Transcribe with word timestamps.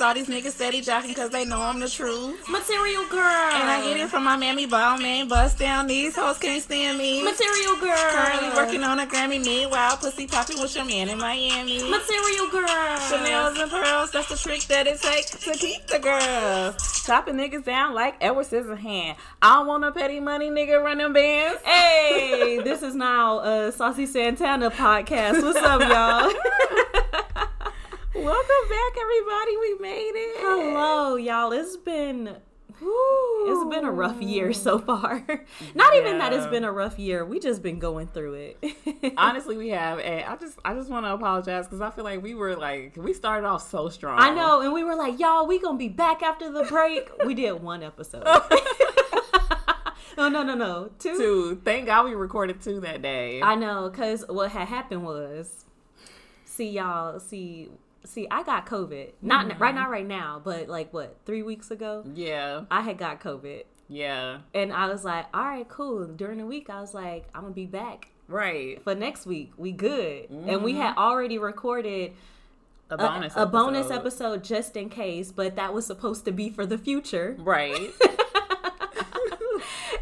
9 0.00 0.08
boots. 0.08 0.10
All 0.10 0.14
these 0.14 0.28
niggas 0.28 0.54
steady 0.54 0.80
jocking 0.80 1.08
because 1.08 1.30
they 1.30 1.44
know 1.44 1.60
I'm 1.60 1.80
the 1.80 1.88
truth. 1.88 2.48
Material 2.48 3.04
girl. 3.08 3.20
And 3.20 3.70
I 3.70 3.82
get 3.82 3.96
it 3.98 4.08
from 4.08 4.24
my 4.24 4.36
mammy 4.36 4.66
ball 4.66 4.98
man. 4.98 5.28
Bust 5.28 5.58
down, 5.58 5.86
these 5.86 6.16
hoes 6.16 6.38
can't 6.38 6.62
stand 6.62 6.98
me. 6.98 7.22
Material 7.22 7.76
girl. 7.76 8.10
Currently 8.10 8.48
working 8.56 8.84
on 8.84 9.00
a 9.00 9.06
Grammy. 9.06 9.44
Meanwhile, 9.44 9.96
pussy 9.98 10.26
popping 10.26 10.60
with 10.60 10.74
your 10.74 10.84
man 10.84 11.08
in 11.08 11.18
Miami. 11.18 11.78
Material 11.88 12.48
girl. 12.50 12.98
Chanel's 13.08 13.58
and 13.58 13.70
pearls, 13.70 14.10
that's 14.10 14.28
the 14.28 14.36
trick 14.36 14.62
that 14.64 14.86
it 14.86 15.00
takes 15.00 15.30
to 15.30 15.52
keep 15.52 15.86
the 15.86 15.98
girls. 15.98 17.04
Chopping 17.04 17.34
niggas 17.34 17.64
down 17.64 17.94
like 17.94 18.14
Edward 18.20 18.46
Scissorhand. 18.46 19.16
I 19.42 19.54
don't 19.54 19.66
want 19.66 19.82
no 19.82 19.90
petty 19.90 20.20
money, 20.20 20.50
nigga, 20.50 20.82
running 20.82 21.12
bands. 21.12 21.62
Hey, 21.62 22.60
this 22.62 22.82
is 22.82 22.94
now 22.94 23.40
a 23.40 23.72
Saucy 23.72 24.06
Santana 24.06 24.70
podcast. 24.70 25.42
What's 25.42 25.58
up, 25.58 25.80
y'all? 25.80 26.32
Welcome 28.22 28.68
back, 28.68 28.98
everybody. 29.00 29.56
We 29.56 29.78
made 29.80 30.12
it. 30.14 30.36
Hello, 30.40 31.16
y'all. 31.16 31.52
It's 31.52 31.78
been 31.78 32.36
it's 32.82 33.74
been 33.74 33.86
a 33.86 33.90
rough 33.90 34.20
year 34.20 34.52
so 34.52 34.78
far. 34.78 35.24
Not 35.74 35.94
even 35.94 36.18
that 36.18 36.34
it's 36.34 36.46
been 36.48 36.64
a 36.64 36.70
rough 36.70 36.98
year. 36.98 37.24
We 37.24 37.40
just 37.40 37.62
been 37.62 37.78
going 37.78 38.08
through 38.08 38.34
it. 38.34 39.14
Honestly, 39.16 39.56
we 39.56 39.70
have, 39.70 40.00
and 40.00 40.26
I 40.26 40.36
just, 40.36 40.58
I 40.66 40.74
just 40.74 40.90
want 40.90 41.06
to 41.06 41.14
apologize 41.14 41.64
because 41.64 41.80
I 41.80 41.88
feel 41.88 42.04
like 42.04 42.22
we 42.22 42.34
were 42.34 42.56
like, 42.56 42.94
we 42.98 43.14
started 43.14 43.46
off 43.46 43.66
so 43.70 43.88
strong. 43.88 44.18
I 44.20 44.34
know, 44.34 44.60
and 44.60 44.74
we 44.74 44.84
were 44.84 44.96
like, 44.96 45.18
y'all, 45.18 45.46
we 45.46 45.58
gonna 45.58 45.78
be 45.78 45.88
back 45.88 46.22
after 46.22 46.52
the 46.52 46.64
break. 46.64 47.10
we 47.24 47.32
did 47.32 47.52
one 47.62 47.82
episode. 47.82 48.24
no, 50.18 50.28
no, 50.28 50.42
no, 50.42 50.54
no, 50.54 50.90
two. 50.98 51.16
Two. 51.16 51.62
Thank 51.64 51.86
God 51.86 52.04
we 52.04 52.14
recorded 52.14 52.60
two 52.60 52.80
that 52.80 53.00
day. 53.00 53.40
I 53.40 53.54
know, 53.54 53.88
cause 53.88 54.26
what 54.28 54.50
had 54.50 54.68
happened 54.68 55.04
was, 55.04 55.64
see 56.44 56.68
y'all, 56.68 57.18
see, 57.18 57.70
see, 58.04 58.26
I 58.30 58.42
got 58.42 58.66
COVID. 58.66 59.12
Not 59.22 59.48
Mm-hmm. 59.48 59.62
right 59.62 59.74
now, 59.74 59.90
right 59.90 60.06
now, 60.06 60.40
but 60.42 60.68
like 60.68 60.92
what, 60.92 61.16
three 61.26 61.42
weeks 61.42 61.70
ago, 61.70 62.04
yeah, 62.14 62.62
I 62.70 62.82
had 62.82 62.98
got 62.98 63.20
COVID, 63.20 63.64
yeah, 63.88 64.38
and 64.54 64.72
I 64.72 64.88
was 64.88 65.04
like, 65.04 65.26
all 65.34 65.44
right, 65.44 65.68
cool. 65.68 66.06
During 66.06 66.38
the 66.38 66.46
week, 66.46 66.70
I 66.70 66.80
was 66.80 66.94
like, 66.94 67.26
I'm 67.34 67.42
gonna 67.42 67.54
be 67.54 67.66
back 67.66 68.08
right. 68.28 68.82
for 68.82 68.94
next 68.94 69.26
week. 69.26 69.52
We 69.56 69.72
good, 69.72 70.30
and 70.30 70.62
we 70.62 70.74
had 70.74 70.96
already 70.96 71.38
recorded 71.38 72.12
A 72.90 72.94
a 72.94 72.98
bonus, 72.98 73.32
a 73.36 73.46
bonus 73.46 73.90
episode 73.90 74.44
just 74.44 74.76
in 74.76 74.88
case, 74.88 75.32
but 75.32 75.56
that 75.56 75.74
was 75.74 75.86
supposed 75.86 76.24
to 76.24 76.32
be 76.32 76.50
for 76.50 76.66
the 76.66 76.78
future. 76.78 77.36
right? 77.38 77.90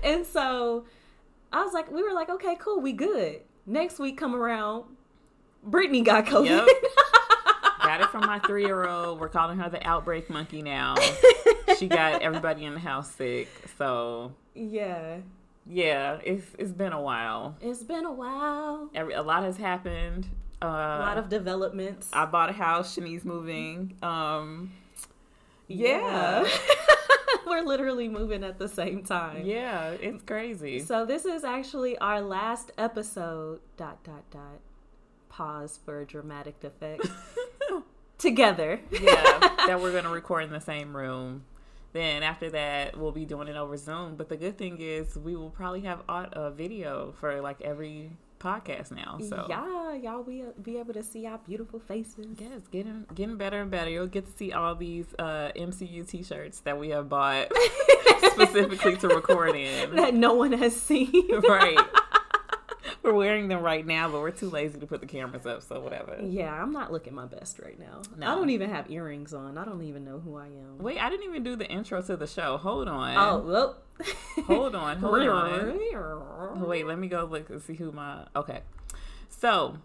And 0.02 0.24
so 0.24 0.84
I 1.52 1.62
was 1.64 1.72
like, 1.74 1.90
we 1.90 2.02
were 2.02 2.12
like, 2.12 2.30
okay, 2.30 2.56
cool, 2.58 2.80
we 2.80 2.92
good. 2.92 3.40
Next 3.66 3.98
week 3.98 4.16
come 4.16 4.34
around, 4.34 4.84
Brittany 5.62 6.02
got 6.02 6.26
COVID. 6.26 6.46
Yep. 6.46 6.68
got 7.98 8.08
it 8.08 8.10
from 8.10 8.26
my 8.26 8.38
three 8.40 8.64
year 8.64 8.86
old. 8.86 9.20
We're 9.20 9.28
calling 9.28 9.58
her 9.58 9.68
the 9.68 9.84
outbreak 9.86 10.30
monkey 10.30 10.62
now. 10.62 10.94
she 11.78 11.88
got 11.88 12.22
everybody 12.22 12.64
in 12.64 12.74
the 12.74 12.80
house 12.80 13.10
sick. 13.14 13.48
So 13.76 14.32
yeah. 14.54 15.18
yeah, 15.66 16.18
it's 16.24 16.44
it's 16.58 16.72
been 16.72 16.92
a 16.92 17.00
while. 17.00 17.56
It's 17.60 17.82
been 17.82 18.04
a 18.04 18.12
while. 18.12 18.90
Every 18.94 19.14
a 19.14 19.22
lot 19.22 19.42
has 19.44 19.56
happened. 19.56 20.26
Uh, 20.60 20.66
A 20.66 20.98
lot 21.00 21.18
of 21.18 21.28
developments. 21.28 22.10
I 22.12 22.24
bought 22.26 22.50
a 22.50 22.52
house. 22.52 22.96
Shanice 22.96 23.24
moving. 23.24 23.96
Um, 24.02 24.72
yeah, 25.68 26.48
We're 27.46 27.62
literally 27.62 28.08
moving 28.08 28.42
at 28.42 28.58
the 28.58 28.68
same 28.68 29.04
time. 29.04 29.44
yeah, 29.44 29.90
it's 29.90 30.22
crazy. 30.24 30.80
So 30.80 31.04
this 31.06 31.24
is 31.26 31.44
actually 31.44 31.96
our 31.98 32.20
last 32.20 32.72
episode. 32.76 33.60
Dot 33.76 34.02
dot 34.02 34.24
dot. 34.30 34.60
Pause 35.28 35.78
for 35.84 36.04
dramatic 36.04 36.64
effect. 36.64 37.06
Together. 38.18 38.80
yeah, 38.90 39.38
that 39.66 39.80
we're 39.80 39.92
gonna 39.92 40.10
record 40.10 40.44
in 40.44 40.50
the 40.50 40.60
same 40.60 40.96
room. 40.96 41.44
Then 41.92 42.22
after 42.22 42.50
that, 42.50 42.98
we'll 42.98 43.12
be 43.12 43.24
doing 43.24 43.48
it 43.48 43.56
over 43.56 43.76
Zoom. 43.76 44.16
But 44.16 44.28
the 44.28 44.36
good 44.36 44.58
thing 44.58 44.78
is, 44.80 45.16
we 45.16 45.36
will 45.36 45.50
probably 45.50 45.80
have 45.82 46.02
uh, 46.08 46.50
video 46.50 47.14
for 47.18 47.40
like 47.40 47.60
every 47.62 48.10
podcast 48.38 48.92
now. 48.92 49.18
So 49.26 49.46
Yeah, 49.48 49.94
y'all 49.94 50.22
be 50.22 50.44
be 50.62 50.78
able 50.78 50.94
to 50.94 51.02
see 51.02 51.26
our 51.26 51.38
beautiful 51.38 51.80
faces. 51.80 52.36
Yes, 52.38 52.60
getting 52.70 53.06
getting 53.14 53.36
better 53.36 53.60
and 53.62 53.70
better. 53.70 53.90
You'll 53.90 54.06
get 54.06 54.26
to 54.26 54.32
see 54.32 54.52
all 54.52 54.74
these 54.74 55.06
uh, 55.18 55.50
MCU 55.56 56.06
T-shirts 56.08 56.60
that 56.60 56.78
we 56.78 56.90
have 56.90 57.08
bought 57.08 57.48
specifically 58.32 58.96
to 58.98 59.08
record 59.08 59.56
in. 59.56 59.96
that 59.96 60.14
no 60.14 60.34
one 60.34 60.52
has 60.52 60.74
seen. 60.76 61.10
right. 61.48 61.78
We're 63.08 63.14
wearing 63.14 63.48
them 63.48 63.62
right 63.62 63.86
now, 63.86 64.10
but 64.10 64.20
we're 64.20 64.30
too 64.30 64.50
lazy 64.50 64.78
to 64.80 64.86
put 64.86 65.00
the 65.00 65.06
cameras 65.06 65.46
up. 65.46 65.62
So 65.62 65.80
whatever. 65.80 66.18
Yeah, 66.22 66.52
I'm 66.52 66.72
not 66.72 66.92
looking 66.92 67.14
my 67.14 67.24
best 67.24 67.58
right 67.58 67.78
now. 67.78 68.02
No. 68.18 68.26
I 68.30 68.34
don't 68.34 68.50
even 68.50 68.68
have 68.68 68.90
earrings 68.90 69.32
on. 69.32 69.56
I 69.56 69.64
don't 69.64 69.82
even 69.82 70.04
know 70.04 70.18
who 70.18 70.36
I 70.36 70.46
am. 70.46 70.78
Wait, 70.78 70.98
I 70.98 71.08
didn't 71.08 71.24
even 71.26 71.42
do 71.42 71.56
the 71.56 71.66
intro 71.66 72.02
to 72.02 72.16
the 72.16 72.26
show. 72.26 72.58
Hold 72.58 72.86
on. 72.86 73.16
Oh, 73.16 73.38
well. 73.40 73.76
Hold 74.46 74.74
on, 74.74 74.96
hold 75.00 75.26
on. 75.26 76.60
Wait, 76.68 76.86
let 76.86 76.98
me 76.98 77.08
go 77.08 77.24
look 77.24 77.48
and 77.50 77.62
see 77.62 77.74
who 77.74 77.92
my 77.92 78.26
okay. 78.36 78.60
So 79.28 79.78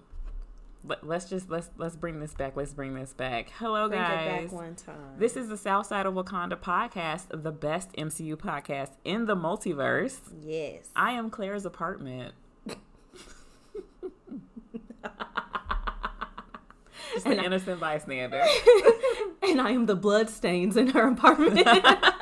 let, 0.84 1.08
let's 1.08 1.30
just 1.30 1.50
let's 1.50 1.70
let's 1.78 1.96
bring 1.96 2.20
this 2.20 2.34
back. 2.34 2.56
Let's 2.58 2.74
bring 2.74 2.94
this 2.94 3.14
back. 3.14 3.50
Hello 3.58 3.88
Bring 3.88 4.02
guys. 4.02 4.44
back 4.44 4.52
one 4.52 4.76
time. 4.76 5.18
This 5.18 5.38
is 5.38 5.48
the 5.48 5.58
South 5.58 5.88
Side 5.88 6.06
of 6.06 6.14
Wakanda 6.14 6.58
podcast, 6.58 7.28
the 7.32 7.52
best 7.52 7.94
MCU 7.94 8.36
podcast 8.36 8.92
in 9.06 9.26
the 9.26 9.36
multiverse. 9.36 10.18
yes. 10.42 10.90
I 10.96 11.12
am 11.14 11.30
Claire's 11.30 11.66
apartment. 11.66 12.34
Just 17.14 17.26
an 17.26 17.40
innocent 17.44 17.80
bystander. 17.80 18.42
and 19.44 19.62
I 19.62 19.72
am 19.72 19.86
the 19.86 19.96
bloodstains 19.96 20.78
in 20.78 20.88
her 20.90 21.10
apartment. 21.10 21.68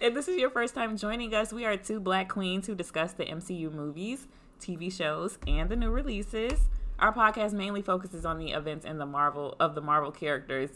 If 0.00 0.14
this 0.14 0.28
is 0.28 0.36
your 0.36 0.50
first 0.50 0.76
time 0.76 0.96
joining 0.96 1.34
us, 1.34 1.52
we 1.52 1.64
are 1.64 1.76
two 1.76 1.98
black 1.98 2.28
queens 2.28 2.68
who 2.68 2.76
discuss 2.76 3.14
the 3.14 3.24
MCU 3.24 3.72
movies, 3.72 4.28
TV 4.60 4.92
shows, 4.92 5.38
and 5.48 5.68
the 5.68 5.74
new 5.74 5.90
releases. 5.90 6.68
Our 7.00 7.12
podcast 7.12 7.52
mainly 7.52 7.82
focuses 7.82 8.24
on 8.24 8.38
the 8.38 8.52
events 8.52 8.84
in 8.84 8.98
the 8.98 9.06
Marvel 9.06 9.56
of 9.58 9.74
the 9.74 9.80
Marvel 9.80 10.12
characters 10.12 10.70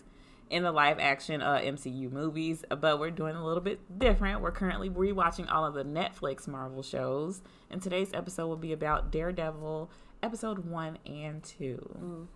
in 0.51 0.65
the 0.65 0.73
live 0.73 0.99
action 0.99 1.41
uh, 1.41 1.61
MCU 1.63 2.11
movies, 2.11 2.65
but 2.81 2.99
we're 2.99 3.13
doing 3.13 3.37
a 3.37 3.47
little 3.47 3.63
bit 3.63 3.97
different. 3.97 4.41
We're 4.41 4.51
currently 4.51 4.91
rewatching 4.91 5.49
all 5.49 5.65
of 5.65 5.75
the 5.75 5.85
Netflix 5.85 6.49
Marvel 6.49 6.83
shows, 6.83 7.43
and 7.71 7.81
today's 7.81 8.11
episode 8.13 8.49
will 8.49 8.57
be 8.57 8.73
about 8.73 9.13
Daredevil 9.13 9.89
episode 10.23 10.61
one 10.67 10.99
and 11.07 11.43
2 11.45 12.29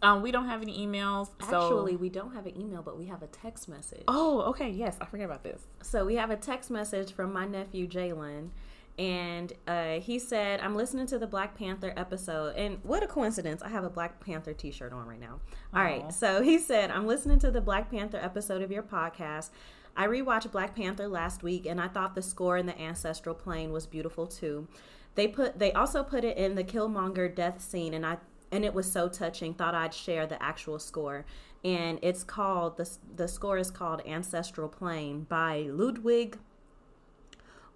Um, 0.00 0.22
we 0.22 0.30
don't 0.30 0.46
have 0.46 0.62
any 0.62 0.86
emails, 0.86 1.28
so 1.50 1.56
Actually, 1.62 1.96
we 1.96 2.08
don't 2.08 2.32
have 2.34 2.46
an 2.46 2.58
email, 2.60 2.82
but 2.82 2.96
we 2.96 3.06
have 3.06 3.22
a 3.22 3.26
text 3.26 3.68
message. 3.68 4.04
oh, 4.06 4.42
okay, 4.42 4.70
yes, 4.70 4.96
I 5.00 5.06
forget 5.06 5.26
about 5.26 5.42
this. 5.42 5.60
So 5.82 6.04
we 6.04 6.14
have 6.16 6.30
a 6.30 6.36
text 6.36 6.70
message 6.70 7.12
from 7.12 7.32
my 7.32 7.46
nephew 7.46 7.88
Jalen, 7.88 8.50
and 8.96 9.52
uh, 9.66 9.98
he 10.00 10.18
said, 10.20 10.60
"I'm 10.60 10.76
listening 10.76 11.06
to 11.06 11.18
the 11.18 11.26
Black 11.26 11.56
Panther 11.56 11.92
episode, 11.96 12.54
and 12.56 12.78
what 12.84 13.02
a 13.02 13.06
coincidence! 13.08 13.60
I 13.62 13.68
have 13.70 13.82
a 13.84 13.90
Black 13.90 14.20
Panther 14.20 14.52
T-shirt 14.52 14.92
on 14.92 15.06
right 15.06 15.20
now. 15.20 15.40
All 15.74 15.82
right, 15.82 16.12
so 16.12 16.42
he 16.42 16.58
said, 16.58 16.90
"I'm 16.92 17.06
listening 17.06 17.38
to 17.40 17.50
the 17.50 17.60
Black 17.60 17.90
Panther 17.90 18.18
episode 18.18 18.62
of 18.62 18.70
your 18.70 18.82
podcast." 18.84 19.50
I 19.96 20.06
rewatched 20.06 20.52
Black 20.52 20.76
Panther 20.76 21.08
last 21.08 21.42
week, 21.42 21.66
and 21.66 21.80
I 21.80 21.88
thought 21.88 22.14
the 22.14 22.22
score 22.22 22.56
in 22.56 22.66
the 22.66 22.80
ancestral 22.80 23.34
plane 23.34 23.72
was 23.72 23.84
beautiful 23.84 24.28
too. 24.28 24.68
They 25.18 25.26
put 25.26 25.58
they 25.58 25.72
also 25.72 26.04
put 26.04 26.22
it 26.22 26.36
in 26.38 26.54
the 26.54 26.62
Killmonger 26.62 27.34
death 27.34 27.60
scene, 27.60 27.92
and 27.92 28.06
I 28.06 28.18
and 28.52 28.64
it 28.64 28.72
was 28.72 28.90
so 28.90 29.08
touching. 29.08 29.52
Thought 29.52 29.74
I'd 29.74 29.92
share 29.92 30.28
the 30.28 30.40
actual 30.40 30.78
score, 30.78 31.26
and 31.64 31.98
it's 32.02 32.22
called 32.22 32.76
the 32.76 32.88
the 33.16 33.26
score 33.26 33.58
is 33.58 33.68
called 33.68 34.00
Ancestral 34.06 34.68
Plane 34.68 35.26
by 35.28 35.66
Ludwig 35.72 36.38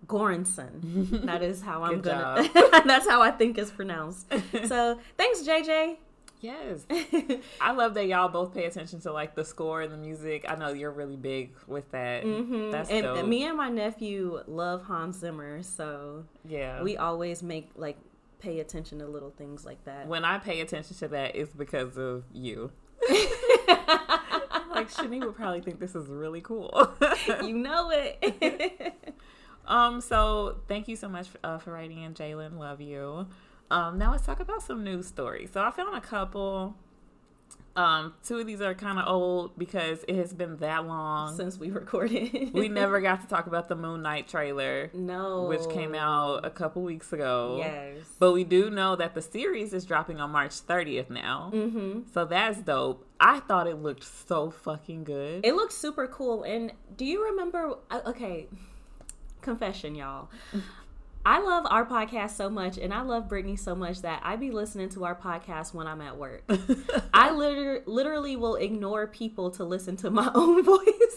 Göransson. 0.07 1.25
that 1.27 1.43
is 1.43 1.63
how 1.63 1.83
I'm 1.83 2.01
gonna. 2.01 2.49
that's 2.87 3.09
how 3.09 3.21
I 3.21 3.33
think 3.33 3.59
it's 3.59 3.73
pronounced. 3.73 4.33
So 4.69 5.01
thanks, 5.17 5.43
JJ. 5.43 5.97
Yes. 6.43 6.85
I 7.61 7.71
love 7.71 7.95
that 7.95 8.07
y'all 8.07 8.29
both 8.29 8.53
pay 8.53 8.65
attention 8.65 9.01
to 9.03 9.13
like 9.13 9.37
the 9.37 9.45
score 9.45 9.81
and 9.81 9.93
the 9.93 9.97
music. 9.97 10.45
I 10.49 10.57
know 10.57 10.73
you're 10.73 10.91
really 10.91 11.17
big 11.17 11.55
with 11.69 11.89
that. 11.93 12.25
That's 12.73 12.91
and 12.91 13.05
dope. 13.05 13.27
me 13.27 13.45
and 13.45 13.57
my 13.57 13.69
nephew 13.69 14.43
love 14.49 14.83
Hans 14.83 15.21
Zimmer, 15.21 15.63
so 15.63 16.25
yeah. 16.45 16.83
we 16.83 16.97
always 16.97 17.45
make 17.45 17.71
like 17.77 17.97
pay 18.41 18.59
attention 18.59 18.99
to 18.99 19.07
little 19.07 19.31
things 19.31 19.65
like 19.65 19.85
that. 19.85 20.09
when 20.09 20.25
I 20.25 20.39
pay 20.39 20.61
attention 20.61 20.97
to 20.97 21.09
that, 21.09 21.37
it's 21.37 21.55
because 21.55 21.97
of 21.97 22.25
you. 22.33 22.73
like 23.09 24.91
Shani 24.91 25.25
would 25.25 25.37
probably 25.37 25.61
think 25.61 25.79
this 25.79 25.95
is 25.95 26.09
really 26.09 26.41
cool. 26.41 26.93
you 27.45 27.57
know 27.57 27.91
it. 27.93 28.95
um. 29.67 30.01
So 30.01 30.59
thank 30.67 30.89
you 30.89 30.97
so 30.97 31.09
much 31.09 31.29
for, 31.29 31.39
uh, 31.45 31.59
for 31.59 31.73
writing 31.73 32.03
in, 32.03 32.15
Jalen. 32.15 32.59
Love 32.59 32.81
you. 32.81 33.29
Um. 33.73 33.99
Now 33.99 34.13
let's 34.13 34.25
talk 34.27 34.41
about 34.41 34.63
some 34.63 34.85
news 34.85 35.07
stories. 35.07 35.51
So 35.53 35.63
I 35.63 35.71
found 35.71 35.97
a 35.97 36.01
couple. 36.01 36.77
Um, 37.75 38.13
two 38.23 38.39
of 38.39 38.47
these 38.47 38.61
are 38.61 38.75
kind 38.75 38.99
of 38.99 39.09
old 39.09 39.57
because 39.59 40.05
it 40.07 40.15
has 40.17 40.35
been 40.35 40.59
that 40.59 40.87
long. 40.87 41.35
Since 41.35 41.57
we 41.59 41.71
recorded, 41.71 42.53
we 42.53 42.69
never 42.83 43.01
got 43.01 43.23
to 43.23 43.27
talk 43.27 43.47
about 43.47 43.71
the 43.71 43.75
Moon 43.75 44.03
Knight 44.03 44.29
trailer, 44.29 44.91
no, 44.93 45.45
which 45.45 45.67
came 45.71 45.95
out 45.95 46.45
a 46.45 46.51
couple 46.51 46.83
weeks 46.83 47.15
ago. 47.15 47.57
Yes, 47.59 47.97
But 48.19 48.33
we 48.33 48.45
do 48.45 48.69
know 48.69 48.95
that 48.97 49.15
the 49.15 49.23
series 49.23 49.73
is 49.73 49.87
dropping 49.87 50.21
on 50.21 50.31
March 50.33 50.51
30th 50.51 51.09
now. 51.09 51.51
mm-hmm. 51.55 52.01
So 52.13 52.27
that's 52.27 52.59
dope. 52.61 53.07
I 53.19 53.41
thought 53.41 53.67
it 53.67 53.77
looked 53.77 54.05
so 54.05 54.51
fucking 54.51 55.05
good. 55.05 55.47
It 55.47 55.55
looks 55.55 55.75
super 55.75 56.07
cool. 56.07 56.43
And 56.43 56.73
do 56.99 57.07
you 57.07 57.25
remember? 57.25 57.79
uh, 57.91 58.01
Okay, 58.05 58.49
confession, 59.41 59.95
y'all. 59.95 60.29
I 61.25 61.41
love 61.41 61.67
our 61.71 61.87
podcast 61.87 62.31
so 62.31 62.51
much, 62.51 62.79
and 62.79 62.93
I 62.93 63.03
love 63.03 63.29
Brittany 63.29 63.55
so 63.57 63.75
much 63.77 64.03
that 64.03 64.21
I 64.25 64.35
be 64.37 64.51
listening 64.51 64.89
to 64.91 65.05
our 65.05 65.15
podcast 65.15 65.73
when 65.73 65.87
I'm 65.87 66.01
at 66.01 66.17
work. 66.17 66.43
I 67.15 67.31
liter- 67.33 67.83
literally 67.87 68.35
will 68.35 68.57
ignore 68.57 69.07
people 69.07 69.51
to 69.53 69.65
listen 69.65 69.97
to 69.99 70.11
my 70.11 70.31
own 70.35 70.65
voice. 70.65 71.17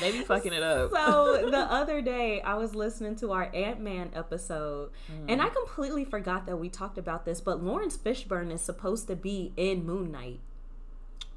they 0.00 0.10
be 0.10 0.22
fucking 0.22 0.52
it 0.52 0.64
up. 0.64 0.90
so 0.90 1.48
the 1.50 1.56
other 1.56 2.02
day, 2.02 2.40
I 2.40 2.54
was 2.54 2.74
listening 2.74 3.14
to 3.16 3.30
our 3.30 3.48
Ant 3.54 3.80
Man 3.80 4.10
episode, 4.12 4.90
mm. 5.08 5.24
and 5.28 5.40
I 5.40 5.50
completely 5.50 6.04
forgot 6.04 6.46
that 6.46 6.56
we 6.56 6.68
talked 6.68 6.98
about 6.98 7.24
this. 7.24 7.40
But 7.40 7.62
Laurence 7.62 7.96
Fishburne 7.96 8.50
is 8.50 8.60
supposed 8.60 9.06
to 9.06 9.14
be 9.14 9.52
in 9.56 9.86
Moon 9.86 10.10
Knight. 10.10 10.40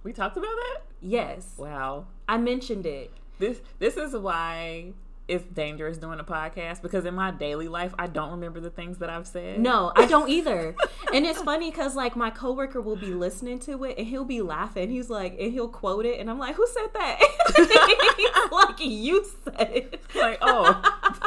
we 0.04 0.12
talked 0.12 0.38
about 0.38 0.56
that? 0.56 0.82
Yes, 1.02 1.54
Wow. 1.58 2.08
I 2.28 2.38
mentioned 2.40 2.88
it. 2.88 3.12
This 3.38 3.62
this 3.78 3.96
is 3.98 4.16
why 4.16 4.94
it's 5.28 5.44
dangerous 5.46 5.98
doing 5.98 6.20
a 6.20 6.24
podcast 6.24 6.82
because 6.82 7.06
in 7.06 7.16
my 7.16 7.32
daily 7.32 7.68
life 7.68 7.94
I 7.98 8.08
don't 8.08 8.32
remember 8.32 8.60
the 8.60 8.70
things 8.70 9.00
that 9.00 9.10
I've 9.10 9.26
said. 9.28 9.60
No, 9.60 9.92
I 9.96 10.06
don't 10.06 10.30
either. 10.38 10.76
and 11.14 11.26
it's 11.26 11.42
funny 11.42 11.72
because 11.72 11.96
like 11.96 12.16
my 12.16 12.30
coworker 12.30 12.82
will 12.82 12.96
be 12.96 13.14
listening 13.14 13.60
to 13.60 13.84
it 13.86 13.98
and 13.98 14.06
he'll 14.08 14.26
be 14.26 14.42
laughing. 14.42 14.90
He's 14.90 15.10
like, 15.10 15.36
and 15.40 15.52
he'll 15.52 15.68
quote 15.70 16.06
it, 16.06 16.20
and 16.20 16.30
I'm 16.30 16.38
like, 16.40 16.56
who 16.56 16.68
said 16.68 16.90
that? 16.94 17.20
Like, 18.52 18.80
you 18.80 19.26
said 19.44 19.72
it. 19.74 20.02
Like, 20.16 20.38
oh, 20.42 20.82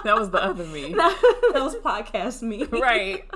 that 0.05 0.17
was 0.17 0.31
the 0.31 0.43
other 0.43 0.65
me. 0.65 0.93
that 0.95 1.53
was 1.55 1.75
podcast 1.77 2.43
me, 2.43 2.65
Right. 2.65 3.29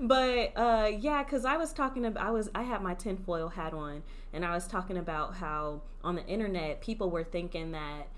But 0.00 0.52
uh, 0.56 0.90
yeah, 0.98 1.22
because 1.22 1.44
I 1.44 1.56
was 1.56 1.72
talking 1.72 2.04
about, 2.04 2.24
I 2.24 2.30
was, 2.30 2.50
I 2.54 2.62
had 2.62 2.82
my 2.82 2.94
tinfoil 2.94 3.48
hat 3.48 3.72
on, 3.72 4.02
and 4.32 4.44
I 4.44 4.54
was 4.54 4.66
talking 4.66 4.96
about 4.96 5.36
how 5.36 5.82
on 6.02 6.16
the 6.16 6.26
internet 6.26 6.80
people 6.80 7.10
were 7.10 7.24
thinking 7.24 7.72
that 7.72 8.08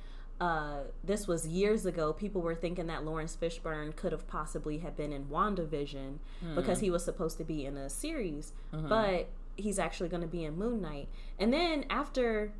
uh, 0.40 0.80
this 1.02 1.26
was 1.26 1.46
years 1.46 1.86
ago. 1.86 2.12
People 2.12 2.42
were 2.42 2.54
thinking 2.54 2.86
that 2.88 3.04
Laurence 3.04 3.36
Fishburne 3.40 3.94
could 3.96 4.12
have 4.12 4.26
possibly 4.28 4.78
have 4.78 4.96
been 4.96 5.12
in 5.12 5.26
WandaVision 5.26 6.18
hmm. 6.40 6.54
because 6.54 6.80
he 6.80 6.90
was 6.90 7.04
supposed 7.04 7.38
to 7.38 7.44
be 7.44 7.64
in 7.64 7.76
a 7.76 7.88
series, 7.88 8.52
hmm. 8.70 8.88
but 8.88 9.28
he's 9.56 9.78
actually 9.78 10.08
going 10.08 10.20
to 10.20 10.28
be 10.28 10.44
in 10.44 10.56
Moon 10.56 10.80
Knight. 10.80 11.08
And 11.38 11.52
then 11.52 11.84
after. 11.90 12.52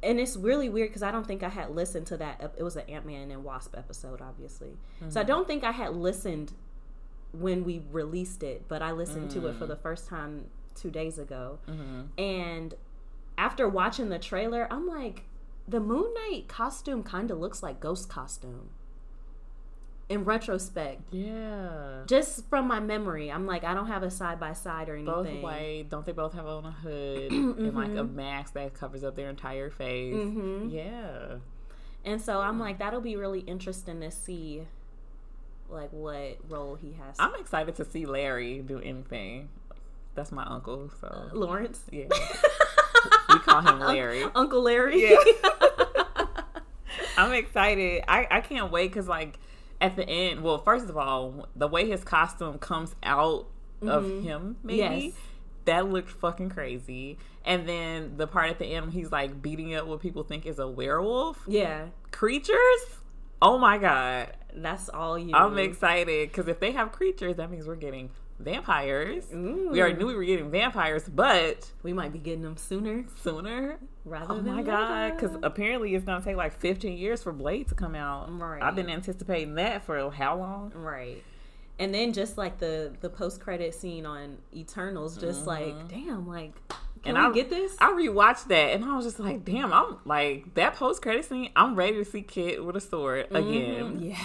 And 0.00 0.20
it's 0.20 0.36
really 0.36 0.68
weird 0.68 0.90
because 0.90 1.02
I 1.02 1.10
don't 1.10 1.26
think 1.26 1.42
I 1.42 1.48
had 1.48 1.70
listened 1.70 2.06
to 2.06 2.16
that. 2.18 2.52
It 2.56 2.62
was 2.62 2.76
an 2.76 2.84
Ant 2.88 3.04
Man 3.04 3.32
and 3.32 3.42
Wasp 3.42 3.74
episode, 3.76 4.22
obviously. 4.22 4.76
So 5.08 5.20
I 5.20 5.24
hmm. 5.24 5.28
don't 5.28 5.46
think 5.48 5.64
I 5.64 5.72
had 5.72 5.96
listened 5.96 6.52
when 7.32 7.64
we 7.64 7.82
released 7.90 8.44
it, 8.44 8.62
but 8.68 8.80
I 8.80 8.92
listened 8.92 9.32
to 9.32 9.48
it 9.48 9.56
for 9.56 9.66
the 9.66 9.74
first 9.74 10.08
time 10.08 10.44
two 10.76 10.90
days 10.90 11.18
ago. 11.18 11.58
And 12.16 12.74
after 13.36 13.68
watching 13.68 14.08
the 14.08 14.20
trailer, 14.20 14.68
I'm 14.70 14.86
like, 14.86 15.24
the 15.68 15.80
Moon 15.80 16.12
Knight 16.14 16.48
costume 16.48 17.02
kind 17.02 17.30
of 17.30 17.38
looks 17.38 17.62
like 17.62 17.80
Ghost 17.80 18.08
costume. 18.08 18.70
In 20.08 20.24
retrospect, 20.24 21.02
Yeah. 21.12 22.04
just 22.06 22.48
from 22.48 22.66
my 22.66 22.80
memory, 22.80 23.30
I'm 23.30 23.44
like, 23.44 23.62
I 23.62 23.74
don't 23.74 23.88
have 23.88 24.02
a 24.02 24.10
side 24.10 24.40
by 24.40 24.54
side 24.54 24.88
or 24.88 24.94
anything. 24.94 25.12
Both 25.12 25.42
white. 25.42 25.84
Don't 25.90 26.06
they 26.06 26.12
both 26.12 26.32
have 26.32 26.46
on 26.46 26.64
a 26.64 26.70
hood 26.70 27.30
and 27.32 27.74
like 27.74 27.94
a 27.94 28.04
mask 28.04 28.54
that 28.54 28.72
covers 28.72 29.04
up 29.04 29.16
their 29.16 29.28
entire 29.28 29.68
face? 29.68 30.14
Mhm. 30.14 30.72
Yeah. 30.72 31.36
And 32.06 32.22
so 32.22 32.40
I'm 32.40 32.58
like, 32.58 32.78
that'll 32.78 33.02
be 33.02 33.16
really 33.16 33.40
interesting 33.40 34.00
to 34.00 34.10
see, 34.10 34.62
like, 35.68 35.90
what 35.92 36.38
role 36.48 36.76
he 36.76 36.92
has. 36.92 37.16
I'm 37.18 37.34
excited 37.34 37.74
to 37.76 37.84
see 37.84 38.06
Larry 38.06 38.60
do 38.60 38.78
anything. 38.80 39.50
That's 40.14 40.32
my 40.32 40.44
uncle, 40.44 40.90
so 41.02 41.28
Laurence, 41.34 41.82
yeah. 41.92 42.06
we 43.28 43.38
call 43.40 43.60
him 43.60 43.78
Larry. 43.78 44.22
Uncle 44.34 44.62
Larry. 44.62 45.02
Yeah. 45.10 45.16
I'm 47.18 47.32
excited. 47.32 48.04
I, 48.08 48.26
I 48.30 48.40
can't 48.40 48.70
wait 48.70 48.88
because 48.88 49.08
like 49.08 49.38
at 49.80 49.96
the 49.96 50.08
end, 50.08 50.42
well, 50.42 50.58
first 50.58 50.88
of 50.88 50.96
all, 50.96 51.48
the 51.56 51.66
way 51.66 51.88
his 51.88 52.04
costume 52.04 52.58
comes 52.58 52.94
out 53.02 53.46
of 53.82 54.04
mm-hmm. 54.04 54.22
him, 54.22 54.56
maybe 54.62 54.78
Yes. 54.78 55.12
that 55.64 55.88
looked 55.88 56.10
fucking 56.10 56.50
crazy. 56.50 57.18
And 57.44 57.68
then 57.68 58.16
the 58.16 58.26
part 58.26 58.50
at 58.50 58.58
the 58.58 58.66
end, 58.66 58.92
he's 58.92 59.10
like 59.10 59.42
beating 59.42 59.74
up 59.74 59.86
what 59.86 60.00
people 60.00 60.22
think 60.22 60.46
is 60.46 60.58
a 60.58 60.68
werewolf 60.68 61.40
yeah, 61.46 61.86
creatures. 62.10 62.80
Oh 63.40 63.58
my 63.58 63.78
god, 63.78 64.32
that's 64.54 64.88
all 64.88 65.18
you. 65.18 65.34
I'm 65.34 65.58
excited 65.58 66.30
because 66.30 66.48
if 66.48 66.60
they 66.60 66.72
have 66.72 66.92
creatures, 66.92 67.36
that 67.36 67.50
means 67.50 67.66
we're 67.66 67.76
getting 67.76 68.10
vampires. 68.38 69.24
We 69.32 69.80
already 69.80 69.98
knew 69.98 70.06
we 70.06 70.14
were 70.14 70.24
getting 70.24 70.50
vampires, 70.50 71.04
but 71.08 71.70
We 71.82 71.92
might 71.92 72.12
be 72.12 72.18
getting 72.18 72.42
them 72.42 72.56
sooner 72.56 73.04
sooner. 73.22 73.78
rather 74.04 74.34
Oh 74.34 74.36
than 74.36 74.54
my 74.54 74.62
god! 74.62 75.16
Because 75.16 75.36
apparently 75.42 75.94
it's 75.94 76.04
gonna 76.04 76.24
take 76.24 76.36
like 76.36 76.58
15 76.58 76.96
years 76.96 77.22
for 77.22 77.32
Blade 77.32 77.68
to 77.68 77.74
come 77.74 77.94
out. 77.94 78.26
Right. 78.38 78.62
I've 78.62 78.76
been 78.76 78.90
anticipating 78.90 79.54
that 79.56 79.84
for 79.84 80.10
how 80.10 80.36
long? 80.36 80.72
Right. 80.74 81.22
And 81.78 81.94
then 81.94 82.12
just 82.12 82.36
like 82.36 82.58
the 82.58 82.92
the 83.00 83.08
post 83.08 83.40
credit 83.40 83.74
scene 83.74 84.06
on 84.06 84.38
Eternals, 84.54 85.16
just 85.16 85.46
like 85.46 85.88
damn, 85.88 86.26
like 86.26 86.54
can 87.02 87.14
Mm-hmm. 87.14 87.16
And 87.16 87.18
I 87.18 87.32
get 87.32 87.50
this? 87.50 87.76
I 87.80 87.90
rewatched 87.92 88.48
that 88.48 88.72
and 88.74 88.84
I 88.84 88.96
was 88.96 89.04
just 89.04 89.20
like, 89.20 89.44
damn! 89.44 89.72
I'm 89.72 89.98
like 90.04 90.54
that 90.54 90.74
post 90.74 91.02
credit 91.02 91.24
scene. 91.24 91.50
I'm 91.54 91.74
ready 91.76 91.96
to 91.96 92.04
see 92.04 92.22
Kit 92.22 92.64
with 92.64 92.76
a 92.76 92.80
sword 92.80 93.26
again. 93.30 94.16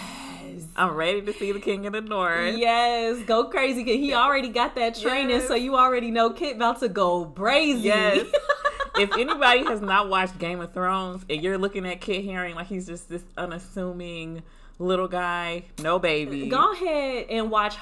Yes. 0.46 0.64
I'm 0.76 0.96
ready 0.96 1.22
to 1.22 1.34
see 1.34 1.52
the 1.52 1.60
King 1.60 1.86
of 1.86 1.94
the 1.94 2.02
North. 2.02 2.58
Yes, 2.58 3.22
go 3.26 3.46
crazy. 3.46 3.84
'cause 3.84 3.94
he 3.96 4.14
already 4.14 4.50
got 4.50 4.76
that 4.76 4.96
training, 4.96 5.30
Yes. 5.38 5.48
so 5.48 5.56
you 5.56 5.76
already 5.76 6.12
know 6.12 6.30
Kit 6.32 6.56
about 6.56 6.80
to 6.80 6.90
go 6.90 7.26
brazy. 7.26 7.84
Yes. 7.84 8.26
if 9.00 9.12
anybody 9.14 9.64
has 9.66 9.82
not 9.82 10.10
watched 10.10 10.38
Game 10.40 10.60
of 10.62 10.74
Thrones 10.74 11.26
and 11.30 11.42
you're 11.42 11.58
looking 11.58 11.86
at 11.86 12.02
Kit 12.02 12.26
Haring 12.26 12.56
like 12.56 12.68
he's 12.68 12.86
just 12.88 13.10
this 13.10 13.24
unassuming 13.38 14.44
little 14.80 15.08
guy, 15.08 15.64
no 15.82 16.00
baby. 16.00 16.48
Go 16.50 16.72
ahead 16.74 17.28
and 17.30 17.50
watch 17.52 17.76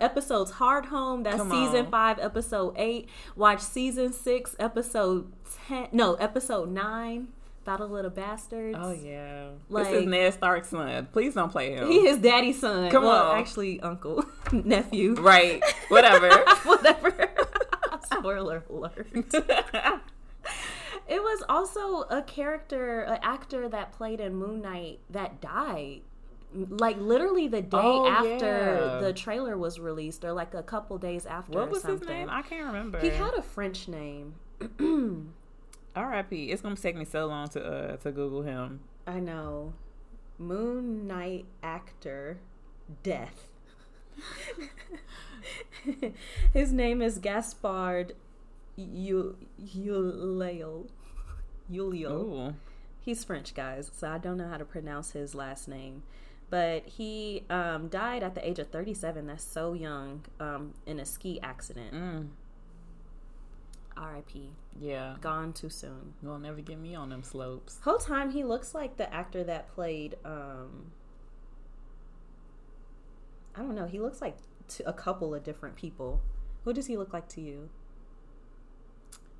episodes 0.00 0.52
Hardhome. 0.52 1.24
That's 1.24 1.36
Come 1.38 1.50
season 1.50 1.86
on. 1.86 1.90
five, 1.90 2.18
episode 2.18 2.74
eight. 2.76 3.08
Watch 3.36 3.60
season 3.60 4.12
six, 4.12 4.54
episode 4.58 5.32
ten. 5.68 5.88
No, 5.92 6.14
episode 6.14 6.68
nine. 6.70 7.28
Battle 7.64 7.88
Little 7.88 8.10
Bastards. 8.10 8.76
Oh 8.80 8.92
yeah, 8.92 9.48
Like- 9.68 9.86
this 9.90 10.02
is 10.02 10.06
Ned 10.06 10.34
Stark's 10.34 10.68
son. 10.68 11.08
Please 11.12 11.34
don't 11.34 11.50
play 11.50 11.72
him. 11.72 11.88
He 11.88 12.06
his 12.06 12.18
daddy's 12.18 12.60
son. 12.60 12.90
Come 12.90 13.04
well, 13.04 13.30
on. 13.32 13.38
actually, 13.38 13.80
uncle, 13.80 14.24
nephew. 14.52 15.14
right, 15.14 15.62
whatever. 15.88 16.28
Whatever. 16.64 17.30
Spoiler 18.12 18.62
alert. 18.70 19.06
It 21.06 21.22
was 21.22 21.42
also 21.48 22.02
a 22.08 22.22
character, 22.22 23.00
an 23.02 23.18
actor 23.22 23.68
that 23.68 23.92
played 23.92 24.20
in 24.20 24.34
Moon 24.36 24.62
Knight 24.62 25.00
that 25.10 25.40
died. 25.40 26.00
Like 26.54 26.98
literally 26.98 27.48
the 27.48 27.60
day 27.62 27.76
Oh, 27.78 28.06
after 28.08 28.28
yeah. 28.46 28.98
the 29.00 29.12
trailer 29.12 29.58
was 29.58 29.78
released, 29.80 30.24
or 30.24 30.32
like 30.32 30.54
a 30.54 30.62
couple 30.62 30.96
days 30.98 31.26
after. 31.26 31.52
what 31.58 31.68
or 31.68 31.70
was 31.72 31.82
his 31.82 32.00
name? 32.02 32.28
I 32.30 32.42
can't 32.42 32.66
remember. 32.66 33.00
He 33.00 33.08
had 33.10 33.34
a 33.34 33.42
French 33.42 33.88
name. 33.88 34.34
R.I.P. 35.96 36.50
It's 36.50 36.62
gonna 36.62 36.76
take 36.76 36.96
me 36.96 37.04
so 37.04 37.26
long 37.26 37.48
to 37.50 37.64
uh, 37.64 37.96
to 37.98 38.10
Google 38.12 38.42
him. 38.42 38.80
I 39.06 39.20
know. 39.20 39.74
Moon 40.38 41.06
Knight 41.06 41.46
actor, 41.62 42.38
death. 43.02 43.48
His 46.52 46.72
name 46.72 47.02
is 47.02 47.18
Gaspard 47.18 48.12
U- 48.76 49.36
Uleo. 49.62 50.88
Ulio. 51.70 52.10
Ooh, 52.10 52.54
He's 53.00 53.22
French, 53.24 53.54
guys, 53.54 53.90
so 53.94 54.08
I 54.08 54.18
don't 54.18 54.38
know 54.38 54.48
how 54.48 54.56
to 54.56 54.64
pronounce 54.64 55.12
his 55.12 55.34
last 55.34 55.68
name. 55.68 56.02
But 56.50 56.86
he 56.86 57.44
um, 57.50 57.88
died 57.88 58.22
at 58.22 58.34
the 58.34 58.46
age 58.48 58.58
of 58.58 58.68
37. 58.68 59.26
That's 59.26 59.44
so 59.44 59.72
young 59.74 60.22
um, 60.40 60.72
in 60.86 60.98
a 61.00 61.04
ski 61.04 61.38
accident. 61.42 61.92
mm, 61.92 62.28
R.I.P. 63.96 64.50
yeah. 64.80 65.16
Gone 65.20 65.52
too 65.52 65.68
soon. 65.70 66.14
You'll 66.22 66.38
never 66.38 66.60
get 66.60 66.78
me 66.78 66.94
on 66.94 67.08
them 67.10 67.22
slopes. 67.22 67.78
Whole 67.82 67.98
time 67.98 68.30
he 68.30 68.44
looks 68.44 68.74
like 68.74 68.96
the 68.96 69.12
actor 69.12 69.44
that 69.44 69.68
played. 69.74 70.16
Um, 70.24 70.92
I 73.54 73.60
don't 73.60 73.74
know. 73.74 73.86
He 73.86 74.00
looks 74.00 74.20
like 74.20 74.36
a 74.84 74.92
couple 74.92 75.34
of 75.34 75.44
different 75.44 75.76
people. 75.76 76.20
Who 76.64 76.72
does 76.72 76.86
he 76.86 76.96
look 76.96 77.12
like 77.12 77.28
to 77.30 77.40
you? 77.40 77.68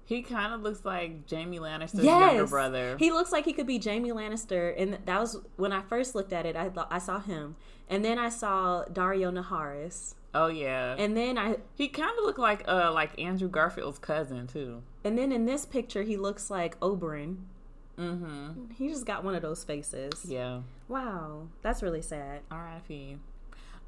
He 0.06 0.20
kind 0.22 0.52
of 0.52 0.60
looks 0.60 0.84
like 0.84 1.26
Jamie 1.26 1.58
Lannister's 1.58 2.04
younger 2.04 2.42
Yes, 2.42 2.50
brother. 2.50 2.96
he 2.98 3.10
looks 3.10 3.32
like 3.32 3.46
he 3.46 3.54
could 3.54 3.66
be 3.66 3.78
Jamie 3.78 4.10
Lannister, 4.12 4.74
and 4.76 4.98
that 5.06 5.18
was 5.18 5.40
when 5.56 5.72
I 5.72 5.80
first 5.80 6.14
looked 6.14 6.32
at 6.34 6.44
it. 6.44 6.56
I 6.56 6.70
I 6.90 6.98
saw 6.98 7.20
him, 7.20 7.56
and 7.88 8.04
then 8.04 8.18
I 8.18 8.28
saw 8.28 8.84
Daario 8.92 9.32
Naharis, 9.32 10.14
oh 10.34 10.48
yeah, 10.48 10.94
and 10.98 11.16
then 11.16 11.38
I 11.38 11.56
he 11.76 11.88
kind 11.88 12.10
of 12.18 12.24
looked 12.24 12.38
like 12.38 12.64
uh 12.68 12.92
like 12.92 13.18
Andrew 13.20 13.48
Garfield's 13.48 13.98
cousin 13.98 14.46
too. 14.46 14.82
and 15.04 15.16
then 15.16 15.32
in 15.32 15.46
this 15.46 15.64
picture 15.64 16.02
he 16.02 16.16
looks 16.16 16.50
like 16.50 16.78
Oberyn. 16.80 17.36
Mm-hmm. 17.98 18.72
He 18.76 18.88
just 18.88 19.06
got 19.06 19.22
one 19.22 19.36
of 19.36 19.42
those 19.42 19.62
faces. 19.62 20.24
Yeah. 20.26 20.62
Wow, 20.88 21.46
that's 21.62 21.80
really 21.82 22.02
sad. 22.02 22.40
R.I.P. 22.50 23.18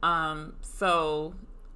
Um. 0.02 0.54
So 0.62 1.34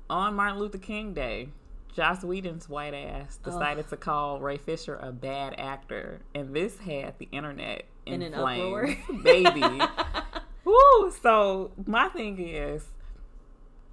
on 0.09 0.35
Martin 0.35 0.61
Luther 0.61 0.79
King 0.79 1.12
Day, 1.12 1.49
Joss 1.95 2.23
Whedon's 2.23 2.69
white 2.69 2.95
ass 2.95 3.37
decided 3.39 3.89
to 3.89 3.97
call 3.97 4.39
Ray 4.41 4.59
Fisher 4.59 4.97
a 4.97 5.11
bad 5.11 5.55
actor, 5.59 6.21
and 6.35 6.55
this 6.55 6.79
had 6.79 7.19
the 7.19 7.29
internet 7.33 7.85
in, 8.07 8.23
In 8.23 8.33
an 8.33 8.41
flames, 8.41 8.62
uproar. 8.62 9.23
baby. 9.25 9.81
Woo! 10.65 11.12
So 11.23 11.73
my 11.85 12.09
thing 12.11 12.39
is, 12.39 12.85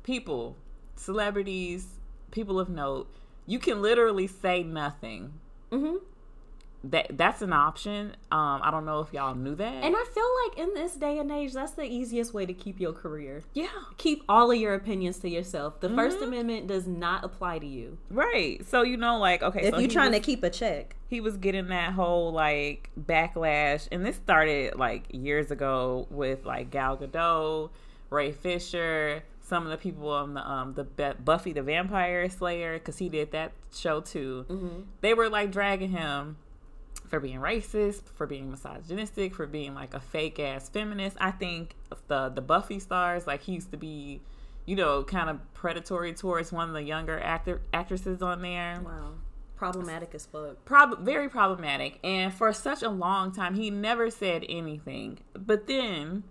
people, 0.03 0.55
celebrities, 0.97 1.87
people 2.31 2.59
of 2.59 2.69
note, 2.69 3.07
you 3.45 3.59
can 3.59 3.81
literally 3.81 4.27
say 4.27 4.63
nothing. 4.63 5.33
hmm 5.71 5.95
That 6.83 7.17
that's 7.17 7.41
an 7.41 7.53
option. 7.53 8.15
Um, 8.31 8.61
I 8.63 8.69
don't 8.71 8.85
know 8.85 8.99
if 8.99 9.11
y'all 9.13 9.33
knew 9.35 9.55
that. 9.55 9.83
And 9.83 9.95
I 9.97 10.03
feel 10.13 10.29
like 10.45 10.57
in 10.67 10.73
this 10.73 10.93
day 10.95 11.17
and 11.19 11.31
age, 11.31 11.53
that's 11.53 11.71
the 11.71 11.83
easiest 11.83 12.33
way 12.33 12.45
to 12.45 12.53
keep 12.53 12.79
your 12.79 12.93
career. 12.93 13.43
yeah, 13.53 13.67
Keep 13.97 14.23
all 14.29 14.51
of 14.51 14.57
your 14.57 14.73
opinions 14.75 15.17
to 15.19 15.29
yourself. 15.29 15.79
The 15.79 15.89
First 15.89 16.19
Mhm. 16.19 16.27
Amendment 16.27 16.67
does 16.67 16.87
not 16.87 17.23
apply 17.23 17.59
to 17.59 17.65
you. 17.65 17.97
right. 18.09 18.63
So 18.65 18.83
you 18.83 18.95
know, 18.97 19.17
like, 19.17 19.41
okay, 19.41 19.67
If 19.67 19.73
so 19.73 19.79
you're 19.79 19.89
trying 19.89 20.11
was- 20.11 20.19
to 20.19 20.25
keep 20.25 20.43
a 20.43 20.49
check. 20.49 20.95
he 21.07 21.19
was 21.21 21.37
getting 21.37 21.67
that 21.69 21.93
whole 21.93 22.31
like 22.31 22.89
backlash 22.99 23.87
and 23.91 24.05
this 24.05 24.15
started 24.17 24.75
like 24.75 25.05
years 25.11 25.51
ago 25.51 26.05
with 26.11 26.45
like 26.45 26.69
Gal 26.69 26.97
Gadot, 26.97 27.69
Ray 28.09 28.31
Fisher, 28.31 29.23
some 29.47 29.63
of 29.63 29.69
the 29.71 29.77
people 29.77 30.09
on 30.09 30.33
the 30.33 30.49
um 30.49 30.73
the 30.73 31.15
Buffy 31.23 31.53
the 31.53 31.61
Vampire 31.63 32.29
Slayer 32.29 32.77
cuz 32.79 32.97
he 32.97 33.09
did 33.09 33.31
that 33.31 33.51
show 33.73 34.01
too. 34.01 34.45
Mm-hmm. 34.49 34.81
They 35.01 35.13
were 35.13 35.29
like 35.29 35.51
dragging 35.51 35.91
him 35.91 36.37
for 37.07 37.19
being 37.21 37.39
racist, 37.39 38.09
for 38.15 38.27
being 38.27 38.51
misogynistic, 38.51 39.33
for 39.33 39.47
being 39.47 39.73
like 39.73 39.93
a 39.93 39.99
fake 39.99 40.39
ass 40.39 40.67
feminist. 40.67 41.15
I 41.21 41.31
think 41.31 41.75
the 42.07 42.29
the 42.29 42.41
Buffy 42.41 42.79
stars 42.79 43.25
like 43.25 43.43
he 43.43 43.53
used 43.53 43.71
to 43.71 43.77
be 43.77 44.21
you 44.65 44.75
know, 44.75 45.01
kind 45.01 45.29
of 45.29 45.39
predatory 45.53 46.11
towards 46.13 46.51
one 46.51 46.67
of 46.67 46.73
the 46.73 46.83
younger 46.83 47.17
actor 47.21 47.61
actresses 47.73 48.21
on 48.21 48.41
there 48.41 48.81
Wow. 48.83 49.13
Problematic 49.55 50.13
as 50.13 50.25
fuck. 50.25 50.65
prob- 50.65 50.99
very 50.99 51.29
problematic 51.29 51.99
and 52.03 52.33
for 52.33 52.51
such 52.51 52.83
a 52.83 52.89
long 52.89 53.31
time 53.31 53.55
he 53.55 53.69
never 53.71 54.11
said 54.11 54.43
anything 54.49 55.19
but 55.33 55.67
then 55.67 56.23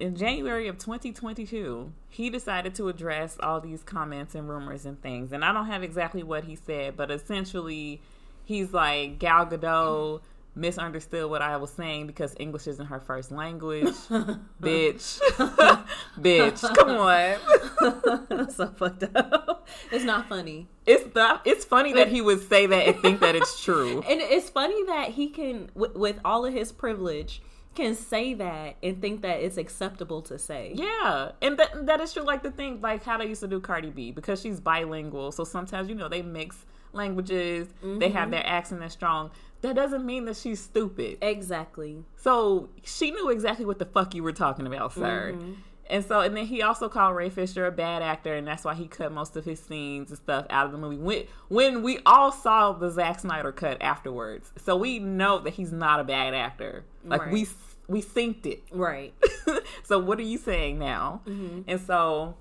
in 0.00 0.16
january 0.16 0.66
of 0.68 0.78
2022 0.78 1.92
he 2.08 2.30
decided 2.30 2.74
to 2.74 2.88
address 2.88 3.36
all 3.40 3.60
these 3.60 3.82
comments 3.82 4.34
and 4.34 4.48
rumors 4.48 4.86
and 4.86 5.00
things. 5.02 5.32
And 5.32 5.44
i 5.44 5.52
don't 5.52 5.66
have 5.66 5.82
exactly 5.82 6.22
what 6.22 6.44
he 6.44 6.56
said 6.56 6.96
but 6.96 7.10
essentially 7.10 8.00
he's 8.44 8.72
like 8.72 9.18
gal 9.18 9.46
gadot 9.46 10.20
misunderstood 10.56 11.30
what 11.30 11.42
i 11.42 11.56
was 11.56 11.70
saying 11.70 12.06
because 12.06 12.34
english 12.40 12.66
isn't 12.66 12.86
her 12.86 12.98
first 12.98 13.30
language. 13.30 13.84
Bitch. 14.60 15.20
Bitch. 16.20 16.76
Come 16.76 16.90
on. 16.90 18.26
That's 18.28 18.56
so 18.56 18.66
fucked 18.68 19.04
up. 19.14 19.68
It's 19.92 20.04
not 20.04 20.28
funny. 20.28 20.68
it's 20.86 21.04
the, 21.14 21.40
it's 21.44 21.64
funny 21.64 21.92
that 21.92 22.08
he 22.08 22.20
would 22.20 22.46
say 22.48 22.66
that 22.66 22.86
and 22.88 23.00
think 23.00 23.20
that 23.20 23.36
it's 23.36 23.62
true. 23.62 24.02
And 24.08 24.20
it's 24.20 24.50
funny 24.50 24.84
that 24.86 25.10
he 25.10 25.28
can, 25.28 25.70
with, 25.74 25.94
with 25.94 26.18
all 26.24 26.44
of 26.44 26.52
his 26.52 26.72
privilege, 26.72 27.40
can 27.74 27.94
say 27.94 28.34
that 28.34 28.76
and 28.82 29.00
think 29.00 29.22
that 29.22 29.40
it's 29.40 29.56
acceptable 29.56 30.22
to 30.22 30.38
say. 30.38 30.72
Yeah, 30.74 31.32
and 31.40 31.58
that 31.58 31.86
that 31.86 32.00
is 32.00 32.12
true. 32.12 32.24
Like 32.24 32.42
the 32.42 32.50
thing, 32.50 32.80
like 32.80 33.04
how 33.04 33.18
they 33.18 33.26
used 33.26 33.40
to 33.40 33.48
do 33.48 33.60
Cardi 33.60 33.90
B 33.90 34.10
because 34.10 34.40
she's 34.40 34.60
bilingual. 34.60 35.32
So 35.32 35.44
sometimes 35.44 35.88
you 35.88 35.94
know 35.94 36.08
they 36.08 36.22
mix 36.22 36.66
languages. 36.92 37.68
They 37.82 38.10
have 38.10 38.24
mm-hmm. 38.24 38.30
their 38.32 38.46
accent 38.46 38.80
that's 38.80 38.94
strong. 38.94 39.30
That 39.62 39.76
doesn't 39.76 40.04
mean 40.04 40.24
that 40.24 40.36
she's 40.36 40.60
stupid. 40.60 41.18
Exactly. 41.20 42.04
So 42.16 42.70
she 42.82 43.10
knew 43.10 43.28
exactly 43.28 43.66
what 43.66 43.78
the 43.78 43.84
fuck 43.84 44.14
you 44.14 44.22
were 44.22 44.32
talking 44.32 44.66
about, 44.66 44.92
sir. 44.92 45.32
Mm-hmm. 45.34 45.52
And 45.90 46.04
so, 46.04 46.20
and 46.20 46.36
then 46.36 46.46
he 46.46 46.62
also 46.62 46.88
called 46.88 47.16
Ray 47.16 47.28
Fisher 47.30 47.66
a 47.66 47.72
bad 47.72 48.00
actor, 48.02 48.34
and 48.34 48.46
that's 48.46 48.64
why 48.64 48.74
he 48.74 48.86
cut 48.86 49.10
most 49.12 49.36
of 49.36 49.44
his 49.44 49.58
scenes 49.60 50.10
and 50.10 50.18
stuff 50.18 50.46
out 50.48 50.64
of 50.66 50.72
the 50.72 50.78
movie. 50.78 50.96
When 50.96 51.24
when 51.48 51.82
we 51.82 51.98
all 52.06 52.30
saw 52.32 52.72
the 52.72 52.90
Zack 52.90 53.20
Snyder 53.20 53.50
cut 53.52 53.82
afterwards, 53.82 54.52
so 54.56 54.76
we 54.76 54.98
know 55.00 55.38
that 55.40 55.54
he's 55.54 55.72
not 55.72 55.98
a 56.00 56.04
bad 56.04 56.32
actor. 56.32 56.84
Like 57.04 57.26
we 57.30 57.44
Right. 57.44 57.48
we 57.88 58.02
synced 58.02 58.46
it. 58.46 58.62
Right. 58.70 59.12
so 59.82 59.98
what 59.98 60.18
are 60.20 60.22
you 60.22 60.38
saying 60.38 60.78
now? 60.78 61.22
Mm-hmm. 61.26 61.62
And 61.66 61.80
so 61.80 62.36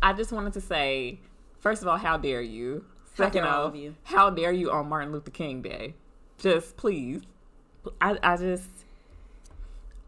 I 0.00 0.12
just 0.12 0.30
wanted 0.30 0.52
to 0.52 0.60
say, 0.60 1.18
first 1.58 1.82
of 1.82 1.88
all, 1.88 1.96
how 1.96 2.16
dare 2.16 2.42
you? 2.42 2.84
How 3.16 3.24
Second 3.24 3.42
dare 3.42 3.52
all 3.52 3.66
of 3.66 3.74
you. 3.76 3.94
how 4.04 4.30
dare 4.30 4.52
you 4.52 4.70
on 4.70 4.88
Martin 4.88 5.10
Luther 5.12 5.30
King 5.32 5.62
Day? 5.62 5.94
Just 6.38 6.76
please. 6.76 7.22
I, 8.00 8.16
I 8.22 8.36
just 8.36 8.68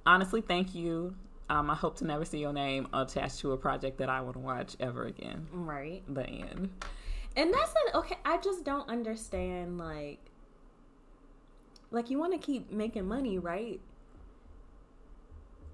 honestly 0.05 0.41
thank 0.41 0.75
you. 0.75 1.15
Um, 1.49 1.71
I 1.71 1.75
hope 1.75 1.97
to 1.99 2.05
never 2.05 2.25
see 2.25 2.39
your 2.39 2.53
name 2.53 2.89
attached 2.93 3.39
to 3.41 3.53
a 3.53 3.57
project 3.57 3.99
that 3.99 4.09
I 4.09 4.21
would 4.21 4.37
watch 4.37 4.77
ever 4.81 5.05
again. 5.05 5.47
Right. 5.53 6.03
The 6.13 6.25
end. 6.27 6.71
And 7.37 7.55
that's 7.55 7.71
an 7.71 8.01
okay. 8.01 8.17
I 8.25 8.39
just 8.39 8.65
don't 8.65 8.89
understand. 8.89 9.79
Like, 9.79 10.19
like 11.91 12.11
you 12.11 12.19
want 12.19 12.33
to 12.33 12.39
keep 12.39 12.71
making 12.73 13.07
money, 13.07 13.39
right? 13.39 13.81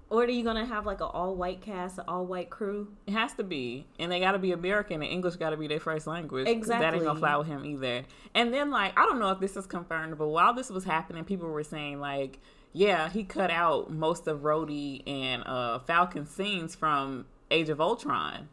Or 0.09 0.25
are 0.25 0.29
you 0.29 0.43
gonna 0.43 0.65
have 0.65 0.85
like 0.85 1.01
an 1.01 1.07
all 1.11 1.33
white 1.35 1.61
cast, 1.61 1.97
an 1.97 2.03
all 2.07 2.25
white 2.25 2.51
crew? 2.51 2.89
It 3.07 3.13
has 3.13 3.33
to 3.35 3.43
be, 3.43 3.87
and 3.97 4.11
they 4.11 4.19
got 4.19 4.33
to 4.33 4.39
be 4.39 4.51
American, 4.51 5.01
and 5.01 5.11
English 5.11 5.37
got 5.37 5.49
to 5.51 5.57
be 5.57 5.65
their 5.67 5.79
first 5.79 6.05
language. 6.05 6.45
'cause 6.45 6.67
That 6.67 6.93
ain't 6.93 7.03
gonna 7.03 7.17
fly 7.17 7.35
with 7.37 7.47
him 7.47 7.65
either. 7.65 8.03
And 8.35 8.53
then, 8.53 8.69
like, 8.69 8.95
I 8.99 9.05
don't 9.05 9.17
know 9.17 9.31
if 9.31 9.39
this 9.39 9.57
is 9.57 9.65
confirmed, 9.65 10.19
but 10.19 10.27
while 10.27 10.53
this 10.53 10.69
was 10.69 10.83
happening, 10.83 11.23
people 11.23 11.49
were 11.49 11.63
saying 11.63 11.99
like, 11.99 12.39
yeah, 12.73 13.09
he 13.09 13.23
cut 13.23 13.51
out 13.51 13.91
most 13.91 14.27
of 14.27 14.39
Rhodey 14.39 15.07
and 15.07 15.43
uh, 15.45 15.79
Falcon 15.79 16.25
scenes 16.25 16.75
from 16.75 17.25
Age 17.51 17.69
of 17.69 17.79
Ultron. 17.79 18.49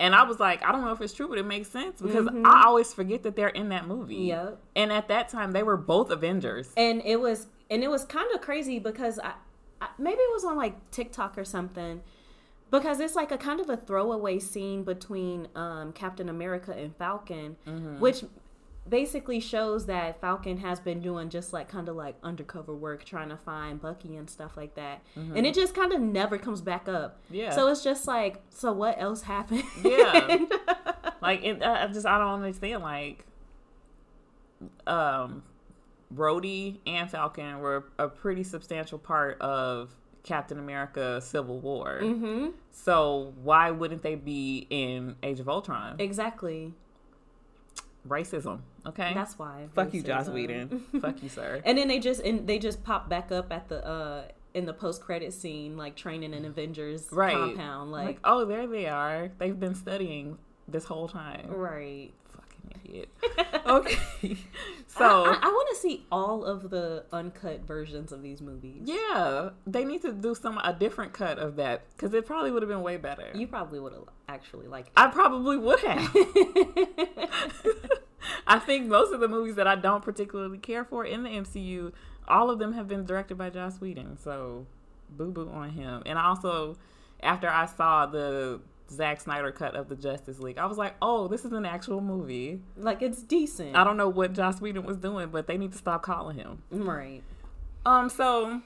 And 0.00 0.14
I 0.14 0.24
was 0.24 0.40
like, 0.40 0.64
I 0.64 0.72
don't 0.72 0.82
know 0.82 0.92
if 0.92 1.00
it's 1.00 1.12
true, 1.12 1.28
but 1.28 1.38
it 1.38 1.46
makes 1.46 1.68
sense 1.68 2.00
because 2.00 2.28
I 2.44 2.64
always 2.66 2.92
forget 2.92 3.22
that 3.22 3.36
they're 3.36 3.48
in 3.48 3.68
that 3.68 3.86
movie. 3.86 4.16
Yep. 4.16 4.58
And 4.74 4.92
at 4.92 5.08
that 5.08 5.28
time, 5.28 5.52
they 5.52 5.62
were 5.62 5.76
both 5.76 6.10
Avengers. 6.10 6.72
And 6.76 7.00
it 7.04 7.20
was, 7.20 7.46
and 7.70 7.84
it 7.84 7.90
was 7.90 8.04
kind 8.04 8.26
of 8.34 8.40
crazy 8.40 8.78
because 8.78 9.18
I, 9.20 9.34
I, 9.80 9.88
maybe 9.98 10.18
it 10.18 10.32
was 10.32 10.44
on 10.44 10.56
like 10.56 10.90
TikTok 10.90 11.38
or 11.38 11.44
something, 11.44 12.02
because 12.70 12.98
it's 12.98 13.14
like 13.14 13.30
a 13.30 13.38
kind 13.38 13.60
of 13.60 13.70
a 13.70 13.76
throwaway 13.76 14.40
scene 14.40 14.82
between 14.82 15.46
um, 15.54 15.92
Captain 15.92 16.28
America 16.28 16.72
and 16.72 16.96
Falcon, 16.96 17.56
which 18.00 18.24
basically 18.88 19.40
shows 19.40 19.86
that 19.86 20.20
Falcon 20.20 20.58
has 20.58 20.78
been 20.78 21.00
doing 21.00 21.30
just 21.30 21.52
like 21.52 21.68
kind 21.68 21.88
of 21.88 21.96
like 21.96 22.16
undercover 22.22 22.74
work 22.74 23.04
trying 23.04 23.30
to 23.30 23.36
find 23.36 23.80
Bucky 23.80 24.16
and 24.16 24.28
stuff 24.28 24.56
like 24.56 24.74
that. 24.74 25.02
And 25.16 25.46
it 25.46 25.54
just 25.54 25.74
kind 25.74 25.92
of 25.92 26.00
never 26.00 26.36
comes 26.38 26.60
back 26.60 26.88
up. 26.88 27.20
Yeah. 27.30 27.50
So 27.50 27.68
it's 27.68 27.82
just 27.82 28.06
like, 28.06 28.42
so 28.50 28.72
what 28.72 29.00
else 29.00 29.22
happened? 29.22 29.64
Yeah. 29.82 30.38
like 31.22 31.42
it, 31.44 31.62
I 31.62 31.86
just 31.88 32.06
I 32.06 32.18
don't 32.18 32.42
understand. 32.42 32.82
Like, 32.82 33.24
um, 34.86 35.42
Rhodey 36.14 36.78
and 36.86 37.10
Falcon 37.10 37.60
were 37.60 37.84
a 37.98 38.08
pretty 38.08 38.44
substantial 38.44 38.98
part 38.98 39.40
of 39.40 39.90
Captain 40.22 40.58
America: 40.58 41.20
Civil 41.22 41.58
War. 41.60 42.00
hmm 42.00 42.48
So 42.70 43.32
why 43.42 43.70
wouldn't 43.70 44.02
they 44.02 44.14
be 44.14 44.66
in 44.70 45.16
Age 45.22 45.40
of 45.40 45.48
Ultron? 45.48 45.96
Exactly. 45.98 46.74
Racism. 48.08 48.60
Okay. 48.86 49.12
That's 49.14 49.38
why. 49.38 49.68
Fuck 49.74 49.94
you, 49.94 50.02
Joss 50.02 50.28
racism. 50.28 50.34
Whedon. 50.34 50.84
Fuck 51.00 51.22
you, 51.22 51.28
sir. 51.28 51.60
And 51.64 51.78
then 51.78 51.88
they 51.88 51.98
just 51.98 52.20
and 52.20 52.46
they 52.46 52.58
just 52.58 52.82
pop 52.84 53.08
back 53.08 53.32
up 53.32 53.52
at 53.52 53.68
the 53.68 53.84
uh 53.86 54.24
in 54.52 54.66
the 54.66 54.72
post 54.74 55.00
credit 55.02 55.32
scene, 55.32 55.76
like 55.76 55.96
training 55.96 56.32
in 56.34 56.44
Avengers 56.44 57.08
Right. 57.10 57.34
compound, 57.34 57.90
Like, 57.90 58.06
like, 58.06 58.18
oh, 58.24 58.44
there 58.44 58.66
they 58.68 58.86
are. 58.86 59.30
They've 59.38 59.58
been 59.58 59.74
studying 59.74 60.38
this 60.68 60.84
whole 60.84 61.08
time. 61.08 61.46
right. 61.50 62.12
Idiot. 62.84 63.08
okay. 63.66 64.36
So 64.86 64.98
So. 64.98 65.24
I, 65.24 65.38
I, 65.42 65.48
want 65.48 65.68
to 65.74 65.80
see 65.80 66.06
all 66.12 66.44
of 66.44 66.70
the 66.70 67.04
uncut 67.12 67.66
versions 67.66 68.12
of 68.12 68.22
these 68.22 68.40
movies. 68.40 68.82
Yeah, 68.84 69.50
they 69.66 69.84
need 69.84 70.02
to 70.02 70.12
do 70.12 70.34
some 70.34 70.58
a 70.58 70.72
different 70.72 71.12
cut 71.12 71.38
of 71.38 71.56
that 71.56 71.82
because 71.96 72.14
it 72.14 72.26
probably 72.26 72.50
would 72.50 72.62
have 72.62 72.68
been 72.68 72.82
way 72.82 72.96
better. 72.96 73.30
You 73.34 73.46
probably 73.46 73.80
would 73.80 73.92
have 73.92 74.04
actually 74.28 74.68
liked. 74.68 74.90
I 74.96 75.08
probably 75.08 75.56
would 75.56 75.80
have. 75.80 76.14
I 78.46 78.58
think 78.58 78.86
most 78.86 79.12
of 79.12 79.20
the 79.20 79.28
movies 79.28 79.56
that 79.56 79.66
I 79.66 79.74
don't 79.74 80.02
particularly 80.02 80.58
care 80.58 80.84
for 80.84 81.04
in 81.04 81.22
the 81.22 81.30
MCU, 81.30 81.92
all 82.28 82.50
of 82.50 82.58
them 82.58 82.72
have 82.74 82.88
been 82.88 83.04
directed 83.04 83.36
by 83.36 83.50
Joss 83.50 83.80
Whedon. 83.80 84.18
So, 84.18 84.66
boo 85.10 85.30
boo 85.32 85.50
on 85.50 85.70
him. 85.70 86.02
And 86.06 86.18
I 86.18 86.26
also, 86.26 86.76
after 87.22 87.48
I 87.48 87.66
saw 87.66 88.06
the 88.06 88.60
Zack 88.90 89.20
Snyder 89.20 89.50
cut 89.52 89.74
of 89.74 89.88
the 89.88 89.96
Justice 89.96 90.38
League. 90.38 90.58
I 90.58 90.66
was 90.66 90.78
like, 90.78 90.94
oh, 91.00 91.28
this 91.28 91.44
is 91.44 91.52
an 91.52 91.64
actual 91.64 92.00
movie. 92.00 92.60
Like 92.76 93.02
it's 93.02 93.22
decent. 93.22 93.76
I 93.76 93.84
don't 93.84 93.96
know 93.96 94.08
what 94.08 94.32
Joss 94.32 94.60
Whedon 94.60 94.84
was 94.84 94.96
doing, 94.96 95.28
but 95.28 95.46
they 95.46 95.56
need 95.56 95.72
to 95.72 95.78
stop 95.78 96.02
calling 96.02 96.36
him. 96.36 96.62
Right. 96.70 97.22
Um, 97.86 98.08
so 98.08 98.60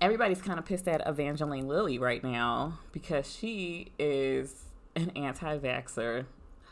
everybody's 0.00 0.42
kind 0.42 0.58
of 0.58 0.64
pissed 0.64 0.88
at 0.88 1.06
Evangeline 1.06 1.68
Lilly 1.68 1.98
right 1.98 2.22
now 2.22 2.78
because 2.92 3.30
she 3.30 3.92
is 3.98 4.64
an 4.96 5.10
anti-vaxxer, 5.16 6.26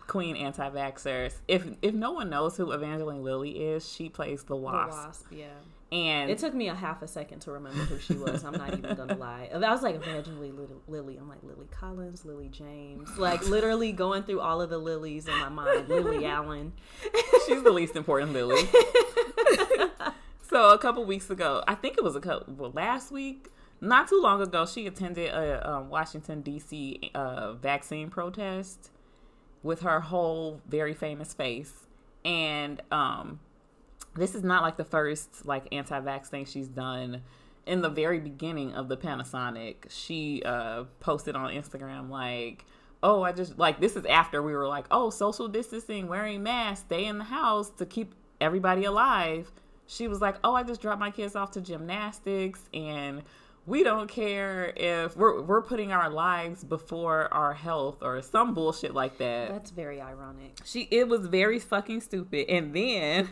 queen 0.06 0.36
anti-vaxxer. 0.36 1.32
If 1.48 1.66
if 1.82 1.94
no 1.94 2.12
one 2.12 2.30
knows 2.30 2.56
who 2.56 2.72
Evangeline 2.72 3.22
Lilly 3.22 3.50
is, 3.50 3.88
she 3.90 4.08
plays 4.08 4.42
the 4.42 4.54
The 4.54 4.56
Wasp, 4.56 5.06
wasp. 5.06 5.26
Yeah. 5.30 5.46
And 5.92 6.30
It 6.30 6.38
took 6.38 6.54
me 6.54 6.68
a 6.68 6.74
half 6.74 7.02
a 7.02 7.06
second 7.06 7.40
to 7.40 7.52
remember 7.52 7.80
who 7.80 7.98
she 7.98 8.14
was. 8.14 8.44
I'm 8.44 8.54
not 8.54 8.72
even 8.78 8.96
gonna 8.96 9.14
lie. 9.18 9.50
I 9.52 9.58
was 9.58 9.82
like 9.82 9.94
Evangeline 9.96 10.56
Lily, 10.56 10.74
Lily. 10.88 11.16
I'm 11.18 11.28
like 11.28 11.42
Lily 11.42 11.66
Collins, 11.70 12.24
Lily 12.24 12.48
James. 12.48 13.10
Like 13.18 13.46
literally 13.46 13.92
going 13.92 14.22
through 14.22 14.40
all 14.40 14.62
of 14.62 14.70
the 14.70 14.78
Lilies 14.78 15.28
in 15.28 15.38
my 15.38 15.50
mind. 15.50 15.88
Lily 15.90 16.24
Allen. 16.26 16.72
she's 17.46 17.62
the 17.62 17.70
least 17.70 17.94
important 17.94 18.32
Lily. 18.32 18.62
so 20.48 20.70
a 20.70 20.78
couple 20.78 21.04
weeks 21.04 21.28
ago, 21.28 21.62
I 21.68 21.74
think 21.74 21.98
it 21.98 22.04
was 22.04 22.16
a 22.16 22.20
couple 22.20 22.54
well, 22.54 22.72
last 22.72 23.12
week, 23.12 23.50
not 23.82 24.08
too 24.08 24.20
long 24.22 24.40
ago, 24.40 24.64
she 24.64 24.86
attended 24.86 25.28
a 25.30 25.70
um, 25.70 25.90
Washington 25.90 26.40
D.C. 26.40 27.10
Uh, 27.14 27.52
vaccine 27.52 28.08
protest 28.08 28.90
with 29.62 29.82
her 29.82 30.00
whole 30.00 30.62
very 30.66 30.94
famous 30.94 31.34
face, 31.34 31.86
and 32.24 32.80
um, 32.90 33.40
this 34.14 34.34
is 34.34 34.42
not 34.42 34.62
like 34.62 34.76
the 34.76 34.84
first 34.84 35.46
like 35.46 35.66
anti-vax 35.72 36.26
thing 36.26 36.44
she's 36.44 36.68
done. 36.68 37.22
In 37.64 37.80
the 37.80 37.88
very 37.88 38.18
beginning 38.18 38.74
of 38.74 38.88
the 38.88 38.96
Panasonic, 38.96 39.88
she 39.88 40.42
uh, 40.44 40.84
posted 40.98 41.36
on 41.36 41.50
Instagram 41.52 42.10
like, 42.10 42.64
"Oh, 43.02 43.22
I 43.22 43.32
just 43.32 43.58
like 43.58 43.80
this 43.80 43.94
is 43.94 44.04
after 44.06 44.42
we 44.42 44.52
were 44.52 44.66
like, 44.66 44.86
oh, 44.90 45.10
social 45.10 45.46
distancing, 45.46 46.08
wearing 46.08 46.42
masks, 46.42 46.84
stay 46.86 47.06
in 47.06 47.18
the 47.18 47.24
house 47.24 47.70
to 47.70 47.86
keep 47.86 48.14
everybody 48.40 48.84
alive." 48.84 49.52
She 49.86 50.08
was 50.08 50.20
like, 50.20 50.36
"Oh, 50.42 50.54
I 50.54 50.64
just 50.64 50.80
dropped 50.80 51.00
my 51.00 51.10
kids 51.10 51.36
off 51.36 51.52
to 51.52 51.60
gymnastics, 51.60 52.60
and 52.74 53.22
we 53.64 53.84
don't 53.84 54.08
care 54.08 54.72
if 54.74 55.16
we're 55.16 55.40
we're 55.40 55.62
putting 55.62 55.92
our 55.92 56.10
lives 56.10 56.64
before 56.64 57.32
our 57.32 57.54
health 57.54 58.02
or 58.02 58.20
some 58.22 58.54
bullshit 58.54 58.92
like 58.92 59.18
that." 59.18 59.50
That's 59.50 59.70
very 59.70 60.00
ironic. 60.00 60.58
She 60.64 60.88
it 60.90 61.06
was 61.06 61.26
very 61.26 61.60
fucking 61.60 62.00
stupid. 62.00 62.48
And 62.48 62.74
then 62.74 63.30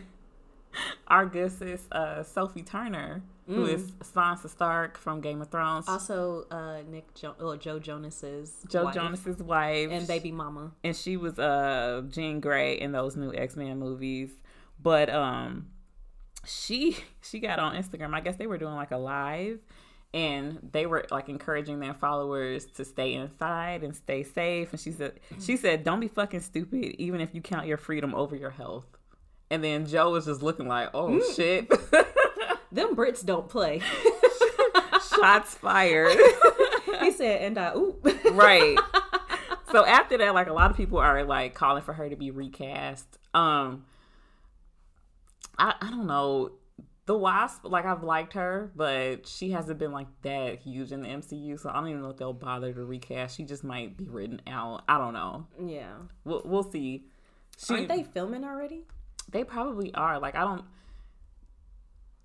our 1.07 1.25
good 1.25 1.51
sis 1.51 1.87
uh 1.91 2.23
Sophie 2.23 2.63
Turner, 2.63 3.21
who 3.47 3.65
is 3.65 3.91
Sansa 4.15 4.49
Stark 4.49 4.97
from 4.97 5.19
Game 5.19 5.41
of 5.41 5.49
Thrones, 5.49 5.85
Also, 5.89 6.45
uh, 6.51 6.81
Nick 6.89 7.13
jo- 7.13 7.35
oh, 7.39 7.57
Joe 7.57 7.79
Jonas's 7.79 8.53
Joe 8.69 8.85
wife 8.85 8.93
Jonas's 8.95 9.43
wife, 9.43 9.89
and 9.91 10.07
baby 10.07 10.31
mama. 10.31 10.71
and 10.83 10.95
she 10.95 11.17
was 11.17 11.37
uh 11.37 12.01
Jean 12.09 12.39
Grey 12.39 12.79
in 12.79 12.91
those 12.93 13.15
new 13.15 13.33
X 13.33 13.55
Men 13.55 13.77
movies. 13.79 14.31
But 14.81 15.09
um 15.09 15.67
she 16.45 16.97
she 17.21 17.39
got 17.39 17.59
on 17.59 17.75
Instagram. 17.75 18.13
I 18.13 18.21
guess 18.21 18.37
they 18.37 18.47
were 18.47 18.57
doing 18.57 18.75
like 18.75 18.91
a 18.91 18.97
live 18.97 19.59
and 20.13 20.69
they 20.71 20.85
were 20.85 21.05
like 21.11 21.29
encouraging 21.29 21.79
their 21.79 21.93
followers 21.93 22.65
to 22.65 22.83
stay 22.85 23.13
inside 23.13 23.83
and 23.83 23.95
stay 23.95 24.23
safe. 24.23 24.71
And 24.71 24.79
she 24.79 24.91
said 24.91 25.19
she 25.39 25.57
said, 25.57 25.83
Don't 25.83 25.99
be 25.99 26.07
fucking 26.07 26.41
stupid, 26.41 26.95
even 27.01 27.21
if 27.21 27.33
you 27.35 27.41
count 27.41 27.67
your 27.67 27.77
freedom 27.77 28.15
over 28.15 28.35
your 28.35 28.49
health. 28.49 28.85
And 29.51 29.63
then 29.63 29.85
Joe 29.85 30.11
was 30.11 30.25
just 30.25 30.41
looking 30.41 30.67
like, 30.67 30.89
Oh 30.95 31.21
shit. 31.35 31.69
Them 32.71 32.95
Brits 32.95 33.23
don't 33.23 33.47
play. 33.49 33.81
Shots 35.19 35.55
fired. 35.55 36.17
he 37.01 37.11
said, 37.11 37.41
and 37.41 37.57
I 37.57 37.75
oop. 37.75 38.07
right. 38.31 38.77
So 39.71 39.85
after 39.85 40.17
that, 40.17 40.33
like 40.33 40.47
a 40.47 40.53
lot 40.53 40.69
of 40.69 40.75
people 40.75 40.97
are 40.97 41.23
like 41.23 41.53
calling 41.53 41.81
for 41.81 41.93
her 41.93 42.09
to 42.09 42.17
be 42.17 42.29
recast. 42.31 43.05
Um 43.33 43.85
I 45.57 45.73
I 45.81 45.89
don't 45.89 46.07
know. 46.07 46.51
The 47.05 47.17
Wasp, 47.17 47.63
like 47.65 47.85
I've 47.85 48.03
liked 48.03 48.33
her, 48.33 48.71
but 48.75 49.25
she 49.27 49.51
hasn't 49.51 49.79
been 49.79 49.91
like 49.93 50.07
that 50.23 50.59
huge 50.59 50.91
in 50.91 51.01
the 51.01 51.07
MCU, 51.07 51.57
so 51.59 51.69
I 51.69 51.73
don't 51.75 51.87
even 51.87 52.01
know 52.01 52.09
if 52.09 52.17
they'll 52.17 52.33
bother 52.33 52.73
to 52.73 52.83
recast. 52.85 53.35
She 53.37 53.43
just 53.43 53.63
might 53.63 53.95
be 53.97 54.05
written 54.09 54.41
out. 54.47 54.83
I 54.89 54.97
don't 54.97 55.13
know. 55.13 55.47
yeah. 55.65 55.93
We'll 56.25 56.41
we'll 56.45 56.69
see. 56.69 57.05
She, 57.57 57.73
Aren't 57.73 57.87
they 57.89 58.03
filming 58.03 58.43
already? 58.43 58.81
They 59.29 59.43
probably 59.43 59.93
are. 59.93 60.19
Like 60.19 60.35
I 60.35 60.41
don't. 60.41 60.63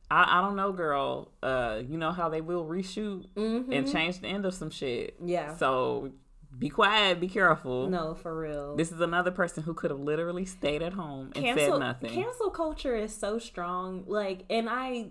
I, 0.08 0.38
I 0.38 0.40
don't 0.40 0.54
know, 0.54 0.72
girl. 0.72 1.32
Uh, 1.42 1.82
you 1.86 1.98
know 1.98 2.12
how 2.12 2.28
they 2.28 2.40
will 2.40 2.64
reshoot 2.64 3.26
and 3.36 3.90
change 3.90 4.20
the 4.20 4.28
end 4.28 4.46
of 4.46 4.54
some 4.54 4.70
shit. 4.70 5.16
Mm-hmm. 5.16 5.28
Yeah. 5.28 5.56
So 5.56 6.12
be 6.58 6.68
quiet, 6.68 7.20
be 7.20 7.28
careful. 7.28 7.88
No, 7.88 8.14
for 8.14 8.38
real. 8.38 8.76
This 8.76 8.92
is 8.92 9.00
another 9.00 9.30
person 9.30 9.62
who 9.64 9.74
could 9.74 9.90
have 9.90 10.00
literally 10.00 10.44
stayed 10.44 10.80
at 10.80 10.92
home 10.92 11.32
and 11.34 11.44
cancel 11.44 11.72
said 11.72 11.80
nothing. 11.80 12.10
cancel 12.10 12.50
culture 12.50 12.96
is 12.96 13.14
so 13.14 13.38
strong. 13.38 14.04
Like, 14.06 14.44
and 14.48 14.68
I 14.70 15.10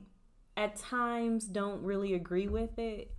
at 0.56 0.78
times 0.78 1.45
don't 1.45 1.84
really 1.84 2.13
agree 2.13 2.48
with 2.48 2.80
it. 2.80 3.12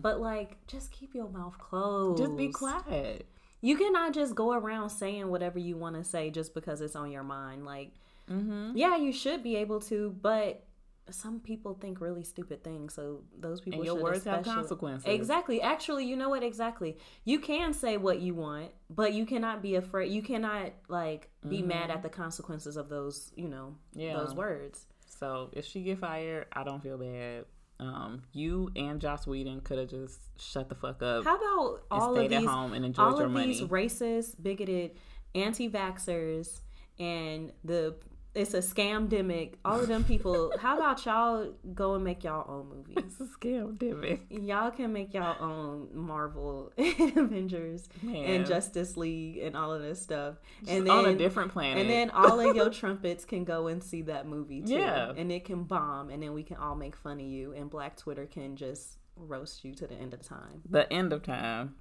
But 0.00 0.20
like, 0.20 0.64
just 0.68 0.92
keep 0.92 1.12
your 1.12 1.28
mouth 1.28 1.58
closed. 1.58 2.22
Mm-hmm. 2.22 2.36
Just 2.36 2.38
be 2.38 2.52
quiet. 2.52 3.26
You 3.62 3.76
cannot 3.76 4.14
just 4.14 4.36
go 4.36 4.52
around 4.52 4.90
saying 4.90 5.28
whatever 5.28 5.58
you 5.58 5.76
want 5.76 5.96
to 5.96 6.04
say 6.04 6.30
just 6.30 6.54
because 6.54 6.80
it's 6.80 6.94
on 6.94 7.10
your 7.10 7.24
mind. 7.24 7.64
Like, 7.64 7.90
Mm-hmm. 8.30 8.72
yeah, 8.76 8.96
you 8.96 9.12
should 9.12 9.42
be 9.42 9.56
able 9.56 9.80
to, 9.82 10.14
but 10.20 10.62
some 11.08 11.38
people 11.38 11.74
think 11.80 12.00
really 12.00 12.24
stupid 12.24 12.64
things. 12.64 12.92
So 12.94 13.20
those 13.38 13.60
people 13.60 13.78
And 13.78 13.86
your 13.86 13.94
should 13.96 14.02
words 14.02 14.24
have 14.24 14.44
consequences. 14.44 15.06
Exactly. 15.06 15.62
Actually, 15.62 16.04
you 16.06 16.16
know 16.16 16.28
what? 16.30 16.42
Exactly. 16.42 16.98
You 17.24 17.38
can 17.38 17.72
say 17.72 17.96
what 17.96 18.18
you 18.20 18.34
want, 18.34 18.70
but 18.90 19.12
you 19.12 19.24
cannot 19.24 19.62
be 19.62 19.76
afraid. 19.76 20.10
You 20.10 20.20
cannot 20.22 20.72
like 20.88 21.28
be 21.48 21.62
mad 21.62 21.90
at 21.92 22.02
the 22.02 22.08
consequences 22.08 22.76
of 22.76 22.88
those. 22.88 23.30
You 23.36 23.48
know, 23.48 23.76
Mm-hmm. 23.92 24.00
Yeah. 24.00 24.16
those 24.16 24.34
words. 24.34 24.86
So 25.06 25.50
if 25.52 25.64
she 25.64 25.82
get 25.82 25.98
fired, 25.98 26.46
I 26.52 26.64
don't 26.64 26.82
feel 26.82 26.98
bad. 26.98 27.44
Um, 27.78 28.22
you 28.32 28.70
and 28.74 29.00
Joss 29.00 29.26
Whedon 29.26 29.60
could 29.60 29.78
have 29.78 29.88
just 29.88 30.18
shut 30.38 30.68
the 30.68 30.74
fuck 30.74 31.02
up 31.02 31.24
How 31.24 31.36
about 31.36 31.82
and 31.90 32.00
all 32.02 32.14
stayed 32.14 32.32
of 32.32 32.40
these? 32.40 32.48
at 32.48 32.52
home 32.52 32.72
and 32.72 32.84
enjoyed 32.84 33.04
all 33.06 33.16
your 33.18 33.26
of 33.26 33.32
money. 33.32 33.46
these 33.48 33.60
racist, 33.62 34.42
bigoted, 34.42 34.92
anti-vaxxers, 35.34 36.60
and 36.98 37.52
the 37.64 37.94
it's 38.36 38.54
a 38.54 38.58
scam 38.58 39.08
demic. 39.08 39.54
All 39.64 39.80
of 39.80 39.88
them 39.88 40.04
people. 40.04 40.52
how 40.60 40.76
about 40.76 41.04
y'all 41.06 41.52
go 41.74 41.94
and 41.94 42.04
make 42.04 42.22
y'all 42.22 42.44
own 42.48 42.68
movies? 42.68 42.96
it's 42.98 43.20
a 43.20 43.24
scam, 43.24 43.78
damn. 43.78 44.44
Y'all 44.44 44.70
can 44.70 44.92
make 44.92 45.14
y'all 45.14 45.36
own 45.42 45.88
Marvel, 45.94 46.70
Avengers, 46.78 47.88
Man. 48.02 48.16
and 48.24 48.46
Justice 48.46 48.96
League, 48.96 49.38
and 49.38 49.56
all 49.56 49.72
of 49.72 49.82
this 49.82 50.00
stuff. 50.00 50.36
And 50.68 50.86
then 50.86 50.94
on 50.94 51.06
a 51.06 51.14
different 51.14 51.52
planet. 51.52 51.78
And 51.78 51.90
then 51.90 52.10
all 52.10 52.38
of 52.38 52.54
your 52.54 52.70
trumpets 52.80 53.24
can 53.24 53.44
go 53.44 53.68
and 53.68 53.82
see 53.82 54.02
that 54.02 54.26
movie 54.28 54.62
too. 54.62 54.74
Yeah. 54.74 55.12
And 55.16 55.32
it 55.32 55.44
can 55.44 55.64
bomb, 55.64 56.10
and 56.10 56.22
then 56.22 56.34
we 56.34 56.42
can 56.42 56.58
all 56.58 56.74
make 56.74 56.94
fun 56.94 57.18
of 57.18 57.26
you, 57.26 57.52
and 57.52 57.70
Black 57.70 57.96
Twitter 57.96 58.26
can 58.26 58.56
just 58.56 58.98
roast 59.16 59.64
you 59.64 59.74
to 59.74 59.86
the 59.86 59.94
end 59.94 60.12
of 60.12 60.20
time. 60.20 60.60
the 60.68 60.92
end 60.92 61.12
of 61.14 61.22
time. 61.22 61.74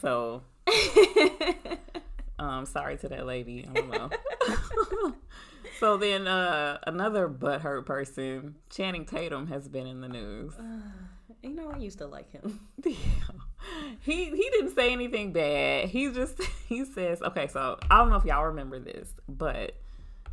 So, 0.00 0.42
um, 2.38 2.66
sorry 2.66 2.98
to 2.98 3.08
that 3.08 3.26
lady. 3.26 3.66
I 3.68 3.72
don't 3.72 3.90
know. 3.90 4.10
So 5.82 5.96
then, 5.96 6.28
uh, 6.28 6.78
another 6.86 7.28
butthurt 7.28 7.86
person, 7.86 8.54
Channing 8.70 9.04
Tatum, 9.04 9.48
has 9.48 9.66
been 9.66 9.88
in 9.88 10.00
the 10.00 10.08
news. 10.08 10.52
You 11.42 11.54
know, 11.54 11.72
I 11.72 11.78
used 11.78 11.98
to 11.98 12.06
like 12.06 12.30
him. 12.30 12.60
Yeah. 12.84 12.94
He 14.00 14.26
he 14.26 14.50
didn't 14.50 14.74
say 14.76 14.92
anything 14.92 15.32
bad. 15.32 15.88
He 15.88 16.10
just 16.12 16.40
he 16.68 16.84
says, 16.84 17.20
okay, 17.22 17.48
so 17.48 17.78
I 17.90 17.98
don't 17.98 18.10
know 18.10 18.16
if 18.16 18.24
y'all 18.24 18.46
remember 18.46 18.78
this, 18.78 19.12
but 19.28 19.76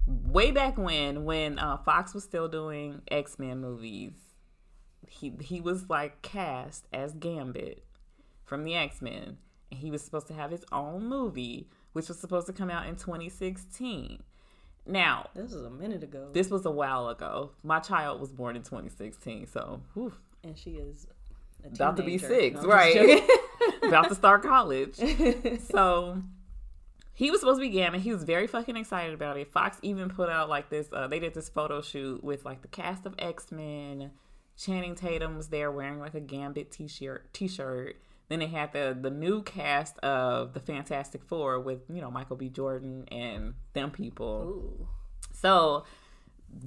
way 0.05 0.51
back 0.51 0.77
when 0.77 1.25
when 1.25 1.57
uh, 1.57 1.77
Fox 1.77 2.13
was 2.13 2.23
still 2.23 2.47
doing 2.47 3.01
X 3.09 3.39
Men 3.39 3.59
movies, 3.59 4.13
he 5.07 5.33
he 5.41 5.61
was 5.61 5.89
like 5.89 6.21
cast 6.21 6.87
as 6.93 7.13
Gambit 7.13 7.83
from 8.45 8.63
the 8.63 8.75
X 8.75 9.01
Men, 9.01 9.37
and 9.71 9.79
he 9.79 9.89
was 9.89 10.03
supposed 10.03 10.27
to 10.27 10.33
have 10.33 10.51
his 10.51 10.65
own 10.71 11.07
movie, 11.07 11.69
which 11.93 12.07
was 12.07 12.19
supposed 12.19 12.45
to 12.47 12.53
come 12.53 12.69
out 12.69 12.85
in 12.85 12.95
2016. 12.95 14.23
Now, 14.85 15.29
This 15.35 15.53
was 15.53 15.63
a 15.63 15.69
minute 15.69 16.03
ago, 16.03 16.29
this 16.33 16.49
was 16.49 16.65
a 16.65 16.71
while 16.71 17.09
ago. 17.09 17.51
My 17.63 17.79
child 17.79 18.19
was 18.19 18.31
born 18.31 18.55
in 18.55 18.63
2016, 18.63 19.47
so 19.47 19.81
whew, 19.93 20.13
and 20.43 20.57
she 20.57 20.71
is 20.71 21.07
about 21.65 21.97
to 21.97 22.03
be 22.03 22.17
six, 22.17 22.61
No, 22.61 22.67
right? 22.69 23.21
about 23.83 24.09
to 24.09 24.15
start 24.15 24.41
college. 24.43 24.95
so 25.71 26.21
he 27.13 27.31
was 27.31 27.41
supposed 27.41 27.59
to 27.59 27.61
be 27.61 27.69
Gambit. 27.69 28.01
He 28.01 28.13
was 28.13 28.23
very 28.23 28.47
fucking 28.47 28.77
excited 28.77 29.13
about 29.13 29.37
it. 29.37 29.51
Fox 29.51 29.77
even 29.81 30.09
put 30.09 30.29
out 30.29 30.47
like 30.47 30.69
this. 30.69 30.87
Uh, 30.91 31.07
they 31.07 31.19
did 31.19 31.33
this 31.33 31.49
photo 31.49 31.81
shoot 31.81 32.23
with 32.23 32.45
like 32.45 32.61
the 32.61 32.69
cast 32.69 33.05
of 33.05 33.13
X 33.19 33.51
Men. 33.51 34.11
Channing 34.57 34.95
Tatum 34.95 35.35
was 35.37 35.49
there 35.49 35.71
wearing 35.71 35.99
like 35.99 36.13
a 36.13 36.19
Gambit 36.19 36.71
t-shirt. 36.71 37.33
T-shirt. 37.33 37.97
Then 38.29 38.39
they 38.39 38.47
had 38.47 38.73
the 38.73 38.97
the 38.99 39.09
new 39.09 39.41
cast 39.41 39.97
of 39.99 40.53
the 40.53 40.59
Fantastic 40.59 41.23
Four 41.23 41.59
with 41.59 41.81
you 41.89 41.99
know 41.99 42.11
Michael 42.11 42.37
B. 42.37 42.49
Jordan 42.49 43.05
and 43.11 43.55
them 43.73 43.91
people. 43.91 44.43
Ooh. 44.47 44.87
So 45.33 45.83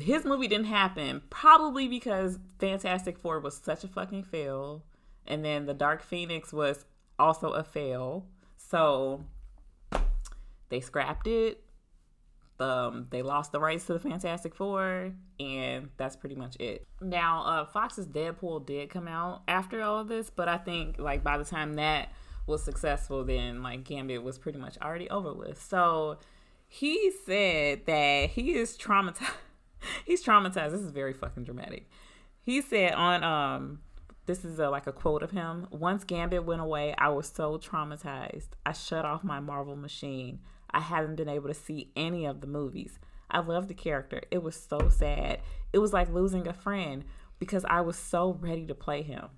his 0.01 0.25
movie 0.25 0.49
didn't 0.49 0.67
happen 0.67 1.23
probably 1.31 1.89
because 1.89 2.39
Fantastic 2.59 3.19
Four 3.19 3.41
was 3.41 3.57
such 3.57 3.85
a 3.85 3.89
fucking 3.89 4.25
fail, 4.25 4.85
and 5.27 5.45
then 5.45 5.67
the 5.67 5.75
Dark 5.75 6.03
Phoenix 6.03 6.53
was 6.53 6.85
also 7.19 7.53
a 7.53 7.63
fail. 7.63 8.27
So 8.57 9.25
they 10.69 10.81
scrapped 10.81 11.27
it. 11.27 11.63
Um, 12.63 13.09
they 13.11 13.23
lost 13.23 13.51
the 13.51 13.59
rights 13.59 13.87
to 13.87 13.93
the 13.93 13.99
Fantastic 13.99 14.55
Four, 14.55 15.13
and 15.41 15.91
that's 15.97 16.15
pretty 16.15 16.37
much 16.37 16.57
it. 16.61 16.87
Now, 17.01 17.43
uh, 17.43 17.65
Fox's 17.65 18.07
Deadpool 18.07 18.67
did 18.67 18.89
come 18.89 19.09
out 19.09 19.43
after 19.49 19.83
all 19.83 19.99
of 19.99 20.07
this, 20.07 20.31
but 20.31 20.49
I 20.49 20.59
think 20.59 20.97
like 20.99 21.25
by 21.25 21.39
the 21.39 21.45
time 21.45 21.75
that 21.75 22.11
was 22.47 22.63
successful, 22.63 23.25
then 23.25 23.65
like 23.65 23.83
Gambit 23.83 24.23
was 24.23 24.39
pretty 24.39 24.59
much 24.59 24.79
already 24.81 25.11
over 25.11 25.35
with. 25.35 25.61
So 25.61 26.19
he 26.69 27.13
said 27.27 27.87
that 27.87 28.31
he 28.31 28.55
is 28.55 28.79
traumatized. 28.79 29.33
He's 30.07 30.25
traumatized. 30.25 30.71
This 30.71 30.83
is 30.83 30.93
very 30.93 31.13
fucking 31.13 31.43
dramatic. 31.43 31.91
He 32.43 32.63
said 32.63 32.93
on 32.93 33.25
um 33.25 33.81
this 34.27 34.45
is 34.45 34.61
a, 34.61 34.71
like 34.71 34.87
a 34.87 34.93
quote 34.93 35.25
of 35.25 35.33
him. 35.33 35.67
Once 35.73 36.05
Gambit 36.05 36.45
went 36.45 36.61
away, 36.61 36.95
I 36.97 37.09
was 37.09 37.27
so 37.27 37.59
traumatized. 37.59 38.51
I 38.65 38.73
shut 38.73 39.05
off 39.05 39.25
my 39.25 39.41
Marvel 39.41 39.75
machine. 39.75 40.39
I 40.73 40.81
haven't 40.81 41.17
been 41.17 41.29
able 41.29 41.49
to 41.49 41.55
see 41.55 41.91
any 41.97 42.25
of 42.25 42.41
the 42.41 42.47
movies. 42.47 42.99
I 43.31 43.41
love 43.41 43.69
the 43.69 43.75
character. 43.75 44.23
It 44.31 44.43
was 44.43 44.57
so 44.57 44.89
sad. 44.89 45.41
It 45.73 45.79
was 45.79 45.93
like 45.93 46.13
losing 46.13 46.47
a 46.47 46.53
friend 46.53 47.05
because 47.39 47.65
I 47.65 47.81
was 47.81 47.97
so 47.97 48.37
ready 48.41 48.67
to 48.67 48.75
play 48.75 49.03
him. 49.03 49.29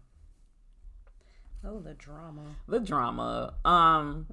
Oh, 1.65 1.81
the 1.81 1.95
drama. 1.95 2.57
The 2.69 2.81
drama. 2.81 3.55
Um 3.65 4.27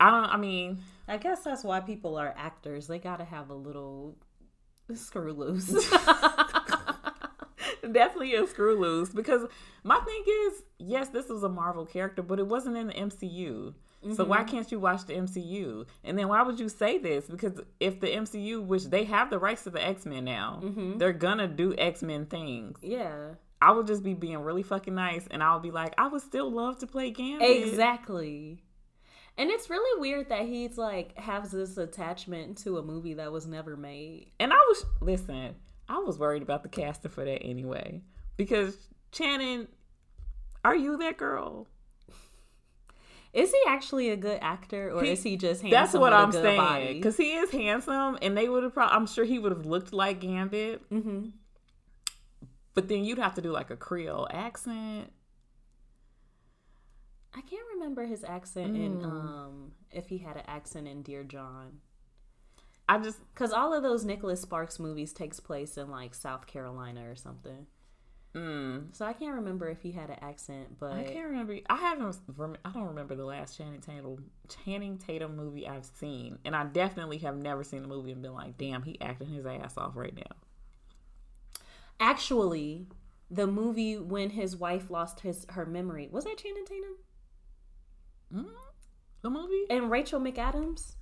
I 0.00 0.10
don't 0.10 0.30
I 0.30 0.36
mean, 0.36 0.78
I 1.08 1.18
guess 1.18 1.42
that's 1.42 1.64
why 1.64 1.80
people 1.80 2.16
are 2.16 2.34
actors. 2.36 2.86
They 2.86 2.98
got 2.98 3.18
to 3.18 3.24
have 3.24 3.50
a 3.50 3.54
little 3.54 4.16
screw 4.94 5.32
loose. 5.32 5.70
definitely 7.90 8.34
a 8.34 8.46
screw 8.46 8.78
loose 8.78 9.10
because 9.10 9.42
my 9.84 9.98
thing 10.00 10.22
is, 10.26 10.62
yes, 10.78 11.08
this 11.08 11.28
was 11.28 11.42
a 11.42 11.48
Marvel 11.48 11.84
character, 11.84 12.22
but 12.22 12.38
it 12.38 12.46
wasn't 12.46 12.76
in 12.76 12.88
the 12.88 12.94
MCU. 12.94 13.74
So 14.16 14.24
why 14.24 14.38
mm-hmm. 14.38 14.48
can't 14.48 14.72
you 14.72 14.80
watch 14.80 15.06
the 15.06 15.12
MCU? 15.12 15.86
And 16.02 16.18
then 16.18 16.26
why 16.26 16.42
would 16.42 16.58
you 16.58 16.68
say 16.68 16.98
this? 16.98 17.26
Because 17.26 17.60
if 17.78 18.00
the 18.00 18.08
MCU, 18.08 18.60
which 18.64 18.86
they 18.86 19.04
have 19.04 19.30
the 19.30 19.38
rights 19.38 19.62
to 19.64 19.70
the 19.70 19.84
X 19.84 20.04
Men 20.06 20.24
now, 20.24 20.60
mm-hmm. 20.62 20.98
they're 20.98 21.12
gonna 21.12 21.46
do 21.46 21.74
X 21.78 22.02
Men 22.02 22.26
things. 22.26 22.78
yeah. 22.82 23.34
I 23.60 23.70
would 23.70 23.86
just 23.86 24.02
be 24.02 24.12
being 24.12 24.40
really 24.40 24.64
fucking 24.64 24.96
nice, 24.96 25.28
and 25.30 25.40
I 25.40 25.54
would 25.54 25.62
be 25.62 25.70
like, 25.70 25.94
I 25.96 26.08
would 26.08 26.22
still 26.22 26.50
love 26.50 26.78
to 26.78 26.86
play 26.88 27.12
Gambit. 27.12 27.48
Exactly. 27.48 28.60
And 29.38 29.50
it's 29.50 29.70
really 29.70 30.00
weird 30.00 30.30
that 30.30 30.46
he's 30.46 30.76
like 30.76 31.16
has 31.16 31.52
this 31.52 31.76
attachment 31.76 32.58
to 32.58 32.78
a 32.78 32.82
movie 32.82 33.14
that 33.14 33.30
was 33.30 33.46
never 33.46 33.76
made. 33.76 34.32
And 34.40 34.52
I 34.52 34.56
was 34.56 34.84
listen, 35.00 35.54
I 35.92 35.98
was 35.98 36.18
worried 36.18 36.42
about 36.42 36.62
the 36.62 36.68
casting 36.70 37.10
for 37.10 37.24
that 37.24 37.42
anyway 37.42 38.00
because 38.38 38.76
Channing, 39.12 39.68
are 40.64 40.74
you 40.74 40.96
that 40.98 41.18
girl? 41.18 41.66
Is 43.34 43.50
he 43.50 43.58
actually 43.66 44.08
a 44.10 44.16
good 44.16 44.38
actor, 44.42 44.90
or 44.90 45.02
He- 45.04 45.10
is 45.10 45.22
he 45.22 45.36
just 45.36 45.62
handsome? 45.62 45.70
That's 45.70 45.92
what 45.94 46.02
with 46.02 46.12
a 46.12 46.16
I'm 46.16 46.30
good 46.30 46.42
saying 46.42 46.96
because 46.98 47.16
he 47.16 47.32
is 47.32 47.50
handsome, 47.50 48.18
and 48.22 48.36
they 48.36 48.48
would 48.48 48.62
have. 48.62 48.74
Pro- 48.74 48.86
I'm 48.86 49.06
sure 49.06 49.24
he 49.24 49.38
would 49.38 49.52
have 49.52 49.64
looked 49.66 49.92
like 49.92 50.20
Gambit, 50.20 50.82
hmm 50.88 51.28
but 52.74 52.88
then 52.88 53.04
you'd 53.04 53.18
have 53.18 53.34
to 53.34 53.42
do 53.42 53.50
like 53.52 53.70
a 53.70 53.76
Creole 53.76 54.26
accent. 54.30 55.12
I 57.34 57.40
can't 57.42 57.66
remember 57.74 58.04
his 58.06 58.24
accent 58.24 58.76
in 58.76 59.00
Mm. 59.00 59.04
um 59.04 59.72
if 59.90 60.08
he 60.08 60.18
had 60.18 60.36
an 60.36 60.44
accent 60.46 60.86
in 60.88 61.02
Dear 61.02 61.24
John. 61.24 61.80
I 62.88 62.98
just 62.98 63.18
Cause 63.34 63.52
all 63.52 63.72
of 63.72 63.82
those 63.82 64.04
Nicholas 64.04 64.40
Sparks 64.42 64.78
movies 64.78 65.12
takes 65.12 65.40
place 65.40 65.78
in 65.78 65.90
like 65.90 66.14
South 66.14 66.46
Carolina 66.46 67.08
or 67.08 67.14
something. 67.16 67.66
mm, 68.34 68.94
So 68.94 69.06
I 69.06 69.12
can't 69.12 69.36
remember 69.36 69.68
if 69.68 69.80
he 69.82 69.92
had 69.92 70.10
an 70.10 70.18
accent, 70.20 70.78
but 70.78 70.92
I 70.92 71.04
can't 71.04 71.26
remember. 71.30 71.56
I 71.70 71.76
haven't. 71.76 72.16
I 72.64 72.70
don't 72.70 72.88
remember 72.88 73.14
the 73.14 73.24
last 73.24 73.56
Channing 73.56 73.80
Tatum 73.80 74.30
Channing 74.48 74.98
Tatum 74.98 75.36
movie 75.36 75.66
I've 75.66 75.86
seen, 75.86 76.38
and 76.44 76.54
I 76.56 76.64
definitely 76.64 77.18
have 77.18 77.36
never 77.36 77.62
seen 77.64 77.84
a 77.84 77.88
movie 77.88 78.12
and 78.12 78.20
been 78.20 78.34
like, 78.34 78.58
"Damn, 78.58 78.82
he 78.82 79.00
acting 79.00 79.28
his 79.28 79.46
ass 79.46 79.76
off 79.78 79.96
right 79.96 80.14
now." 80.14 80.36
actually, 82.00 82.88
the 83.30 83.46
movie 83.46 83.96
when 83.96 84.30
his 84.30 84.56
wife 84.56 84.90
lost 84.90 85.20
his 85.20 85.46
her 85.50 85.64
memory 85.64 86.08
was 86.10 86.24
that 86.24 86.36
Channing 86.36 86.64
Tatum 86.66 86.96
Mm? 88.34 88.50
The 89.22 89.30
movie? 89.30 89.66
and 89.70 89.90
Rachel 89.90 90.18
McAdams. 90.20 90.94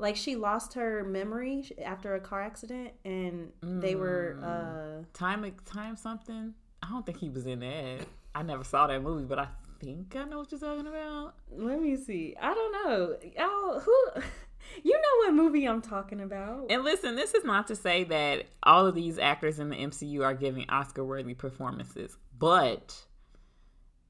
Like 0.00 0.16
she 0.16 0.34
lost 0.34 0.74
her 0.74 1.04
memory 1.04 1.64
after 1.84 2.14
a 2.14 2.20
car 2.20 2.40
accident, 2.42 2.90
and 3.04 3.52
they 3.62 3.94
were. 3.94 4.38
uh 4.42 5.04
Time 5.12 5.50
time 5.66 5.96
something. 5.96 6.54
I 6.82 6.88
don't 6.88 7.04
think 7.04 7.18
he 7.18 7.28
was 7.28 7.46
in 7.46 7.60
that. 7.60 8.06
I 8.34 8.42
never 8.42 8.64
saw 8.64 8.86
that 8.86 9.02
movie, 9.02 9.24
but 9.24 9.38
I 9.38 9.48
think 9.80 10.16
I 10.16 10.24
know 10.24 10.38
what 10.38 10.50
you're 10.50 10.60
talking 10.60 10.86
about. 10.86 11.34
Let 11.52 11.80
me 11.80 11.96
see. 11.96 12.34
I 12.40 12.54
don't 12.54 12.72
know. 12.72 13.16
Y'all, 13.36 13.80
who? 13.80 14.06
You 14.84 14.92
know 14.92 15.16
what 15.26 15.34
movie 15.34 15.64
I'm 15.64 15.80
talking 15.80 16.20
about? 16.20 16.66
And 16.70 16.84
listen, 16.84 17.16
this 17.16 17.34
is 17.34 17.44
not 17.44 17.66
to 17.68 17.74
say 17.76 18.04
that 18.04 18.44
all 18.62 18.86
of 18.86 18.94
these 18.94 19.18
actors 19.18 19.58
in 19.58 19.68
the 19.70 19.74
MCU 19.76 20.22
are 20.22 20.34
giving 20.34 20.68
Oscar 20.68 21.02
worthy 21.02 21.34
performances, 21.34 22.16
but 22.38 22.94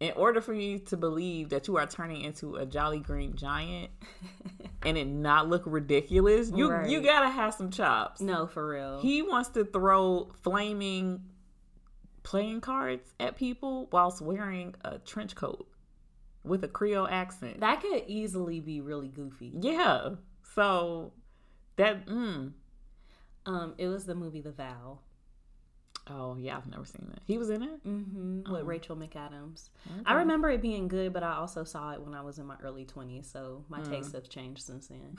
in 0.00 0.12
order 0.12 0.40
for 0.40 0.54
you 0.54 0.78
to 0.78 0.96
believe 0.96 1.50
that 1.50 1.68
you 1.68 1.76
are 1.76 1.86
turning 1.86 2.22
into 2.22 2.56
a 2.56 2.64
jolly 2.66 2.98
green 3.00 3.36
giant 3.36 3.90
and 4.82 4.96
it 4.96 5.06
not 5.06 5.48
look 5.48 5.62
ridiculous, 5.66 6.50
you 6.54 6.70
Right. 6.70 6.88
you 6.88 7.02
gotta 7.02 7.28
have 7.28 7.52
some 7.54 7.70
chops. 7.70 8.20
No, 8.20 8.46
for 8.46 8.66
real. 8.68 9.00
He 9.00 9.20
wants 9.22 9.50
to 9.50 9.64
throw 9.64 10.30
flaming 10.42 11.22
playing 12.22 12.60
cards 12.60 13.12
at 13.18 13.36
people 13.36 13.88
whilst 13.92 14.20
wearing 14.20 14.74
a 14.84 14.98
trench 14.98 15.34
coat 15.34 15.66
with 16.44 16.64
a 16.64 16.68
Creole 16.68 17.06
accent. 17.08 17.60
that 17.60 17.80
could 17.82 18.04
easily 18.06 18.60
be 18.60 18.80
really 18.80 19.08
goofy. 19.08 19.52
yeah. 19.60 20.10
So 20.54 21.12
that 21.76 22.06
mm, 22.06 22.52
Um, 23.46 23.74
it 23.78 23.86
was 23.88 24.04
the 24.06 24.14
movie 24.14 24.40
The 24.40 24.50
Vow. 24.52 24.98
Oh 26.10 26.36
yeah, 26.38 26.56
I've 26.56 26.66
never 26.66 26.84
seen 26.84 27.06
that. 27.10 27.20
He 27.24 27.38
was 27.38 27.48
in 27.50 27.62
it? 27.62 27.86
Mm-hmm. 27.86 28.52
With 28.52 28.62
Oh. 28.62 28.64
Rachel 28.64 28.96
McAdams. 28.96 29.70
Okay. 29.86 30.02
I 30.04 30.14
remember 30.14 30.50
it 30.50 30.60
being 30.60 30.88
good, 30.88 31.12
but 31.12 31.22
I 31.22 31.34
also 31.34 31.62
saw 31.64 31.92
it 31.92 32.02
when 32.02 32.14
I 32.14 32.20
was 32.22 32.38
in 32.38 32.46
my 32.46 32.56
early 32.62 32.84
20s, 32.84 33.26
so 33.30 33.64
my 33.68 33.80
Mm. 33.80 33.90
tastes 33.90 34.12
have 34.12 34.28
changed 34.28 34.62
since 34.62 34.88
then. 34.88 35.16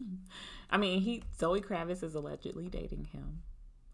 I 0.70 0.76
mean, 0.76 1.00
he 1.00 1.22
Zoe 1.38 1.60
Kravitz 1.60 2.02
is 2.02 2.14
allegedly 2.14 2.68
dating 2.68 3.04
him, 3.12 3.40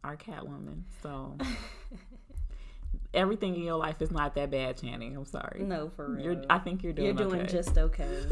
our 0.03 0.17
Catwoman. 0.17 0.83
So 1.03 1.37
everything 3.15 3.55
in 3.55 3.63
your 3.63 3.77
life 3.77 4.01
is 4.03 4.11
not 4.11 4.35
that 4.35 4.51
bad, 4.51 4.77
Channing. 4.81 5.17
I'm 5.17 5.25
sorry. 5.25 5.63
no, 5.63 5.89
for 5.91 6.09
real. 6.09 6.25
You're, 6.25 6.43
I 6.51 6.59
think 6.59 6.83
you're 6.83 6.93
doing 6.93 7.11
okay. 7.11 7.19
You're 7.23 7.31
doing 7.31 7.43
okay. 7.43 7.53
just 7.53 7.77
okay. 7.79 8.27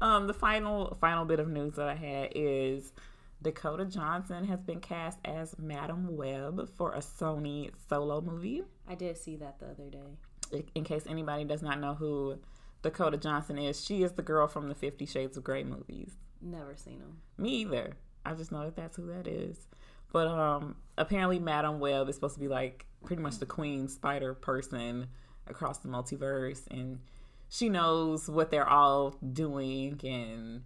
um, 0.00 0.26
the 0.26 0.34
final 0.34 0.96
final 1.00 1.24
bit 1.24 1.40
of 1.40 1.48
news 1.48 1.74
that 1.74 1.88
I 1.88 1.94
had 1.94 2.32
is 2.34 2.92
Dakota 3.40 3.84
Johnson 3.84 4.44
has 4.44 4.60
been 4.60 4.80
cast 4.80 5.18
as 5.24 5.54
Madam 5.58 6.16
Web 6.16 6.68
for 6.76 6.92
a 6.92 6.98
Sony 6.98 7.70
solo 7.88 8.20
movie. 8.20 8.62
I 8.88 8.94
did 8.94 9.16
see 9.16 9.36
that 9.36 9.60
the 9.60 9.66
other 9.66 9.88
day. 9.90 10.64
In 10.74 10.82
case 10.84 11.04
anybody 11.08 11.44
does 11.44 11.62
not 11.62 11.78
know 11.78 11.94
who 11.94 12.38
Dakota 12.82 13.16
Johnson 13.16 13.58
is, 13.58 13.84
she 13.84 14.02
is 14.02 14.12
the 14.12 14.22
girl 14.22 14.48
from 14.48 14.68
the 14.68 14.74
Fifty 14.74 15.06
Shades 15.06 15.36
of 15.36 15.44
Grey 15.44 15.62
movies. 15.62 16.12
Never 16.40 16.74
seen 16.76 16.98
them. 16.98 17.18
Me 17.36 17.50
either. 17.50 17.92
I 18.24 18.34
just 18.34 18.50
know 18.50 18.64
that 18.64 18.76
that's 18.76 18.96
who 18.96 19.06
that 19.06 19.26
is. 19.26 19.66
But 20.12 20.26
um, 20.26 20.76
apparently, 20.96 21.38
Madam 21.38 21.80
Web 21.80 22.08
is 22.08 22.14
supposed 22.14 22.34
to 22.34 22.40
be 22.40 22.48
like 22.48 22.86
pretty 23.04 23.22
much 23.22 23.38
the 23.38 23.46
queen 23.46 23.88
spider 23.88 24.34
person 24.34 25.08
across 25.46 25.78
the 25.78 25.88
multiverse, 25.88 26.66
and 26.70 27.00
she 27.48 27.68
knows 27.68 28.28
what 28.28 28.50
they're 28.50 28.68
all 28.68 29.16
doing. 29.32 30.00
And 30.02 30.62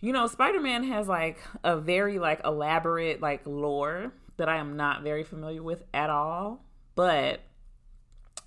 you 0.00 0.12
know, 0.12 0.26
Spider 0.26 0.60
Man 0.60 0.84
has 0.84 1.08
like 1.08 1.38
a 1.62 1.76
very 1.76 2.18
like 2.18 2.40
elaborate 2.44 3.20
like 3.20 3.42
lore 3.46 4.12
that 4.36 4.48
I 4.48 4.56
am 4.56 4.76
not 4.76 5.02
very 5.02 5.22
familiar 5.22 5.62
with 5.62 5.84
at 5.92 6.10
all. 6.10 6.64
But 6.94 7.40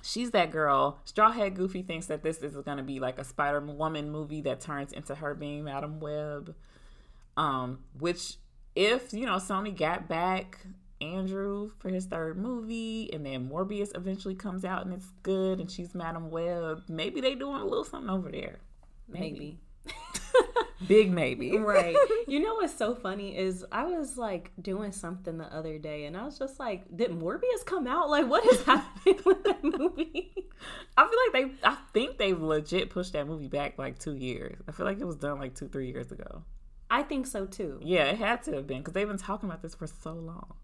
she's 0.02 0.32
that 0.32 0.52
girl. 0.52 1.00
Strawhat 1.06 1.56
Goofy 1.56 1.82
thinks 1.82 2.08
that 2.08 2.24
this 2.24 2.38
is 2.42 2.56
going 2.56 2.78
to 2.78 2.84
be 2.84 3.00
like 3.00 3.20
a 3.20 3.24
Spider 3.24 3.60
Woman 3.60 4.12
movie 4.12 4.42
that 4.42 4.60
turns 4.60 4.94
into 4.94 5.16
her 5.16 5.34
being 5.34 5.64
Madam 5.64 6.00
Web. 6.00 6.56
Um, 7.38 7.80
which 8.00 8.36
if 8.76 9.14
you 9.14 9.26
know 9.26 9.38
Sony 9.38 9.76
got 9.76 10.08
back 10.08 10.60
Andrew 11.02 11.72
for 11.80 11.90
his 11.90 12.06
third 12.06 12.38
movie, 12.38 13.12
and 13.14 13.26
then 13.26 13.50
Morbius 13.50 13.96
eventually 13.96 14.36
comes 14.36 14.66
out 14.66 14.86
and 14.86 14.94
it's 14.94 15.12
good, 15.22 15.60
and 15.60 15.70
she's 15.70 15.94
Madam 15.94 16.30
Web, 16.30 16.84
maybe 16.88 17.22
they 17.22 17.36
doing 17.36 17.62
a 17.62 17.66
little 17.66 17.84
something 17.84 18.10
over 18.10 18.32
there. 18.32 18.60
Maybe. 19.08 19.60
Big 20.88 21.12
maybe. 21.12 21.58
right. 21.58 21.96
You 22.26 22.40
know 22.40 22.56
what's 22.56 22.76
so 22.76 22.96
funny 22.96 23.38
is 23.38 23.64
I 23.72 23.84
was 23.84 24.18
like 24.18 24.52
doing 24.60 24.92
something 24.92 25.38
the 25.38 25.54
other 25.54 25.78
day 25.78 26.06
and 26.06 26.18
I 26.18 26.24
was 26.24 26.40
just 26.40 26.58
like, 26.60 26.86
did 26.96 27.12
Morbius 27.12 27.64
come 27.66 27.86
out? 27.86 28.10
Like, 28.10 28.28
what 28.28 28.44
is 28.46 28.64
happening 28.66 29.20
with 29.26 29.44
that 29.44 29.64
movie? 29.64 30.34
I 30.98 31.08
feel 31.08 31.44
like 31.44 31.52
they, 31.62 31.68
I 31.68 31.78
think 31.94 32.18
they've 32.18 32.42
legit 32.42 32.90
pushed 32.90 33.14
that 33.14 33.28
movie 33.28 33.50
back 33.50 33.78
like 33.78 34.00
two 34.00 34.16
years. 34.16 34.58
I 34.68 34.72
feel 34.72 34.86
like 34.86 35.00
it 35.00 35.06
was 35.06 35.18
done 35.18 35.38
like 35.38 35.54
two, 35.54 35.68
three 35.68 35.92
years 35.92 36.12
ago. 36.12 36.44
I 36.90 37.04
think 37.04 37.28
so 37.28 37.46
too. 37.46 37.80
Yeah, 37.84 38.06
it 38.06 38.18
had 38.18 38.42
to 38.44 38.54
have 38.54 38.66
been 38.66 38.80
because 38.80 38.94
they've 38.94 39.08
been 39.08 39.18
talking 39.18 39.48
about 39.50 39.62
this 39.62 39.76
for 39.76 39.86
so 39.86 40.14
long. 40.14 40.56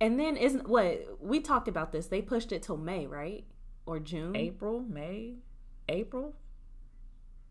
And 0.00 0.20
then 0.20 0.36
isn't 0.36 0.68
what 0.68 1.18
we 1.20 1.40
talked 1.40 1.68
about 1.68 1.90
this? 1.90 2.06
They 2.06 2.20
pushed 2.20 2.52
it 2.52 2.62
till 2.62 2.76
May, 2.76 3.06
right? 3.06 3.44
Or 3.86 3.98
June? 3.98 4.36
April, 4.36 4.80
May, 4.80 5.36
April. 5.88 6.36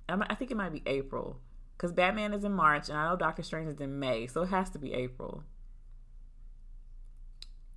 I 0.08 0.16
I 0.30 0.36
think 0.36 0.52
it 0.52 0.58
might 0.58 0.72
be 0.72 0.84
April 0.86 1.42
because 1.78 1.92
Batman 1.92 2.34
is 2.34 2.44
in 2.44 2.54
March, 2.54 2.90
and 2.90 2.98
I 2.98 3.10
know 3.10 3.16
Doctor 3.16 3.44
Strange 3.44 3.70
is 3.70 3.80
in 3.80 4.00
May, 4.00 4.28
so 4.28 4.44
it 4.44 4.50
has 4.50 4.70
to 4.72 4.80
be 4.80 4.94
April. 4.94 5.44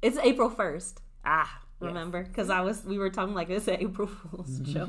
It's 0.03 0.19
April 0.19 0.51
first. 0.51 1.01
Ah. 1.25 1.63
Remember? 1.81 2.25
Because 2.25 2.51
I 2.51 2.61
was 2.63 2.85
we 2.85 2.99
were 2.99 3.11
talking 3.11 3.35
like 3.35 3.51
it's 3.51 3.69
an 3.69 3.77
April 3.81 4.09
Fool's 4.09 4.59
joke. 4.63 4.89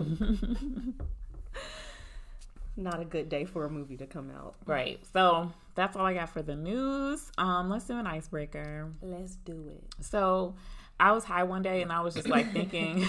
Not 2.76 3.00
a 3.02 3.06
good 3.06 3.30
day 3.30 3.45
for 3.45 3.65
a 3.65 3.69
movie 3.69 3.98
to 3.98 4.08
come 4.08 4.32
out. 4.32 4.56
Right. 4.65 5.00
So 5.13 5.52
that's 5.76 5.95
all 5.95 6.06
I 6.06 6.13
got 6.13 6.30
for 6.30 6.41
the 6.41 6.56
news. 6.56 7.32
Um, 7.38 7.69
let's 7.69 7.86
do 7.86 7.98
an 7.98 8.08
icebreaker. 8.08 8.91
Let's 9.02 9.36
do 9.36 9.69
it. 9.69 9.84
So 10.04 10.56
I 10.99 11.13
was 11.13 11.23
high 11.23 11.43
one 11.43 11.62
day 11.62 11.81
and 11.81 11.91
I 11.91 12.01
was 12.01 12.13
just 12.13 12.27
like 12.27 12.51
thinking 12.51 13.05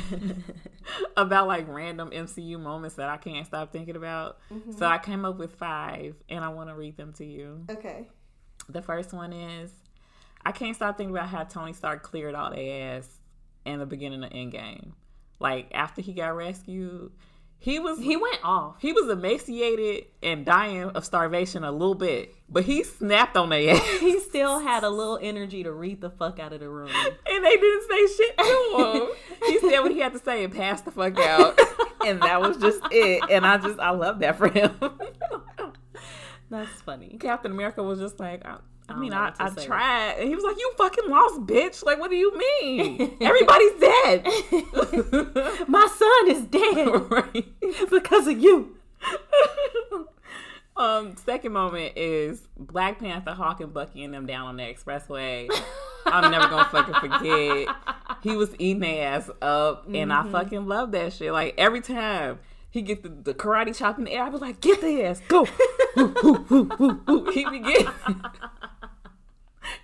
about 1.17 1.49
like 1.49 1.67
random 1.69 2.11
MCU 2.11 2.61
moments 2.61 2.97
that 2.97 3.09
I 3.09 3.17
can't 3.17 3.47
stop 3.47 3.73
thinking 3.73 3.97
about. 3.97 4.39
Mm-hmm. 4.53 4.73
So 4.73 4.87
I 4.87 4.99
came 4.99 5.25
up 5.25 5.39
with 5.39 5.57
five 5.57 6.15
and 6.29 6.45
I 6.45 6.49
want 6.49 6.69
to 6.69 6.75
read 6.75 6.97
them 6.97 7.13
to 7.15 7.25
you. 7.25 7.65
Okay. 7.69 8.09
The 8.69 8.81
first 8.81 9.13
one 9.13 9.33
is 9.33 9.73
I 10.45 10.53
can't 10.53 10.77
stop 10.77 10.97
thinking 10.97 11.15
about 11.15 11.29
how 11.29 11.45
Tony 11.45 11.73
Stark 11.73 12.03
cleared 12.03 12.35
all 12.35 12.51
the 12.51 12.71
ass 12.71 13.09
in 13.65 13.81
the 13.81 13.87
beginning 13.87 14.23
of 14.23 14.31
Endgame. 14.31 14.93
Like 15.41 15.69
after 15.73 16.01
he 16.01 16.13
got 16.13 16.37
rescued, 16.37 17.11
he 17.63 17.79
was 17.79 17.99
He 17.99 18.17
went 18.17 18.41
off. 18.43 18.77
he 18.81 18.93
was 18.93 19.09
emaciated 19.11 20.07
and 20.23 20.45
dying 20.47 20.85
of 20.91 21.05
starvation 21.05 21.63
a 21.63 21.71
little 21.71 21.95
bit, 21.95 22.35
but 22.49 22.65
he 22.65 22.83
snapped 22.83 23.37
on 23.37 23.51
their 23.51 23.77
ass. 23.77 23.87
He 24.01 24.19
still 24.21 24.61
had 24.61 24.83
a 24.83 24.89
little 24.91 25.19
energy 25.21 25.63
to 25.63 25.71
read 25.73 26.01
the 26.01 26.09
fuck 26.11 26.39
out 26.41 26.53
of 26.55 26.61
the 26.61 26.69
room. 26.71 26.89
and 27.27 27.45
they 27.45 27.57
didn't 27.57 27.89
say 27.89 28.07
shit 28.17 28.39
to 28.39 28.77
him. 28.79 29.09
he 29.47 29.59
said 29.61 29.81
what 29.81 29.93
he 29.93 29.99
had 30.01 30.13
to 30.15 30.19
say 30.19 30.43
and 30.43 30.55
passed 30.55 30.87
the 30.87 30.91
fuck 30.91 31.19
out, 31.19 31.61
and 32.07 32.23
that 32.23 32.41
was 32.41 32.57
just 32.57 32.81
it. 32.91 33.23
And 33.31 33.47
I 33.47 33.59
just 33.59 33.79
I 33.79 33.91
love 33.91 34.19
that 34.21 34.39
for 34.39 34.49
him. 34.49 34.75
That's 36.51 36.81
funny. 36.81 37.17
Captain 37.21 37.53
America 37.53 37.83
was 37.83 38.01
just 38.01 38.19
like, 38.19 38.43
I, 38.91 38.95
I 38.95 38.99
mean, 38.99 39.13
I, 39.13 39.33
I 39.39 39.51
tried, 39.51 40.17
and 40.19 40.29
he 40.29 40.35
was 40.35 40.45
like, 40.45 40.59
"You 40.59 40.73
fucking 40.77 41.09
lost, 41.09 41.41
bitch! 41.47 41.85
Like, 41.85 41.99
what 41.99 42.11
do 42.11 42.17
you 42.17 42.37
mean? 42.37 43.17
Everybody's 43.21 43.81
dead." 43.81 44.25
My 45.69 45.87
son 45.87 46.31
is 46.31 46.45
dead 46.47 47.11
right. 47.11 47.47
because 47.91 48.27
of 48.27 48.39
you. 48.39 48.77
Um, 50.77 51.15
second 51.17 51.53
moment 51.53 51.93
is 51.97 52.41
Black 52.57 52.99
Panther, 52.99 53.33
Hawk, 53.33 53.61
and 53.61 53.73
Bucky 53.73 54.03
and 54.03 54.15
them 54.15 54.27
down 54.27 54.47
on 54.47 54.57
the 54.57 54.63
expressway. 54.63 55.49
I'm 56.07 56.31
never 56.31 56.49
gonna 56.49 56.69
fucking 56.71 56.95
forget. 56.95 57.77
He 58.23 58.37
was 58.37 58.51
eating 58.59 58.81
their 58.81 59.09
ass 59.15 59.31
up, 59.43 59.87
and 59.93 60.13
I 60.13 60.29
fucking 60.31 60.67
love 60.67 60.93
that 60.93 61.13
shit. 61.13 61.33
Like 61.33 61.55
every 61.59 61.83
time 61.83 62.39
he 62.71 62.83
get 62.83 63.03
the, 63.03 63.09
the 63.09 63.35
karate 63.35 63.77
chop 63.77 63.99
in 63.99 64.05
the 64.05 64.13
air, 64.13 64.25
I 64.25 64.31
be 64.31 64.39
like, 64.39 64.61
"Get 64.61 64.81
the 64.81 65.05
ass, 65.05 65.21
go!" 65.29 65.47
Woo, 65.97 66.47
woo, 66.49 67.01
woo. 67.07 67.31
He 67.31 67.45
be 67.49 67.59
getting. 67.59 67.89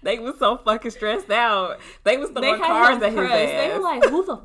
They 0.02 0.18
was 0.18 0.38
so 0.38 0.56
fucking 0.58 0.90
stressed 0.90 1.30
out. 1.30 1.78
They 2.04 2.16
was 2.16 2.30
throwing 2.30 2.58
had 2.60 2.66
cars 2.66 3.02
at 3.02 3.12
his 3.12 3.18
ass. 3.20 3.28
They 3.28 3.70
were 3.76 3.82
like, 3.82 4.04
"Who 4.04 4.24
the, 4.24 4.40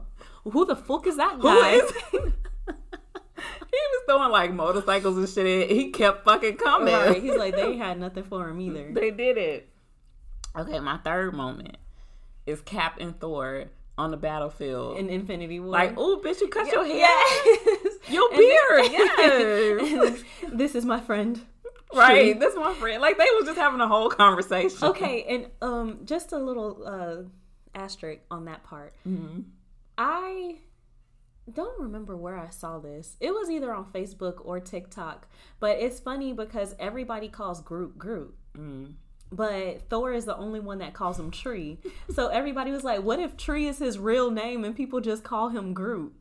who 0.50 0.66
the 0.66 0.76
fuck 0.76 1.08
is 1.08 1.18
that 1.18 1.40
guy?" 1.42 1.72
is 1.72 1.92
he? 2.12 2.18
he 2.18 3.78
was 3.94 4.04
throwing 4.08 4.32
like 4.32 4.54
motorcycles 4.54 5.18
and 5.18 5.30
shit. 5.30 5.70
He 5.72 5.90
kept 5.92 6.26
fucking 6.26 6.58
coming. 6.58 6.94
Right. 6.94 7.22
He's 7.22 7.36
like, 7.36 7.56
they 7.56 7.78
had 7.78 8.00
nothing 8.00 8.24
for 8.24 8.50
him 8.50 8.60
either. 8.60 8.92
They 8.94 9.12
did 9.12 9.38
it. 9.38 9.70
Okay, 10.58 10.80
my 10.80 10.98
third 10.98 11.34
moment 11.34 11.78
is 12.46 12.60
Cap 12.62 12.98
and 13.00 13.18
Thor 13.20 13.66
on 13.98 14.12
the 14.12 14.18
battlefield. 14.18 14.98
In 14.98 15.10
Infinity 15.10 15.60
War. 15.60 15.70
like, 15.70 15.94
oh, 15.96 16.22
bitch, 16.24 16.42
you 16.42 16.48
cut 16.50 16.72
your 16.72 16.84
hair, 16.86 16.96
yes. 16.98 17.98
your 18.10 18.30
beard, 18.32 18.92
then- 18.92 19.80
yes, 19.86 20.24
this 20.52 20.76
is 20.76 20.84
my 20.86 21.00
friend. 21.00 21.42
Right. 21.94 22.40
That's 22.40 22.56
my 22.56 22.74
friend. 22.76 23.02
Like 23.02 23.18
they 23.18 23.28
was 23.38 23.46
just 23.46 23.58
having 23.58 23.82
a 23.82 23.88
whole 23.88 24.10
conversation. 24.10 24.84
Okay, 24.90 25.24
and 25.24 25.48
um, 25.62 26.00
just 26.06 26.32
a 26.32 26.38
little 26.38 26.84
uh, 26.86 27.78
asterisk 27.78 28.22
on 28.30 28.46
that 28.46 28.64
part. 28.64 28.94
Mhm. 29.08 29.46
I 29.98 30.58
don't 31.52 31.80
remember 31.80 32.16
where 32.16 32.38
I 32.38 32.50
saw 32.50 32.80
this. 32.80 33.18
It 33.20 33.32
was 33.32 33.50
either 33.50 33.74
on 33.74 33.86
Facebook 33.86 34.42
or 34.44 34.60
TikTok, 34.60 35.28
but 35.60 35.78
it's 35.80 36.00
funny 36.00 36.34
because 36.34 36.76
everybody 36.80 37.28
calls 37.28 37.62
Groot 37.62 37.98
Groot. 37.98 38.34
Mm. 38.58 38.94
But 39.32 39.90
Thor 39.90 40.12
is 40.12 40.26
the 40.26 40.36
only 40.36 40.60
one 40.60 40.80
that 40.80 40.94
calls 40.94 41.18
him 41.20 41.32
Tree. 41.32 41.80
So 42.14 42.28
everybody 42.28 42.72
was 42.72 42.84
like, 42.84 43.02
what 43.04 43.20
if 43.20 43.38
Tree 43.38 43.66
is 43.68 43.80
his 43.80 43.98
real 43.98 44.30
name 44.30 44.66
and 44.66 44.76
people 44.76 45.00
just 45.00 45.24
call 45.24 45.50
him 45.50 45.74
Groot? 45.74 46.14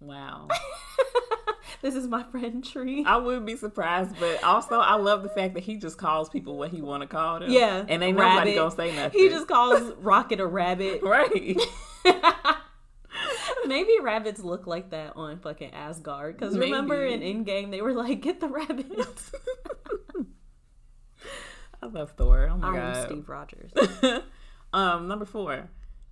Wow. 0.00 0.48
this 1.82 1.94
is 1.94 2.06
my 2.06 2.22
friend 2.24 2.64
Tree. 2.64 3.04
I 3.06 3.16
wouldn't 3.16 3.46
be 3.46 3.56
surprised, 3.56 4.18
but 4.18 4.42
also 4.44 4.78
I 4.78 4.94
love 4.96 5.22
the 5.22 5.28
fact 5.28 5.54
that 5.54 5.62
he 5.62 5.76
just 5.76 5.98
calls 5.98 6.28
people 6.28 6.58
what 6.58 6.70
he 6.70 6.82
want 6.82 7.02
to 7.02 7.06
call 7.06 7.40
them. 7.40 7.50
Yeah. 7.50 7.84
and 7.88 8.02
ain't 8.02 8.16
nobody 8.16 8.50
rabbit. 8.50 8.54
gonna 8.56 8.70
say 8.70 8.94
nothing. 8.94 9.20
He 9.20 9.28
just 9.28 9.48
calls 9.48 9.92
Rocket 9.98 10.40
a 10.40 10.46
rabbit. 10.46 11.02
right. 11.04 11.58
Maybe 13.66 13.94
rabbits 14.00 14.40
look 14.40 14.66
like 14.66 14.90
that 14.90 15.14
on 15.16 15.40
fucking 15.40 15.72
Asgard. 15.72 16.36
Because 16.38 16.56
remember 16.56 17.04
in. 17.04 17.20
Endgame, 17.20 17.70
they 17.70 17.82
were 17.82 17.94
like, 17.94 18.20
get 18.20 18.38
the 18.40 18.48
rabbits. 18.48 19.32
I 21.82 21.86
love 21.86 22.12
Thor. 22.12 22.48
Oh 22.52 22.58
my 22.58 22.68
I'm 22.68 22.74
god. 22.74 23.06
Steve 23.06 23.28
Rogers. 23.28 23.72
um, 24.72 25.08
number 25.08 25.24
four, 25.24 25.68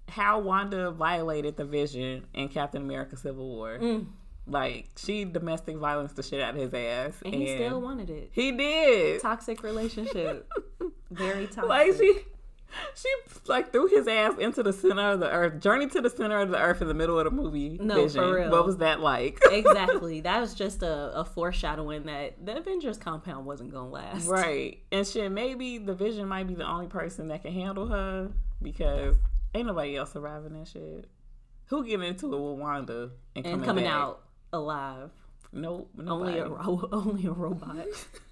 how 0.09 0.39
Wanda 0.41 0.91
violated 0.91 1.57
the 1.57 1.65
Vision 1.65 2.27
in 2.35 2.49
Captain 2.49 2.83
America: 2.83 3.17
Civil 3.17 3.49
War. 3.49 3.79
Mm. 3.81 4.07
Like 4.47 4.91
she 4.97 5.25
domestic 5.25 5.77
violence 5.79 6.13
the 6.13 6.23
shit 6.23 6.41
out 6.41 6.55
of 6.55 6.61
his 6.61 6.75
ass, 6.75 7.15
And 7.25 7.35
he 7.35 7.55
still 7.55 7.81
wanted 7.81 8.11
it. 8.11 8.29
he 8.33 8.53
did. 8.53 9.23
Toxic 9.23 9.63
relationship. 9.63 10.51
Very 11.11 11.47
toxic. 11.47 11.65
Like 11.65 11.95
she, 11.95 12.19
she 12.95 13.09
like 13.47 13.73
threw 13.73 13.87
his 13.87 14.07
ass 14.07 14.35
into 14.39 14.63
the 14.63 14.75
center 14.75 15.13
of 15.13 15.21
the 15.21 15.31
earth, 15.31 15.63
journey 15.63 15.87
to 15.87 16.03
the 16.03 16.11
center 16.11 16.41
of 16.41 16.51
the 16.51 16.59
earth 16.61 16.83
in 16.83 16.89
the 16.89 16.95
middle 16.95 17.19
of 17.19 17.25
the 17.25 17.31
movie. 17.31 17.79
No, 17.81 17.95
for 17.95 18.03
Vision. 18.03 18.31
real. 18.31 18.51
What 18.51 18.67
was 18.67 18.77
that 18.79 19.01
like? 19.01 19.41
exactly. 19.51 20.21
That 20.25 20.41
was 20.41 20.53
just 20.53 20.83
a, 20.83 21.19
a 21.19 21.25
foreshadowing 21.25 22.03
that 22.05 22.45
the 22.45 22.59
Avengers 22.59 22.99
compound 22.99 23.47
wasn't 23.47 23.73
going 23.73 23.87
to 23.87 23.93
last. 23.95 24.27
Right. 24.29 24.81
And 24.93 25.07
shit, 25.07 25.33
maybe 25.33 25.79
the 25.79 25.95
Vision 25.95 26.29
might 26.29 26.47
be 26.49 26.55
the 26.55 26.69
only 26.69 26.89
person 26.89 27.29
that 27.29 27.41
can 27.43 27.53
handle 27.55 27.87
her 27.87 28.31
because 28.61 29.17
ain't 29.55 29.67
nobody 29.67 29.97
else 29.97 30.13
surviving 30.13 30.59
that 30.59 30.69
shit. 30.69 31.09
Who 31.67 31.85
getting 31.85 32.07
into 32.07 32.27
it 32.27 32.39
with 32.39 32.59
Wanda 32.59 33.11
and, 33.35 33.47
And 33.47 33.47
coming, 33.47 33.65
coming 33.65 33.87
out 33.87 34.23
alive. 34.53 35.11
Nope. 35.53 35.91
Only 36.07 36.39
a, 36.39 36.49
ro- 36.49 36.89
only 36.93 37.27
a 37.27 37.31
robot. 37.31 37.87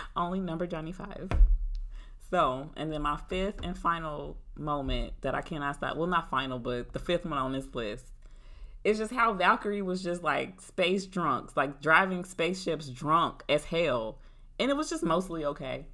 Only 0.16 0.40
number 0.40 0.66
Johnny 0.66 0.92
Five. 0.92 1.30
So, 2.30 2.70
and 2.76 2.90
then 2.90 3.02
my 3.02 3.18
fifth 3.28 3.60
and 3.62 3.76
final 3.76 4.38
moment 4.56 5.12
that 5.20 5.34
I 5.34 5.42
cannot 5.42 5.76
stop. 5.76 5.96
Well, 5.96 6.06
not 6.06 6.30
final, 6.30 6.58
but 6.58 6.92
the 6.92 6.98
fifth 6.98 7.24
one 7.24 7.38
on 7.38 7.52
this 7.52 7.74
list. 7.74 8.06
It's 8.84 8.98
just 8.98 9.12
how 9.12 9.32
Valkyrie 9.34 9.82
was 9.82 10.02
just 10.02 10.22
like 10.22 10.60
space 10.60 11.06
drunks, 11.06 11.56
like 11.56 11.80
driving 11.80 12.24
spaceships 12.24 12.88
drunk 12.88 13.44
as 13.48 13.64
hell. 13.64 14.18
And 14.58 14.70
it 14.70 14.76
was 14.76 14.90
just 14.90 15.04
mostly 15.04 15.44
okay. 15.44 15.86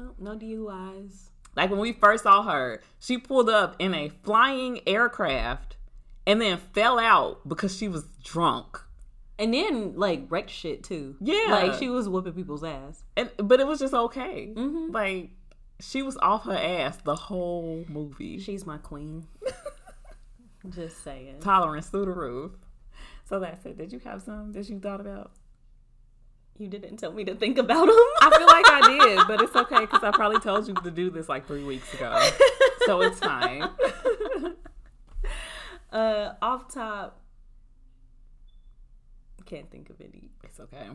Oh, 0.00 0.12
no 0.18 0.36
DUIs. 0.36 1.30
Like 1.56 1.70
when 1.70 1.80
we 1.80 1.92
first 1.92 2.24
saw 2.24 2.42
her, 2.42 2.82
she 3.00 3.18
pulled 3.18 3.48
up 3.48 3.76
in 3.78 3.94
a 3.94 4.10
flying 4.22 4.80
aircraft 4.86 5.76
and 6.26 6.40
then 6.40 6.58
fell 6.58 6.98
out 6.98 7.48
because 7.48 7.76
she 7.76 7.88
was 7.88 8.04
drunk. 8.22 8.80
And 9.38 9.52
then, 9.52 9.94
like, 9.96 10.24
wrecked 10.30 10.48
shit, 10.48 10.82
too. 10.82 11.16
Yeah. 11.20 11.48
Like, 11.50 11.74
she 11.74 11.90
was 11.90 12.08
whooping 12.08 12.32
people's 12.32 12.64
ass. 12.64 13.04
And 13.18 13.30
but 13.36 13.60
it 13.60 13.66
was 13.66 13.78
just 13.80 13.92
okay. 13.92 14.52
Mhm. 14.54 14.92
Like 14.94 15.30
she 15.80 16.02
was 16.02 16.16
off 16.18 16.44
her 16.44 16.56
ass 16.56 16.96
the 17.04 17.14
whole 17.14 17.84
movie. 17.88 18.38
She's 18.38 18.64
my 18.66 18.78
queen. 18.78 19.26
Just 20.70 21.04
saying. 21.04 21.40
Tolerance 21.40 21.88
through 21.88 22.06
the 22.06 22.12
roof. 22.12 22.52
So 23.24 23.38
that's 23.38 23.64
it. 23.66 23.76
Did 23.76 23.92
you 23.92 24.00
have 24.00 24.22
some 24.22 24.52
that 24.52 24.68
you 24.68 24.80
thought 24.80 25.00
about? 25.00 25.32
You 26.58 26.68
didn't 26.68 26.96
tell 26.96 27.12
me 27.12 27.24
to 27.24 27.34
think 27.34 27.58
about 27.58 27.86
them. 27.86 27.96
I 28.20 28.30
feel 28.36 28.46
like 28.46 28.64
I 28.66 28.98
did, 28.98 29.18
but 29.28 29.42
it's 29.42 29.54
okay 29.54 29.80
because 29.80 30.02
I 30.02 30.10
probably 30.10 30.40
told 30.40 30.66
you 30.66 30.74
to 30.74 30.90
do 30.90 31.10
this 31.10 31.28
like 31.28 31.46
three 31.46 31.64
weeks 31.64 31.92
ago. 31.94 32.18
So 32.86 33.02
it's 33.02 33.18
fine. 33.18 33.62
uh, 35.92 36.32
off 36.40 36.72
top, 36.72 37.20
can't 39.46 39.70
think 39.70 39.90
of 39.90 40.00
any. 40.00 40.30
It's 40.44 40.60
okay. 40.60 40.88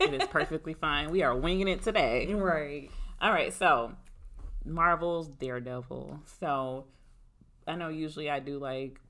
It 0.00 0.14
is 0.14 0.28
perfectly 0.28 0.74
fine. 0.74 1.10
We 1.10 1.22
are 1.22 1.34
winging 1.34 1.66
it 1.66 1.82
today. 1.82 2.32
Right. 2.32 2.90
All 3.20 3.32
right, 3.32 3.52
so 3.52 3.92
Marvel's 4.64 5.28
Daredevil. 5.28 6.20
So 6.40 6.84
I 7.66 7.76
know 7.76 7.88
usually 7.88 8.28
I 8.28 8.40
do 8.40 8.58
like 8.58 9.00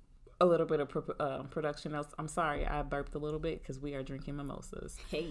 a 0.40 0.46
little 0.46 0.66
bit 0.66 0.80
of 0.80 0.88
pro- 0.88 1.14
uh, 1.18 1.42
production 1.44 1.92
notes. 1.92 2.14
I'm 2.18 2.28
sorry, 2.28 2.66
I 2.66 2.82
burped 2.82 3.14
a 3.14 3.18
little 3.18 3.38
bit 3.40 3.62
because 3.62 3.78
we 3.78 3.94
are 3.94 4.02
drinking 4.02 4.36
mimosas. 4.36 4.96
Hey. 5.10 5.28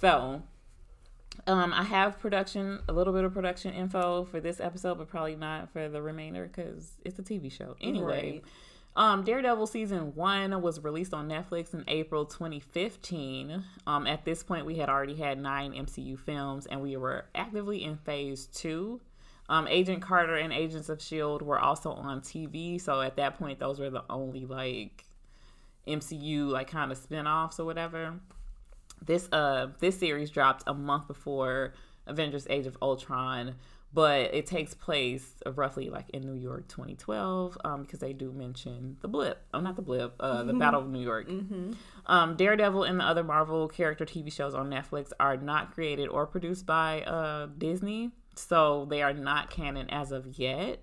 So 0.00 0.42
um, 1.46 1.72
I 1.72 1.82
have 1.84 2.18
production, 2.18 2.80
a 2.88 2.92
little 2.92 3.12
bit 3.12 3.24
of 3.24 3.34
production 3.34 3.72
info 3.74 4.24
for 4.24 4.40
this 4.40 4.60
episode, 4.60 4.98
but 4.98 5.08
probably 5.08 5.36
not 5.36 5.70
for 5.72 5.88
the 5.88 6.00
remainder 6.02 6.46
because 6.46 6.92
it's 7.04 7.18
a 7.18 7.22
TV 7.22 7.50
show. 7.52 7.76
Anyway, 7.80 8.42
Um, 8.96 9.24
Daredevil 9.24 9.66
season 9.66 10.14
one 10.14 10.62
was 10.62 10.80
released 10.82 11.12
on 11.12 11.28
Netflix 11.28 11.74
in 11.74 11.84
April 11.86 12.24
2015. 12.24 13.62
Um, 13.86 14.06
at 14.06 14.24
this 14.24 14.42
point, 14.42 14.64
we 14.64 14.76
had 14.76 14.88
already 14.88 15.16
had 15.16 15.38
nine 15.38 15.72
MCU 15.72 16.18
films, 16.18 16.64
and 16.64 16.80
we 16.80 16.96
were 16.96 17.26
actively 17.34 17.84
in 17.84 17.98
phase 17.98 18.46
two. 18.46 19.00
Um, 19.48 19.68
Agent 19.68 20.02
Carter 20.02 20.36
and 20.36 20.52
Agents 20.52 20.88
of 20.88 21.00
Shield 21.00 21.42
were 21.42 21.58
also 21.58 21.92
on 21.92 22.20
TV, 22.20 22.80
so 22.80 23.00
at 23.00 23.16
that 23.16 23.38
point, 23.38 23.58
those 23.58 23.78
were 23.78 23.90
the 23.90 24.04
only 24.10 24.44
like 24.44 25.04
MCU 25.86 26.48
like 26.48 26.68
kind 26.68 26.90
of 26.90 26.98
spin-offs 26.98 27.60
or 27.60 27.64
whatever. 27.64 28.14
This 29.04 29.28
uh 29.30 29.68
this 29.78 29.98
series 29.98 30.30
dropped 30.30 30.64
a 30.66 30.74
month 30.74 31.06
before 31.06 31.74
Avengers 32.06 32.46
Age 32.50 32.66
of 32.66 32.76
Ultron, 32.80 33.54
but 33.92 34.34
it 34.34 34.46
takes 34.46 34.74
place 34.74 35.34
roughly 35.54 35.90
like 35.90 36.08
in 36.10 36.22
New 36.22 36.34
York 36.40 36.66
2012 36.68 37.58
um, 37.64 37.82
because 37.82 38.00
they 38.00 38.12
do 38.12 38.32
mention 38.32 38.96
the 39.00 39.08
blip. 39.08 39.42
Oh, 39.54 39.60
not 39.60 39.76
the 39.76 39.82
blip, 39.82 40.14
uh, 40.20 40.42
the 40.44 40.54
Battle 40.54 40.82
of 40.82 40.88
New 40.88 41.00
York. 41.00 41.28
Um, 42.06 42.36
Daredevil 42.36 42.84
and 42.84 43.00
the 43.00 43.04
other 43.04 43.24
Marvel 43.24 43.68
character 43.68 44.04
TV 44.04 44.32
shows 44.32 44.54
on 44.54 44.70
Netflix 44.70 45.12
are 45.18 45.36
not 45.36 45.72
created 45.74 46.08
or 46.08 46.26
produced 46.26 46.66
by 46.66 47.02
uh, 47.02 47.48
Disney, 47.58 48.10
so 48.36 48.86
they 48.88 49.02
are 49.02 49.12
not 49.12 49.50
canon 49.50 49.90
as 49.90 50.12
of 50.12 50.38
yet. 50.38 50.80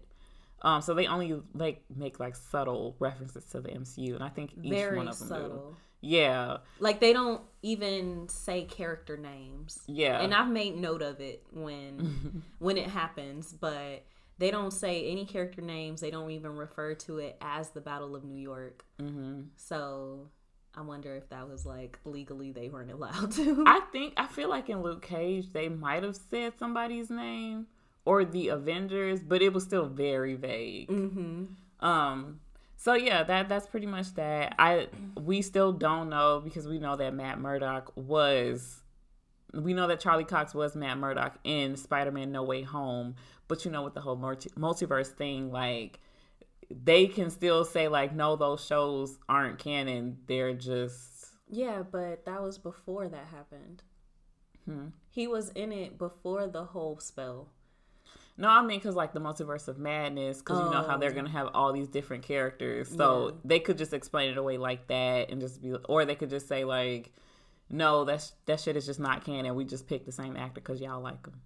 Um, 0.61 0.81
so 0.81 0.93
they 0.93 1.07
only 1.07 1.41
like 1.53 1.83
make 1.93 2.19
like 2.19 2.35
subtle 2.35 2.95
references 2.99 3.43
to 3.51 3.59
the 3.61 3.69
MCU, 3.69 4.15
and 4.15 4.23
I 4.23 4.29
think 4.29 4.51
each 4.61 4.71
Very 4.71 4.97
one 4.97 5.07
of 5.09 5.19
them 5.19 5.27
do. 5.27 5.75
Yeah, 6.05 6.57
Like 6.79 6.99
they 6.99 7.13
don't 7.13 7.41
even 7.61 8.27
say 8.27 8.63
character 8.65 9.15
names. 9.15 9.79
yeah, 9.87 10.19
And 10.21 10.33
I've 10.33 10.49
made 10.49 10.75
note 10.75 11.01
of 11.01 11.21
it 11.21 11.45
when 11.51 12.43
when 12.59 12.77
it 12.77 12.87
happens, 12.87 13.53
but 13.53 14.03
they 14.37 14.51
don't 14.51 14.71
say 14.71 15.09
any 15.09 15.25
character 15.25 15.61
names. 15.61 16.01
They 16.01 16.11
don't 16.11 16.31
even 16.31 16.55
refer 16.57 16.93
to 16.95 17.19
it 17.19 17.37
as 17.39 17.69
the 17.69 17.79
Battle 17.81 18.15
of 18.15 18.23
New 18.25 18.39
York. 18.39 18.83
hmm 18.99 19.43
So 19.55 20.29
I 20.75 20.81
wonder 20.81 21.15
if 21.15 21.29
that 21.29 21.47
was 21.47 21.65
like 21.65 21.99
legally 22.03 22.51
they 22.51 22.69
weren't 22.69 22.91
allowed 22.91 23.31
to. 23.33 23.63
I 23.67 23.81
think 23.91 24.13
I 24.17 24.27
feel 24.27 24.49
like 24.49 24.69
in 24.69 24.81
Luke 24.81 25.03
Cage 25.03 25.53
they 25.53 25.69
might 25.69 26.03
have 26.03 26.15
said 26.15 26.53
somebody's 26.57 27.09
name 27.09 27.67
or 28.05 28.25
the 28.25 28.49
Avengers, 28.49 29.21
but 29.21 29.41
it 29.41 29.53
was 29.53 29.63
still 29.63 29.85
very 29.85 30.35
vague. 30.35 30.89
mm-hmm. 30.89 31.85
Um 31.85 32.39
so 32.75 32.95
yeah, 32.95 33.23
that 33.23 33.47
that's 33.47 33.67
pretty 33.67 33.85
much 33.85 34.13
that. 34.15 34.55
I 34.59 34.87
we 35.15 35.41
still 35.41 35.71
don't 35.71 36.09
know 36.09 36.41
because 36.43 36.67
we 36.67 36.79
know 36.79 36.95
that 36.97 37.13
Matt 37.13 37.39
Murdock 37.39 37.93
was 37.95 38.83
we 39.53 39.73
know 39.73 39.87
that 39.87 39.99
Charlie 39.99 40.25
Cox 40.25 40.53
was 40.53 40.75
Matt 40.75 40.97
Murdock 40.97 41.37
in 41.43 41.75
Spider-Man 41.75 42.31
No 42.31 42.43
Way 42.43 42.63
Home, 42.63 43.15
but 43.47 43.63
you 43.63 43.71
know 43.71 43.83
with 43.83 43.93
the 43.93 44.01
whole 44.01 44.15
multi- 44.15 44.49
multiverse 44.57 45.07
thing 45.07 45.51
like 45.51 45.99
they 46.83 47.07
can 47.07 47.29
still 47.29 47.63
say 47.65 47.87
like 47.87 48.13
no 48.15 48.35
those 48.35 48.65
shows 48.65 49.17
aren't 49.29 49.59
canon, 49.59 50.17
they're 50.27 50.53
just 50.53 51.27
Yeah, 51.49 51.83
but 51.83 52.25
that 52.25 52.41
was 52.41 52.57
before 52.57 53.07
that 53.09 53.25
happened. 53.27 53.83
Hmm. 54.65 54.87
He 55.09 55.27
was 55.27 55.49
in 55.49 55.71
it 55.71 55.97
before 55.97 56.47
the 56.47 56.63
whole 56.65 56.99
spell. 56.99 57.49
No, 58.37 58.47
I 58.49 58.61
mean 58.63 58.79
because 58.79 58.95
like 58.95 59.13
the 59.13 59.19
multiverse 59.21 59.67
of 59.67 59.77
madness, 59.77 60.39
because 60.39 60.59
you 60.65 60.71
know 60.71 60.81
how 60.81 60.97
they're 60.97 61.11
Oh. 61.11 61.15
gonna 61.15 61.29
have 61.29 61.49
all 61.53 61.71
these 61.73 61.87
different 61.87 62.23
characters, 62.23 62.89
so 62.95 63.27
Yeah. 63.27 63.35
they 63.45 63.59
could 63.59 63.77
just 63.77 63.93
explain 63.93 64.31
it 64.31 64.37
away 64.37 64.57
like 64.57 64.87
that, 64.87 65.29
and 65.29 65.39
just 65.39 65.61
be, 65.61 65.73
or 65.87 66.05
they 66.05 66.15
could 66.15 66.29
just 66.31 66.47
say 66.47 66.63
like, 66.63 67.13
no, 67.69 68.03
that's 68.05 68.31
that 68.45 68.59
shit 68.59 68.75
is 68.75 68.85
just 68.85 68.99
not 68.99 69.23
canon. 69.23 69.53
We 69.55 69.65
just 69.65 69.87
picked 69.87 70.05
the 70.05 70.11
same 70.11 70.35
actor 70.35 70.61
because 70.61 70.81
y'all 70.81 71.01
like 71.01 71.25
him. 71.27 71.41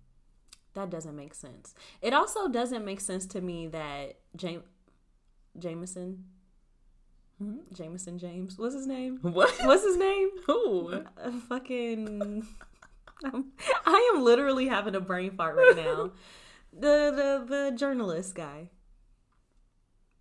That 0.75 0.89
doesn't 0.89 1.15
make 1.15 1.33
sense. 1.33 1.73
It 2.01 2.13
also 2.13 2.47
doesn't 2.47 2.85
make 2.85 2.99
sense 3.01 3.25
to 3.27 3.41
me 3.41 3.67
that 3.67 4.19
James 4.35 4.63
Jameson 5.59 6.23
Mhm. 7.41 7.71
Jameson 7.71 8.17
James. 8.17 8.57
What's 8.57 8.73
his 8.73 8.87
name? 8.87 9.19
What? 9.21 9.53
What's 9.63 9.83
his 9.83 9.97
name? 9.97 10.29
Who? 10.47 10.91
Uh, 10.93 11.31
fucking. 11.47 12.47
I'm, 13.23 13.45
I 13.85 14.11
am 14.15 14.23
literally 14.23 14.67
having 14.67 14.95
a 14.95 14.99
brain 14.99 15.31
fart 15.31 15.55
right 15.55 15.75
now. 15.75 16.11
the 16.73 17.11
the 17.11 17.45
the 17.47 17.71
journalist 17.77 18.33
guy, 18.35 18.69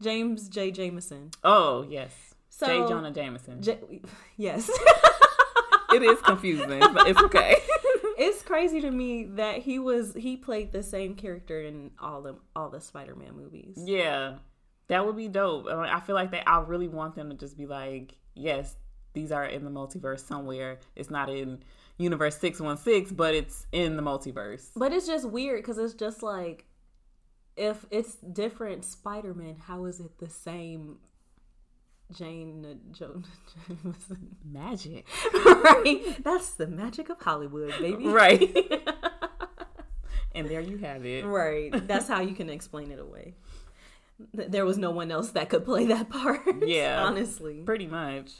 James 0.03 0.49
J 0.49 0.70
Jameson. 0.70 1.31
Oh 1.44 1.87
yes, 1.88 2.35
So 2.49 2.66
J. 2.66 2.88
Jonah 2.88 3.11
Jameson. 3.11 3.62
J- 3.62 4.01
yes, 4.37 4.70
it 5.92 6.03
is 6.03 6.20
confusing, 6.22 6.81
but 6.81 7.09
it's 7.09 7.20
okay. 7.22 7.57
it's 8.18 8.42
crazy 8.42 8.81
to 8.83 8.90
me 8.90 9.25
that 9.25 9.59
he 9.59 9.79
was 9.79 10.12
he 10.14 10.37
played 10.37 10.72
the 10.72 10.83
same 10.83 11.14
character 11.14 11.61
in 11.62 11.90
all 12.01 12.22
the 12.22 12.37
all 12.55 12.68
the 12.70 12.81
Spider 12.81 13.14
Man 13.14 13.35
movies. 13.37 13.77
yeah, 13.87 14.35
that 14.88 15.05
would 15.05 15.16
be 15.16 15.29
dope. 15.29 15.66
I, 15.68 16.01
feel 16.01 16.14
like 16.14 16.31
they. 16.31 16.42
I 16.46 16.61
really 16.61 16.88
want 16.88 17.14
them 17.14 17.31
to 17.31 17.37
just 17.37 17.57
be 17.57 17.66
like, 17.66 18.16
yes, 18.35 18.77
these 19.14 19.33
are 19.33 19.44
in 19.44 19.64
the 19.64 19.70
multiverse 19.70 20.20
somewhere. 20.20 20.79
It's 20.94 21.11
not 21.11 21.29
in 21.29 21.62
universe 21.99 22.37
six 22.38 22.61
one 22.61 22.77
six, 22.77 23.11
but 23.11 23.35
it's 23.35 23.66
in 23.72 23.96
the 23.96 24.03
multiverse. 24.03 24.68
But 24.77 24.92
it's 24.92 25.07
just 25.07 25.29
weird 25.29 25.62
because 25.62 25.79
it's 25.79 25.94
just 25.94 26.22
like 26.22 26.66
if 27.57 27.87
it's 27.90 28.16
different 28.16 28.85
Spider 28.85 29.35
Man, 29.35 29.57
how 29.57 29.87
is 29.87 30.01
it 30.01 30.18
the 30.18 30.29
same 30.29 30.99
Jane 32.12 32.79
Jonah 32.92 33.22
Jameson? 33.66 34.37
Magic. 34.44 35.07
right? 35.35 36.18
That's 36.22 36.53
the 36.53 36.66
magic 36.66 37.09
of 37.09 37.20
Hollywood, 37.20 37.75
baby. 37.81 38.07
Right. 38.07 38.55
And 40.37 40.51
there 40.51 40.61
you 40.61 40.77
have 40.77 41.07
it. 41.07 41.25
right. 41.25 41.72
That's 41.88 42.07
how 42.07 42.20
you 42.20 42.35
can 42.35 42.51
explain 42.51 42.90
it 42.90 42.99
away. 42.99 43.37
Th- 44.37 44.48
There 44.50 44.64
was 44.64 44.79
no 44.79 44.90
one 44.90 45.11
else 45.11 45.31
that 45.31 45.48
could 45.48 45.64
play 45.64 45.87
that 45.87 46.09
part. 46.18 46.40
Yeah. 46.66 47.02
Honestly. 47.05 47.62
Pretty 47.64 47.87
much. 47.87 48.33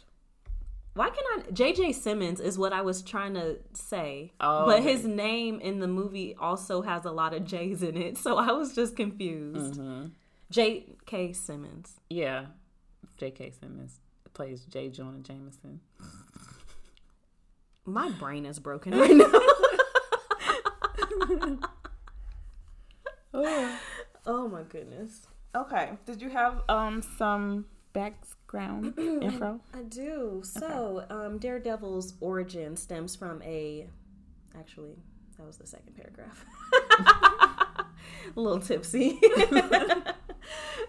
Why 0.95 1.11
can 1.11 1.25
I 1.35 1.51
JJ 1.51 1.95
Simmons 1.95 2.41
is 2.41 2.57
what 2.59 2.73
I 2.73 2.81
was 2.81 3.03
trying 3.03 3.35
to 3.35 3.59
say. 3.75 4.33
Oh, 4.41 4.65
but 4.65 4.81
okay. 4.81 4.93
his 4.93 5.05
name 5.05 5.61
in 5.61 5.79
the 5.81 5.87
movie 5.87 6.35
also 6.41 6.81
has 6.81 7.05
a 7.05 7.11
lot 7.11 7.35
of 7.35 7.45
J's 7.45 7.83
in 7.83 7.97
it, 7.99 8.17
so 8.25 8.39
I 8.39 8.53
was 8.53 8.75
just 8.75 8.97
confused. 8.97 9.77
hmm 9.77 10.07
J.K. 10.51 11.33
Simmons. 11.33 12.01
Yeah. 12.09 12.47
J.K. 13.19 13.51
Simmons 13.51 14.01
plays 14.33 14.65
J. 14.65 14.89
Jonah 14.91 15.19
Jameson. 15.19 15.81
My 17.85 18.09
brain 18.11 18.47
is 18.47 18.59
broken 18.59 18.93
right 18.99 19.11
now. 19.15 19.31
oh 24.27 24.49
my 24.49 24.63
goodness. 24.69 25.27
Okay. 25.57 25.91
Did 26.05 26.21
you 26.21 26.29
have 26.29 26.63
um 26.69 27.03
some 27.17 27.65
background 27.95 28.95
info? 28.99 29.59
I 29.73 29.83
do. 29.83 30.43
So, 30.45 31.07
um, 31.09 31.39
Daredevil's 31.39 32.15
origin 32.21 32.77
stems 32.77 33.17
from 33.17 33.41
a. 33.43 33.89
Actually, 34.59 34.97
that 35.39 35.47
was 35.47 35.57
the 35.57 35.67
second 35.67 35.95
paragraph. 35.97 36.45
a 38.37 38.41
little 38.41 38.61
tipsy. 38.61 39.19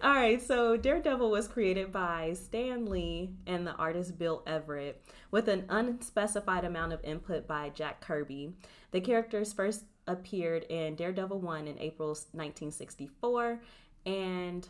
All 0.03 0.13
right, 0.13 0.41
so 0.41 0.77
Daredevil 0.77 1.31
was 1.31 1.47
created 1.47 1.91
by 1.91 2.33
Stan 2.33 2.85
Lee 2.85 3.31
and 3.47 3.65
the 3.65 3.73
artist 3.73 4.19
Bill 4.19 4.43
Everett 4.45 5.03
with 5.31 5.47
an 5.47 5.65
unspecified 5.69 6.65
amount 6.65 6.93
of 6.93 7.03
input 7.03 7.47
by 7.47 7.69
Jack 7.69 8.01
Kirby. 8.01 8.53
The 8.91 9.01
characters 9.01 9.53
first 9.53 9.85
appeared 10.05 10.63
in 10.69 10.95
Daredevil 10.95 11.39
1 11.39 11.67
in 11.67 11.79
April 11.79 12.09
1964, 12.09 13.59
and 14.07 14.67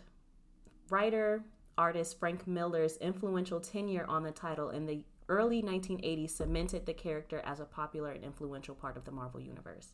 writer 0.89 1.43
artist 1.77 2.19
Frank 2.19 2.47
Miller's 2.47 2.97
influential 2.97 3.59
tenure 3.59 4.05
on 4.07 4.23
the 4.23 4.31
title 4.31 4.71
in 4.71 4.87
the 4.87 5.03
early 5.29 5.61
1980s 5.61 6.31
cemented 6.31 6.85
the 6.85 6.93
character 6.93 7.41
as 7.45 7.59
a 7.59 7.65
popular 7.65 8.11
and 8.11 8.23
influential 8.23 8.73
part 8.73 8.97
of 8.97 9.05
the 9.05 9.11
Marvel 9.11 9.39
Universe. 9.39 9.93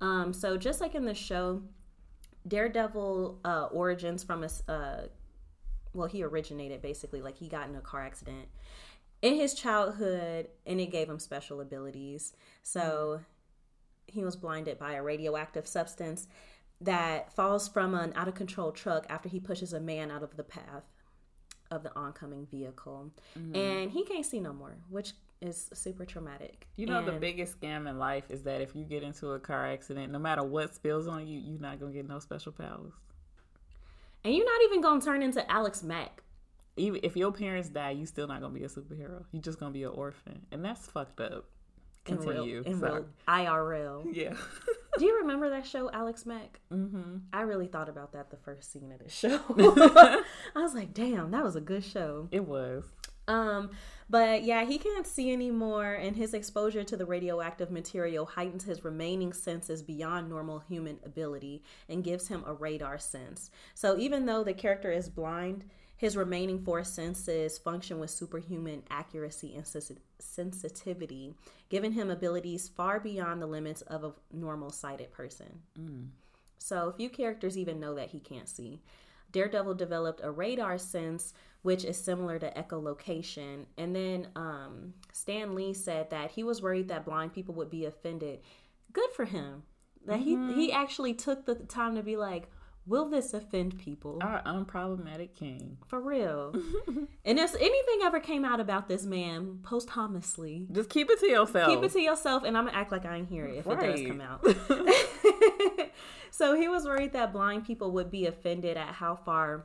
Um, 0.00 0.32
so, 0.34 0.58
just 0.58 0.80
like 0.80 0.94
in 0.94 1.06
the 1.06 1.14
show, 1.14 1.62
Daredevil 2.46 3.40
uh, 3.44 3.68
origins 3.72 4.22
from 4.22 4.44
a, 4.44 4.70
uh, 4.70 5.06
well, 5.94 6.08
he 6.08 6.22
originated 6.22 6.82
basically, 6.82 7.22
like 7.22 7.38
he 7.38 7.48
got 7.48 7.68
in 7.68 7.76
a 7.76 7.80
car 7.80 8.02
accident 8.02 8.48
in 9.22 9.36
his 9.36 9.54
childhood 9.54 10.48
and 10.66 10.78
it 10.80 10.92
gave 10.92 11.08
him 11.08 11.18
special 11.18 11.62
abilities. 11.62 12.34
So, 12.62 13.20
he 14.06 14.22
was 14.22 14.36
blinded 14.36 14.78
by 14.78 14.92
a 14.92 15.02
radioactive 15.02 15.66
substance 15.66 16.28
that 16.80 17.32
falls 17.32 17.68
from 17.68 17.94
an 17.94 18.12
out 18.16 18.28
of 18.28 18.34
control 18.34 18.72
truck 18.72 19.06
after 19.08 19.28
he 19.28 19.40
pushes 19.40 19.72
a 19.72 19.80
man 19.80 20.10
out 20.10 20.22
of 20.22 20.36
the 20.36 20.44
path 20.44 20.84
of 21.70 21.82
the 21.82 21.94
oncoming 21.96 22.46
vehicle. 22.46 23.10
Mm-hmm. 23.38 23.56
And 23.56 23.90
he 23.90 24.04
can't 24.04 24.26
see 24.26 24.40
no 24.40 24.52
more, 24.52 24.76
which 24.88 25.12
is 25.40 25.68
super 25.74 26.04
traumatic. 26.04 26.66
You 26.76 26.86
know 26.86 27.04
the 27.04 27.12
biggest 27.12 27.60
scam 27.60 27.88
in 27.88 27.98
life 27.98 28.24
is 28.30 28.42
that 28.42 28.60
if 28.60 28.74
you 28.74 28.84
get 28.84 29.02
into 29.02 29.32
a 29.32 29.38
car 29.38 29.66
accident, 29.66 30.12
no 30.12 30.18
matter 30.18 30.42
what 30.42 30.74
spills 30.74 31.06
on 31.06 31.26
you, 31.26 31.40
you're 31.40 31.60
not 31.60 31.80
gonna 31.80 31.92
get 31.92 32.08
no 32.08 32.18
special 32.18 32.52
powers. 32.52 32.92
And 34.24 34.34
you're 34.34 34.44
not 34.44 34.62
even 34.64 34.80
going 34.80 35.00
to 35.00 35.06
turn 35.06 35.22
into 35.22 35.48
Alex 35.50 35.82
Mack. 35.82 36.22
Even 36.76 37.00
if 37.04 37.16
your 37.16 37.32
parents 37.32 37.68
die, 37.68 37.92
you're 37.92 38.06
still 38.06 38.26
not 38.26 38.40
gonna 38.40 38.54
be 38.54 38.64
a 38.64 38.68
superhero. 38.68 39.24
You're 39.32 39.42
just 39.42 39.60
gonna 39.60 39.72
be 39.72 39.84
an 39.84 39.90
orphan, 39.90 40.44
and 40.50 40.64
that's 40.64 40.86
fucked 40.86 41.20
up. 41.20 41.44
In 42.06 42.16
real, 42.18 42.26
Continue. 42.26 42.62
in 42.64 42.78
Sorry. 42.80 42.92
real 42.92 43.06
IRL. 43.28 44.04
Yeah. 44.14 44.34
Do 44.98 45.04
you 45.04 45.18
remember 45.20 45.50
that 45.50 45.66
show, 45.66 45.90
Alex 45.90 46.26
Mack? 46.26 46.60
mm-hmm. 46.72 47.18
I 47.32 47.42
really 47.42 47.66
thought 47.66 47.88
about 47.88 48.12
that 48.12 48.30
the 48.30 48.36
first 48.36 48.72
scene 48.72 48.92
of 48.92 48.98
the 48.98 49.08
show. 49.08 49.40
I 50.54 50.62
was 50.62 50.74
like, 50.74 50.94
damn, 50.94 51.30
that 51.30 51.44
was 51.44 51.56
a 51.56 51.60
good 51.60 51.84
show. 51.84 52.28
It 52.30 52.46
was. 52.46 52.84
Um, 53.28 53.70
but 54.08 54.44
yeah, 54.44 54.64
he 54.64 54.78
can't 54.78 55.06
see 55.06 55.32
anymore, 55.32 55.94
and 55.94 56.16
his 56.16 56.32
exposure 56.32 56.84
to 56.84 56.96
the 56.96 57.06
radioactive 57.06 57.70
material 57.70 58.24
heightens 58.24 58.64
his 58.64 58.84
remaining 58.84 59.32
senses 59.32 59.82
beyond 59.82 60.28
normal 60.28 60.60
human 60.60 60.98
ability 61.04 61.62
and 61.88 62.04
gives 62.04 62.28
him 62.28 62.44
a 62.46 62.54
radar 62.54 62.98
sense. 62.98 63.50
So 63.74 63.98
even 63.98 64.26
though 64.26 64.44
the 64.44 64.54
character 64.54 64.92
is 64.92 65.08
blind, 65.08 65.64
his 65.96 66.16
remaining 66.16 66.62
four 66.62 66.84
senses 66.84 67.58
function 67.58 67.98
with 67.98 68.10
superhuman 68.10 68.82
accuracy 68.90 69.54
and 69.56 69.66
sensi- 69.66 69.96
sensitivity, 70.18 71.34
giving 71.68 71.92
him 71.92 72.10
abilities 72.10 72.68
far 72.68 73.00
beyond 73.00 73.40
the 73.40 73.46
limits 73.46 73.82
of 73.82 74.04
a 74.04 74.12
normal 74.32 74.70
sighted 74.70 75.10
person. 75.10 75.60
So 76.58 76.92
few 76.96 77.08
characters 77.08 77.56
even 77.56 77.80
know 77.80 77.94
that 77.94 78.10
he 78.10 78.20
can't 78.20 78.48
see. 78.48 78.82
Daredevil 79.32 79.74
developed 79.74 80.20
a 80.22 80.30
radar 80.30 80.78
sense, 80.78 81.32
which 81.62 81.84
is 81.84 81.96
similar 81.96 82.38
to 82.38 82.50
echolocation. 82.50 83.66
And 83.76 83.94
then 83.94 84.28
um, 84.36 84.94
Stan 85.12 85.54
Lee 85.54 85.74
said 85.74 86.10
that 86.10 86.30
he 86.30 86.44
was 86.44 86.62
worried 86.62 86.88
that 86.88 87.04
blind 87.04 87.32
people 87.32 87.54
would 87.54 87.70
be 87.70 87.86
offended. 87.86 88.40
Good 88.92 89.10
for 89.14 89.24
him. 89.24 89.62
That 90.06 90.20
he 90.20 90.36
he 90.54 90.70
actually 90.72 91.14
took 91.14 91.44
the 91.44 91.56
time 91.56 91.96
to 91.96 92.02
be 92.02 92.16
like, 92.16 92.48
"Will 92.86 93.08
this 93.08 93.34
offend 93.34 93.78
people?" 93.78 94.18
Our 94.22 94.42
unproblematic 94.42 95.34
king. 95.34 95.78
For 95.88 96.00
real. 96.00 96.54
and 97.24 97.38
if 97.38 97.54
anything 97.54 98.00
ever 98.02 98.20
came 98.20 98.44
out 98.44 98.60
about 98.60 98.88
this 98.88 99.04
man 99.04 99.58
posthumously, 99.62 100.66
Just 100.72 100.90
keep 100.90 101.10
it 101.10 101.18
to 101.20 101.26
yourself. 101.28 101.68
keep 101.68 101.82
it 101.82 101.92
to 101.92 102.00
yourself 102.00 102.44
and 102.44 102.56
i'm 102.56 102.66
gonna 102.66 102.76
act 102.76 102.92
like 102.92 103.04
i 103.04 103.16
ain't 103.16 103.28
hear 103.28 103.46
it 103.46 103.56
if 103.58 103.66
it 103.66 103.80
does 103.80 104.00
come 104.06 104.20
out 104.20 104.44
so 106.30 106.54
he 106.54 106.68
was 106.68 106.84
worried 106.84 107.12
that 107.12 107.32
blind 107.32 107.64
people 107.66 107.90
would 107.92 108.10
be 108.10 108.26
offended 108.26 108.76
at 108.76 108.88
how 108.94 109.14
far 109.16 109.64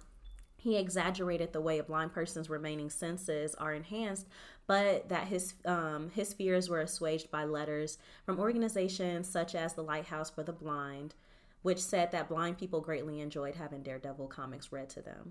he 0.57 0.77
exaggerated 0.77 1.51
the 1.53 1.61
way 1.61 1.79
a 1.79 1.83
blind 1.83 2.13
person's 2.13 2.49
remaining 2.49 2.89
senses 2.89 3.55
are 3.55 3.73
enhanced 3.73 4.27
but 4.67 5.09
that 5.09 5.27
his 5.27 5.55
um, 5.65 6.09
his 6.13 6.33
fears 6.33 6.69
were 6.69 6.79
assuaged 6.81 7.29
by 7.31 7.43
letters 7.43 7.97
from 8.25 8.39
organizations 8.39 9.27
such 9.27 9.55
as 9.55 9.73
the 9.73 9.83
lighthouse 9.83 10.29
for 10.29 10.43
the 10.43 10.53
blind 10.53 11.15
which 11.61 11.79
said 11.79 12.11
that 12.11 12.27
blind 12.27 12.57
people 12.57 12.81
greatly 12.81 13.19
enjoyed 13.21 13.55
having 13.55 13.83
daredevil 13.83 14.27
comics 14.27 14.71
read 14.71 14.89
to 14.89 15.01
them 15.01 15.29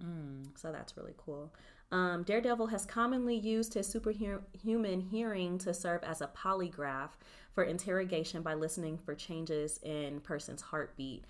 so 0.55 0.72
that's 0.72 0.97
really 0.97 1.14
cool. 1.16 1.53
Um, 1.93 2.22
Daredevil 2.22 2.68
has 2.68 2.87
commonly 2.87 3.35
used 3.35 3.74
his 3.74 3.87
superhuman 3.87 5.01
hearing 5.01 5.59
to 5.59 5.74
serve 5.74 6.05
as 6.05 6.20
a 6.20 6.28
polygraph 6.28 7.11
for 7.53 7.64
interrogation 7.64 8.43
by 8.43 8.55
listening 8.55 8.97
for 8.97 9.14
changes 9.14 9.81
in 9.83 10.20
person's 10.20 10.62
heartbeat. 10.62 11.24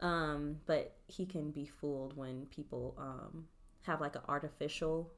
Um, 0.00 0.60
but 0.66 0.96
he 1.08 1.26
can 1.26 1.50
be 1.50 1.66
fooled 1.66 2.16
when 2.16 2.46
people 2.46 2.94
um, 2.98 3.46
have 3.82 4.00
like 4.00 4.16
an 4.16 4.22
artificial 4.28 5.10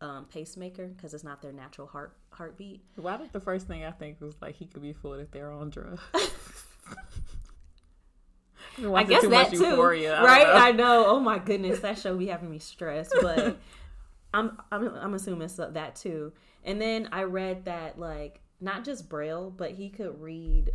um, 0.00 0.24
pacemaker 0.24 0.88
because 0.88 1.14
it's 1.14 1.22
not 1.22 1.40
their 1.40 1.52
natural 1.52 1.86
heart 1.86 2.16
heartbeat. 2.30 2.82
Why 2.96 3.18
did 3.18 3.32
the 3.32 3.40
first 3.40 3.68
thing 3.68 3.84
I 3.84 3.92
think 3.92 4.20
was 4.20 4.34
like 4.40 4.56
he 4.56 4.66
could 4.66 4.82
be 4.82 4.92
fooled 4.92 5.20
if 5.20 5.30
they're 5.30 5.52
on 5.52 5.70
drugs? 5.70 6.00
I 8.94 9.04
guess 9.04 9.26
that 9.26 9.50
too, 9.50 9.58
Euphoria. 9.64 10.22
Right? 10.22 10.46
know. 10.46 10.52
I 10.54 10.72
know. 10.72 11.04
Oh 11.06 11.20
my 11.20 11.38
goodness, 11.38 11.80
that 11.80 11.98
show 11.98 12.16
be 12.16 12.26
having 12.26 12.50
me 12.50 12.58
stressed, 12.58 13.14
but 13.20 13.58
I'm 14.34 14.58
I'm 14.70 14.88
I'm 14.94 15.14
assuming 15.14 15.48
so- 15.48 15.70
that 15.70 15.96
too. 15.96 16.32
And 16.64 16.80
then 16.80 17.08
I 17.12 17.24
read 17.24 17.64
that 17.66 17.98
like 17.98 18.40
not 18.60 18.84
just 18.84 19.08
braille, 19.08 19.50
but 19.50 19.72
he 19.72 19.88
could 19.88 20.20
read 20.20 20.70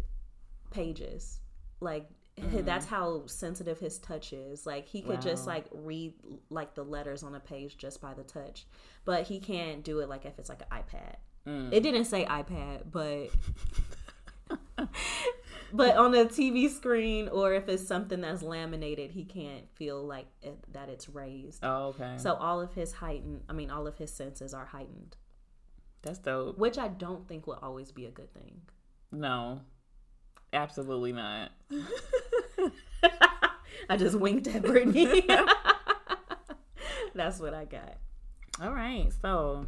pages. 0.71 1.39
Like 1.79 2.09
h- 2.37 2.65
that's 2.65 2.85
how 2.85 3.23
sensitive 3.25 3.79
his 3.79 3.97
touch 3.99 4.33
is. 4.33 4.65
Like 4.65 4.87
he 4.87 5.01
could 5.01 5.21
just 5.21 5.47
like 5.47 5.65
read 5.71 6.13
like 6.49 6.75
the 6.75 6.83
letters 6.83 7.23
on 7.23 7.33
a 7.35 7.39
page 7.39 7.77
just 7.77 8.01
by 8.01 8.13
the 8.13 8.23
touch, 8.23 8.65
but 9.05 9.23
he 9.27 9.39
can't 9.39 9.83
do 9.83 9.99
it 9.99 10.09
like 10.09 10.25
if 10.25 10.37
it's 10.37 10.49
like 10.49 10.61
an 10.69 10.83
iPad. 10.83 11.15
It 11.73 11.79
didn't 11.81 12.05
say 12.05 12.25
iPad, 12.25 12.91
but 12.91 13.29
but 15.73 15.95
on 15.97 16.13
a 16.13 16.25
TV 16.25 16.69
screen 16.69 17.27
or 17.29 17.53
if 17.53 17.67
it's 17.67 17.85
something 17.85 18.21
that's 18.21 18.41
laminated, 18.41 19.11
he 19.11 19.23
can't 19.25 19.65
feel 19.75 20.01
like 20.03 20.27
it, 20.41 20.57
that 20.73 20.89
it's 20.89 21.09
raised. 21.09 21.63
Oh, 21.63 21.87
okay. 21.87 22.15
So 22.17 22.33
all 22.35 22.61
of 22.61 22.73
his 22.73 22.93
heightened, 22.93 23.43
I 23.49 23.53
mean, 23.53 23.69
all 23.69 23.87
of 23.87 23.97
his 23.97 24.11
senses 24.11 24.53
are 24.53 24.65
heightened, 24.65 25.15
That's 26.01 26.19
dope. 26.19 26.57
which 26.57 26.77
I 26.77 26.87
don't 26.87 27.27
think 27.27 27.47
will 27.47 27.59
always 27.61 27.91
be 27.91 28.05
a 28.05 28.11
good 28.11 28.33
thing. 28.33 28.61
No, 29.11 29.61
absolutely 30.53 31.13
not. 31.13 31.51
I 33.89 33.97
just 33.97 34.19
winked 34.19 34.47
at 34.47 34.63
Brittany. 34.63 35.27
that's 37.15 37.39
what 37.39 37.53
I 37.53 37.65
got. 37.65 37.97
All 38.61 38.71
right, 38.71 39.11
so 39.21 39.67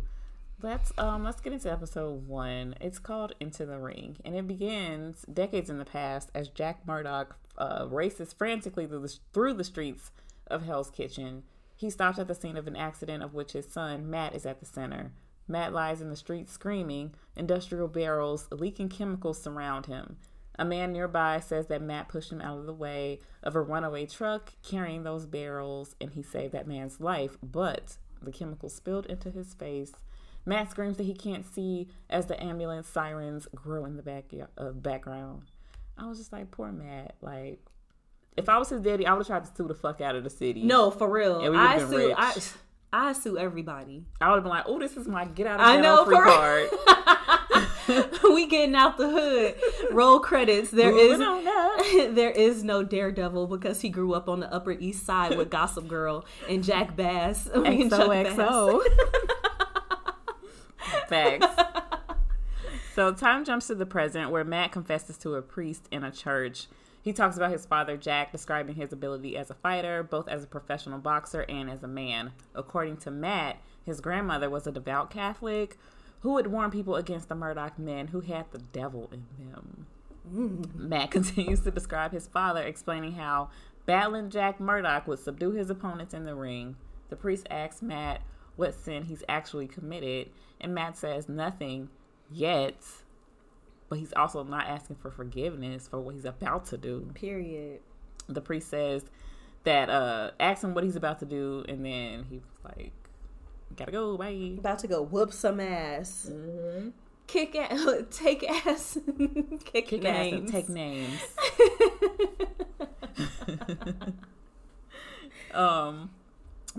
let's 0.62 0.92
um 0.98 1.24
let's 1.24 1.42
get 1.42 1.54
into 1.54 1.72
episode 1.72 2.28
one. 2.28 2.76
It's 2.82 3.00
called 3.00 3.34
Into 3.40 3.66
the 3.66 3.80
Ring, 3.80 4.18
and 4.26 4.36
it 4.36 4.48
begins 4.48 5.26
decades 5.32 5.70
in 5.70 5.78
the 5.78 5.86
past 5.86 6.32
as 6.36 6.50
Jack 6.50 6.86
Murdock 6.86 7.38
uh, 7.58 7.88
races 7.90 8.34
frantically 8.34 8.86
through 8.86 9.02
the 9.02 9.18
through 9.34 9.54
the 9.54 9.64
streets 9.64 10.12
of 10.48 10.66
Hell's 10.66 10.90
Kitchen. 10.90 11.44
He 11.76 11.90
stops 11.90 12.20
at 12.20 12.28
the 12.28 12.36
scene 12.36 12.58
of 12.58 12.68
an 12.68 12.76
accident 12.76 13.24
of 13.24 13.34
which 13.34 13.54
his 13.54 13.68
son 13.68 14.10
Matt 14.10 14.36
is 14.36 14.46
at 14.46 14.60
the 14.60 14.66
center. 14.66 15.12
Matt 15.48 15.74
lies 15.74 16.02
in 16.02 16.10
the 16.10 16.16
street 16.16 16.50
screaming. 16.50 17.14
Industrial 17.36 17.88
barrels 17.88 18.48
leaking 18.52 18.90
chemicals 18.90 19.42
surround 19.42 19.86
him. 19.86 20.18
A 20.58 20.66
man 20.66 20.92
nearby 20.92 21.40
says 21.40 21.68
that 21.68 21.82
Matt 21.82 22.10
pushed 22.10 22.34
him 22.34 22.42
out 22.42 22.60
of 22.60 22.66
the 22.66 22.74
way 22.74 23.20
of 23.42 23.56
a 23.56 23.62
runaway 23.62 24.06
truck 24.06 24.52
carrying 24.62 25.04
those 25.04 25.26
barrels, 25.26 25.96
and 26.02 26.12
he 26.12 26.22
saved 26.22 26.54
that 26.54 26.68
man's 26.68 27.00
life, 27.00 27.38
but 27.42 27.96
the 28.22 28.32
chemicals 28.32 28.76
spilled 28.76 29.06
into 29.06 29.32
his 29.32 29.54
face. 29.54 29.94
Matt 30.50 30.70
screams 30.72 30.98
that 30.98 31.04
he 31.04 31.14
can't 31.14 31.46
see 31.54 31.88
as 32.10 32.26
the 32.26 32.42
ambulance 32.44 32.88
sirens 32.88 33.48
grow 33.56 33.86
in 33.86 33.96
the 33.96 34.04
back, 34.04 34.26
uh, 34.58 34.72
background. 34.72 35.44
I 35.98 36.08
was 36.08 36.18
just 36.18 36.34
like, 36.34 36.50
poor 36.52 36.72
Matt. 36.72 37.16
Like, 37.22 37.60
if 38.36 38.50
I 38.50 38.58
was 38.58 38.70
his 38.70 38.82
daddy, 38.82 39.06
I 39.06 39.14
would 39.14 39.20
have 39.20 39.28
tried 39.28 39.46
to 39.46 39.52
sue 39.56 39.68
the 39.68 39.76
fuck 39.76 40.02
out 40.02 40.16
of 40.16 40.24
the 40.24 40.30
city. 40.30 40.64
No, 40.64 40.92
for 40.92 41.10
real. 41.10 41.42
Yeah, 41.44 41.50
we 41.50 41.58
I 41.58 41.78
been 41.78 41.90
sue. 41.90 41.98
rich. 42.08 42.16
I, 42.18 42.34
I 42.92 43.14
sue 43.14 43.38
everybody. 43.38 44.06
I 44.20 44.30
would 44.30 44.36
have 44.36 44.44
been 44.44 44.50
like, 44.50 44.64
oh, 44.68 44.80
this 44.80 44.98
is 44.98 45.08
my 45.08 45.26
get 45.26 45.46
out 45.48 45.60
of 45.60 45.66
I 45.66 45.76
jail 45.76 45.84
know, 45.84 46.06
free 46.06 46.16
for- 46.16 46.24
card. 46.26 46.70
we 48.24 48.48
getting 48.48 48.76
out 48.76 48.98
the 48.98 49.10
hood. 49.10 49.56
Roll 49.92 50.20
credits. 50.20 50.72
There 50.72 50.96
is 50.96 51.20
there 52.16 52.32
is 52.32 52.64
no 52.64 52.84
Daredevil 52.84 53.48
because 53.48 53.82
he 53.82 53.90
grew 53.90 54.14
up 54.14 54.30
on 54.30 54.40
the 54.40 54.52
Upper 54.54 54.72
East 54.72 55.06
Side 55.06 55.38
with 55.38 55.50
Gossip 55.50 55.88
Girl 55.88 56.26
and 56.48 56.64
Jack 56.64 56.96
Bass. 56.96 57.50
I 57.56 57.60
mean, 57.60 57.90
Chuck 57.90 58.10
Bass. 58.10 58.36
Facts. 61.08 61.48
So 63.00 63.14
time 63.14 63.46
jumps 63.46 63.68
to 63.68 63.76
the 63.76 63.86
present 63.86 64.30
where 64.30 64.44
Matt 64.44 64.74
confesses 64.74 65.18
to 65.20 65.36
a 65.36 65.42
priest 65.42 65.88
in 65.90 66.04
a 66.04 66.12
church. 66.12 66.68
He 67.02 67.14
talks 67.14 67.38
about 67.38 67.52
his 67.52 67.66
father 67.66 67.96
Jack, 67.96 68.34
describing 68.34 68.76
his 68.76 68.92
ability 68.92 69.38
as 69.38 69.50
a 69.50 69.54
fighter, 69.54 70.04
both 70.04 70.28
as 70.28 70.44
a 70.44 70.48
professional 70.48 71.00
boxer 71.00 71.46
and 71.48 71.70
as 71.70 71.82
a 71.82 71.88
man. 71.88 72.34
According 72.54 72.98
to 72.98 73.12
Matt, 73.12 73.58
his 73.86 74.02
grandmother 74.02 74.50
was 74.50 74.68
a 74.68 74.72
devout 74.74 75.10
Catholic 75.12 75.78
who 76.22 76.34
would 76.34 76.48
warn 76.48 76.72
people 76.72 76.98
against 76.98 77.30
the 77.30 77.36
Murdock 77.36 77.80
men 77.80 78.08
who 78.08 78.20
had 78.20 78.52
the 78.52 78.58
devil 78.58 79.10
in 79.14 79.26
them. 79.40 79.86
Mm. 80.30 80.76
Matt 80.76 81.12
continues 81.12 81.62
to 81.62 81.72
describe 81.72 82.12
his 82.12 82.28
father, 82.28 82.64
explaining 82.64 83.14
how 83.14 83.50
battling 83.86 84.30
Jack 84.30 84.60
Murdock 84.60 85.08
would 85.08 85.20
subdue 85.20 85.52
his 85.52 85.70
opponents 85.70 86.14
in 86.14 86.26
the 86.26 86.36
ring. 86.36 86.76
The 87.10 87.16
priest 87.16 87.48
asks 87.50 87.82
Matt 87.82 88.24
what 88.58 88.76
sin 88.76 89.04
he's 89.04 89.24
actually 89.30 89.68
committed, 89.68 90.32
and 90.62 90.74
Matt 90.74 90.98
says 90.98 91.30
nothing 91.30 91.90
yet, 92.32 92.76
but 93.90 94.00
he's 94.00 94.14
also 94.14 94.44
not 94.44 94.68
asking 94.68 94.98
for 94.98 95.12
forgiveness 95.12 95.88
for 95.88 96.00
what 96.00 96.16
he's 96.16 96.26
about 96.26 96.66
to 96.68 96.78
do. 96.78 97.10
Period. 97.14 97.80
The 98.28 98.42
priest 98.42 98.70
says 98.70 99.04
that 99.64 99.90
uh 99.90 100.32
asks 100.40 100.64
him 100.64 100.74
what 100.74 100.84
he's 100.84 100.96
about 100.96 101.20
to 101.20 101.26
do, 101.26 101.66
and 101.68 101.86
then 101.86 102.26
he's 102.30 102.44
like, 102.64 102.94
"Gotta 103.76 103.92
go, 103.92 104.18
bye." 104.18 104.56
About 104.58 104.80
to 104.80 104.88
go 104.88 105.02
whoop 105.02 105.34
some 105.34 105.60
ass. 105.60 106.30
Mm-hmm. 106.32 106.90
Kick 107.28 107.56
ass. 107.56 107.86
Take 108.12 108.44
ass. 108.50 108.98
Kick, 109.66 109.88
Kick 109.88 110.06
ass 110.06 110.32
and 110.34 110.52
take 110.52 110.68
names. 110.70 111.20
um, 115.54 116.10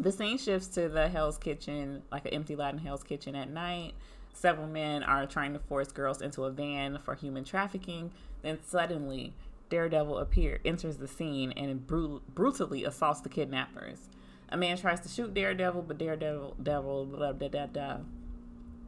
the 0.01 0.12
scene 0.12 0.38
shifts 0.38 0.68
to 0.68 0.88
the 0.88 1.09
Hell's 1.09 1.38
Kitchen, 1.38 2.03
like 2.11 2.24
an 2.24 2.32
empty 2.32 2.57
lot 2.57 2.72
in 2.72 2.78
Hell's 2.78 3.03
Kitchen 3.03 3.34
at 3.34 3.51
night. 3.51 3.92
Several 4.32 4.66
men 4.66 5.03
are 5.03 5.26
trying 5.26 5.53
to 5.53 5.59
force 5.59 5.92
girls 5.92 6.22
into 6.22 6.44
a 6.44 6.51
van 6.51 6.98
for 7.05 7.14
human 7.14 7.44
trafficking. 7.44 8.12
Then 8.42 8.59
suddenly, 8.64 9.34
Daredevil 9.68 10.18
appear 10.18 10.61
enters 10.64 10.96
the 10.96 11.09
scene 11.09 11.53
and 11.53 11.86
bru- 11.86 12.22
brutally 12.34 12.84
assaults 12.84 13.20
the 13.20 13.28
kidnappers. 13.28 14.09
A 14.48 14.57
man 14.57 14.76
tries 14.76 15.01
to 15.01 15.09
shoot 15.09 15.34
Daredevil, 15.34 15.82
but 15.82 15.98
Daredevil, 15.98 16.57
devil, 16.62 17.05
blah, 17.05 17.32
blah, 17.32 17.48
blah, 17.48 17.66
blah. 17.66 17.98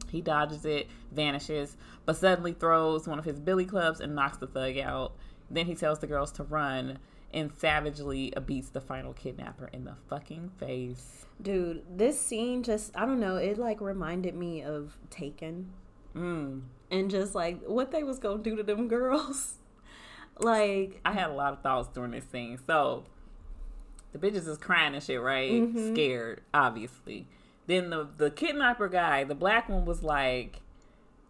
He 0.09 0.21
dodges 0.21 0.65
it, 0.65 0.87
vanishes, 1.11 1.77
but 2.05 2.17
suddenly 2.17 2.53
throws 2.53 3.07
one 3.07 3.19
of 3.19 3.25
his 3.25 3.39
billy 3.39 3.65
clubs 3.65 3.99
and 3.99 4.13
knocks 4.13 4.37
the 4.37 4.47
thug 4.47 4.77
out. 4.77 5.13
Then 5.49 5.65
he 5.65 5.75
tells 5.75 5.99
the 5.99 6.07
girls 6.07 6.31
to 6.33 6.43
run 6.43 6.99
and 7.33 7.51
savagely 7.57 8.33
beats 8.45 8.69
the 8.69 8.81
final 8.81 9.13
kidnapper 9.13 9.69
in 9.73 9.85
the 9.85 9.95
fucking 10.09 10.51
face. 10.59 11.25
Dude, 11.41 11.83
this 11.97 12.19
scene 12.21 12.63
just, 12.63 12.95
I 12.95 13.05
don't 13.05 13.19
know, 13.19 13.37
it 13.37 13.57
like 13.57 13.81
reminded 13.81 14.35
me 14.35 14.61
of 14.63 14.97
Taken 15.09 15.71
Mm. 16.15 16.61
and 16.91 17.09
just 17.09 17.33
like 17.33 17.63
what 17.63 17.89
they 17.91 18.03
was 18.03 18.19
gonna 18.19 18.43
do 18.43 18.55
to 18.55 18.61
them 18.63 18.87
girls. 18.87 19.55
like, 20.39 20.99
I 21.03 21.11
had 21.11 21.29
a 21.31 21.33
lot 21.33 21.53
of 21.53 21.61
thoughts 21.63 21.89
during 21.93 22.11
this 22.11 22.25
scene. 22.31 22.59
So 22.67 23.05
the 24.11 24.19
bitches 24.19 24.47
is 24.47 24.59
crying 24.59 24.93
and 24.93 25.03
shit, 25.03 25.19
right? 25.19 25.51
Mhm. 25.51 25.93
Scared, 25.93 26.41
obviously. 26.53 27.27
Then 27.65 27.89
the 27.89 28.07
the 28.17 28.29
kidnapper 28.29 28.89
guy, 28.89 29.23
the 29.23 29.33
black 29.35 29.69
one, 29.69 29.85
was 29.85 30.03
like, 30.03 30.61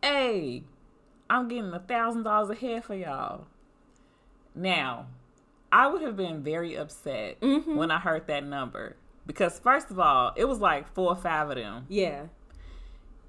"Hey, 0.02 0.64
I'm 1.30 1.48
getting 1.48 1.72
a 1.72 1.80
thousand 1.80 2.24
dollars 2.24 2.50
a 2.50 2.56
head 2.56 2.84
for 2.84 2.96
y'all." 2.96 3.46
Now, 4.56 5.08
I 5.74 5.88
would 5.88 6.02
have 6.04 6.16
been 6.16 6.44
very 6.44 6.76
upset 6.76 7.42
Mhm. 7.42 7.76
when 7.76 7.90
I 7.90 7.98
heard 7.98 8.28
that 8.28 8.44
number 8.46 8.96
because 9.26 9.58
first 9.60 9.90
of 9.90 10.00
all, 10.00 10.32
it 10.36 10.46
was 10.46 10.60
like 10.60 10.88
four 10.94 11.10
or 11.10 11.16
five 11.16 11.50
of 11.50 11.56
them. 11.56 11.86
yeah. 11.90 12.24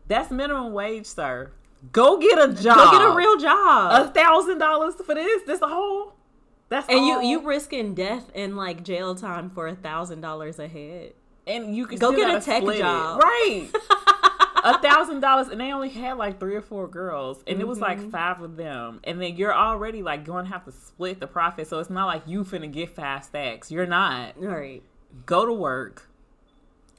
That's 0.07 0.31
minimum 0.31 0.75
wage, 0.75 1.07
sir. 1.07 1.51
Go 1.91 2.19
get 2.19 2.39
a 2.39 2.53
job. 2.53 2.77
Go 2.77 2.91
get 2.99 3.01
a 3.11 3.15
real 3.15 3.39
job. 3.39 4.07
a 4.07 4.11
thousand 4.11 4.59
dollars 4.59 4.95
for 4.97 5.15
this. 5.15 5.43
This 5.47 5.63
a 5.63 5.67
whole. 5.69 6.13
That's 6.69 6.87
and 6.89 7.07
you 7.07 7.15
all. 7.15 7.23
you 7.23 7.41
risking 7.41 7.95
death 7.95 8.31
and 8.35 8.55
like 8.57 8.83
jail 8.85 9.15
time 9.15 9.49
for 9.51 9.67
a 9.67 9.75
thousand 9.75 10.21
dollars 10.21 10.59
a 10.59 10.69
head. 10.69 11.15
and 11.47 11.75
you 11.77 11.87
can 11.87 11.99
Go 11.99 12.13
get 12.13 12.29
a 12.35 12.41
tech 12.41 12.63
split 12.63 12.77
it. 12.77 12.81
job. 12.81 13.23
right? 13.23 13.69
a 14.65 14.79
thousand 14.81 15.21
dollars, 15.21 15.49
and 15.49 15.61
they 15.61 15.73
only 15.73 15.91
had 15.91 16.17
like 16.19 16.41
three 16.41 16.57
or 16.57 16.63
four 16.63 16.89
girls, 16.89 17.45
and 17.47 17.61
it 17.61 17.69
was 17.69 17.79
like 17.79 17.99
Mm-hmm. 17.99 18.11
five 18.11 18.41
of 18.43 18.57
them, 18.57 19.01
and 19.05 19.21
then 19.21 19.37
you're 19.37 19.55
already 19.55 20.03
like 20.03 20.25
going 20.25 20.47
to 20.47 20.51
have 20.51 20.65
to 20.65 20.73
split 20.73 21.21
the 21.21 21.27
profit. 21.27 21.69
So 21.69 21.79
it's 21.79 21.91
not 21.91 22.07
like 22.07 22.23
you 22.27 22.43
finna 22.45 22.73
get 22.73 22.91
five 22.91 23.23
stacks. 23.25 23.71
You're 23.71 23.87
not. 23.87 24.35
All 24.39 24.47
right. 24.49 24.83
Go 25.27 25.47
to 25.47 25.53
work. 25.53 26.09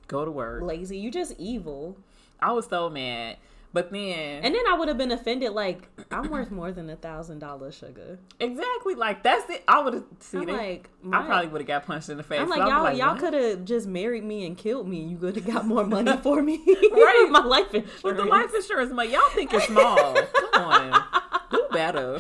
Go 0.07 0.24
to 0.24 0.32
work. 0.32 0.61
Lazy. 0.61 0.97
You 0.97 1.11
just 1.11 1.34
evil. 1.39 1.97
I 2.39 2.51
was 2.51 2.68
so 2.68 2.89
mad, 2.89 3.38
but 3.76 3.91
then 3.91 4.43
And 4.43 4.55
then 4.55 4.63
I 4.69 4.78
would 4.78 4.88
have 4.88 4.97
been 4.97 5.11
offended 5.11 5.51
like 5.51 5.89
I'm 6.09 6.30
worth 6.30 6.49
more 6.49 6.71
than 6.71 6.89
a 6.89 6.95
thousand 6.95 7.39
dollars, 7.39 7.76
sugar. 7.76 8.17
exactly 8.39 8.95
like 8.95 9.21
that's 9.21 9.49
it. 9.49 9.63
I 9.67 9.82
would 9.84 9.93
have 9.95 10.03
seen 10.21 10.43
I'm 10.43 10.49
it. 10.49 10.53
like, 10.53 10.89
I 11.11 11.21
probably 11.26 11.47
would 11.49 11.59
have 11.61 11.67
got 11.67 11.86
punched 11.86 12.07
in 12.09 12.15
the 12.17 12.23
face. 12.23 12.39
I'm 12.39 12.47
like 12.49 12.61
I 12.61 12.82
was 12.89 12.97
y'all 12.97 13.09
y'all 13.09 13.19
could 13.19 13.34
have 13.34 13.65
just 13.65 13.86
married 13.86 14.23
me 14.23 14.45
and 14.45 14.57
killed 14.57 14.88
me 14.88 15.03
you 15.03 15.17
could 15.17 15.36
have 15.36 15.45
got 15.45 15.65
more 15.67 15.86
money 15.86 16.15
for 16.23 16.41
me. 16.41 16.61
Right. 16.95 17.28
My 17.30 17.43
life 17.43 17.73
insurance. 17.73 18.03
With 18.03 18.17
the 18.17 18.23
life 18.26 18.53
insurance, 18.55 18.91
like, 18.93 19.11
y'all 19.11 19.30
think 19.34 19.53
it's 19.53 19.65
small. 19.65 20.15
Come 20.53 20.63
on. 20.63 21.03
Do 21.51 21.67
better. 21.71 22.19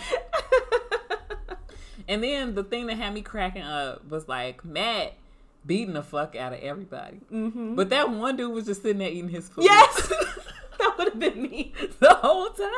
And 2.07 2.23
then 2.23 2.53
the 2.53 2.63
thing 2.63 2.87
that 2.87 2.97
had 2.97 3.13
me 3.13 3.21
cracking 3.21 3.63
up 3.63 4.07
was 4.09 4.27
like 4.27 4.63
Matt 4.63 5.13
beating 5.65 5.93
the 5.93 6.03
fuck 6.03 6.35
out 6.35 6.53
of 6.53 6.59
everybody. 6.59 7.17
hmm 7.29 7.75
But 7.75 7.89
that 7.89 8.11
one 8.11 8.35
dude 8.37 8.53
was 8.53 8.65
just 8.65 8.81
sitting 8.83 8.99
there 8.99 9.09
eating 9.09 9.29
his 9.29 9.47
food. 9.49 9.63
Yes. 9.63 10.11
that 10.79 10.95
would 10.97 11.09
have 11.09 11.19
been 11.19 11.41
me. 11.41 11.73
the 11.99 12.13
whole 12.13 12.49
time. 12.49 12.69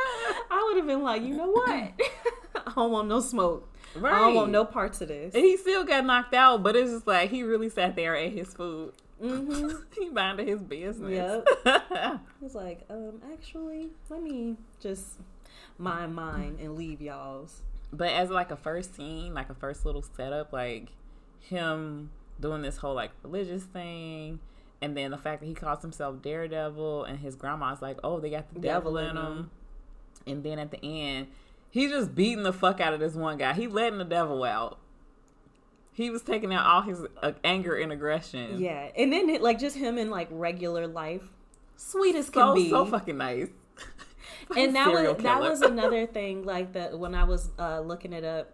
I 0.50 0.64
would 0.68 0.78
have 0.78 0.88
been 0.88 1.04
like, 1.04 1.22
you 1.22 1.36
know 1.36 1.50
what? 1.50 1.68
I 2.68 2.72
don't 2.76 2.92
want 2.92 3.08
no 3.08 3.20
smoke. 3.20 3.68
Right. 3.96 4.14
I 4.14 4.20
don't 4.20 4.36
want 4.36 4.52
no 4.52 4.66
parts 4.66 5.02
of 5.02 5.08
this. 5.08 5.34
And 5.34 5.44
he 5.44 5.58
still 5.58 5.84
got 5.84 6.06
knocked 6.06 6.34
out, 6.34 6.64
but 6.64 6.76
it's 6.76 6.92
just 6.92 7.08
like 7.08 7.30
he 7.30 7.44
really 7.44 7.70
sat 7.70 7.96
there 7.96 8.16
and 8.16 8.32
ate 8.32 8.38
his 8.38 8.54
food. 8.54 8.94
hmm 9.20 9.70
he 9.98 10.10
minded 10.10 10.48
his 10.48 10.62
business. 10.62 11.44
Yep. 11.66 12.20
He's 12.42 12.56
like, 12.56 12.82
um, 12.90 13.22
actually, 13.34 13.90
let 14.10 14.22
me 14.22 14.58
just 14.80 15.20
mind 15.78 16.16
mine 16.16 16.58
and 16.62 16.76
leave 16.76 17.02
y'all's. 17.02 17.62
But 17.92 18.10
as 18.12 18.30
like 18.30 18.52
a 18.52 18.58
first 18.58 18.96
scene, 18.96 19.34
like 19.34 19.50
a 19.50 19.56
first 19.56 19.86
little 19.86 20.04
setup, 20.16 20.52
like 20.54 20.90
him 21.40 22.12
doing 22.40 22.62
this 22.62 22.78
whole 22.78 22.94
like 22.94 23.12
religious 23.24 23.64
thing, 23.64 24.40
and 24.82 24.96
then 24.96 25.12
the 25.12 25.18
fact 25.18 25.42
that 25.42 25.48
he 25.48 25.54
calls 25.54 25.82
himself 25.82 26.22
Daredevil, 26.22 27.06
and 27.06 27.20
his 27.20 27.36
grandma's 27.36 27.82
like, 27.82 27.98
"Oh, 28.04 28.20
they 28.20 28.30
got 28.30 28.54
the 28.54 28.60
devil, 28.60 28.94
Devil 28.94 29.10
in 29.10 29.18
him," 29.18 29.52
and 30.26 30.44
then 30.44 30.60
at 30.60 30.72
the 30.72 30.80
end, 30.84 31.28
he's 31.70 31.92
just 31.92 32.14
beating 32.14 32.44
the 32.44 32.54
fuck 32.54 32.80
out 32.80 32.94
of 32.94 33.00
this 33.00 33.16
one 33.16 33.38
guy. 33.38 33.54
He 33.54 33.68
letting 33.68 33.98
the 33.98 34.06
devil 34.06 34.44
out. 34.44 34.80
He 35.94 36.12
was 36.12 36.22
taking 36.22 36.54
out 36.54 36.66
all 36.66 36.82
his 36.84 37.02
uh, 37.24 37.32
anger 37.44 37.76
and 37.76 37.92
aggression. 37.92 38.62
Yeah, 38.62 38.90
and 38.96 39.12
then 39.12 39.30
it, 39.30 39.42
like 39.42 39.58
just 39.58 39.76
him 39.76 39.98
in 39.98 40.12
like 40.12 40.28
regular 40.30 40.86
life, 40.86 41.24
sweet 41.76 42.16
as 42.16 42.30
can 42.30 42.50
so 42.50 42.56
be. 42.56 42.70
so 42.70 42.86
fucking 42.86 43.18
nice. 43.18 43.48
and 44.56 44.76
that 44.76 44.92
was 44.92 45.18
that 45.24 45.40
was 45.42 45.62
another 45.62 46.06
thing. 46.06 46.44
Like 46.44 46.74
that 46.74 46.98
when 47.00 47.16
I 47.16 47.24
was 47.24 47.50
uh, 47.58 47.80
looking 47.80 48.14
it 48.14 48.24
up. 48.24 48.54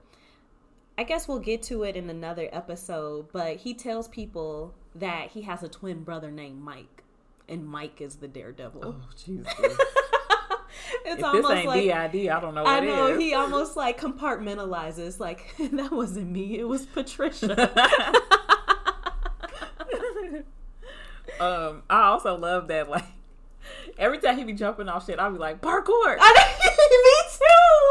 I 0.95 1.03
guess 1.03 1.27
we'll 1.27 1.39
get 1.39 1.63
to 1.63 1.81
it 1.83 1.95
in 1.95 2.07
another 2.07 2.47
episode, 2.51 3.31
but 3.33 3.57
he 3.57 3.73
tells 3.73 4.07
people 4.07 4.75
that 4.95 5.31
he 5.31 5.43
has 5.43 5.63
a 5.63 5.69
twin 5.69 6.03
brother 6.03 6.31
named 6.31 6.61
Mike, 6.61 7.03
and 7.47 7.65
Mike 7.67 8.01
is 8.01 8.15
the 8.17 8.27
daredevil. 8.27 8.81
Oh 8.83 8.95
Jesus! 9.25 9.53
it's 11.05 11.19
if 11.19 11.23
almost 11.23 11.47
this 11.47 11.57
ain't 11.57 11.67
like 11.67 12.11
DID, 12.11 12.29
I 12.29 12.39
don't 12.39 12.55
know 12.55 12.63
what 12.63 12.71
I 12.71 12.79
know 12.79 13.17
he 13.17 13.33
almost 13.33 13.75
like 13.75 13.99
compartmentalizes. 13.99 15.19
Like 15.19 15.55
that 15.59 15.91
wasn't 15.91 16.29
me; 16.29 16.59
it 16.59 16.67
was 16.67 16.85
Patricia. 16.85 17.51
um, 21.39 21.83
I 21.89 22.03
also 22.03 22.37
love 22.37 22.67
that 22.67 22.89
like 22.89 23.05
every 23.97 24.19
time 24.19 24.37
he 24.37 24.43
be 24.43 24.53
jumping 24.53 24.87
off 24.89 25.05
shit, 25.05 25.19
I'll 25.19 25.31
be 25.31 25.39
like 25.39 25.61
parkour. 25.61 26.17
me 26.17 27.15
too. 27.31 27.89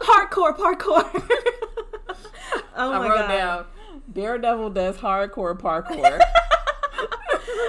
Hardcore 0.00 0.56
parkour. 0.56 1.62
Oh 2.76 2.92
I 2.92 3.08
wrote 3.08 3.14
god. 3.16 3.28
down 3.28 3.66
Daredevil 4.12 4.70
does 4.70 4.96
hardcore 4.98 5.58
parkour. 5.58 6.20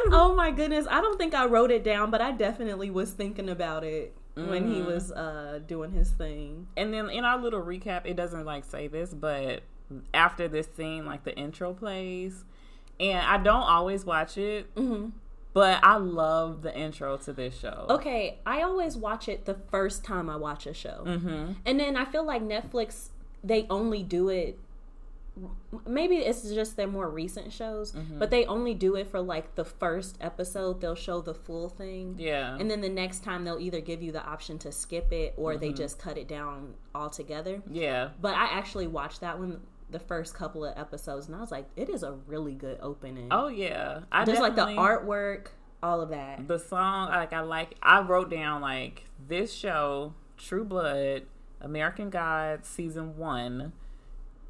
Oh 0.10 0.34
my 0.36 0.52
goodness. 0.52 0.86
I 0.90 1.02
don't 1.02 1.18
think 1.18 1.34
I 1.34 1.46
wrote 1.48 1.70
it 1.72 1.84
down, 1.84 2.12
but 2.12 2.22
I 2.22 2.32
definitely 2.32 2.90
was 2.90 3.12
thinking 3.12 3.50
about 3.50 3.84
it 3.84 4.14
when 4.36 4.68
he 4.72 4.80
Mhm. 4.80 4.86
was 4.86 5.12
uh 5.12 5.60
doing 5.68 5.92
his 5.92 6.12
thing. 6.12 6.68
and 6.78 6.94
then 6.94 7.10
in 7.10 7.26
our 7.26 7.38
little 7.38 7.62
recap, 7.62 8.06
it 8.06 8.16
doesn't 8.16 8.46
like 8.46 8.64
say 8.66 8.88
this, 8.88 9.14
but 9.14 9.64
after 10.14 10.48
this 10.48 10.68
scene, 10.78 11.06
like 11.06 11.24
the 11.24 11.36
intro 11.36 11.74
plays, 11.74 12.46
and 13.00 13.20
I 13.26 13.38
don't 13.38 13.64
always 13.64 14.06
watch 14.06 14.38
it, 14.38 14.68
hmm 14.76 15.08
but 15.54 15.80
I 15.84 15.96
love 15.98 16.62
the 16.62 16.78
intro 16.78 17.18
to 17.18 17.34
this 17.34 17.58
show. 17.58 17.88
Okay, 17.90 18.38
I 18.46 18.62
always 18.62 18.96
watch 18.96 19.28
it 19.28 19.46
the 19.46 19.56
first 19.72 20.04
time 20.04 20.30
I 20.30 20.36
watch 20.36 20.68
a 20.68 20.74
show. 20.74 21.04
Mm-hmm. 21.04 21.54
And 21.66 21.80
then 21.80 21.98
I 21.98 22.06
feel 22.06 22.24
like 22.24 22.44
Netflix 22.44 23.10
they 23.44 23.66
only 23.70 24.04
do 24.04 24.30
it 24.30 24.60
maybe 25.86 26.18
it's 26.18 26.44
just 26.54 26.76
their 26.78 26.88
more 26.88 27.10
recent 27.10 27.52
shows, 27.54 27.92
Mm-hmm. 27.94 28.20
but 28.20 28.30
they 28.30 28.46
only 28.46 28.74
do 28.74 28.96
it 28.96 29.08
for 29.12 29.20
like 29.22 29.56
the 29.56 29.66
first 29.66 30.18
episode. 30.22 30.82
They'll 30.82 30.96
show 30.96 31.22
the 31.22 31.34
full 31.34 31.70
thing. 31.70 32.16
Yeah. 32.18 32.56
And 32.60 32.70
then 32.70 32.82
the 32.82 32.90
next 32.90 33.24
time 33.24 33.44
they'll 33.44 33.60
either 33.60 33.80
give 33.82 34.02
you 34.02 34.12
the 34.12 34.24
option 34.26 34.58
to 34.60 34.72
skip 34.72 35.12
it 35.12 35.34
or 35.38 35.58
they 35.58 35.68
Mm-hmm. 35.70 35.78
just 35.78 36.00
cut 36.00 36.18
it 36.18 36.28
down 36.28 36.74
altogether. 36.96 37.62
yeah. 37.70 38.10
But 38.22 38.36
I 38.36 38.46
actually 38.46 38.88
watched 38.88 39.22
that 39.22 39.38
one 39.40 39.62
the 39.90 40.00
first 40.00 40.34
couple 40.34 40.66
of 40.66 40.78
episodes 40.78 41.28
and 41.28 41.36
I 41.36 41.40
was 41.40 41.50
like, 41.52 41.66
it 41.78 41.88
is 41.90 42.04
a 42.04 42.12
really 42.28 42.54
good 42.54 42.78
opening. 42.82 43.30
Oh 43.32 43.48
yeah. 43.48 44.02
I 44.12 44.26
There's 44.26 44.40
like 44.40 44.56
the 44.56 44.66
artwork, 44.66 45.48
all 45.82 46.02
of 46.02 46.10
that. 46.10 46.48
the 46.48 46.58
song 46.58 47.08
like 47.10 47.32
i 47.34 47.40
like 47.42 47.76
i 47.84 48.02
wrote 48.02 48.32
down 48.32 48.62
like 48.62 49.04
this 49.28 49.54
show 49.54 50.12
true 50.36 50.66
blood 50.66 51.22
american 51.62 52.10
gods 52.10 52.68
season 52.68 53.16
one 53.16 53.72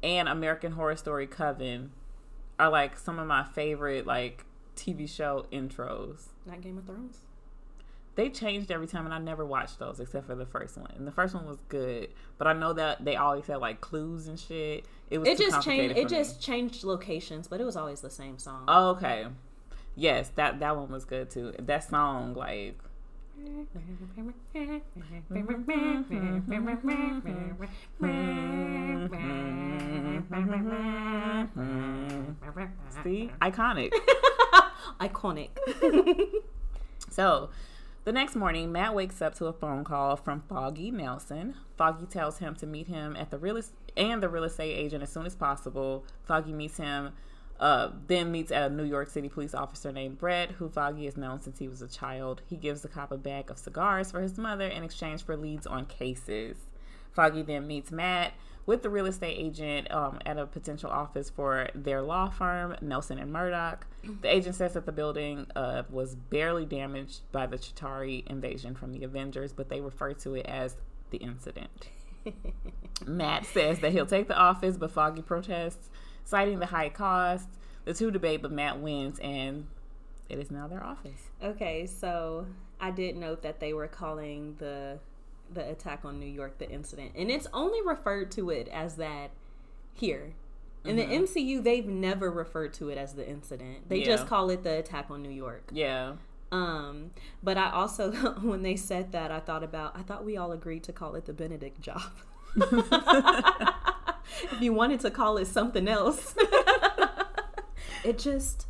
and 0.02 0.28
american 0.28 0.72
horror 0.72 0.96
story 0.96 1.26
coven 1.26 1.90
are 2.58 2.70
like 2.70 2.98
some 2.98 3.18
of 3.18 3.26
my 3.26 3.44
favorite 3.44 4.06
like 4.06 4.44
tv 4.76 5.08
show 5.08 5.46
intros 5.52 6.28
Not 6.46 6.60
Game 6.60 6.78
of 6.78 6.84
Thrones. 6.86 7.18
they 8.14 8.28
changed 8.30 8.70
every 8.70 8.86
time 8.86 9.04
and 9.04 9.14
i 9.14 9.18
never 9.18 9.44
watched 9.44 9.78
those 9.78 9.98
except 10.00 10.26
for 10.26 10.34
the 10.34 10.46
first 10.46 10.76
one 10.76 10.90
and 10.96 11.06
the 11.06 11.12
first 11.12 11.34
one 11.34 11.46
was 11.46 11.58
good 11.68 12.08
but 12.36 12.46
i 12.46 12.52
know 12.52 12.72
that 12.72 13.04
they 13.04 13.16
always 13.16 13.46
had 13.46 13.56
like 13.56 13.80
clues 13.80 14.28
and 14.28 14.38
shit 14.38 14.84
it 15.10 15.18
was 15.18 15.28
It 15.28 15.38
too 15.38 15.44
just 15.50 15.64
changed. 15.64 15.96
It 15.96 16.04
me. 16.04 16.10
just 16.10 16.42
changed 16.42 16.84
locations, 16.84 17.48
but 17.48 17.62
it 17.62 17.64
was 17.64 17.76
always 17.76 18.02
the 18.02 18.10
same 18.10 18.38
song. 18.38 18.64
oh, 18.68 18.90
okay 18.90 19.26
yes 19.96 20.30
that 20.36 20.60
that 20.60 20.76
one 20.76 20.90
was 20.90 21.04
good 21.04 21.28
too 21.30 21.52
that 21.58 21.82
song 21.88 22.34
like 22.34 22.78
See? 33.04 33.30
Iconic. 33.40 33.92
Iconic. 35.00 35.50
so, 37.10 37.50
the 38.04 38.12
next 38.12 38.34
morning, 38.34 38.72
Matt 38.72 38.94
wakes 38.94 39.20
up 39.22 39.34
to 39.36 39.46
a 39.46 39.52
phone 39.52 39.84
call 39.84 40.16
from 40.16 40.42
Foggy 40.48 40.90
Nelson. 40.90 41.54
Foggy 41.76 42.06
tells 42.06 42.38
him 42.38 42.54
to 42.56 42.66
meet 42.66 42.88
him 42.88 43.14
at 43.16 43.30
the 43.30 43.38
real 43.38 43.60
and 43.96 44.22
the 44.22 44.28
real 44.28 44.44
estate 44.44 44.74
agent 44.74 45.02
as 45.02 45.10
soon 45.10 45.26
as 45.26 45.34
possible. 45.34 46.04
Foggy 46.24 46.52
meets 46.52 46.78
him, 46.78 47.12
uh, 47.60 47.90
then 48.06 48.30
meets 48.30 48.50
a 48.50 48.68
New 48.68 48.84
York 48.84 49.10
City 49.10 49.28
police 49.28 49.54
officer 49.54 49.90
named 49.92 50.18
Brett, 50.18 50.52
who 50.52 50.68
Foggy 50.68 51.06
has 51.06 51.16
known 51.16 51.40
since 51.40 51.58
he 51.58 51.68
was 51.68 51.82
a 51.82 51.88
child. 51.88 52.42
He 52.46 52.56
gives 52.56 52.82
the 52.82 52.88
cop 52.88 53.10
a 53.10 53.16
bag 53.16 53.50
of 53.50 53.58
cigars 53.58 54.10
for 54.10 54.20
his 54.20 54.38
mother 54.38 54.66
in 54.66 54.84
exchange 54.84 55.24
for 55.24 55.36
leads 55.36 55.66
on 55.66 55.86
cases. 55.86 56.56
Foggy 57.12 57.42
then 57.42 57.66
meets 57.66 57.90
Matt 57.90 58.32
with 58.68 58.82
the 58.82 58.90
real 58.90 59.06
estate 59.06 59.34
agent 59.38 59.90
um, 59.90 60.18
at 60.26 60.36
a 60.36 60.46
potential 60.46 60.90
office 60.90 61.30
for 61.30 61.68
their 61.74 62.02
law 62.02 62.28
firm, 62.28 62.76
Nelson 62.82 63.18
and 63.18 63.32
Murdock. 63.32 63.86
The 64.20 64.32
agent 64.32 64.56
says 64.56 64.74
that 64.74 64.84
the 64.84 64.92
building 64.92 65.46
uh, 65.56 65.84
was 65.88 66.14
barely 66.14 66.66
damaged 66.66 67.22
by 67.32 67.46
the 67.46 67.56
Chitauri 67.56 68.26
invasion 68.26 68.74
from 68.74 68.92
the 68.92 69.04
Avengers, 69.04 69.54
but 69.54 69.70
they 69.70 69.80
refer 69.80 70.12
to 70.12 70.34
it 70.34 70.44
as 70.46 70.76
the 71.10 71.16
incident. 71.16 71.88
Matt 73.06 73.46
says 73.46 73.78
that 73.80 73.92
he'll 73.92 74.04
take 74.04 74.28
the 74.28 74.36
office, 74.36 74.76
but 74.76 74.90
Foggy 74.90 75.22
protests, 75.22 75.88
citing 76.28 76.58
the 76.58 76.66
high 76.66 76.90
cost. 76.90 77.48
The 77.84 77.94
two 77.94 78.10
debate, 78.10 78.42
but 78.42 78.52
Matt 78.52 78.80
wins, 78.80 79.18
and 79.18 79.66
it 80.28 80.38
is 80.38 80.50
now 80.50 80.68
their 80.68 80.84
office. 80.84 81.30
Okay, 81.42 81.86
so 81.86 82.46
I 82.78 82.90
did 82.90 83.16
note 83.16 83.42
that 83.42 83.60
they 83.60 83.72
were 83.72 83.88
calling 83.88 84.56
the 84.58 84.98
the 85.50 85.66
attack 85.70 86.04
on 86.04 86.20
New 86.20 86.26
York 86.26 86.58
the 86.58 86.68
incident, 86.70 87.12
and 87.16 87.30
it's 87.30 87.46
only 87.54 87.80
referred 87.80 88.30
to 88.32 88.50
it 88.50 88.68
as 88.68 88.96
that 88.96 89.30
here. 89.94 90.34
In 90.84 90.96
the 90.96 91.04
MCU, 91.04 91.62
they've 91.62 91.86
never 91.86 92.30
referred 92.30 92.72
to 92.74 92.88
it 92.88 92.96
as 92.96 93.14
the 93.14 93.28
incident. 93.28 93.88
They 93.88 94.02
just 94.02 94.26
call 94.26 94.48
it 94.48 94.62
the 94.62 94.78
attack 94.78 95.06
on 95.10 95.22
New 95.22 95.30
York. 95.30 95.70
Yeah. 95.72 96.14
Um, 96.50 97.10
but 97.42 97.58
I 97.58 97.70
also, 97.70 98.12
when 98.40 98.62
they 98.62 98.76
said 98.76 99.12
that, 99.12 99.30
I 99.30 99.40
thought 99.40 99.62
about, 99.62 99.96
I 99.98 100.02
thought 100.02 100.24
we 100.24 100.36
all 100.36 100.52
agreed 100.52 100.84
to 100.84 100.92
call 100.92 101.14
it 101.14 101.26
the 101.26 101.34
Benedict 101.34 101.80
job. 101.80 102.02
if 104.52 104.60
you 104.60 104.72
wanted 104.72 105.00
to 105.00 105.10
call 105.10 105.36
it 105.38 105.46
something 105.46 105.88
else, 105.88 106.34
it 108.04 108.18
just 108.18 108.66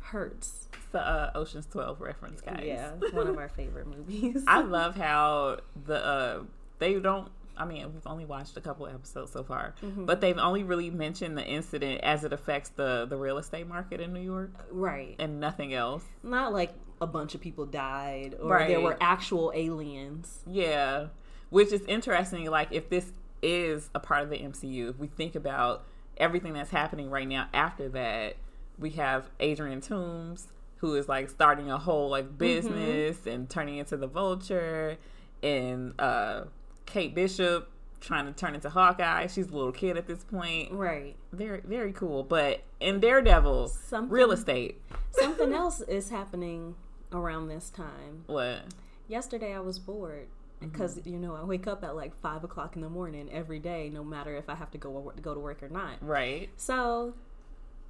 hurts. 0.00 0.68
It's 0.72 0.86
the 0.92 1.00
uh, 1.00 1.30
Ocean's 1.34 1.66
12 1.66 2.00
reference, 2.00 2.40
guys. 2.40 2.62
Yeah, 2.64 2.92
one 3.12 3.26
of 3.26 3.36
our 3.38 3.48
favorite 3.48 3.86
movies. 3.86 4.44
I 4.46 4.60
love 4.60 4.96
how 4.96 5.58
the 5.86 6.04
uh, 6.04 6.42
they 6.78 6.94
don't. 6.98 7.30
I 7.56 7.64
mean, 7.64 7.92
we've 7.92 8.06
only 8.06 8.24
watched 8.24 8.56
a 8.56 8.60
couple 8.60 8.86
episodes 8.86 9.32
so 9.32 9.42
far, 9.42 9.74
Mm-hmm. 9.82 10.04
but 10.04 10.20
they've 10.20 10.38
only 10.38 10.62
really 10.62 10.90
mentioned 10.90 11.36
the 11.36 11.44
incident 11.44 12.02
as 12.04 12.22
it 12.24 12.32
affects 12.32 12.70
the 12.70 13.06
the 13.08 13.16
real 13.16 13.38
estate 13.38 13.66
market 13.66 14.00
in 14.00 14.12
New 14.12 14.20
York, 14.20 14.52
right. 14.70 15.16
and 15.18 15.40
nothing 15.40 15.74
else. 15.74 16.04
Not 16.22 16.52
like 16.52 16.72
a 17.00 17.06
bunch 17.06 17.34
of 17.34 17.40
people 17.40 17.66
died 17.66 18.34
or 18.40 18.50
Right. 18.50 18.68
there 18.68 18.80
were 18.80 18.96
actual 19.00 19.52
aliens. 19.54 20.40
Yeah, 20.46 21.06
which 21.50 21.72
is 21.72 21.82
interesting. 21.86 22.44
Like, 22.48 22.68
if 22.70 22.88
this 22.90 23.12
is 23.42 23.90
a 23.94 24.00
part 24.00 24.22
of 24.22 24.30
the 24.30 24.38
MCU, 24.38 24.90
if 24.90 24.98
we 24.98 25.06
think 25.06 25.34
about 25.34 25.84
everything 26.16 26.52
that's 26.52 26.70
happening 26.70 27.10
right 27.10 27.26
now 27.28 27.48
after 27.54 27.88
that, 27.90 28.36
we 28.78 28.90
have 28.90 29.28
Adrian 29.40 29.80
Toombs, 29.80 30.48
who 30.76 30.94
is 30.94 31.08
like 31.08 31.28
starting 31.28 31.70
a 31.70 31.78
whole 31.78 32.08
like 32.08 32.38
business 32.38 33.26
and 33.26 33.48
turning 33.50 33.78
into 33.78 33.96
the 33.96 34.06
Vulture, 34.06 34.96
and 35.42 35.94
uh, 36.00 36.44
Kate 36.86 37.14
Bishop 37.14 37.70
trying 38.00 38.26
to 38.26 38.32
turn 38.32 38.54
into 38.54 38.70
Hawkeye. 38.70 39.26
She's 39.26 39.48
a 39.48 39.52
little 39.56 39.72
kid 39.72 39.96
at 39.96 40.06
this 40.06 40.22
point. 40.24 40.70
Right. 40.72 41.16
Very, 41.32 41.60
very 41.64 41.92
cool. 41.92 42.22
But 42.22 42.62
in 42.80 43.00
Daredevil, 43.00 43.68
Something- 43.68 44.10
real 44.10 44.30
estate. 44.30 44.80
Something 45.10 45.52
else 45.54 45.80
is 45.80 46.10
happening 46.10 46.76
around 47.12 47.48
this 47.48 47.70
time. 47.70 48.22
What? 48.26 48.62
Yesterday 49.08 49.54
I 49.54 49.60
was 49.60 49.78
bored 49.78 50.28
because 50.60 51.00
you 51.04 51.18
know 51.18 51.34
I 51.36 51.44
wake 51.44 51.66
up 51.66 51.84
at 51.84 51.94
like 51.96 52.14
five 52.20 52.44
o'clock 52.44 52.76
in 52.76 52.82
the 52.82 52.88
morning 52.90 53.28
every 53.32 53.58
day, 53.58 53.90
no 53.92 54.02
matter 54.04 54.36
if 54.36 54.48
I 54.48 54.54
have 54.54 54.70
to 54.72 54.78
go 54.78 55.12
go 55.22 55.34
to 55.34 55.40
work 55.40 55.62
or 55.62 55.68
not. 55.68 55.94
Right. 56.00 56.50
So 56.56 57.14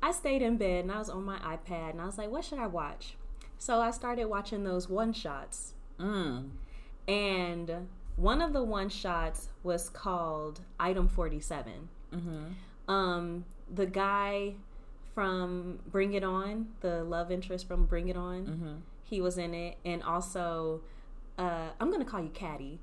I 0.02 0.12
stayed 0.12 0.42
in 0.42 0.56
bed 0.56 0.84
and 0.84 0.92
I 0.92 0.98
was 0.98 1.08
on 1.10 1.24
my 1.24 1.38
iPad 1.38 1.90
and 1.90 2.00
I 2.00 2.04
was 2.06 2.18
like, 2.18 2.30
what 2.30 2.44
should 2.44 2.58
I 2.58 2.66
watch? 2.66 3.16
So 3.58 3.80
I 3.80 3.90
started 3.90 4.26
watching 4.26 4.62
those 4.64 4.88
one 4.88 5.12
shots, 5.12 5.74
Mm. 5.98 6.50
and 7.08 7.88
one 8.16 8.40
of 8.42 8.52
the 8.52 8.62
one 8.62 8.88
shots 8.88 9.48
was 9.62 9.88
called 9.88 10.60
Item 10.78 11.08
Forty 11.08 11.40
Seven. 11.40 11.88
Mm-hmm. 12.14 12.92
Um, 12.92 13.44
the 13.72 13.86
guy 13.86 14.54
from 15.14 15.80
Bring 15.90 16.14
It 16.14 16.22
On, 16.24 16.68
the 16.80 17.02
love 17.04 17.30
interest 17.30 17.66
from 17.66 17.86
Bring 17.86 18.08
It 18.08 18.16
On, 18.16 18.46
Mm-hmm. 18.46 18.74
he 19.04 19.20
was 19.20 19.38
in 19.38 19.54
it, 19.54 19.76
and 19.84 20.02
also 20.02 20.80
uh, 21.38 21.68
I'm 21.80 21.90
gonna 21.90 22.04
call 22.04 22.20
you 22.20 22.30
Cady 22.30 22.78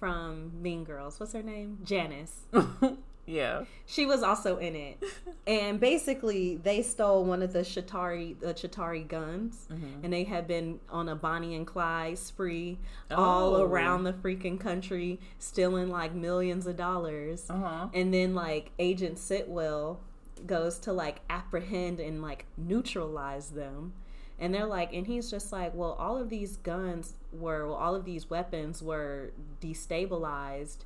from 0.00 0.50
Mean 0.62 0.84
Girls. 0.84 1.20
What's 1.20 1.32
her 1.32 1.42
name? 1.42 1.78
Janis. 1.84 2.32
yeah. 3.26 3.64
She 3.86 4.04
was 4.06 4.22
also 4.22 4.58
in 4.58 4.74
it, 4.74 5.02
and 5.46 5.78
basically 5.80 6.56
they 6.56 6.82
stole 6.82 7.24
one 7.24 7.42
of 7.42 7.52
the 7.52 7.60
Chitauri 7.60 8.38
the 8.40 8.52
Chitauri 8.54 9.06
guns, 9.06 9.66
Mm-hmm. 9.72 10.04
and 10.04 10.12
they 10.12 10.24
had 10.24 10.46
been 10.46 10.80
on 10.90 11.08
a 11.08 11.14
Bonnie 11.14 11.54
and 11.54 11.66
Clyde 11.66 12.18
spree 12.18 12.78
all 13.10 13.56
Oh. 13.56 13.62
around 13.62 14.04
the 14.04 14.12
freaking 14.12 14.58
country, 14.58 15.20
stealing 15.38 15.88
like 15.90 16.14
millions 16.14 16.66
of 16.66 16.76
dollars. 16.76 17.48
Uh 17.48 17.54
huh. 17.58 17.88
And 17.94 18.12
then 18.12 18.34
like 18.34 18.70
Agent 18.78 19.16
Sitwell 19.18 19.98
goes 20.46 20.78
to 20.80 20.92
like 20.92 21.20
apprehend 21.30 22.00
and 22.00 22.20
like 22.20 22.44
neutralize 22.58 23.50
them. 23.50 23.92
And 24.38 24.52
they're 24.52 24.66
like, 24.66 24.92
and 24.92 25.06
he's 25.06 25.30
just 25.30 25.52
like, 25.52 25.74
well, 25.74 25.92
all 25.92 26.16
of 26.18 26.28
these 26.28 26.56
guns 26.56 27.14
were, 27.32 27.68
well, 27.68 27.76
all 27.76 27.94
of 27.94 28.04
these 28.04 28.28
weapons 28.28 28.82
were 28.82 29.32
destabilized, 29.60 30.78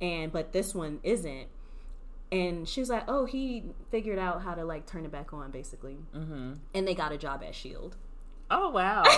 and 0.00 0.32
but 0.32 0.52
this 0.52 0.74
one 0.74 1.00
isn't. 1.02 1.48
And 2.32 2.66
she's 2.66 2.88
like, 2.88 3.04
oh, 3.06 3.26
he 3.26 3.64
figured 3.90 4.18
out 4.18 4.42
how 4.42 4.54
to 4.54 4.64
like 4.64 4.86
turn 4.86 5.04
it 5.04 5.12
back 5.12 5.32
on, 5.32 5.50
basically. 5.50 5.98
Mm-hmm. 6.16 6.54
And 6.72 6.88
they 6.88 6.94
got 6.94 7.12
a 7.12 7.18
job 7.18 7.44
at 7.46 7.54
Shield. 7.54 7.96
Oh 8.50 8.70
wow. 8.70 9.04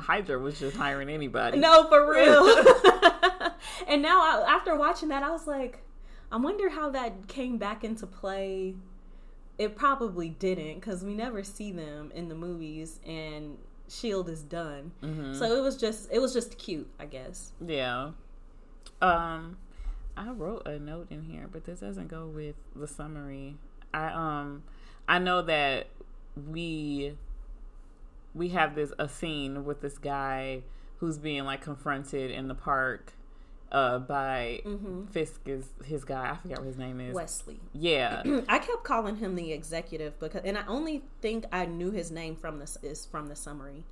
Hydra 0.00 0.38
was 0.38 0.58
just 0.58 0.76
hiring 0.76 1.08
anybody. 1.08 1.58
No, 1.58 1.84
for 1.88 2.10
real. 2.12 2.44
and 3.86 4.02
now, 4.02 4.20
I, 4.20 4.44
after 4.48 4.76
watching 4.76 5.08
that, 5.08 5.22
I 5.22 5.30
was 5.30 5.46
like, 5.46 5.82
I 6.30 6.36
wonder 6.36 6.70
how 6.70 6.90
that 6.90 7.28
came 7.28 7.58
back 7.58 7.84
into 7.84 8.06
play. 8.06 8.74
It 9.62 9.76
probably 9.76 10.30
didn't 10.30 10.80
because 10.80 11.04
we 11.04 11.14
never 11.14 11.44
see 11.44 11.70
them 11.70 12.10
in 12.14 12.28
the 12.28 12.34
movies, 12.34 12.98
and 13.06 13.58
Shield 13.88 14.28
is 14.28 14.42
done. 14.42 14.90
Mhm. 15.02 15.38
So 15.38 15.44
it 15.56 15.60
was 15.60 15.76
just, 15.76 16.10
it 16.10 16.18
was 16.18 16.32
just 16.32 16.58
cute, 16.58 16.88
I 16.98 17.06
guess. 17.06 17.52
Yeah. 17.64 18.10
Um, 19.00 19.56
I 20.16 20.30
wrote 20.30 20.66
a 20.66 20.78
note 20.80 21.06
in 21.10 21.22
here, 21.22 21.48
but 21.50 21.64
this 21.64 21.80
doesn't 21.80 22.08
go 22.08 22.26
with 22.26 22.56
the 22.74 22.88
summary. 22.88 23.56
I 23.94 24.06
um, 24.08 24.64
I 25.08 25.18
know 25.18 25.42
that 25.42 25.86
we 26.50 27.16
we 28.34 28.48
have 28.48 28.74
this 28.74 28.92
a 28.98 29.08
scene 29.08 29.64
with 29.64 29.80
this 29.80 29.98
guy 29.98 30.62
who's 30.98 31.18
being 31.18 31.44
like 31.44 31.60
confronted 31.60 32.30
in 32.30 32.48
the 32.48 32.54
park 32.54 33.12
uh 33.72 33.98
by 33.98 34.60
Fisk 35.10 35.40
is 35.46 35.66
his 35.84 36.04
guy. 36.04 36.30
I 36.30 36.36
forget 36.36 36.58
what 36.58 36.66
his 36.66 36.78
name 36.78 37.00
is. 37.00 37.14
Wesley. 37.14 37.58
Yeah. 37.72 38.22
I 38.48 38.58
kept 38.58 38.84
calling 38.84 39.16
him 39.16 39.34
the 39.34 39.52
executive 39.52 40.18
because, 40.20 40.42
and 40.44 40.56
I 40.56 40.64
only 40.66 41.02
think 41.20 41.46
I 41.50 41.66
knew 41.66 41.90
his 41.90 42.10
name 42.10 42.36
from 42.36 42.58
this 42.58 42.78
is 42.82 43.06
from 43.06 43.26
the 43.28 43.36
summary. 43.36 43.84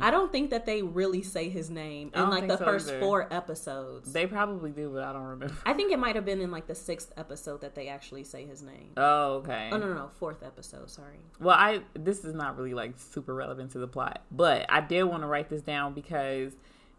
I 0.00 0.10
don't 0.10 0.30
think 0.30 0.50
that 0.50 0.66
they 0.66 0.82
really 0.82 1.22
say 1.22 1.48
his 1.48 1.70
name 1.70 2.10
in 2.14 2.28
like 2.28 2.48
the 2.48 2.58
so 2.58 2.64
first 2.66 2.88
either. 2.88 3.00
four 3.00 3.32
episodes. 3.32 4.12
they 4.12 4.26
probably 4.26 4.70
do, 4.70 4.90
but 4.90 5.02
I 5.02 5.14
don't 5.14 5.22
remember. 5.22 5.56
I 5.64 5.72
think 5.72 5.90
it 5.90 5.98
might 5.98 6.16
have 6.16 6.26
been 6.26 6.42
in 6.42 6.50
like 6.50 6.66
the 6.66 6.74
sixth 6.74 7.12
episode 7.16 7.62
that 7.62 7.74
they 7.74 7.88
actually 7.88 8.24
say 8.24 8.44
his 8.44 8.62
name. 8.62 8.90
Oh, 8.98 9.36
okay. 9.36 9.70
Oh 9.72 9.78
no, 9.78 9.86
no, 9.86 9.94
no, 9.94 10.10
fourth 10.18 10.42
episode. 10.42 10.90
Sorry. 10.90 11.16
Well, 11.40 11.56
I 11.58 11.80
this 11.94 12.26
is 12.26 12.34
not 12.34 12.58
really 12.58 12.74
like 12.74 12.98
super 12.98 13.34
relevant 13.34 13.70
to 13.72 13.78
the 13.78 13.88
plot, 13.88 14.22
but 14.30 14.66
I 14.68 14.82
did 14.82 15.04
want 15.04 15.22
to 15.22 15.26
write 15.28 15.48
this 15.48 15.62
down 15.62 15.94
because 15.94 16.52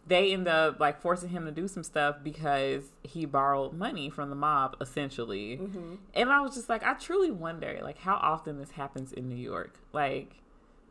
they 0.07 0.33
end 0.33 0.47
up 0.47 0.79
like 0.79 1.01
forcing 1.01 1.29
him 1.29 1.45
to 1.45 1.51
do 1.51 1.67
some 1.67 1.83
stuff 1.83 2.17
because 2.23 2.83
he 3.03 3.25
borrowed 3.25 3.73
money 3.73 4.09
from 4.09 4.29
the 4.29 4.35
mob 4.35 4.75
essentially. 4.79 5.57
Mm-hmm. 5.57 5.95
And 6.13 6.29
I 6.29 6.41
was 6.41 6.55
just 6.55 6.69
like 6.69 6.83
I 6.83 6.93
truly 6.93 7.31
wonder 7.31 7.79
like 7.81 7.97
how 7.97 8.15
often 8.15 8.59
this 8.59 8.71
happens 8.71 9.11
in 9.11 9.27
New 9.27 9.35
York. 9.35 9.79
Like 9.93 10.35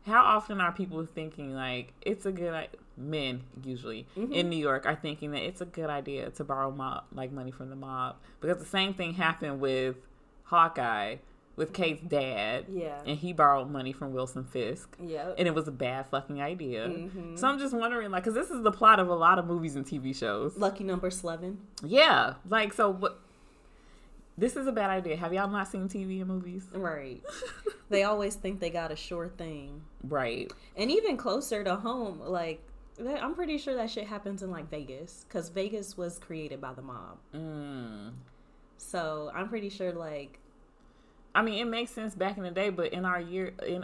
how 0.05 0.23
often 0.23 0.59
are 0.61 0.71
people 0.71 1.05
thinking 1.05 1.53
like 1.53 1.93
it's 2.01 2.25
a 2.25 2.31
good 2.31 2.53
i- 2.53 2.69
men 2.97 3.43
usually 3.63 4.05
mm-hmm. 4.17 4.31
in 4.31 4.49
New 4.49 4.57
York 4.57 4.85
are 4.85 4.95
thinking 4.95 5.31
that 5.31 5.41
it's 5.41 5.61
a 5.61 5.65
good 5.65 5.89
idea 5.89 6.29
to 6.29 6.43
borrow 6.43 6.71
mob 6.71 7.03
like 7.13 7.31
money 7.31 7.51
from 7.51 7.69
the 7.69 7.75
mob 7.75 8.15
because 8.39 8.57
the 8.57 8.65
same 8.65 8.93
thing 8.93 9.13
happened 9.13 9.59
with 9.59 9.95
Hawkeye 10.43 11.17
with 11.55 11.71
Kate's 11.73 12.01
dad 12.01 12.65
Yeah. 12.69 12.99
and 13.05 13.17
he 13.17 13.31
borrowed 13.33 13.69
money 13.69 13.93
from 13.93 14.11
Wilson 14.13 14.43
Fisk. 14.43 14.95
Yeah. 15.01 15.31
And 15.37 15.47
it 15.47 15.55
was 15.55 15.67
a 15.67 15.71
bad 15.71 16.07
fucking 16.07 16.41
idea. 16.41 16.87
Mm-hmm. 16.87 17.37
So 17.37 17.47
I'm 17.47 17.59
just 17.59 17.73
wondering, 17.73 18.11
like, 18.11 18.23
because 18.23 18.33
this 18.35 18.49
is 18.51 18.61
the 18.63 18.71
plot 18.71 18.99
of 18.99 19.07
a 19.07 19.15
lot 19.15 19.39
of 19.39 19.45
movies 19.47 19.75
and 19.75 19.85
TV 19.85 20.13
shows. 20.15 20.57
Lucky 20.57 20.83
Number 20.83 21.09
Slevin. 21.09 21.57
Yeah. 21.83 22.33
Like, 22.49 22.73
so 22.73 22.89
what? 22.91 23.19
This 24.37 24.57
is 24.57 24.67
a 24.67 24.73
bad 24.73 24.89
idea. 24.89 25.15
Have 25.15 25.31
y'all 25.33 25.47
not 25.47 25.69
seen 25.69 25.87
TV 25.87 26.19
and 26.19 26.27
movies? 26.27 26.65
Right. 26.73 27.23
they 27.89 28.03
always 28.03 28.35
think 28.35 28.59
they 28.59 28.69
got 28.69 28.91
a 28.91 28.95
sure 28.97 29.29
thing, 29.29 29.81
Right. 30.03 30.51
and 30.75 30.91
even 30.91 31.15
closer 31.15 31.63
to 31.63 31.75
home, 31.77 32.19
like 32.19 32.61
I'm 32.99 33.33
pretty 33.33 33.57
sure 33.57 33.75
that 33.75 33.89
shit 33.89 34.07
happens 34.07 34.43
in 34.43 34.51
like 34.51 34.69
Vegas, 34.69 35.25
because 35.27 35.47
Vegas 35.49 35.95
was 35.95 36.19
created 36.19 36.59
by 36.59 36.73
the 36.73 36.81
mob. 36.81 37.17
Mm. 37.33 38.11
So 38.77 39.31
I'm 39.33 39.47
pretty 39.47 39.69
sure 39.69 39.93
like 39.93 40.39
I 41.35 41.41
mean, 41.41 41.59
it 41.59 41.69
makes 41.69 41.91
sense 41.91 42.15
back 42.15 42.37
in 42.37 42.43
the 42.43 42.51
day, 42.51 42.69
but 42.69 42.93
in 42.93 43.03
our 43.03 43.19
year, 43.19 43.53
in 43.67 43.83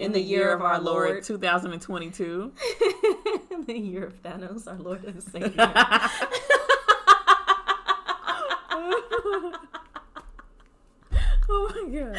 in, 0.00 0.10
the 0.10 0.20
year 0.20 0.52
of 0.52 0.62
our 0.62 0.80
Lord. 0.80 1.22
2022, 1.22 2.52
the 3.66 3.78
year 3.78 4.06
of 4.06 4.20
Thanos, 4.20 4.66
our 4.66 4.74
Lord 4.74 5.04
and 5.04 5.22
Savior. 5.22 5.52
oh 11.48 11.70
my 11.70 11.88
god. 11.88 12.18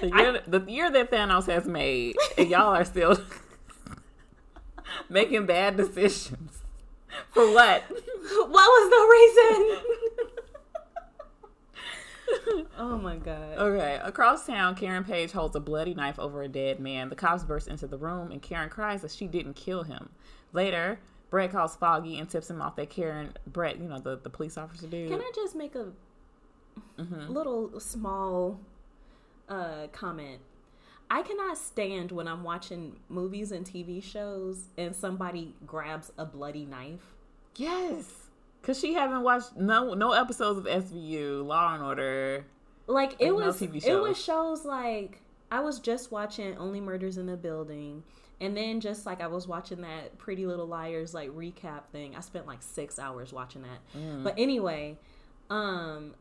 The 0.00 0.08
year, 0.08 0.42
the 0.46 0.60
year 0.70 0.90
that 0.90 1.10
Thanos 1.10 1.46
has 1.46 1.64
made, 1.64 2.16
and 2.36 2.50
y'all 2.50 2.74
are 2.74 2.84
still 2.84 3.18
making 5.08 5.46
bad 5.46 5.78
decisions. 5.78 6.58
For 7.30 7.50
what? 7.50 7.82
what 7.88 8.50
was 8.50 8.90
the 8.90 9.02
reason? 9.10 10.39
oh 12.78 12.98
my 13.02 13.16
god. 13.16 13.58
Okay, 13.58 14.00
across 14.02 14.46
town, 14.46 14.74
Karen 14.74 15.04
Page 15.04 15.32
holds 15.32 15.56
a 15.56 15.60
bloody 15.60 15.94
knife 15.94 16.18
over 16.18 16.42
a 16.42 16.48
dead 16.48 16.80
man. 16.80 17.08
The 17.08 17.16
cops 17.16 17.44
burst 17.44 17.68
into 17.68 17.86
the 17.86 17.98
room, 17.98 18.30
and 18.30 18.40
Karen 18.42 18.68
cries 18.68 19.02
that 19.02 19.10
she 19.10 19.26
didn't 19.26 19.54
kill 19.54 19.82
him. 19.82 20.10
Later, 20.52 20.98
Brett 21.30 21.52
calls 21.52 21.76
Foggy 21.76 22.18
and 22.18 22.28
tips 22.28 22.50
him 22.50 22.60
off 22.60 22.76
that 22.76 22.90
Karen, 22.90 23.34
Brett, 23.46 23.78
you 23.80 23.88
know, 23.88 23.98
the, 23.98 24.18
the 24.18 24.30
police 24.30 24.58
officer 24.58 24.86
dude. 24.86 25.10
Can 25.10 25.20
I 25.20 25.30
just 25.34 25.54
make 25.54 25.74
a 25.74 25.92
Mm-hmm. 26.98 27.32
little 27.32 27.78
small 27.80 28.60
uh, 29.48 29.86
comment? 29.92 30.40
I 31.10 31.22
cannot 31.22 31.58
stand 31.58 32.12
when 32.12 32.28
I'm 32.28 32.44
watching 32.44 32.96
movies 33.08 33.50
and 33.52 33.66
TV 33.66 34.02
shows 34.02 34.68
and 34.78 34.94
somebody 34.94 35.54
grabs 35.66 36.12
a 36.16 36.24
bloody 36.24 36.64
knife. 36.64 37.14
Yes, 37.56 38.19
because 38.60 38.78
she 38.78 38.94
haven't 38.94 39.22
watched 39.22 39.56
no 39.56 39.94
no 39.94 40.12
episodes 40.12 40.58
of 40.58 40.64
SVU, 40.64 41.44
Law 41.44 41.74
and 41.74 41.82
Order. 41.82 42.44
Like 42.86 43.16
it 43.18 43.32
Like, 43.32 43.40
no 43.40 43.46
was, 43.46 43.60
TV 43.60 43.84
it 43.84 44.00
was 44.00 44.22
shows 44.22 44.64
like 44.64 45.20
I 45.50 45.60
was 45.60 45.78
just 45.78 46.12
watching 46.12 46.56
Only 46.56 46.80
Murders 46.80 47.18
in 47.18 47.26
the 47.26 47.36
Building, 47.36 48.02
and 48.40 48.56
then 48.56 48.80
just 48.80 49.06
like 49.06 49.20
I 49.20 49.26
was 49.26 49.46
watching 49.48 49.80
that 49.82 50.18
Pretty 50.18 50.46
Little 50.46 50.66
Liars 50.66 51.14
like 51.14 51.30
recap 51.30 51.84
thing. 51.92 52.14
I 52.16 52.20
spent 52.20 52.46
like 52.46 52.62
six 52.62 52.98
hours 52.98 53.32
watching 53.32 53.62
that. 53.62 53.98
Mm. 53.98 54.24
But 54.24 54.34
anyway, 54.36 54.98
um, 55.48 56.14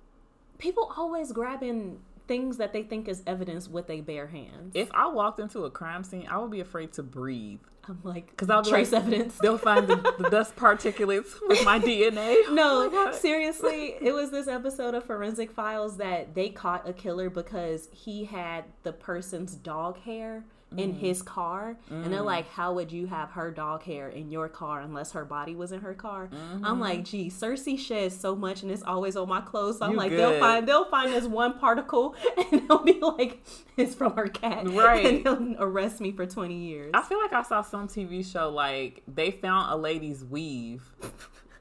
people 0.58 0.92
always 0.96 1.32
grabbing 1.32 2.00
things 2.28 2.58
that 2.58 2.74
they 2.74 2.84
think 2.84 3.08
is 3.08 3.24
evidence 3.26 3.68
with 3.68 3.88
their 3.88 4.04
bare 4.04 4.28
hands. 4.28 4.72
If 4.76 4.92
I 4.94 5.08
walked 5.08 5.40
into 5.40 5.66
a 5.66 5.72
crime 5.72 6.04
scene, 6.04 6.28
I 6.30 6.38
would 6.38 6.52
be 6.52 6.60
afraid 6.60 6.94
to 6.94 7.04
breathe 7.04 7.60
I'm 7.90 8.00
like, 8.04 8.30
because 8.30 8.50
I'll 8.50 8.64
trace 8.64 8.92
like, 8.92 9.02
evidence. 9.02 9.38
They'll 9.42 9.58
find 9.58 9.88
the, 9.88 9.96
the 10.20 10.30
dust 10.32 10.56
particulates 10.56 11.34
with 11.48 11.66
my 11.66 11.80
DNA. 11.80 12.36
No, 12.50 12.90
Oh 12.92 13.06
my 13.06 13.12
seriously, 13.12 13.96
it 14.02 14.14
was 14.14 14.32
this 14.32 14.48
episode 14.48 14.94
of 14.94 15.04
Forensic 15.04 15.52
Files 15.52 15.98
that 15.98 16.36
they 16.36 16.50
caught 16.50 16.88
a 16.88 16.94
killer 16.94 17.30
because 17.30 17.90
he 17.92 18.26
had 18.26 18.66
the 18.84 18.92
person's 18.92 19.56
dog 19.56 19.98
hair 20.00 20.46
in 20.78 20.94
Mm. 20.94 21.00
his 21.00 21.22
car. 21.24 21.78
And 21.90 22.14
they're 22.14 22.22
like, 22.22 22.48
How 22.52 22.74
would 22.74 22.92
you 22.92 23.08
have 23.08 23.32
her 23.32 23.50
dog 23.50 23.84
hair 23.84 24.10
in 24.10 24.30
your 24.30 24.48
car 24.48 24.82
unless 24.82 25.14
her 25.14 25.26
body 25.26 25.56
was 25.56 25.72
in 25.72 25.82
her 25.82 25.94
car? 25.96 26.28
Mm-hmm. 26.32 26.64
I'm 26.66 26.80
like, 26.80 27.06
gee, 27.06 27.30
Cersei 27.30 27.78
sheds 27.78 28.16
so 28.20 28.36
much 28.36 28.62
and 28.62 28.72
it's 28.72 28.84
always 28.84 29.16
on 29.16 29.28
my 29.28 29.42
clothes. 29.42 29.80
So 29.80 29.86
I'm 29.86 29.92
You 29.94 29.98
like, 29.98 30.12
they'll 30.12 30.40
find 30.40 30.68
they'll 30.68 30.86
find 30.86 31.12
this 31.12 31.26
one 31.26 31.58
particle 31.58 32.16
and 32.52 32.68
they'll 32.68 32.84
be 32.84 33.00
like, 33.02 33.44
It's 33.78 33.96
from 33.96 34.14
her 34.16 34.28
cat. 34.28 34.68
Right. 34.70 35.06
And 35.06 35.24
they'll 35.26 35.56
arrest 35.64 36.02
me 36.02 36.12
for 36.12 36.26
twenty 36.28 36.58
years. 36.58 36.92
I 36.94 37.02
feel 37.02 37.20
like 37.20 37.34
I 37.34 37.42
saw 37.44 37.62
some 37.64 37.88
TV 37.88 38.24
show 38.24 38.50
like 38.50 39.02
they 39.08 39.32
found 39.32 39.72
a 39.74 39.76
lady's 39.76 40.24
weave. 40.24 40.84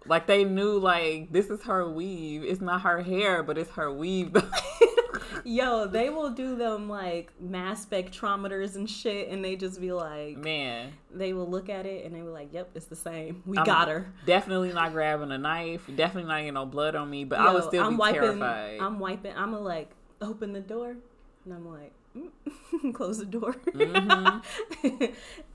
Like 0.09 0.27
they 0.27 0.45
knew 0.45 0.79
like 0.79 1.33
this 1.33 1.51
is 1.51 1.63
her 1.63 1.89
weave. 1.89 2.45
It's 2.45 2.61
not 2.61 2.83
her 2.83 3.03
hair, 3.03 3.43
but 3.43 3.59
it's 3.59 3.71
her 3.73 3.93
weave. 3.93 4.35
Yo, 5.45 5.87
they 5.87 6.11
will 6.11 6.31
do 6.31 6.57
them 6.57 6.89
like 6.89 7.33
mass 7.41 7.85
spectrometers 7.85 8.75
and 8.75 8.89
shit, 8.89 9.29
and 9.29 9.45
they 9.45 9.57
just 9.57 9.81
be 9.81 9.93
like, 9.93 10.37
Man, 10.37 10.93
they 11.13 11.33
will 11.33 11.49
look 11.49 11.69
at 11.69 11.87
it 11.87 12.05
and 12.05 12.15
they 12.15 12.23
were 12.23 12.31
like, 12.31 12.53
"Yep, 12.53 12.71
it's 12.75 12.87
the 12.87 12.97
same. 12.97 13.43
We 13.47 13.59
I'm 13.59 13.65
got 13.65 13.89
her." 13.89 14.13
Definitely 14.27 14.73
not 14.73 14.93
grabbing 14.93 15.31
a 15.33 15.39
knife. 15.39 15.89
Definitely 15.95 16.29
not 16.29 16.39
getting 16.39 16.55
no 16.55 16.67
blood 16.67 16.95
on 16.95 17.09
me. 17.09 17.25
But 17.25 17.41
I 17.41 17.53
would 17.53 17.63
Yo, 17.63 17.69
still 17.69 17.85
I'm 17.85 17.93
be 17.93 17.97
wiping. 17.97 18.21
terrified. 18.21 18.79
I'm 18.81 18.99
wiping. 18.99 19.33
I'm 19.37 19.53
gonna 19.53 19.61
like 19.61 19.91
open 20.21 20.53
the 20.53 20.61
door, 20.61 20.97
and 21.45 21.55
I'm 21.55 21.69
like, 21.69 21.93
mm, 22.17 22.93
close 22.95 23.19
the 23.19 23.27
door. 23.27 23.55
Mm-hmm. 23.55 25.05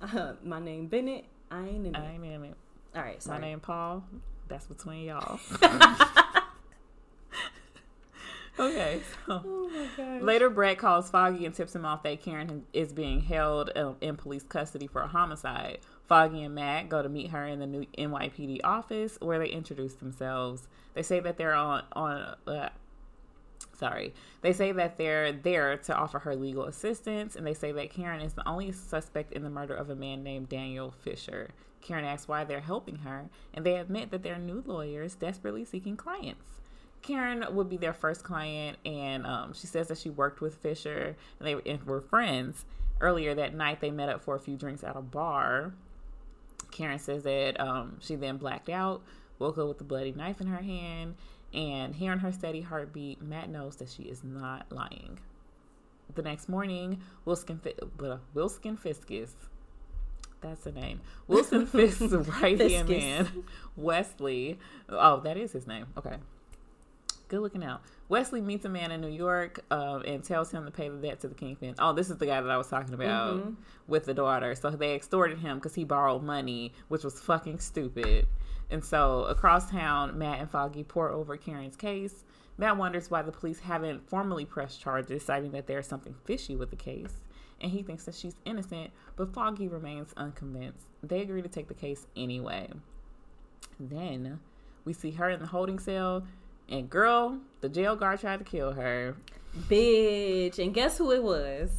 uh, 0.18 0.34
my 0.44 0.60
name 0.60 0.88
Bennett. 0.88 1.26
I 1.52 1.68
ain't 1.68 1.86
in 1.86 1.96
it. 1.96 1.96
I 1.96 2.12
ain't 2.12 2.26
in 2.26 2.46
it. 2.46 2.56
All 2.96 3.02
right, 3.02 3.22
so. 3.22 3.32
My 3.32 3.40
name 3.40 3.60
Paul. 3.60 4.04
That's 4.48 4.66
between 4.68 5.06
y'all. 5.06 5.40
okay. 8.60 9.02
So. 9.26 9.42
Oh 9.44 9.70
my 9.70 9.88
god. 9.98 10.22
Later, 10.22 10.50
Brett 10.50 10.78
calls 10.78 11.10
Foggy 11.10 11.46
and 11.46 11.56
tips 11.56 11.76
him 11.76 11.86
off 11.86 12.04
that 12.04 12.22
Karen 12.22 12.66
is 12.74 12.94
being 12.94 13.22
held 13.22 13.72
in 14.02 14.16
police 14.16 14.44
custody 14.44 14.88
for 14.88 15.02
a 15.02 15.08
homicide. 15.08 15.80
Foggy 16.08 16.44
and 16.44 16.54
Matt 16.56 16.90
go 16.90 17.02
to 17.02 17.10
meet 17.10 17.32
her 17.32 17.48
in 17.48 17.60
the 17.60 17.68
new 17.68 17.86
NYPD 17.98 18.60
office 18.64 19.18
where 19.22 19.40
they 19.40 19.48
introduce 19.48 19.96
themselves. 19.96 20.68
They 20.94 21.04
say 21.04 21.20
that 21.22 21.38
they're 21.38 21.54
on 21.54 21.84
on. 21.94 22.36
Uh, 22.46 22.70
sorry. 23.78 24.14
They 24.42 24.54
say 24.54 24.72
that 24.74 24.98
they're 24.98 25.32
there 25.32 25.78
to 25.78 25.96
offer 25.96 26.20
her 26.20 26.36
legal 26.36 26.66
assistance, 26.66 27.36
and 27.36 27.48
they 27.48 27.54
say 27.54 27.72
that 27.72 27.90
Karen 27.90 28.22
is 28.22 28.34
the 28.34 28.48
only 28.48 28.72
suspect 28.72 29.32
in 29.34 29.44
the 29.44 29.50
murder 29.50 29.76
of 29.76 29.90
a 29.90 29.96
man 29.96 30.24
named 30.24 30.50
Daniel 30.50 30.92
Fisher. 30.92 31.52
Karen 31.84 32.06
asks 32.06 32.28
why 32.28 32.44
they're 32.44 32.62
helping 32.62 33.00
her, 33.00 33.30
and 33.54 33.66
they 33.66 33.76
admit 33.76 34.10
that 34.10 34.24
they're 34.24 34.40
new 34.40 34.64
lawyers 34.66 35.16
desperately 35.16 35.66
seeking 35.66 35.96
clients. 35.96 36.62
Karen 37.04 37.44
would 37.52 37.70
be 37.70 37.78
their 37.78 37.94
first 37.94 38.24
client, 38.24 38.78
and 38.86 39.28
um, 39.28 39.54
she 39.54 39.68
says 39.68 39.90
that 39.90 39.98
she 39.98 40.10
worked 40.10 40.40
with 40.42 40.56
Fisher 40.56 41.16
and 41.40 41.48
they 41.48 41.76
were 41.86 42.02
friends. 42.02 42.66
Earlier 43.02 43.36
that 43.36 43.54
night, 43.54 43.82
they 43.82 43.92
met 43.92 44.08
up 44.08 44.24
for 44.24 44.36
a 44.36 44.40
few 44.40 44.56
drinks 44.56 44.84
at 44.84 44.96
a 44.96 45.02
bar. 45.02 45.74
Karen 46.72 47.00
says 47.00 47.24
that 47.24 47.60
um, 47.60 47.98
she 48.00 48.16
then 48.16 48.38
blacked 48.38 48.70
out, 48.70 49.02
woke 49.38 49.58
up 49.58 49.68
with 49.68 49.82
a 49.82 49.84
bloody 49.84 50.14
knife 50.14 50.40
in 50.40 50.48
her 50.48 50.64
hand, 50.64 51.16
and 51.54 51.94
hearing 51.94 52.20
her 52.20 52.32
steady 52.32 52.62
heartbeat, 52.62 53.22
Matt 53.22 53.50
knows 53.50 53.76
that 53.76 53.90
she 53.90 54.04
is 54.04 54.24
not 54.24 54.72
lying. 54.72 55.20
The 56.16 56.22
next 56.22 56.48
morning, 56.48 57.02
Fi- 57.26 57.74
blah, 57.98 58.20
Fiskus, 58.34 59.32
that's 60.44 60.64
the 60.66 60.72
name, 60.72 61.02
Wilson 61.28 61.66
Fisk's 61.66 62.02
right 62.42 62.60
hand 62.60 62.90
man, 62.90 63.44
Wesley. 63.76 64.60
Oh, 64.90 65.20
that 65.22 65.38
is 65.38 65.52
his 65.54 65.66
name. 65.66 65.88
Okay. 65.98 66.18
Good 67.30 67.40
looking 67.40 67.64
out. 67.64 67.82
Wesley 68.10 68.42
meets 68.42 68.64
a 68.66 68.70
man 68.70 68.92
in 68.92 69.02
New 69.02 69.08
York 69.08 69.62
um, 69.72 70.04
and 70.06 70.24
tells 70.24 70.52
him 70.52 70.66
to 70.66 70.72
pay 70.72 70.90
the 70.90 70.98
debt 70.98 71.20
to 71.22 71.28
the 71.28 71.34
kingpin. 71.34 71.74
Oh, 71.80 71.92
this 71.94 72.12
is 72.12 72.18
the 72.18 72.28
guy 72.28 72.40
that 72.42 72.52
I 72.52 72.58
was 72.58 72.68
talking 72.68 72.94
about 72.94 73.38
Mhm. 73.38 73.56
with 73.88 74.06
the 74.06 74.14
daughter. 74.14 74.54
So 74.54 74.70
they 74.70 74.94
extorted 74.94 75.40
him 75.40 75.58
because 75.58 75.74
he 75.74 75.84
borrowed 75.84 76.22
money, 76.22 76.74
which 76.90 77.04
was 77.04 77.20
fucking 77.20 77.60
stupid. 77.60 78.28
And 78.70 78.84
so 78.84 79.24
across 79.24 79.72
town, 79.72 80.18
Matt 80.18 80.40
and 80.42 80.50
Foggy 80.52 80.84
pore 80.84 81.10
over 81.10 81.36
Karen's 81.38 81.76
case. 81.76 82.24
Matt 82.58 82.78
wonders 82.78 83.10
why 83.10 83.24
the 83.24 83.32
police 83.32 83.62
haven't 83.62 84.08
formally 84.08 84.46
pressed 84.46 84.80
charges, 84.80 85.24
citing 85.26 85.52
that 85.52 85.66
there's 85.66 85.88
something 85.88 86.14
fishy 86.26 86.56
with 86.56 86.70
the 86.70 86.76
case. 86.76 87.20
And 87.64 87.72
he 87.72 87.82
thinks 87.82 88.04
that 88.04 88.14
she's 88.14 88.36
innocent, 88.46 88.92
but 89.16 89.34
Foggy 89.34 89.70
remains 89.70 90.14
unconvinced. 90.18 90.86
They 91.02 91.22
agree 91.22 91.42
to 91.42 91.48
take 91.48 91.70
the 91.70 91.74
case 91.74 92.06
anyway. 92.16 92.70
Then 93.80 94.42
we 94.86 94.92
see 94.94 95.12
her 95.12 95.30
in 95.30 95.40
the 95.40 95.48
holding 95.48 95.80
cell, 95.80 96.28
and 96.70 96.90
girl, 96.90 97.40
the 97.62 97.70
jail 97.70 97.96
guard 97.96 98.20
tried 98.20 98.40
to 98.40 98.44
kill 98.44 98.74
her. 98.74 99.16
Bitch. 99.68 100.60
And 100.60 100.74
guess 100.74 100.98
who 100.98 101.12
it 101.12 101.24
was? 101.24 101.72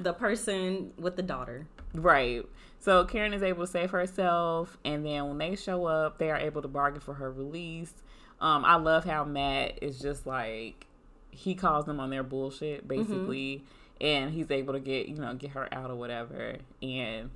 The 0.00 0.14
person 0.14 0.92
with 0.98 1.16
the 1.16 1.22
daughter. 1.22 1.66
Right. 1.92 2.44
So 2.78 3.04
Karen 3.04 3.34
is 3.34 3.42
able 3.42 3.66
to 3.66 3.70
save 3.70 3.90
herself, 3.90 4.78
and 4.84 5.04
then 5.04 5.28
when 5.28 5.38
they 5.38 5.56
show 5.56 5.84
up, 5.86 6.18
they 6.18 6.30
are 6.30 6.38
able 6.38 6.62
to 6.62 6.68
bargain 6.68 7.00
for 7.00 7.14
her 7.14 7.30
release. 7.30 7.92
Um, 8.40 8.64
I 8.64 8.76
love 8.76 9.04
how 9.04 9.24
Matt 9.24 9.82
is 9.82 9.98
just 9.98 10.26
like 10.26 10.86
he 11.30 11.54
calls 11.54 11.84
them 11.84 12.00
on 12.00 12.10
their 12.10 12.22
bullshit, 12.22 12.88
basically, 12.88 13.64
and 14.00 14.32
he's 14.32 14.50
able 14.50 14.74
to 14.74 14.80
get 14.80 15.08
you 15.08 15.16
know 15.16 15.34
get 15.34 15.50
her 15.50 15.68
out 15.72 15.90
or 15.90 15.96
whatever. 15.96 16.56
And 16.82 17.30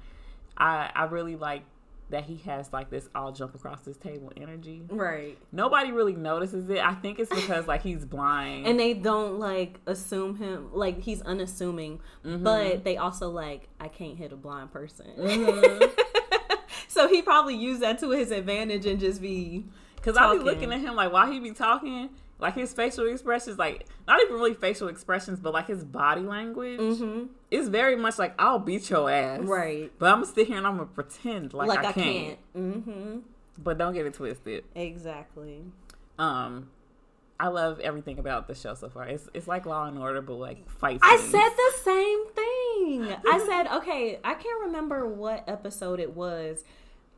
I 0.56 0.90
I 0.94 1.04
really 1.04 1.36
like 1.36 1.62
that 2.10 2.24
he 2.24 2.38
has 2.38 2.72
like 2.72 2.90
this 2.90 3.08
all 3.14 3.30
jump 3.30 3.54
across 3.54 3.82
this 3.82 3.96
table 3.96 4.32
energy. 4.36 4.82
Right. 4.88 5.38
Nobody 5.52 5.92
really 5.92 6.14
notices 6.16 6.68
it. 6.68 6.78
I 6.78 6.94
think 6.94 7.20
it's 7.20 7.32
because 7.32 7.68
like 7.68 7.82
he's 7.82 8.04
blind. 8.04 8.66
And 8.66 8.80
they 8.80 8.94
don't 8.94 9.38
like 9.38 9.78
assume 9.86 10.36
him 10.36 10.70
like 10.72 11.00
he's 11.00 11.22
unassuming, 11.22 12.00
Mm-hmm. 12.24 12.42
but 12.42 12.82
they 12.84 12.96
also 12.96 13.30
like 13.30 13.68
I 13.78 13.88
can't 13.88 14.16
hit 14.18 14.32
a 14.32 14.36
blind 14.36 14.72
person. 14.72 15.06
Mm-hmm. 15.16 16.54
so 16.88 17.06
he 17.08 17.22
probably 17.22 17.54
used 17.56 17.80
that 17.82 17.98
to 18.00 18.10
his 18.10 18.30
advantage 18.32 18.86
and 18.86 18.98
just 18.98 19.22
be 19.22 19.64
Cause 20.02 20.16
i'll 20.16 20.36
be 20.38 20.42
looking 20.42 20.72
at 20.72 20.80
him 20.80 20.96
like 20.96 21.12
while 21.12 21.30
he 21.30 21.38
be 21.40 21.52
talking, 21.52 22.08
like 22.40 22.54
his 22.54 22.72
facial 22.72 23.06
expressions, 23.06 23.58
like 23.58 23.86
not 24.06 24.20
even 24.22 24.34
really 24.34 24.54
facial 24.54 24.88
expressions, 24.88 25.40
but 25.40 25.52
like 25.52 25.66
his 25.66 25.84
body 25.84 26.22
language 26.22 26.80
Mhm. 26.80 27.28
is 27.50 27.68
very 27.68 27.96
much 27.96 28.18
like 28.18 28.34
I'll 28.38 28.58
beat 28.58 28.88
your 28.90 29.10
ass, 29.10 29.40
right. 29.42 29.90
But 29.98 30.06
I'm 30.12 30.20
gonna 30.22 30.26
sit 30.32 30.46
here 30.46 30.56
and 30.58 30.66
I'm 30.66 30.74
gonna 30.76 30.86
pretend 30.86 31.52
like, 31.54 31.68
Like, 31.68 31.78
I, 31.84 31.88
I 31.88 31.92
can't. 31.92 32.04
can't. 32.04 32.38
Mm-hmm. 32.56 33.18
But 33.58 33.78
don't 33.78 33.92
get 33.92 34.06
it 34.06 34.14
twisted. 34.14 34.64
Exactly. 34.74 35.62
Um, 36.18 36.70
I 37.38 37.48
love 37.48 37.80
everything 37.80 38.18
about 38.18 38.48
the 38.48 38.54
show 38.54 38.74
so 38.74 38.88
far. 38.90 39.04
It's 39.06 39.28
it's 39.32 39.48
like 39.48 39.64
Law 39.66 39.86
and 39.86 39.98
Order, 39.98 40.20
but 40.20 40.34
like 40.34 40.68
fight. 40.70 40.98
I 41.02 41.16
said 41.16 41.48
the 41.48 41.72
same 41.82 42.26
thing. 42.28 43.16
I 43.26 43.38
said, 43.46 43.66
okay, 43.78 44.18
I 44.24 44.34
can't 44.34 44.60
remember 44.66 45.06
what 45.06 45.44
episode 45.48 46.00
it 46.00 46.14
was, 46.14 46.64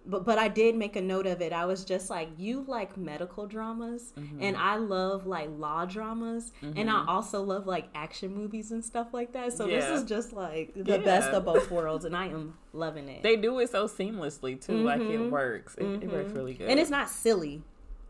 but 0.05 0.25
but 0.25 0.39
I 0.39 0.49
did 0.49 0.75
make 0.77 0.97
a 0.97 1.01
note 1.01 1.27
of 1.27 1.41
it. 1.41 1.53
I 1.53 1.65
was 1.65 1.85
just 1.85 2.11
like, 2.11 2.29
you 2.39 2.65
like 2.67 2.97
medical 2.97 3.47
dramas, 3.47 4.13
Mm-hmm. 4.19 4.43
and 4.43 4.57
I 4.57 4.77
love 4.77 5.27
like 5.27 5.49
law 5.57 5.85
dramas, 5.85 6.53
and 6.61 6.91
I 6.91 7.05
also 7.07 7.43
love 7.43 7.67
like 7.67 7.89
action 7.95 8.35
movies 8.35 8.73
and 8.73 8.85
stuff 8.85 9.09
like 9.13 9.33
that. 9.33 9.53
So 9.53 9.67
this 9.67 9.85
is 9.87 10.05
just 10.05 10.33
like 10.33 10.73
the 10.75 10.99
best 10.99 11.31
of 11.31 11.45
both 11.45 11.71
worlds, 11.71 12.05
and 12.05 12.17
I 12.17 12.27
am 12.27 12.55
loving 12.73 13.09
it. 13.09 13.23
They 13.23 13.37
do 13.37 13.59
it 13.61 13.71
so 13.71 13.87
seamlessly 13.87 14.61
too. 14.61 14.79
Like 14.79 15.01
it 15.01 15.31
works. 15.31 15.75
It, 15.77 15.85
it 16.03 16.11
works 16.13 16.33
really 16.33 16.55
good. 16.55 16.63
Mm-hmm. 16.65 16.71
and 16.71 16.81
it's 16.81 16.91
not 16.91 17.09
silly. 17.09 17.63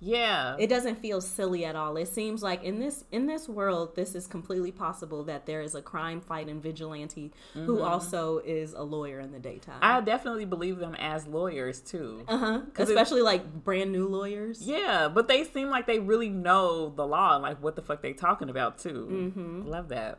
Yeah. 0.04 0.56
It 0.58 0.66
doesn't 0.66 0.96
feel 1.00 1.20
silly 1.20 1.64
at 1.64 1.76
all. 1.76 1.96
It 1.96 2.08
seems 2.08 2.42
like 2.42 2.64
in 2.64 2.80
this 2.80 3.04
in 3.12 3.26
this 3.26 3.48
world, 3.48 3.94
this 3.94 4.16
is 4.16 4.26
completely 4.26 4.72
possible 4.72 5.22
that 5.24 5.46
there 5.46 5.62
is 5.62 5.76
a 5.76 5.80
crime 5.82 6.20
fighting 6.20 6.60
vigilante 6.60 7.30
who 7.54 7.80
also 7.80 8.38
is 8.38 8.72
a 8.72 8.82
lawyer 8.82 9.20
in 9.20 9.30
the 9.30 9.38
daytime. 9.38 9.78
I 9.80 10.00
definitely 10.00 10.44
believe 10.44 10.78
them 10.78 10.96
as 10.96 11.26
lawyers 11.28 11.80
too. 11.80 12.24
uh 12.26 12.36
huh. 12.36 12.60
'Cause 12.74 12.88
it- 12.90 12.92
Especially 12.96 13.22
like 13.22 13.44
brand 13.64 13.92
new 13.92 14.08
lawyers. 14.08 14.60
Yeah, 14.60 15.06
but 15.08 15.28
they 15.28 15.44
seem 15.44 15.70
like 15.70 15.86
they 15.86 16.00
really 16.00 16.28
know 16.28 16.88
the 16.90 17.06
law 17.06 17.34
and 17.34 17.42
like 17.42 17.62
what 17.62 17.76
the 17.76 17.82
fuck 17.82 18.02
they 18.02 18.12
talking 18.12 18.50
about 18.50 18.78
too. 18.78 19.08
Mm-hmm. 19.10 19.68
Love 19.68 19.88
that. 19.90 20.18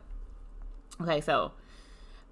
Okay, 1.00 1.20
so 1.20 1.52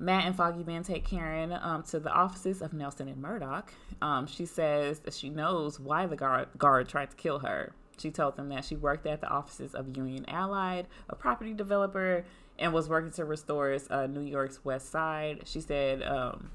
Matt 0.03 0.27
and 0.27 0.35
Foggy 0.35 0.65
Man 0.65 0.83
take 0.83 1.05
Karen 1.05 1.53
um, 1.53 1.85
to 1.85 2.01
the 2.01 2.11
offices 2.11 2.61
of 2.61 2.73
Nelson 2.73 3.07
and 3.07 3.23
Murdock. 3.23 3.73
Um, 4.03 4.27
she 4.27 4.47
says 4.47 4.99
that 5.01 5.15
she 5.15 5.31
knows 5.31 5.79
why 5.79 6.07
the 6.07 6.17
guard, 6.17 6.49
guard 6.59 6.89
tried 6.89 7.11
to 7.11 7.17
kill 7.17 7.39
her. 7.39 7.73
She 7.99 8.11
told 8.11 8.37
them 8.37 8.49
that 8.49 8.65
she 8.65 8.75
worked 8.75 9.07
at 9.07 9.21
the 9.21 9.29
offices 9.29 9.77
of 9.77 9.97
Union 9.97 10.25
Allied, 10.27 10.89
a 11.09 11.15
property 11.15 11.55
developer, 11.55 12.25
and 12.59 12.73
was 12.73 12.89
working 12.89 13.13
to 13.13 13.25
restore 13.25 13.79
uh, 13.91 14.07
New 14.09 14.23
York's 14.23 14.65
West 14.65 14.91
Side. 14.91 15.43
She 15.45 15.61
said 15.61 16.03
um, 16.03 16.51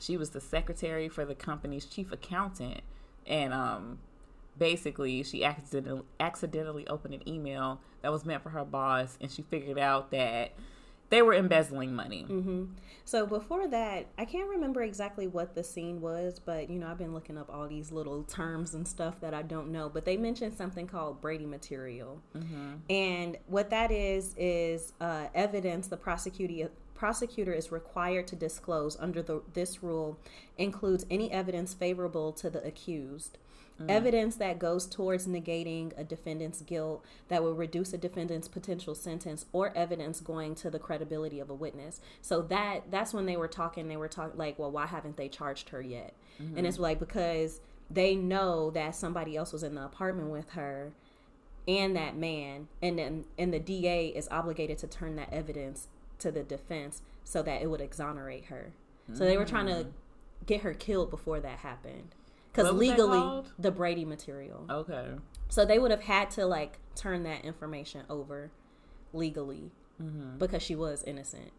she 0.00 0.16
was 0.16 0.30
the 0.30 0.40
secretary 0.40 1.08
for 1.08 1.24
the 1.24 1.36
company's 1.36 1.84
chief 1.84 2.10
accountant, 2.10 2.80
and 3.24 3.52
um, 3.52 3.98
basically 4.58 5.22
she 5.22 5.44
accidentally 5.44 6.02
accidentally 6.18 6.88
opened 6.88 7.14
an 7.14 7.28
email 7.28 7.80
that 8.02 8.10
was 8.10 8.24
meant 8.24 8.42
for 8.42 8.50
her 8.50 8.64
boss, 8.64 9.16
and 9.20 9.30
she 9.30 9.42
figured 9.42 9.78
out 9.78 10.10
that 10.10 10.54
they 11.14 11.22
were 11.22 11.34
embezzling 11.34 11.94
money. 11.94 12.26
So 13.04 13.24
before 13.24 13.68
that, 13.68 14.06
I 14.18 14.24
can't 14.24 14.48
remember 14.48 14.82
exactly 14.82 15.28
what 15.28 15.54
the 15.54 15.62
scene 15.62 16.00
was, 16.00 16.40
but 16.40 16.68
you 16.68 16.78
know, 16.80 16.88
I've 16.88 16.98
been 16.98 17.14
looking 17.14 17.38
up 17.38 17.48
all 17.54 17.68
these 17.68 17.92
little 17.92 18.24
terms 18.24 18.74
and 18.74 18.88
stuff 18.88 19.20
that 19.20 19.32
I 19.32 19.42
don't 19.42 19.70
know. 19.70 19.88
But 19.88 20.04
they 20.06 20.16
mentioned 20.16 20.56
something 20.56 20.88
called 20.88 21.20
Brady 21.20 21.46
material, 21.46 22.20
and 22.90 23.36
what 23.46 23.70
that 23.70 23.92
is 23.92 24.34
is 24.36 24.92
uh, 25.00 25.26
evidence 25.34 25.86
the 25.86 25.96
prosecutor 25.96 26.70
prosecutor 26.94 27.52
is 27.52 27.70
required 27.70 28.26
to 28.28 28.36
disclose 28.36 28.96
under 28.98 29.22
the, 29.22 29.42
this 29.52 29.82
rule 29.82 30.18
includes 30.58 31.04
any 31.10 31.30
evidence 31.30 31.74
favorable 31.74 32.32
to 32.32 32.48
the 32.50 32.64
accused. 32.64 33.38
Mm. 33.80 33.90
Evidence 33.90 34.36
that 34.36 34.58
goes 34.58 34.86
towards 34.86 35.26
negating 35.26 35.92
a 35.98 36.04
defendant's 36.04 36.60
guilt 36.62 37.04
that 37.28 37.42
will 37.42 37.54
reduce 37.54 37.92
a 37.92 37.98
defendant's 37.98 38.46
potential 38.46 38.94
sentence, 38.94 39.46
or 39.52 39.76
evidence 39.76 40.20
going 40.20 40.54
to 40.56 40.70
the 40.70 40.78
credibility 40.78 41.40
of 41.40 41.50
a 41.50 41.54
witness. 41.54 42.00
So 42.22 42.40
that 42.42 42.90
that's 42.90 43.12
when 43.12 43.26
they 43.26 43.36
were 43.36 43.48
talking. 43.48 43.88
They 43.88 43.96
were 43.96 44.08
talking 44.08 44.38
like, 44.38 44.58
well, 44.58 44.70
why 44.70 44.86
haven't 44.86 45.16
they 45.16 45.28
charged 45.28 45.70
her 45.70 45.82
yet? 45.82 46.14
And 46.38 46.66
it's 46.66 46.76
mm-hmm. 46.76 46.82
like 46.82 46.98
because 46.98 47.60
they 47.90 48.16
know 48.16 48.70
that 48.70 48.94
somebody 48.96 49.36
else 49.36 49.52
was 49.52 49.62
in 49.62 49.74
the 49.74 49.84
apartment 49.84 50.30
with 50.30 50.50
her, 50.50 50.92
and 51.66 51.96
that 51.96 52.16
man, 52.16 52.68
and 52.82 52.98
then 52.98 53.24
and 53.38 53.52
the 53.52 53.60
DA 53.60 54.08
is 54.08 54.28
obligated 54.30 54.78
to 54.78 54.86
turn 54.86 55.16
that 55.16 55.32
evidence 55.32 55.88
to 56.20 56.30
the 56.30 56.42
defense 56.42 57.02
so 57.24 57.42
that 57.42 57.62
it 57.62 57.70
would 57.70 57.80
exonerate 57.80 58.46
her. 58.46 58.72
So 59.12 59.24
they 59.24 59.36
were 59.36 59.44
trying 59.44 59.66
to 59.66 59.84
mm. 59.84 59.92
get 60.46 60.62
her 60.62 60.72
killed 60.72 61.10
before 61.10 61.38
that 61.40 61.58
happened. 61.58 62.14
Because 62.54 62.66
What 62.66 62.76
was 62.76 62.88
that 62.88 62.98
legally, 62.98 63.42
the 63.58 63.70
Brady 63.72 64.04
material. 64.04 64.64
Okay. 64.70 65.08
So 65.48 65.64
they 65.64 65.80
would 65.80 65.90
have 65.90 66.02
had 66.02 66.30
to 66.32 66.46
like 66.46 66.78
turn 66.94 67.24
that 67.24 67.44
information 67.44 68.02
over 68.08 68.52
legally 69.12 69.72
because 70.38 70.62
she 70.62 70.76
was 70.76 71.02
innocent. 71.02 71.50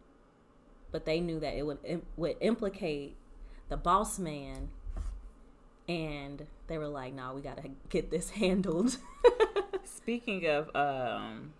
But 0.92 1.04
they 1.04 1.20
knew 1.20 1.38
that 1.40 1.54
it 1.54 1.66
would 1.66 1.78
im- 1.84 2.06
would 2.16 2.36
implicate 2.40 3.14
the 3.68 3.76
boss 3.76 4.18
man, 4.18 4.70
and 5.86 6.46
they 6.66 6.78
were 6.78 6.88
like, 6.88 7.12
"Nah, 7.12 7.34
we 7.34 7.42
gotta 7.42 7.70
get 7.90 8.10
this 8.10 8.30
handled." 8.42 8.96
Speaking 9.84 10.46
of 10.46 10.74
um, 10.74 11.52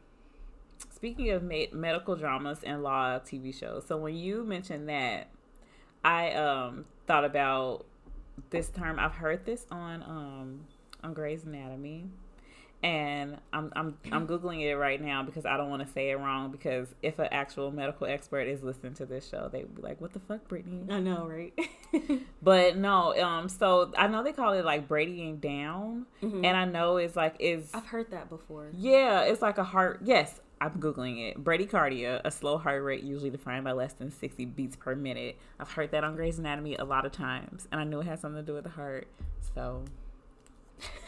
speaking 0.91 1.31
of 1.31 1.43
ma- 1.43 1.73
medical 1.73 2.17
dramas 2.17 2.61
and 2.63 2.83
law 2.83 3.19
TV 3.19 3.55
shows, 3.55 3.85
so 3.87 3.99
when 3.99 4.17
you 4.17 4.45
mentioned 4.45 4.89
that, 4.89 5.29
I 6.05 6.33
um 6.33 6.87
thought 7.07 7.25
about 7.25 7.85
this 8.51 8.69
term. 8.69 8.99
I've 8.99 9.15
heard 9.15 9.45
this 9.45 9.67
on 9.71 10.03
um 10.03 10.61
on 11.03 11.15
Grey's 11.15 11.45
Anatomy, 11.45 12.11
and 12.83 13.39
I'm 13.53 13.73
I'm 13.77 13.97
I'm 14.13 14.27
googling 14.27 14.63
it 14.63 14.77
right 14.77 15.01
now 15.01 15.23
because 15.23 15.45
I 15.47 15.57
don't 15.57 15.71
want 15.71 15.87
to 15.87 15.93
say 15.93 16.11
it 16.11 16.17
wrong. 16.19 16.51
Because 16.51 16.89
if 17.03 17.19
an 17.19 17.29
actual 17.33 17.71
medical 17.71 18.07
expert 18.07 18.43
is 18.49 18.63
listening 18.63 18.95
to 18.95 19.07
this 19.07 19.29
show, 19.29 19.49
they'd 19.51 19.75
be 19.75 19.83
like, 19.83 20.01
"What 20.01 20.13
the 20.13 20.21
fuck, 20.21 20.47
Brittany?" 20.49 20.85
I 20.91 21.01
know, 21.01 21.27
right? 21.27 21.53
But 22.43 22.77
no, 22.77 23.19
um, 23.21 23.49
so 23.49 23.93
I 23.97 24.07
know 24.07 24.23
they 24.23 24.33
call 24.33 24.53
it 24.53 24.65
like 24.65 24.87
Bradying 24.87 25.39
down, 25.39 26.07
and 26.21 26.47
I 26.47 26.65
know 26.65 26.97
it's 26.99 27.17
like 27.17 27.37
is 27.41 27.71
I've 27.75 27.87
heard 27.87 28.11
that 28.11 28.29
before. 28.29 28.69
yeah, 28.77 29.23
it's 29.23 29.43
like 29.43 29.59
a 29.59 29.65
heart. 29.65 30.01
Yes, 30.05 30.41
I'm 30.61 30.73
googling 30.81 31.29
it. 31.29 31.43
Bradycardia, 31.43 32.21
a 32.25 32.31
slow 32.31 32.57
heart 32.57 32.83
rate 32.83 33.03
usually 33.03 33.31
defined 33.31 33.65
by 33.65 33.73
less 33.73 33.93
than 33.93 34.11
60 34.11 34.47
beats 34.47 34.75
per 34.77 34.95
minute. 34.95 35.37
I've 35.61 35.71
heard 35.73 35.91
that 35.91 36.03
on 36.03 36.17
Grey's 36.17 36.39
Anatomy 36.39 36.77
a 36.77 36.85
lot 36.85 37.05
of 37.05 37.13
times, 37.13 37.69
and 37.71 37.81
I 37.81 37.85
knew 37.85 38.01
it 38.01 38.07
had 38.07 38.21
something 38.21 38.41
to 38.43 38.47
do 38.47 38.55
with 38.55 38.65
the 38.65 38.71
heart. 38.71 39.07
So 39.55 39.85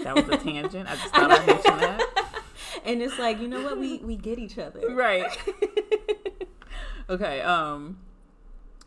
that 0.01 0.15
was 0.15 0.29
a 0.29 0.37
tangent. 0.45 0.89
I 0.89 0.97
just 0.97 1.15
thought 1.15 1.31
I'd 1.31 1.47
mention 1.47 1.79
that. 1.79 2.03
And 2.85 3.03
it's 3.03 3.19
like, 3.19 3.41
you 3.41 3.49
know 3.49 3.61
what? 3.63 3.79
We 3.79 3.99
we 3.99 4.15
get 4.17 4.39
each 4.39 4.57
other. 4.57 4.81
Right. 4.95 5.27
okay. 7.11 7.41
Um. 7.41 7.99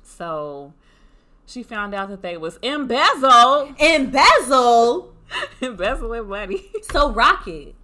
So 0.01 0.73
she 1.45 1.61
found 1.61 1.93
out 1.93 2.09
that 2.09 2.21
they 2.21 2.37
was 2.37 2.57
embezzled, 2.61 3.75
Embezzle. 3.79 5.13
embezzling 5.61 6.27
money. 6.29 6.71
So 6.83 7.11
rocket. 7.11 7.75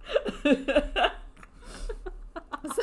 so, 2.74 2.82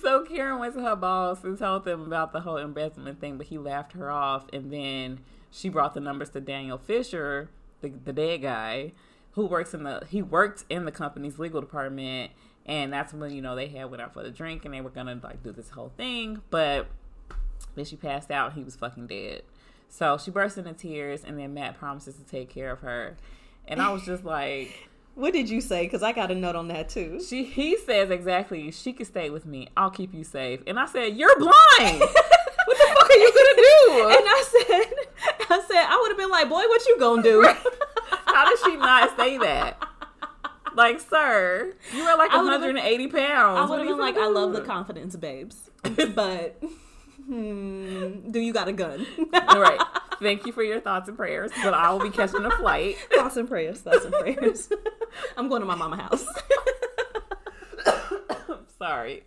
so 0.00 0.24
Karen 0.24 0.58
went 0.58 0.74
to 0.74 0.82
her 0.82 0.96
boss 0.96 1.44
and 1.44 1.58
told 1.58 1.84
them 1.84 2.02
about 2.02 2.32
the 2.32 2.40
whole 2.40 2.58
embezzlement 2.58 3.20
thing, 3.20 3.36
but 3.36 3.46
he 3.46 3.58
laughed 3.58 3.92
her 3.92 4.10
off. 4.10 4.46
And 4.52 4.72
then 4.72 5.20
she 5.50 5.68
brought 5.68 5.94
the 5.94 6.00
numbers 6.00 6.30
to 6.30 6.40
Daniel 6.40 6.78
Fisher, 6.78 7.50
the, 7.80 7.88
the 7.88 8.12
dead 8.12 8.42
guy, 8.42 8.92
who 9.32 9.46
works 9.46 9.74
in 9.74 9.82
the 9.82 10.02
he 10.08 10.22
worked 10.22 10.64
in 10.68 10.84
the 10.84 10.92
company's 10.92 11.38
legal 11.38 11.60
department. 11.60 12.32
And 12.64 12.92
that's 12.92 13.12
when 13.12 13.34
you 13.34 13.42
know 13.42 13.56
they 13.56 13.68
had 13.68 13.90
went 13.90 14.02
out 14.02 14.12
for 14.12 14.22
the 14.22 14.30
drink 14.30 14.64
and 14.64 14.72
they 14.72 14.80
were 14.80 14.90
gonna 14.90 15.18
like 15.22 15.42
do 15.42 15.52
this 15.52 15.70
whole 15.70 15.92
thing, 15.96 16.42
but 16.50 16.86
then 17.74 17.84
she 17.84 17.96
passed 17.96 18.30
out. 18.30 18.48
and 18.50 18.58
He 18.58 18.64
was 18.64 18.76
fucking 18.76 19.08
dead. 19.08 19.42
So 19.88 20.16
she 20.16 20.30
burst 20.30 20.56
into 20.56 20.72
tears, 20.72 21.22
and 21.22 21.38
then 21.38 21.52
Matt 21.52 21.78
promises 21.78 22.16
to 22.16 22.24
take 22.24 22.48
care 22.48 22.70
of 22.70 22.80
her. 22.80 23.16
And 23.66 23.80
I 23.80 23.90
was 23.90 24.04
just 24.04 24.24
like. 24.24 24.88
What 25.14 25.32
did 25.34 25.50
you 25.50 25.60
say? 25.60 25.84
Because 25.84 26.02
I 26.02 26.12
got 26.12 26.30
a 26.30 26.34
note 26.34 26.56
on 26.56 26.68
that 26.68 26.88
too. 26.88 27.20
She 27.22 27.44
he 27.44 27.76
says 27.76 28.10
exactly, 28.10 28.70
she 28.70 28.92
can 28.92 29.04
stay 29.04 29.30
with 29.30 29.44
me. 29.44 29.68
I'll 29.76 29.90
keep 29.90 30.14
you 30.14 30.24
safe. 30.24 30.60
And 30.66 30.78
I 30.78 30.86
said, 30.86 31.16
You're 31.16 31.38
blind. 31.38 31.52
what 32.00 32.78
the 32.78 32.94
fuck 32.94 33.10
are 33.10 33.16
you 33.16 33.32
gonna 33.32 33.56
do? 33.56 34.08
And 34.08 34.24
I 34.26 34.44
said, 34.50 34.94
I 35.50 35.62
said, 35.68 35.84
I 35.84 35.98
would 36.00 36.10
have 36.10 36.18
been 36.18 36.30
like, 36.30 36.48
boy, 36.48 36.62
what 36.68 36.86
you 36.86 36.98
gonna 36.98 37.22
do? 37.22 37.46
How 38.24 38.48
did 38.48 38.58
she 38.64 38.76
not 38.76 39.16
say 39.16 39.36
that? 39.38 39.86
Like, 40.74 41.00
sir, 41.00 41.74
you 41.94 42.02
are 42.02 42.16
like 42.16 42.30
I 42.30 42.42
would've 42.42 42.60
180 42.62 43.08
pounds. 43.08 43.58
I 43.58 43.64
would 43.68 43.80
have 43.80 43.88
been 43.88 43.98
like, 43.98 44.14
gonna 44.14 44.26
I 44.26 44.30
love 44.30 44.54
the 44.54 44.62
confidence, 44.62 45.16
babes. 45.16 45.70
But 45.82 46.62
hmm, 47.26 48.30
do 48.30 48.40
you 48.40 48.52
got 48.52 48.68
a 48.68 48.72
gun? 48.72 49.06
All 49.48 49.60
right. 49.60 49.80
Thank 50.20 50.46
you 50.46 50.52
for 50.52 50.62
your 50.62 50.80
thoughts 50.80 51.08
and 51.08 51.16
prayers, 51.16 51.50
but 51.62 51.74
I 51.74 51.90
will 51.90 52.00
be 52.00 52.10
catching 52.10 52.44
a 52.44 52.50
flight. 52.50 52.96
Thoughts 53.12 53.36
and 53.36 53.48
prayers. 53.48 53.80
Thoughts 53.80 54.04
and 54.04 54.14
prayers. 54.14 54.70
I'm 55.36 55.48
going 55.48 55.60
to 55.60 55.66
my 55.66 55.74
mama 55.74 55.96
house. 55.96 56.26
Sorry. 58.78 59.24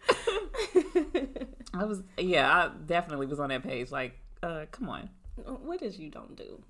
I 1.73 1.83
was, 1.83 2.03
yeah, 2.17 2.51
I 2.51 2.71
definitely 2.85 3.27
was 3.27 3.39
on 3.39 3.49
that 3.49 3.63
page. 3.63 3.91
Like, 3.91 4.19
uh, 4.43 4.65
come 4.71 4.89
on. 4.89 5.09
what 5.35 5.81
is 5.81 5.97
you 5.99 6.09
don't 6.09 6.35
do? 6.35 6.61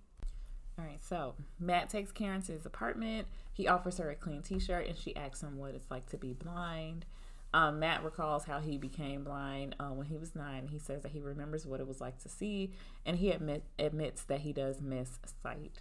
All 0.77 0.83
right, 0.85 1.03
so 1.03 1.35
Matt 1.59 1.89
takes 1.89 2.11
Karen 2.11 2.41
to 2.43 2.51
his 2.51 2.65
apartment. 2.65 3.27
He 3.53 3.67
offers 3.67 3.97
her 3.97 4.09
a 4.09 4.15
clean 4.15 4.41
T-shirt, 4.41 4.87
and 4.87 4.97
she 4.97 5.15
asks 5.15 5.41
him 5.41 5.57
what 5.57 5.73
it's 5.73 5.89
like 5.89 6.05
to 6.09 6.17
be 6.17 6.33
blind. 6.33 7.05
Um, 7.53 7.79
Matt 7.79 8.03
recalls 8.03 8.43
how 8.43 8.59
he 8.59 8.77
became 8.77 9.23
blind 9.23 9.77
uh, 9.79 9.85
when 9.85 10.07
he 10.07 10.17
was 10.17 10.35
nine. 10.35 10.67
He 10.67 10.77
says 10.77 11.03
that 11.03 11.13
he 11.13 11.21
remembers 11.21 11.65
what 11.65 11.79
it 11.79 11.87
was 11.87 12.01
like 12.01 12.21
to 12.23 12.29
see, 12.29 12.73
and 13.05 13.17
he 13.17 13.31
admit, 13.31 13.63
admits 13.79 14.23
that 14.23 14.41
he 14.41 14.51
does 14.51 14.81
miss 14.81 15.19
sight. 15.41 15.79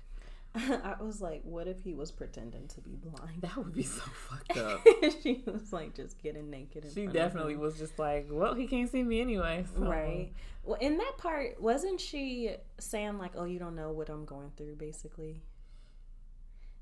I 0.85 0.95
was 1.01 1.21
like, 1.21 1.43
what 1.45 1.67
if 1.67 1.81
he 1.83 1.95
was 1.95 2.13
pretending 2.13 2.69
to 2.69 2.81
be 2.81 2.93
blind? 2.97 3.43
That 3.43 3.57
would 3.57 3.73
be 3.73 3.83
so 3.83 4.03
fucked 4.03 4.57
up. 4.57 4.81
she 5.23 5.43
was 5.47 5.73
like 5.73 5.95
just 5.95 6.23
getting 6.23 6.49
naked. 6.51 6.87
She 6.95 7.07
definitely 7.09 7.57
was 7.57 7.77
just 7.77 7.99
like, 7.99 8.29
well, 8.31 8.55
he 8.55 8.67
can't 8.69 8.91
see 8.91 9.03
me 9.03 9.21
anyway. 9.21 9.65
so- 9.75 9.83
right. 9.83 10.33
Well, 10.63 10.79
in 10.81 10.97
that 10.99 11.15
part, 11.19 11.61
wasn't 11.61 12.01
she 12.01 12.57
saying 12.79 13.19
like, 13.19 13.33
"Oh, 13.37 13.45
you 13.45 13.59
don't 13.59 13.75
know 13.77 13.91
what 13.93 14.09
I'm 14.09 14.25
going 14.25 14.51
through"? 14.57 14.77
Basically, 14.77 15.43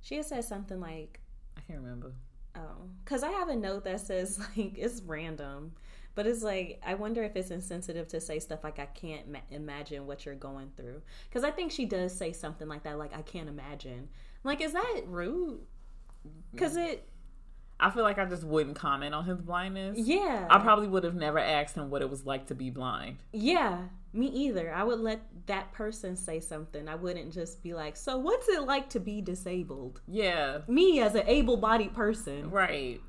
she 0.03 0.17
had 0.17 0.25
said 0.25 0.45
something 0.45 0.81
like, 0.81 1.19
I 1.57 1.61
can't 1.63 1.81
remember. 1.81 2.15
"Oh," 2.55 2.89
because 3.05 3.23
I 3.25 3.31
have 3.31 3.49
a 3.49 3.57
note 3.57 3.83
that 3.85 4.01
says 4.01 4.39
like 4.57 4.79
it's 4.79 5.03
random, 5.03 5.73
but 6.15 6.27
it's 6.27 6.43
like 6.43 6.81
I 6.87 6.95
wonder 6.95 7.23
if 7.23 7.37
it's 7.37 7.51
insensitive 7.51 8.09
to 8.09 8.21
say 8.21 8.39
stuff 8.39 8.65
like 8.65 8.79
I 8.79 8.87
can't 8.87 9.29
ma- 9.29 9.39
imagine 9.51 10.07
what 10.07 10.25
you're 10.27 10.35
going 10.35 10.71
through. 10.77 11.03
Because 11.29 11.45
I 11.45 11.51
think 11.51 11.73
she 11.73 11.85
does 11.87 12.15
say 12.15 12.33
something 12.33 12.69
like 12.69 12.83
that, 12.85 12.99
like 12.99 13.17
I 13.17 13.23
can't 13.23 13.49
imagine. 13.49 14.09
Like, 14.45 14.61
is 14.61 14.73
that 14.73 15.03
rude? 15.07 15.61
Mm. 16.27 16.31
Because 16.53 16.77
it, 16.77 17.09
I 17.81 17.91
feel 17.91 18.03
like 18.05 18.19
I 18.19 18.25
just 18.27 18.45
wouldn't 18.45 18.77
comment 18.77 19.15
on 19.15 19.25
his 19.25 19.41
blindness. 19.41 19.99
yeah, 19.99 20.47
I 20.51 20.59
probably 20.59 20.87
would 20.89 21.05
have 21.05 21.15
never 21.17 21.39
asked 21.39 21.75
him 21.77 21.91
what 21.91 22.03
it 22.03 22.09
was 22.11 22.25
like 22.27 22.47
to 22.49 22.55
be 22.55 22.71
blind. 22.71 23.17
Yeah, 23.33 23.79
me 24.13 24.27
either. 24.29 24.73
I 24.73 24.85
would 24.85 25.01
let 25.01 25.23
that 25.47 25.73
person 25.73 26.15
say 26.15 26.39
something. 26.39 26.87
I 26.89 26.95
wouldn't 26.95 27.33
just 27.33 27.63
be 27.63 27.75
like, 27.75 27.97
"So, 27.97 28.19
what's 28.19 28.49
it 28.49 28.63
like 28.63 28.89
to 28.91 29.01
be 29.01 29.21
disabled?" 29.21 30.01
Yeah, 30.07 30.59
Me 30.69 31.01
as 31.01 31.15
an 31.17 31.25
able-bodied 31.27 31.93
person. 31.95 32.51
right. 32.51 33.01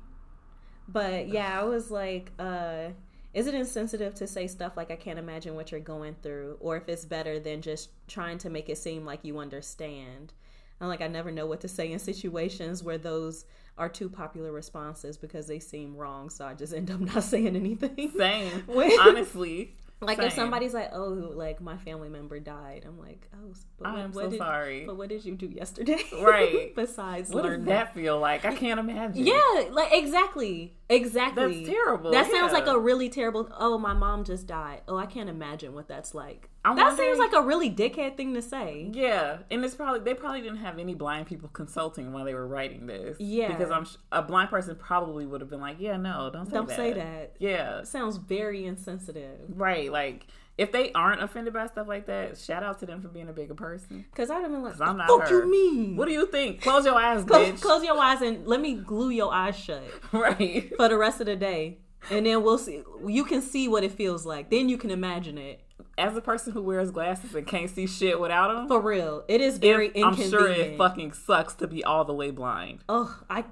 But 0.88 1.28
yeah, 1.28 1.60
I 1.60 1.64
was 1.64 1.90
like, 1.90 2.30
uh 2.38 2.88
is 3.32 3.48
it 3.48 3.54
insensitive 3.54 4.14
to 4.14 4.28
say 4.28 4.46
stuff 4.46 4.76
like 4.76 4.92
I 4.92 4.96
can't 4.96 5.18
imagine 5.18 5.56
what 5.56 5.72
you're 5.72 5.80
going 5.80 6.14
through 6.22 6.56
or 6.60 6.76
if 6.76 6.88
it's 6.88 7.04
better 7.04 7.40
than 7.40 7.62
just 7.62 7.88
trying 8.06 8.38
to 8.38 8.48
make 8.50 8.68
it 8.68 8.78
seem 8.78 9.04
like 9.04 9.24
you 9.24 9.38
understand? 9.38 10.32
I'm 10.80 10.88
like 10.88 11.00
I 11.00 11.08
never 11.08 11.30
know 11.30 11.46
what 11.46 11.60
to 11.62 11.68
say 11.68 11.90
in 11.92 11.98
situations 11.98 12.82
where 12.82 12.98
those 12.98 13.44
are 13.76 13.88
two 13.88 14.08
popular 14.08 14.52
responses 14.52 15.16
because 15.16 15.48
they 15.48 15.58
seem 15.58 15.96
wrong, 15.96 16.30
so 16.30 16.44
I 16.44 16.54
just 16.54 16.72
end 16.74 16.90
up 16.90 17.00
not 17.14 17.24
saying 17.24 17.56
anything. 17.56 18.12
Same. 18.16 18.50
When- 18.66 19.00
Honestly. 19.00 19.74
Like 20.06 20.18
if 20.18 20.32
somebody's 20.32 20.74
like, 20.74 20.90
"Oh, 20.92 21.32
like 21.34 21.60
my 21.60 21.76
family 21.76 22.08
member 22.08 22.38
died," 22.40 22.84
I'm 22.86 22.98
like, 22.98 23.28
"Oh, 23.34 23.54
but 23.78 23.88
I 23.88 24.06
what, 24.06 24.14
so 24.14 24.30
did, 24.30 24.38
sorry. 24.38 24.84
But 24.86 24.96
what 24.96 25.08
did 25.08 25.24
you 25.24 25.34
do 25.34 25.46
yesterday? 25.46 26.02
Right. 26.20 26.74
Besides 26.74 27.30
What 27.30 27.44
does 27.44 27.64
that 27.64 27.94
feel 27.94 28.18
like? 28.18 28.44
I 28.44 28.54
can't 28.54 28.80
imagine. 28.80 29.26
Yeah, 29.26 29.64
like 29.70 29.92
exactly, 29.92 30.76
exactly. 30.88 31.64
That's 31.64 31.68
terrible, 31.68 32.10
That 32.10 32.30
sounds 32.30 32.52
yeah. 32.52 32.58
like 32.58 32.66
a 32.66 32.78
really 32.78 33.08
terrible. 33.08 33.48
Oh, 33.58 33.78
my 33.78 33.92
mom 33.94 34.24
just 34.24 34.46
died. 34.46 34.82
Oh, 34.88 34.96
I 34.96 35.06
can't 35.06 35.28
imagine 35.28 35.74
what 35.74 35.88
that's 35.88 36.14
like. 36.14 36.48
I 36.64 36.74
that 36.74 36.82
wonder- 36.88 37.02
seems 37.02 37.18
like 37.18 37.32
a 37.34 37.42
really 37.42 37.70
dickhead 37.70 38.16
thing 38.16 38.34
to 38.34 38.42
say. 38.42 38.90
Yeah, 38.92 39.38
and 39.50 39.64
it's 39.64 39.74
probably 39.74 40.00
they 40.00 40.14
probably 40.14 40.40
didn't 40.40 40.58
have 40.58 40.78
any 40.78 40.94
blind 40.94 41.26
people 41.26 41.48
consulting 41.50 42.12
while 42.12 42.24
they 42.24 42.34
were 42.34 42.46
writing 42.46 42.86
this. 42.86 43.16
Yeah. 43.20 43.48
because 43.48 43.70
I'm 43.70 43.86
a 44.12 44.22
blind 44.22 44.48
person 44.50 44.74
probably 44.76 45.26
would 45.26 45.40
have 45.40 45.50
been 45.50 45.60
like, 45.60 45.76
yeah, 45.78 45.96
no, 45.96 46.30
don't 46.32 46.46
say 46.46 46.52
Don't 46.52 46.68
that. 46.68 46.76
say 46.76 46.92
that. 46.94 47.36
Yeah, 47.38 47.78
It 47.80 47.86
sounds 47.88 48.16
very 48.16 48.64
insensitive. 48.64 49.40
right. 49.48 49.92
Like 49.92 50.26
if 50.56 50.70
they 50.70 50.92
aren't 50.92 51.22
offended 51.22 51.52
by 51.52 51.66
stuff 51.66 51.88
like 51.88 52.06
that, 52.06 52.38
shout 52.38 52.62
out 52.62 52.78
to 52.80 52.86
them 52.86 53.02
for 53.02 53.08
being 53.08 53.28
a 53.28 53.32
bigger 53.32 53.54
person. 53.54 54.04
Because 54.10 54.30
I'd 54.30 54.42
have 54.42 54.50
been 54.50 54.62
like, 54.62 54.80
I'm 54.80 54.96
not 54.96 55.08
fuck 55.08 55.28
her. 55.28 55.44
you 55.44 55.50
mean? 55.50 55.96
What 55.96 56.06
do 56.06 56.12
you 56.12 56.26
think? 56.26 56.62
Close 56.62 56.84
your 56.84 56.94
eyes, 56.94 57.24
close, 57.24 57.48
bitch. 57.48 57.60
close 57.60 57.84
your 57.84 57.98
eyes 57.98 58.22
and 58.22 58.46
let 58.46 58.60
me 58.60 58.74
glue 58.74 59.10
your 59.10 59.34
eyes 59.34 59.56
shut 59.56 59.82
right. 60.12 60.72
for 60.76 60.88
the 60.88 60.96
rest 60.96 61.20
of 61.20 61.26
the 61.26 61.36
day, 61.36 61.78
and 62.10 62.26
then 62.26 62.42
we'll 62.42 62.58
see. 62.58 62.82
You 63.06 63.24
can 63.24 63.42
see 63.42 63.68
what 63.68 63.82
it 63.82 63.92
feels 63.92 64.24
like. 64.24 64.50
Then 64.50 64.68
you 64.68 64.78
can 64.78 64.90
imagine 64.90 65.38
it. 65.38 65.60
As 65.98 66.16
a 66.16 66.20
person 66.20 66.52
who 66.52 66.62
wears 66.62 66.90
glasses 66.92 67.34
and 67.34 67.46
can't 67.46 67.70
see 67.70 67.86
shit 67.86 68.18
without 68.20 68.54
them, 68.54 68.68
For 68.68 68.80
real, 68.80 69.24
it 69.28 69.40
is 69.40 69.58
very 69.58 69.90
I'm 70.02 70.16
sure 70.16 70.48
it 70.48 70.78
fucking 70.78 71.12
sucks 71.12 71.54
to 71.54 71.66
be 71.66 71.82
all 71.84 72.04
the 72.04 72.14
way 72.14 72.30
blind. 72.30 72.80
Oh, 72.88 73.20
I 73.30 73.44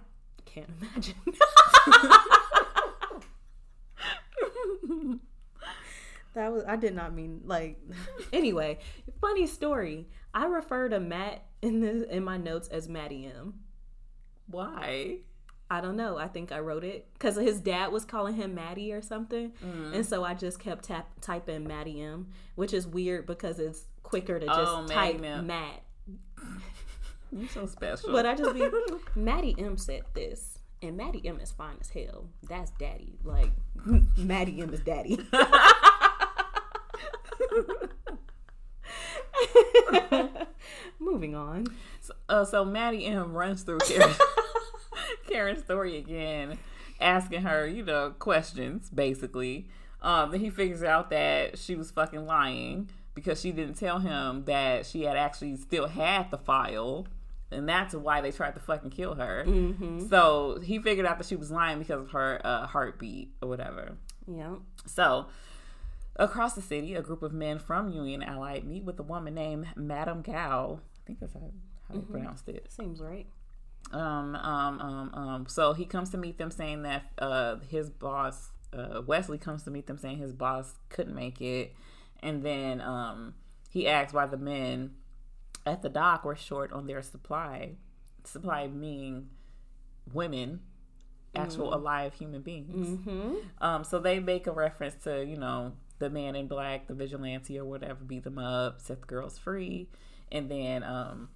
can't 0.44 0.68
imagine. 0.80 1.14
that 6.34 6.52
was 6.52 6.64
I 6.66 6.76
did 6.76 6.94
not 6.94 7.14
mean 7.14 7.42
like 7.44 7.78
anyway, 8.32 8.78
funny 9.20 9.46
story. 9.46 10.08
I 10.34 10.46
refer 10.46 10.88
to 10.88 10.98
Matt 11.00 11.44
in 11.60 11.80
the 11.80 12.14
in 12.14 12.24
my 12.24 12.36
notes 12.36 12.68
as 12.68 12.88
Matty 12.88 13.26
M. 13.26 13.54
Why? 14.46 15.18
I 15.70 15.80
don't 15.80 15.96
know. 15.96 16.18
I 16.18 16.28
think 16.28 16.52
I 16.52 16.58
wrote 16.58 16.84
it 16.84 17.08
because 17.14 17.36
his 17.36 17.58
dad 17.60 17.92
was 17.92 18.04
calling 18.04 18.34
him 18.34 18.54
Matty 18.54 18.92
or 18.92 19.00
something, 19.00 19.52
Mm. 19.64 19.94
and 19.94 20.06
so 20.06 20.22
I 20.22 20.34
just 20.34 20.58
kept 20.58 20.84
tap, 20.84 21.08
typing 21.22 21.66
Matty 21.66 22.00
M, 22.02 22.28
which 22.56 22.74
is 22.74 22.86
weird 22.86 23.26
because 23.26 23.58
it's 23.58 23.86
quicker 24.02 24.38
to 24.38 24.46
just 24.46 24.58
Oh, 24.60 24.86
type 24.86 25.22
M. 25.22 25.46
Matt. 25.46 25.82
You're 27.32 27.48
so 27.48 27.64
special. 27.66 28.12
But 28.12 28.26
I 28.26 28.34
just 28.34 28.52
be 28.54 28.68
Maddie 29.16 29.54
M 29.58 29.78
said 29.78 30.02
this, 30.12 30.58
and 30.82 30.96
Maddie 30.98 31.26
M 31.26 31.40
is 31.40 31.50
fine 31.50 31.76
as 31.80 31.88
hell. 31.88 32.28
That's 32.46 32.70
daddy. 32.72 33.14
Like 33.24 33.52
Maddie 34.18 34.60
M 34.60 34.74
is 34.74 34.80
daddy. 34.80 35.18
Moving 40.99 41.34
on. 41.34 41.66
So, 42.01 42.14
uh, 42.28 42.45
so 42.45 42.64
Maddie 42.64 43.07
M 43.07 43.32
runs 43.32 43.62
through 43.62 43.78
Karen, 43.80 44.14
Karen's 45.28 45.64
story 45.64 45.97
again, 45.97 46.59
asking 47.01 47.43
her, 47.43 47.66
you 47.66 47.84
know, 47.84 48.14
questions 48.18 48.90
basically. 48.90 49.66
Um, 50.01 50.30
then 50.32 50.40
he 50.40 50.51
figures 50.51 50.82
out 50.82 51.11
that 51.11 51.59
she 51.59 51.76
was 51.76 51.90
fucking 51.90 52.26
lying 52.26 52.88
because 53.14 53.40
she 53.40 53.53
didn't 53.53 53.74
tell 53.74 53.99
him 54.01 54.45
that 54.47 54.84
she 54.86 55.03
had 55.03 55.16
actually 55.16 55.57
still 55.57 55.86
had 55.86 56.30
the 56.30 56.38
file, 56.38 57.07
and 57.53 57.68
that's 57.68 57.95
why 57.95 58.20
they 58.20 58.32
tried 58.32 58.55
to 58.55 58.61
fucking 58.61 58.90
kill 58.90 59.14
her. 59.14 59.45
So 60.09 60.59
he 60.62 60.78
figured 60.80 61.07
out 61.07 61.18
that 61.18 61.26
she 61.26 61.36
was 61.36 61.51
lying 61.53 61.78
because 61.78 62.01
of 62.03 62.11
her 62.12 62.40
uh, 62.43 62.66
heartbeat 62.66 63.30
or 63.40 63.49
whatever. 63.49 63.93
Yeah. 64.26 64.55
So, 64.86 65.26
across 66.16 66.54
the 66.54 66.62
city, 66.62 66.94
a 66.94 67.02
group 67.02 67.22
of 67.22 67.32
men 67.32 67.58
from 67.58 67.90
Union 67.90 68.22
Allied 68.22 68.64
meet 68.64 68.84
with 68.84 68.98
a 68.98 69.02
woman 69.02 69.34
named 69.34 69.68
Madame 69.76 70.22
Gao. 70.22 70.80
I 70.96 71.00
think 71.06 71.20
that's 71.20 71.34
how, 71.34 71.50
how 71.88 71.94
they 71.94 72.00
pronounced 72.00 72.48
it. 72.48 72.70
Seems 72.70 73.00
right. 73.00 73.26
Um, 73.92 74.36
um, 74.36 74.80
um, 74.80 75.14
um. 75.14 75.46
So 75.48 75.72
he 75.72 75.84
comes 75.84 76.10
to 76.10 76.18
meet 76.18 76.38
them, 76.38 76.50
saying 76.50 76.82
that 76.82 77.04
uh, 77.18 77.56
his 77.68 77.90
boss, 77.90 78.50
uh, 78.72 79.02
Wesley, 79.06 79.38
comes 79.38 79.64
to 79.64 79.70
meet 79.70 79.86
them, 79.86 79.98
saying 79.98 80.18
his 80.18 80.32
boss 80.32 80.74
couldn't 80.88 81.14
make 81.14 81.40
it, 81.40 81.74
and 82.22 82.42
then 82.44 82.80
um, 82.80 83.34
he 83.68 83.88
asks 83.88 84.12
why 84.12 84.26
the 84.26 84.36
men 84.36 84.92
at 85.66 85.82
the 85.82 85.88
dock 85.88 86.24
were 86.24 86.36
short 86.36 86.72
on 86.72 86.86
their 86.86 87.02
supply. 87.02 87.72
Supply 88.24 88.68
meaning 88.68 89.30
women, 90.12 90.60
actual 91.34 91.74
alive 91.74 92.14
human 92.14 92.42
beings. 92.42 93.00
Mm-hmm. 93.00 93.34
Um, 93.60 93.82
so 93.82 93.98
they 93.98 94.20
make 94.20 94.46
a 94.46 94.52
reference 94.52 94.94
to, 95.04 95.24
you 95.24 95.36
know, 95.36 95.72
the 96.03 96.11
man 96.11 96.34
in 96.34 96.48
black, 96.48 96.88
the 96.88 96.94
vigilante 96.94 97.59
or 97.59 97.64
whatever, 97.64 98.05
beat 98.05 98.24
them 98.24 98.38
up, 98.38 98.80
set 98.80 99.00
the 99.00 99.07
girls 99.07 99.38
free. 99.38 99.88
And 100.32 100.50
then 100.50 100.82
um, 100.82 101.28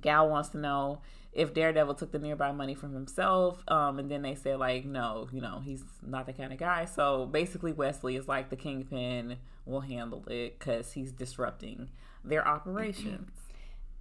Gao 0.00 0.28
wants 0.28 0.50
to 0.50 0.58
know 0.58 1.00
if 1.32 1.54
Daredevil 1.54 1.94
took 1.94 2.12
the 2.12 2.18
nearby 2.18 2.52
money 2.52 2.74
from 2.74 2.92
himself. 2.92 3.64
Um, 3.66 3.98
and 3.98 4.10
then 4.10 4.22
they 4.22 4.34
say, 4.34 4.56
like, 4.56 4.84
no, 4.84 5.28
you 5.32 5.40
know, 5.40 5.60
he's 5.64 5.82
not 6.06 6.26
the 6.26 6.34
kind 6.34 6.52
of 6.52 6.58
guy. 6.58 6.84
So 6.84 7.24
basically, 7.26 7.72
Wesley 7.72 8.16
is 8.16 8.28
like 8.28 8.50
the 8.50 8.56
kingpin 8.56 9.36
will 9.64 9.80
handle 9.80 10.22
it 10.28 10.58
because 10.58 10.92
he's 10.92 11.10
disrupting 11.10 11.88
their 12.24 12.46
operations. 12.46 13.30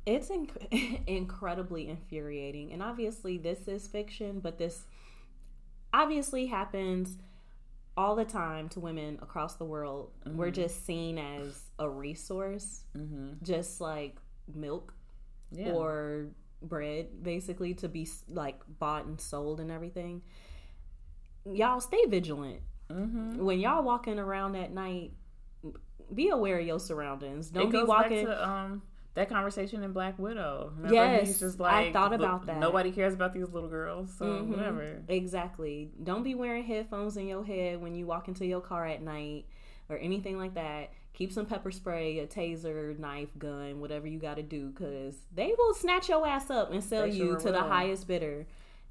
It's 0.09 0.29
inc- 0.29 1.01
incredibly 1.05 1.89
infuriating. 1.89 2.71
And 2.71 2.81
obviously, 2.81 3.37
this 3.37 3.67
is 3.67 3.87
fiction, 3.87 4.39
but 4.39 4.57
this 4.57 4.83
obviously 5.93 6.45
happens 6.45 7.17
all 7.97 8.15
the 8.15 8.23
time 8.25 8.69
to 8.69 8.79
women 8.79 9.17
across 9.21 9.55
the 9.55 9.65
world. 9.65 10.11
We're 10.25 10.51
just 10.51 10.85
seen 10.85 11.17
as 11.17 11.59
a 11.79 11.89
resource, 11.89 12.83
mm-hmm. 12.95 13.43
just 13.43 13.81
like 13.81 14.17
milk 14.53 14.93
Yeah. 15.51 15.71
or 15.71 16.27
bread, 16.61 17.23
basically, 17.23 17.73
to 17.75 17.89
be 17.89 18.07
like 18.29 18.59
bought 18.79 19.05
and 19.05 19.19
sold 19.19 19.59
and 19.59 19.71
everything. 19.71 20.21
Y'all 21.51 21.79
stay 21.79 22.05
vigilant. 22.07 22.61
mm-hmm. 22.89 23.43
When 23.43 23.59
y'all 23.59 23.83
walking 23.83 24.19
around 24.19 24.55
at 24.55 24.71
night, 24.71 25.13
be 26.13 26.29
aware 26.29 26.59
of 26.59 26.65
your 26.65 26.79
surroundings. 26.79 27.49
Don't 27.49 27.71
be 27.71 27.83
walking. 27.83 28.25
to 28.27 28.47
um 28.49 28.81
that 29.17 29.29
conversation 29.29 29.83
in 29.83 29.91
Black 29.91 30.17
Widow. 30.19 30.71
Remember? 30.75 30.93
Yes, 30.93 31.27
He's 31.27 31.39
just 31.39 31.59
like 31.59 31.87
I 31.89 31.91
thought 31.91 32.13
about 32.13 32.45
that." 32.45 32.59
Nobody 32.59 32.91
cares 32.91 33.13
about 33.15 33.33
these 33.33 33.49
little 33.49 33.67
girls, 33.69 34.13
so 34.13 34.25
Mhm. 34.25 34.47
whatever. 34.47 35.01
Exactly. 35.07 35.91
Don't 36.03 36.23
be 36.23 36.35
wearing 36.35 36.63
headphones 36.63 37.17
in 37.17 37.27
your 37.27 37.43
head 37.43 37.81
when 37.81 37.95
you 37.95 38.05
walk 38.05 38.27
into 38.27 38.45
your 38.45 38.61
car 38.61 38.85
at 38.85 39.01
night 39.01 39.45
or 39.89 39.97
anything 39.97 40.37
like 40.37 40.53
that. 40.53 40.91
Keep 41.13 41.31
some 41.31 41.47
pepper 41.47 41.71
spray, 41.71 42.19
a 42.19 42.27
taser, 42.27 42.97
knife, 42.99 43.29
gun, 43.39 43.79
whatever 43.79 44.07
you 44.07 44.19
got 44.19 44.35
to 44.35 44.43
do, 44.43 44.69
because 44.69 45.19
they 45.33 45.53
will 45.57 45.73
snatch 45.73 46.09
your 46.09 46.27
ass 46.27 46.51
up 46.51 46.71
and 46.71 46.83
sell 46.83 47.03
They 47.03 47.09
you 47.13 47.29
sure 47.31 47.39
to 47.39 47.51
the 47.51 47.61
highest 47.63 48.07
bidder. 48.07 48.45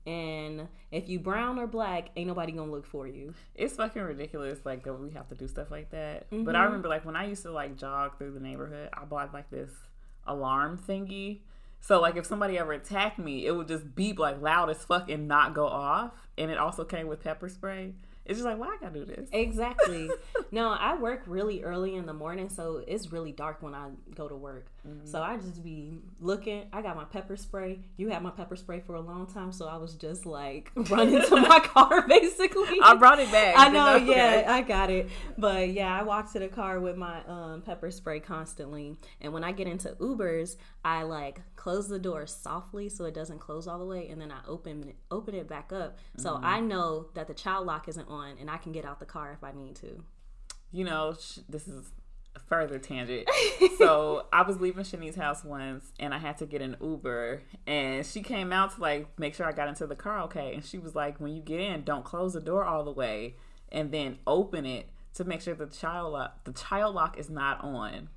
And 0.07 0.69
if 0.91 1.09
you 1.09 1.21
brown 1.21 1.59
or 1.59 1.67
black, 1.69 2.11
ain't 2.17 2.27
nobody 2.29 2.51
gonna 2.53 2.71
look 2.71 2.87
for 2.87 3.07
you. 3.07 3.35
It's 3.55 3.75
fucking 3.77 4.03
ridiculous, 4.03 4.65
like 4.65 4.83
that 4.85 4.95
we 4.95 5.11
have 5.11 5.29
to 5.29 5.35
do 5.37 5.47
stuff 5.47 5.71
like 5.71 5.91
that. 5.91 6.27
But 6.31 6.55
I 6.57 6.61
Mhm. 6.61 6.65
remember, 6.67 6.89
like 6.89 7.05
when 7.05 7.17
I 7.17 7.27
used 7.27 7.43
to 7.43 7.51
like 7.53 7.77
jog 7.77 8.17
through 8.19 8.33
the 8.33 8.41
neighborhood, 8.41 8.89
I 8.93 9.05
bought 9.05 9.33
like 9.33 9.51
this 9.51 9.71
alarm 10.27 10.79
thingy. 10.79 11.41
So 11.81 12.01
like 12.01 12.17
if 12.17 12.27
somebody 12.27 12.59
ever 12.59 12.73
attacked 12.73 13.19
me, 13.19 13.47
it 13.47 13.53
would 13.53 13.69
just 13.69 13.95
beep 13.95 14.19
like 14.19 14.41
loud 14.41 14.71
as 14.71 14.85
fuck 14.85 15.09
and 15.09 15.29
not 15.29 15.55
go 15.55 15.67
off. 15.67 16.13
And 16.37 16.51
it 16.51 16.59
also 16.59 16.85
came 16.85 17.07
with 17.07 17.23
pepper 17.23 17.49
spray. 17.49 17.95
It's 18.25 18.39
just 18.39 18.45
like, 18.47 18.59
why 18.59 18.69
I 18.69 18.77
gotta 18.81 18.99
do 18.99 19.05
this? 19.05 19.29
Exactly. 19.33 20.11
no, 20.51 20.71
I 20.71 20.97
work 20.97 21.23
really 21.27 21.63
early 21.63 21.95
in 21.95 22.07
the 22.07 22.13
morning, 22.13 22.49
so 22.49 22.83
it's 22.87 23.13
really 23.13 23.31
dark 23.31 23.63
when 23.63 23.73
I 23.73 23.91
go 24.15 24.29
to 24.29 24.35
work. 24.35 24.67
Mm-hmm. 24.87 25.07
So 25.07 25.21
I 25.23 25.37
just 25.37 25.65
be 25.65 25.99
looking. 26.21 26.65
I 26.73 26.81
got 26.83 26.95
my 26.97 27.05
pepper 27.05 27.37
spray. 27.37 27.81
You 27.97 28.09
had 28.09 28.23
my 28.23 28.31
pepper 28.31 28.55
spray 28.57 28.81
for 28.81 28.95
a 28.95 29.01
long 29.01 29.27
time, 29.27 29.51
so 29.51 29.67
I 29.67 29.77
was 29.79 29.95
just 29.95 30.27
like 30.27 30.71
running 30.77 31.21
to 31.21 31.37
my 31.37 31.59
car 31.65 32.07
basically. 32.07 32.79
I 32.83 32.95
brought 32.95 33.19
it 33.19 33.33
back. 33.33 33.55
I 33.59 33.69
know, 33.69 33.97
yeah, 33.97 34.45
I 34.49 34.63
got 34.63 34.91
it. 34.91 35.09
But 35.37 35.71
yeah, 35.71 35.99
I 35.99 36.05
walk 36.05 36.33
to 36.35 36.39
the 36.39 36.49
car 36.49 36.79
with 36.79 36.97
my 36.97 37.25
um, 37.27 37.63
pepper 37.63 37.91
spray 37.91 38.21
constantly. 38.21 38.97
And 39.21 39.33
when 39.33 39.43
I 39.43 39.53
get 39.53 39.67
into 39.67 39.89
Ubers, 40.01 40.57
I 40.85 41.03
like 41.03 41.41
close 41.57 41.89
the 41.89 41.99
door 41.99 42.27
softly 42.29 42.89
so 42.89 43.07
it 43.07 43.15
doesn't 43.15 43.41
close 43.41 43.67
all 43.67 43.79
the 43.81 43.85
way, 43.87 44.09
and 44.09 44.21
then 44.21 44.31
I 44.31 44.39
open 44.47 44.85
it, 44.89 44.97
open 45.11 45.35
it 45.35 45.49
back 45.49 45.73
up 45.73 45.99
so 46.17 46.35
Mm-hmm. 46.37 46.45
I 46.45 46.61
know 46.61 47.07
that 47.15 47.27
the 47.29 47.35
child 47.35 47.67
lock 47.67 47.89
isn't 47.89 48.09
on, 48.09 48.37
and 48.39 48.51
I 48.51 48.59
can 48.59 48.71
get 48.73 48.85
out 48.85 49.01
the 49.01 49.07
car 49.07 49.33
if 49.33 49.43
I 49.43 49.53
need 49.53 49.75
to. 49.77 50.05
you 50.71 50.85
know, 50.85 51.13
this 51.49 51.67
is 51.67 51.91
further 52.49 52.79
tangent. 52.79 53.29
so 53.79 54.27
I 54.33 54.43
was 54.43 54.61
leaving 54.61 54.85
Shanice's 54.85 55.17
house 55.17 55.45
once, 55.45 55.93
and 55.99 56.15
I 56.15 56.19
had 56.19 56.39
to 56.39 56.47
get 56.47 56.63
an 56.63 56.77
Uber, 56.81 57.43
and 57.67 58.05
she 58.05 58.23
came 58.23 58.53
out 58.53 58.75
to 58.75 58.81
like 58.81 59.19
make 59.19 59.35
sure 59.35 59.47
I 59.47 59.53
got 59.53 59.69
into 59.69 59.87
the 59.87 59.97
car 59.97 60.21
okay, 60.23 60.55
and 60.55 60.65
she 60.65 60.79
was 60.79 60.95
like, 60.95 61.21
"When 61.21 61.35
you 61.35 61.43
get 61.43 61.61
in, 61.61 61.83
don't 61.83 62.05
close 62.05 62.35
the 62.35 62.41
door 62.41 62.65
all 62.65 62.85
the 62.85 62.93
way, 62.93 63.37
and 63.71 63.93
then 63.93 64.19
open 64.27 64.67
it 64.67 64.89
to 65.15 65.25
make 65.25 65.41
sure 65.41 65.55
the 65.55 65.67
child 65.67 66.13
lock 66.13 66.45
the 66.45 66.53
child 66.53 66.95
lock 66.95 67.19
is 67.19 67.31
not 67.31 67.63
on." 67.63 68.09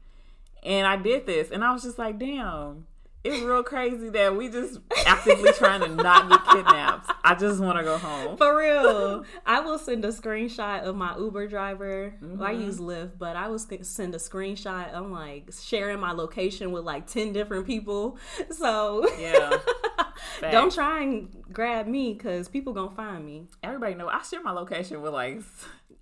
And 0.64 0.86
I 0.86 0.98
did 0.98 1.26
this, 1.26 1.52
and 1.52 1.64
I 1.64 1.72
was 1.72 1.84
just 1.84 1.98
like, 1.98 2.20
"Damn." 2.20 2.88
It's 3.22 3.42
real 3.44 3.64
crazy 3.64 4.08
that 4.12 4.38
we 4.38 4.48
just 4.48 4.80
actively 5.06 5.52
trying 5.52 5.82
to 5.82 5.90
not 5.90 6.30
get 6.30 6.46
kidnapped. 6.56 7.12
I 7.24 7.36
just 7.36 7.60
want 7.60 7.78
to 7.78 7.84
go 7.84 7.98
home. 7.98 8.38
For 8.38 8.58
real, 8.58 9.26
I 9.46 9.60
will 9.60 9.78
send 9.78 10.06
a 10.06 10.08
screenshot 10.08 10.84
of 10.84 10.96
my 10.96 11.18
Uber 11.18 11.48
driver. 11.50 12.14
Well, 12.22 12.44
I 12.48 12.54
Mm-hmm. 12.54 12.62
use 12.64 12.78
Lyft, 12.80 13.18
but 13.20 13.36
I 13.36 13.50
will 13.50 13.60
send 13.60 14.16
a 14.16 14.20
screenshot. 14.20 14.94
I'm 14.96 15.12
like 15.12 15.50
sharing 15.62 16.00
my 16.00 16.14
location 16.14 16.72
with 16.72 16.86
like 16.86 17.08
ten 17.08 17.34
different 17.34 17.68
people. 17.68 18.18
So 18.52 19.06
Yeah. 19.20 19.58
don't 20.52 20.72
try 20.74 21.02
and 21.04 21.44
grab 21.52 21.88
me 21.88 22.14
because 22.14 22.48
people 22.48 22.72
gonna 22.72 22.96
find 22.96 23.26
me. 23.26 23.48
everybody 23.64 23.96
know 23.96 24.08
I 24.08 24.22
share 24.22 24.42
my 24.42 24.52
location 24.52 25.02
with 25.02 25.12
like 25.14 25.42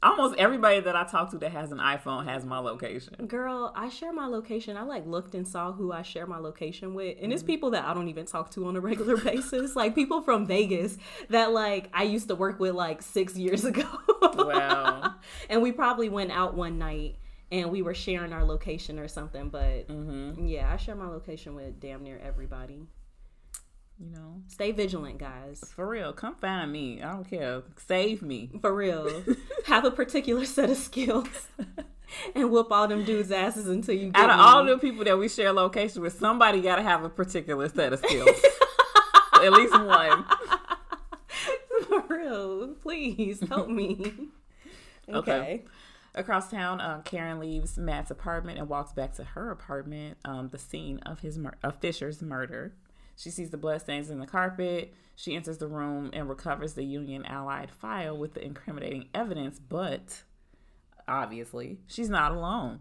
almost 0.03 0.35
everybody 0.37 0.79
that 0.79 0.95
I 0.95 1.03
talk 1.05 1.31
to 1.31 1.37
that 1.39 1.51
has 1.51 1.71
an 1.71 1.79
iPhone 1.79 2.25
has 2.25 2.45
my 2.45 2.59
location. 2.59 3.25
Girl, 3.27 3.73
I 3.75 3.89
share 3.89 4.13
my 4.13 4.27
location. 4.27 4.77
I 4.77 4.83
like 4.83 5.05
looked 5.07 5.33
and 5.35 5.47
saw 5.47 5.71
who 5.73 5.91
I 5.91 6.01
share 6.03 6.25
my 6.27 6.37
location 6.37 6.93
with, 6.93 7.17
and 7.21 7.33
it's 7.33 7.41
Mm-hmm. 7.41 7.47
people 7.47 7.69
that 7.71 7.85
I 7.85 7.93
don't 7.93 8.07
even 8.07 8.25
talk 8.25 8.51
to 8.51 8.67
on 8.67 8.75
a 8.75 8.79
regular 8.91 9.17
basis. 9.17 9.75
Like 9.75 9.95
people 9.95 10.21
from 10.21 10.45
Vegas 10.45 10.97
that 11.29 11.51
like 11.51 11.89
I 11.93 12.03
used 12.03 12.27
to 12.27 12.35
work 12.35 12.59
with 12.59 12.75
like 12.75 13.01
six 13.01 13.35
years 13.35 13.65
ago. 13.65 13.87
Wow. 14.35 15.15
and 15.49 15.61
we 15.61 15.71
probably 15.71 16.09
went 16.09 16.31
out 16.31 16.53
one 16.55 16.77
night 16.77 17.15
and 17.51 17.71
we 17.71 17.81
were 17.81 17.93
sharing 17.93 18.33
our 18.33 18.43
location 18.43 18.99
or 18.99 19.07
something. 19.07 19.49
But 19.49 19.87
Mm-hmm. 19.87 20.45
yeah, 20.47 20.71
I 20.71 20.77
share 20.77 20.95
my 20.95 21.07
location 21.07 21.55
with 21.55 21.79
damn 21.79 22.03
near 22.03 22.19
everybody. 22.23 22.87
You 23.99 24.11
know, 24.11 24.41
Stay 24.47 24.71
vigilant, 24.71 25.17
guys. 25.17 25.63
for 25.75 25.87
real, 25.87 26.13
come 26.13 26.35
find 26.35 26.71
me. 26.71 27.01
I 27.01 27.13
don't 27.13 27.27
care. 27.27 27.63
Save 27.87 28.21
me. 28.21 28.51
For 28.61 28.73
real, 28.73 29.23
have 29.65 29.85
a 29.85 29.91
particular 29.91 30.45
set 30.45 30.69
of 30.69 30.77
skills. 30.77 31.27
And 32.33 32.49
whoop 32.51 32.71
all 32.71 32.87
them 32.87 33.03
dudes' 33.03 33.33
asses 33.33 33.67
until 33.67 33.93
you 33.93 34.11
get 34.11 34.15
Out 34.15 34.29
of 34.29 34.37
me. 34.37 34.41
all 34.41 34.63
the 34.65 34.77
people 34.77 35.03
that 35.03 35.17
we 35.19 35.27
share 35.27 35.51
location 35.51 36.01
with, 36.01 36.17
somebody 36.17 36.61
got 36.61 36.77
to 36.77 36.81
have 36.81 37.03
a 37.03 37.09
particular 37.09 37.67
set 37.67 37.91
of 37.91 37.99
skills. 37.99 38.29
At 39.33 39.51
least 39.51 39.73
one. 39.73 40.23
For 41.89 42.03
real, 42.07 42.67
please 42.81 43.41
help 43.49 43.67
me. 43.67 44.13
Okay. 45.09 45.65
Across 46.15 46.49
town, 46.49 46.79
uh, 46.79 47.01
Karen 47.03 47.39
leaves 47.41 47.77
Matt's 47.77 48.09
apartment 48.09 48.57
and 48.57 48.69
walks 48.69 48.93
back 48.93 49.13
to 49.15 49.25
her 49.25 49.51
apartment, 49.51 50.17
um, 50.23 50.47
the 50.47 50.57
scene 50.57 50.99
of 50.99 51.19
his 51.19 51.37
mur- 51.37 51.57
of 51.61 51.75
Fisher's 51.81 52.21
murder. 52.21 52.73
She 53.17 53.31
sees 53.31 53.49
the 53.49 53.57
bloodstains 53.57 54.09
in 54.09 54.19
the 54.19 54.27
carpet. 54.27 54.93
She 55.15 55.35
enters 55.35 55.57
the 55.57 55.67
room 55.67 56.11
and 56.13 56.29
recovers 56.29 56.75
the 56.75 56.83
Union 56.83 57.25
Allied 57.25 57.71
file 57.71 58.15
with 58.15 58.35
the 58.35 58.45
incriminating 58.45 59.09
evidence, 59.15 59.59
but 59.59 60.21
obviously, 61.07 61.79
she's 61.87 62.09
not 62.09 62.31
alone. 62.31 62.79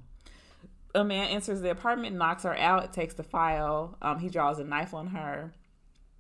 A 0.95 1.03
man 1.03 1.29
enters 1.29 1.63
the 1.63 1.71
apartment, 1.71 2.17
knocks 2.17 2.43
her 2.45 2.57
out, 2.57 2.93
takes 2.93 3.15
the 3.15 3.23
file. 3.23 3.97
Um, 4.03 4.19
he 4.19 4.29
draws 4.29 4.59
a 4.59 4.65
knife 4.65 4.93
on 4.95 5.09
her. 5.09 5.53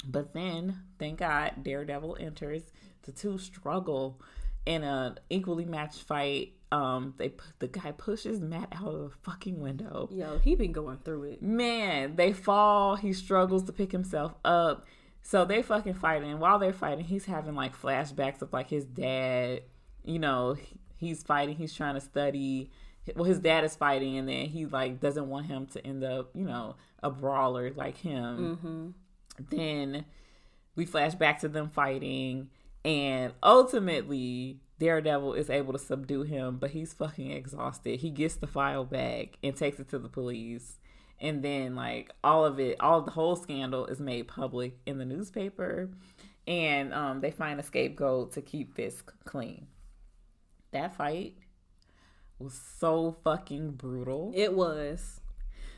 But 0.06 0.32
then, 0.32 0.82
thank 0.98 1.18
God, 1.18 1.62
Daredevil 1.62 2.16
enters. 2.18 2.62
The 3.02 3.12
two 3.12 3.38
struggle 3.38 4.20
in 4.64 4.82
an 4.82 5.18
equally 5.30 5.64
matched 5.64 6.02
fight. 6.02 6.54
Um, 6.72 7.14
they 7.16 7.32
the 7.60 7.68
guy 7.68 7.92
pushes 7.92 8.40
Matt 8.40 8.72
out 8.72 8.88
of 8.88 9.10
the 9.10 9.16
fucking 9.22 9.60
window. 9.60 10.08
Yo, 10.12 10.38
he 10.38 10.56
been 10.56 10.72
going 10.72 10.98
through 11.04 11.24
it. 11.24 11.42
Man, 11.42 12.16
they 12.16 12.32
fall. 12.32 12.96
He 12.96 13.12
struggles 13.12 13.64
to 13.64 13.72
pick 13.72 13.92
himself 13.92 14.34
up. 14.44 14.84
So 15.22 15.44
they 15.44 15.62
fucking 15.62 15.94
fighting. 15.94 16.30
And 16.30 16.40
while 16.40 16.58
they're 16.58 16.72
fighting, 16.72 17.04
he's 17.04 17.24
having 17.24 17.54
like 17.54 17.80
flashbacks 17.80 18.42
of 18.42 18.52
like 18.52 18.68
his 18.68 18.84
dad. 18.84 19.62
You 20.04 20.18
know, 20.18 20.56
he's 20.96 21.22
fighting. 21.22 21.56
He's 21.56 21.74
trying 21.74 21.94
to 21.94 22.00
study. 22.00 22.70
Well, 23.14 23.24
his 23.24 23.38
dad 23.38 23.62
is 23.62 23.76
fighting, 23.76 24.16
and 24.16 24.28
then 24.28 24.46
he 24.46 24.66
like 24.66 25.00
doesn't 25.00 25.28
want 25.28 25.46
him 25.46 25.66
to 25.66 25.86
end 25.86 26.02
up, 26.02 26.30
you 26.34 26.44
know, 26.44 26.74
a 27.02 27.10
brawler 27.10 27.70
like 27.70 27.96
him. 27.96 28.94
Then 29.50 30.04
we 30.74 30.86
flash 30.86 31.14
back 31.14 31.40
to 31.40 31.48
them 31.48 31.70
fighting, 31.70 32.50
and 32.84 33.32
ultimately 33.42 34.60
Daredevil 34.78 35.34
is 35.34 35.48
able 35.48 35.72
to 35.72 35.78
subdue 35.78 36.22
him, 36.22 36.58
but 36.58 36.70
he's 36.70 36.92
fucking 36.92 37.30
exhausted. 37.30 38.00
He 38.00 38.10
gets 38.10 38.36
the 38.36 38.46
file 38.46 38.84
back 38.84 39.38
and 39.42 39.56
takes 39.56 39.80
it 39.80 39.88
to 39.90 39.98
the 39.98 40.08
police. 40.08 40.78
And 41.18 41.42
then 41.42 41.74
like 41.74 42.12
all 42.22 42.44
of 42.44 42.60
it, 42.60 42.80
all 42.80 43.00
the 43.00 43.10
whole 43.10 43.36
scandal 43.36 43.86
is 43.86 44.00
made 44.00 44.28
public 44.28 44.76
in 44.84 44.98
the 44.98 45.06
newspaper. 45.06 45.90
And 46.46 46.92
um, 46.92 47.20
they 47.20 47.30
find 47.30 47.58
a 47.58 47.62
scapegoat 47.62 48.32
to 48.32 48.42
keep 48.42 48.74
Fisk 48.74 49.12
clean. 49.24 49.66
That 50.72 50.94
fight 50.94 51.36
was 52.38 52.60
so 52.78 53.16
fucking 53.24 53.72
brutal. 53.72 54.32
It 54.34 54.52
was. 54.52 55.20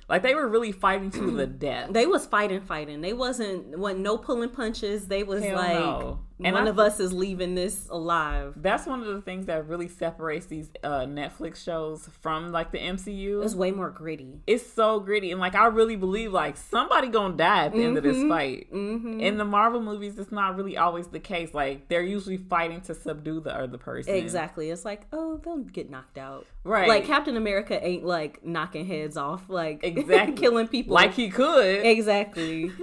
Like 0.09 0.22
they 0.22 0.34
were 0.34 0.49
really 0.49 0.72
fighting 0.72 1.11
to 1.12 1.30
the 1.36 1.46
death. 1.46 1.92
They 1.92 2.07
was 2.07 2.26
fighting, 2.26 2.62
fighting. 2.62 3.01
They 3.01 3.12
wasn't 3.12 3.78
wasn't 3.78 4.01
no 4.01 4.18
pulling 4.18 4.51
punches. 4.51 5.07
They 5.07 5.22
was 5.22 5.44
Hell 5.44 5.57
like 5.57 5.72
no. 5.74 6.20
And 6.43 6.55
one 6.55 6.66
I- 6.66 6.70
of 6.70 6.78
us 6.78 7.01
is 7.01 7.12
leaving 7.12 7.55
this 7.55 7.89
alive. 7.91 8.55
That's 8.57 8.86
one 8.86 9.01
of 9.01 9.07
the 9.07 9.20
things 9.20 9.47
that 9.47 9.66
really 9.66 9.89
separates 9.89 10.47
these 10.47 10.70
uh, 10.84 11.01
Netflix 11.01 11.62
shows 11.64 12.09
from 12.20 12.53
like 12.53 12.70
the 12.72 12.78
MCU. 12.78 13.45
It's 13.45 13.55
way 13.55 13.70
more 13.72 13.91
gritty. 13.91 14.41
it's 14.47 14.64
so 14.66 15.01
gritty 15.01 15.30
and 15.32 15.41
like 15.41 15.55
I 15.55 15.66
really 15.66 15.97
believe 15.97 16.32
like 16.32 16.57
somebody 16.57 17.09
gonna 17.09 17.36
die 17.36 17.64
at 17.66 17.72
the 17.72 17.82
end 17.82 17.97
of 17.97 18.05
this 18.05 18.16
Mm-hmm. 18.16 18.28
fight. 18.28 18.68
In 18.72 19.36
the 19.39 19.45
Marvel 19.45 19.80
movies, 19.82 20.18
it's 20.18 20.30
not 20.32 20.57
really 20.57 20.76
always 20.76 21.09
the 21.09 21.20
case. 21.20 21.53
Like 21.55 21.89
they're 21.89 22.03
usually 22.03 22.36
fighting 22.36 22.80
to 22.82 22.95
subdue 22.95 23.41
the 23.41 23.55
other 23.57 23.78
person. 23.78 24.14
Exactly. 24.14 24.70
It's 24.70 24.84
like, 24.84 25.07
oh, 25.12 25.39
they'll 25.45 25.59
get 25.59 25.91
knocked 25.91 26.18
out. 26.18 26.47
Right. 26.64 26.89
Like 26.89 27.05
Captain 27.05 27.36
America 27.36 27.84
ain't 27.84 28.05
like 28.05 28.45
knocking 28.45 28.86
heads 28.86 29.16
off, 29.16 29.49
like 29.49 29.80
Exactly. 29.82 30.36
killing 30.36 30.68
people. 30.68 30.95
Like 30.95 31.14
he 31.14 31.30
could. 31.30 31.84
exactly. 31.84 32.70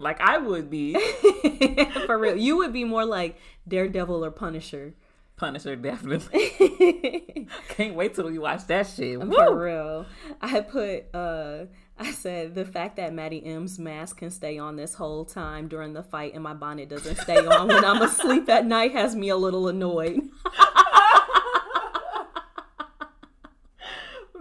like 0.00 0.20
I 0.20 0.38
would 0.38 0.70
be. 0.70 0.94
For 2.06 2.18
real, 2.18 2.36
you 2.36 2.56
would 2.58 2.72
be 2.72 2.84
more 2.84 3.04
like 3.04 3.38
Daredevil 3.68 4.24
or 4.24 4.30
Punisher. 4.30 4.94
Punisher 5.36 5.76
definitely. 5.76 7.48
Can't 7.68 7.94
wait 7.94 8.14
till 8.14 8.26
we 8.26 8.38
watch 8.38 8.66
that 8.66 8.86
shit. 8.86 9.20
For 9.20 9.56
real. 9.56 10.06
I 10.40 10.60
put 10.60 11.14
uh 11.14 11.66
I 11.98 12.12
said 12.12 12.54
the 12.54 12.64
fact 12.64 12.96
that 12.96 13.12
Maddie 13.12 13.44
M's 13.44 13.78
mask 13.78 14.18
can 14.18 14.30
stay 14.30 14.58
on 14.58 14.76
this 14.76 14.94
whole 14.94 15.24
time 15.24 15.68
during 15.68 15.92
the 15.92 16.02
fight 16.02 16.34
and 16.34 16.42
my 16.42 16.54
bonnet 16.54 16.88
doesn't 16.88 17.16
stay 17.16 17.38
on 17.46 17.68
when 17.68 17.84
I'm 17.84 18.00
asleep 18.02 18.48
at 18.48 18.64
night 18.64 18.92
has 18.92 19.14
me 19.14 19.28
a 19.28 19.36
little 19.36 19.68
annoyed. 19.68 20.20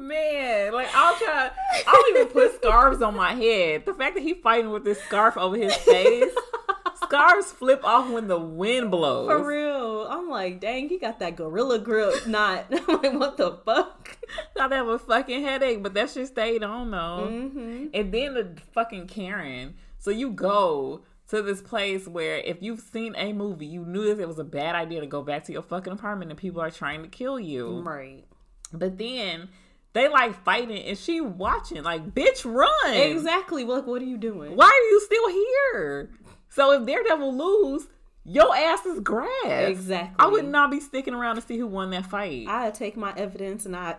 Man, 0.10 0.74
like 0.74 0.90
I'll 0.96 1.16
try. 1.18 1.52
I 1.88 1.92
don't 1.92 2.18
even 2.18 2.34
put 2.34 2.56
scarves 2.64 3.00
on 3.04 3.16
my 3.16 3.36
head. 3.36 3.86
The 3.86 3.94
fact 3.94 4.16
that 4.16 4.24
he 4.24 4.34
fighting 4.34 4.72
with 4.72 4.84
this 4.84 5.00
scarf 5.04 5.38
over 5.38 5.56
his 5.56 5.76
face, 5.76 6.34
scarves 7.04 7.52
flip 7.52 7.84
off 7.84 8.10
when 8.10 8.28
the 8.28 8.40
wind 8.40 8.90
blows. 8.90 9.30
For 9.30 9.48
real. 9.48 10.08
I'm 10.10 10.28
like, 10.28 10.60
dang, 10.60 10.90
he 10.90 10.98
got 10.98 11.20
that 11.20 11.36
gorilla 11.36 11.78
grip 11.78 12.26
knot. 12.26 12.66
I'm 12.72 12.88
like, 13.04 13.14
what 13.14 13.38
the 13.38 13.60
fuck? 13.64 14.18
Thought 14.58 14.72
that 14.72 14.84
was 14.84 15.02
fucking 15.02 15.44
headache, 15.44 15.84
but 15.84 15.94
that 15.94 16.10
shit 16.10 16.26
stayed 16.26 16.64
on 16.64 16.90
though. 16.90 17.28
Mm-hmm. 17.30 17.88
And 17.94 18.12
then 18.12 18.34
the 18.34 18.58
fucking 18.74 19.06
Karen. 19.06 19.76
So 20.00 20.10
you 20.10 20.32
go 20.32 21.04
to 21.28 21.44
this 21.44 21.62
place 21.62 22.08
where 22.08 22.38
if 22.38 22.64
you've 22.64 22.80
seen 22.80 23.14
a 23.16 23.32
movie, 23.32 23.68
you 23.68 23.86
knew 23.86 24.16
that 24.16 24.20
it 24.20 24.28
was 24.28 24.40
a 24.40 24.44
bad 24.44 24.74
idea 24.74 25.02
to 25.02 25.08
go 25.08 25.22
back 25.22 25.44
to 25.44 25.52
your 25.52 25.62
fucking 25.62 25.94
apartment 25.94 26.32
and 26.32 26.40
people 26.40 26.62
are 26.62 26.72
trying 26.72 27.04
to 27.04 27.10
kill 27.10 27.40
you. 27.40 27.82
Right. 27.82 28.26
But 28.74 28.98
then 28.98 29.50
They 29.94 30.08
like 30.08 30.44
fighting 30.44 30.84
and 30.84 30.98
she 30.98 31.20
watching. 31.22 31.84
Like, 31.84 32.14
bitch, 32.14 32.46
run. 32.46 32.94
Exactly. 32.94 33.64
Like, 33.64 33.88
what 33.88 34.02
are 34.02 34.06
you 34.06 34.18
doing? 34.18 34.56
Why 34.56 34.66
are 34.68 34.90
you 34.92 35.02
still 35.02 35.30
here? 35.30 36.10
So 36.50 36.72
if 36.74 36.86
Daredevil 36.86 37.36
lose, 37.36 37.88
your 38.24 38.56
ass 38.56 38.86
is 38.86 39.00
grass. 39.00 39.28
Exactly. 39.46 40.16
I 40.20 40.28
would 40.28 40.46
not 40.48 40.70
be 40.72 40.80
sticking 40.80 41.14
around 41.14 41.36
to 41.36 41.42
see 41.42 41.58
who 41.58 41.68
won 41.68 41.90
that 41.92 42.06
fight. 42.06 42.46
I 42.48 42.70
take 42.72 42.98
my 42.98 43.14
evidence 43.16 43.66
and 43.66 43.76
I. 43.76 43.96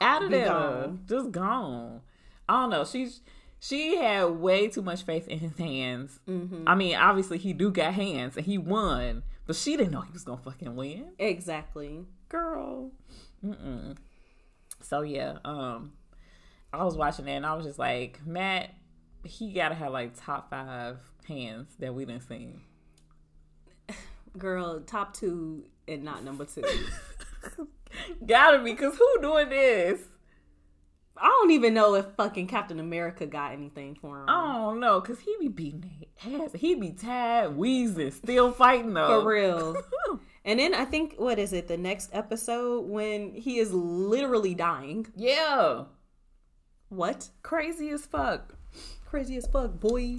Out 0.00 0.22
of 0.22 0.30
there, 0.30 0.46
gone. 0.46 1.00
just 1.06 1.30
gone. 1.30 2.00
I 2.48 2.60
don't 2.62 2.70
know. 2.70 2.84
She's 2.84 3.20
she 3.58 3.96
had 3.98 4.24
way 4.24 4.68
too 4.68 4.80
much 4.82 5.02
faith 5.02 5.28
in 5.28 5.38
his 5.40 5.56
hands. 5.58 6.20
Mm-hmm. 6.28 6.64
I 6.66 6.74
mean, 6.74 6.96
obviously 6.96 7.36
he 7.36 7.52
do 7.52 7.70
got 7.70 7.92
hands 7.92 8.36
and 8.36 8.46
he 8.46 8.56
won, 8.56 9.24
but 9.46 9.56
she 9.56 9.76
didn't 9.76 9.92
know 9.92 10.00
he 10.00 10.12
was 10.12 10.24
gonna 10.24 10.40
fucking 10.40 10.74
win, 10.74 11.10
Exactly. 11.18 12.06
girl. 12.30 12.92
Mm-mm. 13.44 13.96
So 14.80 15.02
yeah, 15.02 15.38
um, 15.44 15.92
I 16.72 16.84
was 16.84 16.96
watching 16.96 17.24
that 17.26 17.32
and 17.32 17.46
I 17.46 17.54
was 17.54 17.66
just 17.66 17.78
like, 17.78 18.24
Matt, 18.26 18.70
he 19.24 19.52
gotta 19.52 19.74
have 19.74 19.92
like 19.92 20.12
top 20.16 20.50
five 20.50 20.98
hands 21.26 21.74
that 21.78 21.94
we 21.94 22.04
didn't 22.04 22.28
see. 22.28 22.48
Girl, 24.38 24.80
top 24.80 25.14
two 25.14 25.64
and 25.88 26.04
not 26.04 26.24
number 26.24 26.44
two. 26.44 26.62
Gotta 28.26 28.62
be, 28.62 28.74
cause 28.74 28.96
who 28.96 29.20
doing 29.20 29.48
this? 29.48 30.00
I 31.16 31.26
don't 31.26 31.50
even 31.50 31.74
know 31.74 31.94
if 31.96 32.06
fucking 32.16 32.46
Captain 32.46 32.80
America 32.80 33.26
got 33.26 33.52
anything 33.52 33.94
for 33.94 34.20
him. 34.20 34.28
I 34.28 34.56
don't 34.56 34.80
know, 34.80 35.00
cause 35.00 35.18
he 35.20 35.36
be 35.38 35.48
beating 35.48 36.06
ass. 36.24 36.50
He 36.54 36.74
be 36.76 36.92
tired, 36.92 37.56
wheezing, 37.56 38.12
still 38.12 38.52
fighting 38.52 38.94
though. 38.94 39.20
For 39.20 39.28
real. 39.28 39.76
And 40.50 40.58
then 40.58 40.74
I 40.74 40.84
think 40.84 41.14
what 41.16 41.38
is 41.38 41.52
it? 41.52 41.68
The 41.68 41.76
next 41.76 42.10
episode 42.12 42.86
when 42.88 43.34
he 43.34 43.58
is 43.58 43.72
literally 43.72 44.52
dying. 44.52 45.06
yeah, 45.14 45.84
What? 46.88 47.28
crazy 47.44 47.90
as 47.90 48.04
fuck. 48.04 48.54
Crazy 49.06 49.36
as 49.36 49.46
fuck, 49.46 49.78
boy. 49.78 50.16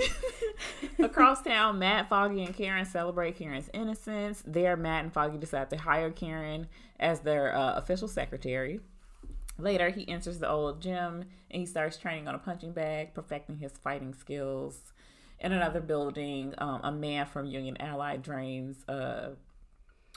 Across 1.00 1.42
town, 1.44 1.80
Matt, 1.80 2.08
Foggy, 2.08 2.44
and 2.46 2.56
Karen 2.56 2.86
celebrate 2.86 3.36
Karen's 3.38 3.70
innocence. 3.74 4.42
There, 4.48 4.78
Matt 4.78 5.04
and 5.04 5.14
Foggy 5.14 5.38
decide 5.38 5.70
to 5.72 5.78
hire 5.78 6.12
Karen 6.12 6.68
as 6.98 7.20
their 7.20 7.54
uh, 7.54 7.74
official 7.76 8.08
secretary. 8.08 8.80
Later, 9.58 9.90
he 9.90 10.08
enters 10.08 10.40
the 10.40 10.50
old 10.50 10.82
gym 10.82 11.26
and 11.50 11.60
he 11.60 11.66
starts 11.66 11.98
training 11.98 12.30
on 12.30 12.36
a 12.36 12.40
punching 12.40 12.72
bag, 12.72 13.14
perfecting 13.14 13.58
his 13.58 13.74
fighting 13.74 14.14
skills. 14.14 14.94
In 15.42 15.52
another 15.52 15.82
building, 15.82 16.54
um, 16.58 16.80
a 16.84 16.92
man 16.92 17.26
from 17.26 17.48
Union 17.48 17.76
Allied 17.82 18.22
drains 18.22 18.86
uh, 18.88 19.32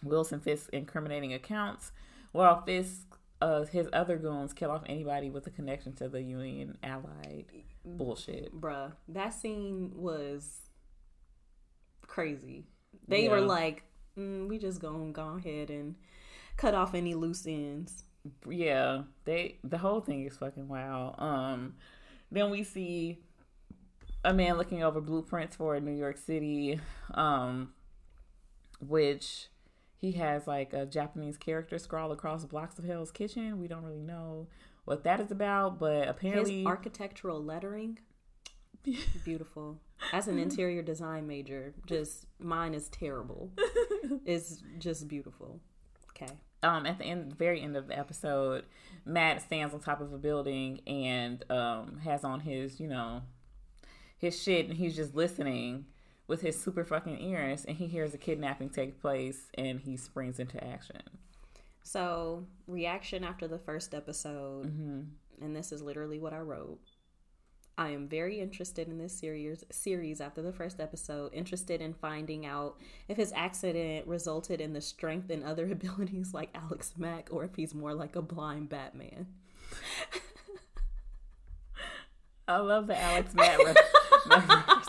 Wilson 0.02 0.40
Fisk's 0.40 0.68
incriminating 0.70 1.32
accounts, 1.32 1.92
while 2.32 2.62
Fisk, 2.62 3.16
uh, 3.40 3.64
his 3.64 3.88
other 3.92 4.16
goons, 4.16 4.52
kill 4.52 4.70
off 4.70 4.82
anybody 4.86 5.30
with 5.30 5.46
a 5.46 5.50
connection 5.50 5.92
to 5.94 6.08
the 6.08 6.20
Union 6.22 6.76
Allied 6.82 7.46
bullshit. 7.84 8.54
Bruh, 8.58 8.92
that 9.08 9.34
scene 9.34 9.92
was 9.94 10.60
crazy. 12.06 12.66
They 13.08 13.24
Yeah. 13.24 13.30
were 13.30 13.40
like, 13.40 13.84
mm, 14.16 14.48
we 14.48 14.58
just 14.58 14.80
gonna 14.80 15.12
go 15.12 15.28
ahead 15.36 15.70
and 15.70 15.96
cut 16.56 16.74
off 16.74 16.94
any 16.94 17.14
loose 17.14 17.46
ends. 17.46 18.04
yeah 18.48 19.02
they 19.26 19.58
the 19.64 19.76
whole 19.76 20.00
thing 20.00 20.24
is 20.24 20.38
fucking 20.38 20.66
wild 20.66 21.14
um 21.18 21.74
then 22.32 22.48
we 22.50 22.62
see 22.64 23.18
a 24.24 24.32
man 24.32 24.56
looking 24.56 24.82
over 24.82 24.98
blueprints 24.98 25.56
for 25.56 25.78
new 25.78 25.92
york 25.92 26.16
city 26.16 26.80
um 27.12 27.70
which 28.80 29.48
he 30.04 30.12
has 30.12 30.46
like 30.46 30.72
a 30.72 30.84
japanese 30.84 31.36
character 31.36 31.78
scrawled 31.78 32.12
across 32.12 32.44
blocks 32.44 32.78
of 32.78 32.84
hell's 32.84 33.10
kitchen 33.10 33.58
we 33.58 33.66
don't 33.66 33.84
really 33.84 34.02
know 34.02 34.46
what 34.84 35.02
that 35.04 35.18
is 35.20 35.30
about 35.30 35.78
but 35.78 36.00
His 36.02 36.10
apparently 36.10 36.66
architectural 36.66 37.42
lettering, 37.42 37.98
beautiful. 39.24 39.78
As 40.12 40.28
an 40.28 40.38
interior 40.38 40.82
design 40.82 41.26
major, 41.26 41.72
just 41.86 42.26
mine 42.38 42.74
is 42.74 42.88
terrible. 42.90 43.50
it's 44.26 44.62
just 44.78 45.08
beautiful. 45.08 45.60
Okay. 46.10 46.30
um 46.62 46.84
at 46.84 46.98
the 46.98 47.04
end 47.04 47.36
very 47.36 47.60
end 47.62 47.76
of 47.76 47.88
the 47.88 47.98
episode 47.98 48.64
matt 49.04 49.40
stands 49.42 49.74
on 49.74 49.80
top 49.80 50.00
of 50.00 50.12
a 50.12 50.18
building 50.18 50.80
and 50.86 51.44
um 51.50 51.98
has 52.04 52.22
on 52.24 52.40
his 52.40 52.78
you 52.78 52.86
know 52.86 53.22
his 54.18 54.40
shit 54.40 54.68
and 54.68 54.76
he's 54.76 54.94
just 54.94 55.14
listening 55.14 55.86
with 56.26 56.40
his 56.40 56.60
super 56.60 56.84
fucking 56.84 57.20
ears 57.20 57.64
and 57.66 57.76
he 57.76 57.86
hears 57.86 58.14
a 58.14 58.18
kidnapping 58.18 58.70
take 58.70 59.00
place 59.00 59.50
and 59.54 59.80
he 59.80 59.96
springs 59.96 60.38
into 60.38 60.62
action 60.64 61.02
So, 61.82 62.46
reaction 62.66 63.24
after 63.24 63.46
the 63.46 63.58
first 63.58 63.94
episode, 63.94 64.66
mm-hmm. 64.66 65.00
and 65.44 65.54
this 65.56 65.70
is 65.72 65.82
literally 65.82 66.18
what 66.18 66.32
I 66.32 66.38
wrote. 66.38 66.80
I 67.76 67.88
am 67.88 68.08
very 68.08 68.38
interested 68.40 68.86
in 68.88 68.98
this 68.98 69.18
series 69.18 69.64
series 69.70 70.20
after 70.20 70.40
the 70.42 70.52
first 70.52 70.78
episode, 70.80 71.34
interested 71.34 71.80
in 71.80 71.92
finding 71.92 72.46
out 72.46 72.76
if 73.08 73.16
his 73.16 73.32
accident 73.34 74.06
resulted 74.06 74.60
in 74.60 74.72
the 74.72 74.80
strength 74.80 75.28
and 75.28 75.42
other 75.42 75.66
abilities 75.72 76.32
like 76.32 76.50
Alex 76.54 76.94
Mack 76.96 77.28
or 77.32 77.44
if 77.44 77.56
he's 77.56 77.74
more 77.74 77.94
like 77.94 78.16
a 78.16 78.22
blind 78.22 78.68
Batman. 78.68 79.26
i 82.46 82.58
love 82.58 82.86
the 82.86 83.00
alex 83.00 83.34
mack 83.34 83.58
reference. 84.26 84.88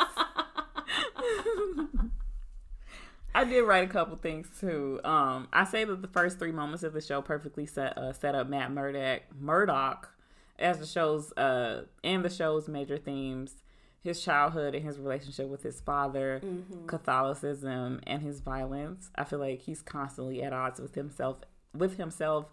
I 3.36 3.44
did 3.44 3.64
write 3.64 3.84
a 3.84 3.92
couple 3.92 4.16
things 4.16 4.48
too. 4.62 5.02
Um, 5.04 5.50
I 5.52 5.66
say 5.66 5.84
that 5.84 6.02
the 6.02 6.08
first 6.08 6.40
three 6.40 6.54
moments 6.54 6.84
of 6.84 6.94
the 6.94 7.02
show 7.02 7.22
perfectly 7.22 7.66
set 7.66 7.98
uh, 7.98 8.14
set 8.14 8.34
up 8.34 8.48
Matt 8.48 8.72
Murdock 8.72 9.24
Murdoch 9.38 10.10
as 10.58 10.80
the 10.80 10.86
show's 10.86 11.34
uh 11.34 11.84
and 12.02 12.24
the 12.24 12.30
show's 12.30 12.70
major 12.70 12.98
themes, 12.98 13.56
his 14.02 14.24
childhood 14.24 14.74
and 14.74 14.86
his 14.86 14.98
relationship 14.98 15.50
with 15.50 15.64
his 15.64 15.82
father, 15.82 16.42
Catholicism 16.88 18.00
and 18.08 18.22
his 18.22 18.40
violence. 18.40 19.10
I 19.16 19.26
feel 19.26 19.40
like 19.40 19.60
he's 19.60 19.82
constantly 19.82 20.42
at 20.42 20.54
odds 20.54 20.80
with 20.80 20.96
himself 20.96 21.40
with 21.74 21.98
himself 21.98 22.46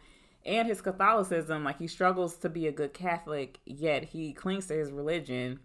and 0.45 0.67
his 0.67 0.81
Catholicism. 0.81 1.63
Like 1.63 1.79
he 1.79 1.87
struggles 1.87 2.35
to 2.39 2.49
be 2.49 2.67
a 2.67 2.73
good 2.73 2.93
Catholic, 2.93 3.61
yet 3.65 4.03
he 4.07 4.33
clings 4.33 4.67
to 4.67 4.75
his 4.75 4.91
religion, 4.91 5.61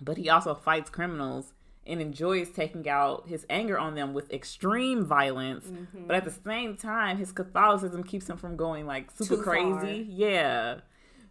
but 0.00 0.16
he 0.16 0.30
also 0.30 0.54
fights 0.54 0.90
criminals 0.90 1.54
and 1.88 2.00
enjoys 2.00 2.50
taking 2.50 2.88
out 2.88 3.28
his 3.28 3.46
anger 3.48 3.78
on 3.78 3.94
them 3.94 4.12
with 4.14 4.32
extreme 4.32 5.04
violence. 5.04 5.66
But 6.06 6.16
at 6.16 6.24
the 6.24 6.30
same 6.30 6.76
time, 6.76 7.16
his 7.18 7.32
Catholicism 7.32 8.04
keeps 8.04 8.28
him 8.28 8.36
from 8.36 8.56
going 8.56 8.86
like 8.86 9.10
super 9.10 9.36
Too 9.36 9.42
crazy. 9.42 9.70
far. 9.70 9.86
Yeah. 9.86 10.80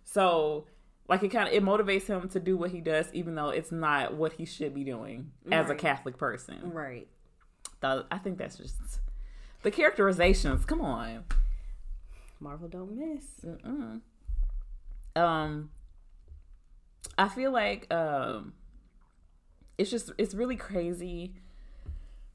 So 0.04 0.66
like 1.08 1.24
it 1.24 1.30
kind 1.30 1.48
of 1.48 1.54
it 1.54 1.64
motivates 1.64 2.08
him 2.08 2.28
to 2.30 2.40
do 2.40 2.58
what 2.58 2.72
he 2.72 2.82
does, 2.82 3.08
even 3.14 3.36
though 3.36 3.50
it's 3.50 3.72
not 3.72 4.16
what 4.16 4.34
he 4.34 4.46
should 4.46 4.74
be 4.74 4.84
doing 4.84 5.32
as 5.52 5.70
a 5.70 5.76
Catholic 5.76 6.18
person. 6.18 6.72
Right. 6.74 7.08
So 7.82 8.06
I 8.12 8.18
think 8.18 8.38
that's 8.38 8.58
just 8.58 9.00
the 9.64 9.72
characterizations. 9.72 10.66
Come 10.66 10.82
on. 10.82 11.26
Marvel 12.40 12.68
don't 12.68 12.96
miss. 12.96 13.24
Mm-mm. 13.46 14.02
Um, 15.16 15.70
I 17.18 17.30
feel 17.30 17.52
like 17.52 17.92
um, 17.92 18.54
it's 19.78 19.90
just 19.90 20.12
it's 20.18 20.34
really 20.34 20.56
crazy 20.56 21.36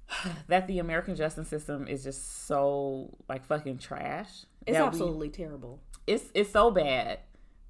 that 0.49 0.67
the 0.67 0.79
American 0.79 1.17
justice 1.17 1.49
system 1.49 1.87
is 1.87 2.05
just 2.05 2.47
so 2.47 3.17
like 3.29 3.45
fucking 3.45 3.79
trash. 3.79 4.45
It's 4.67 4.77
that 4.77 4.83
we- 4.83 4.89
absolutely 4.89 5.31
terrible. 5.31 5.81
it's 6.07 6.25
it's 6.35 6.51
so 6.51 6.71
bad 6.71 7.21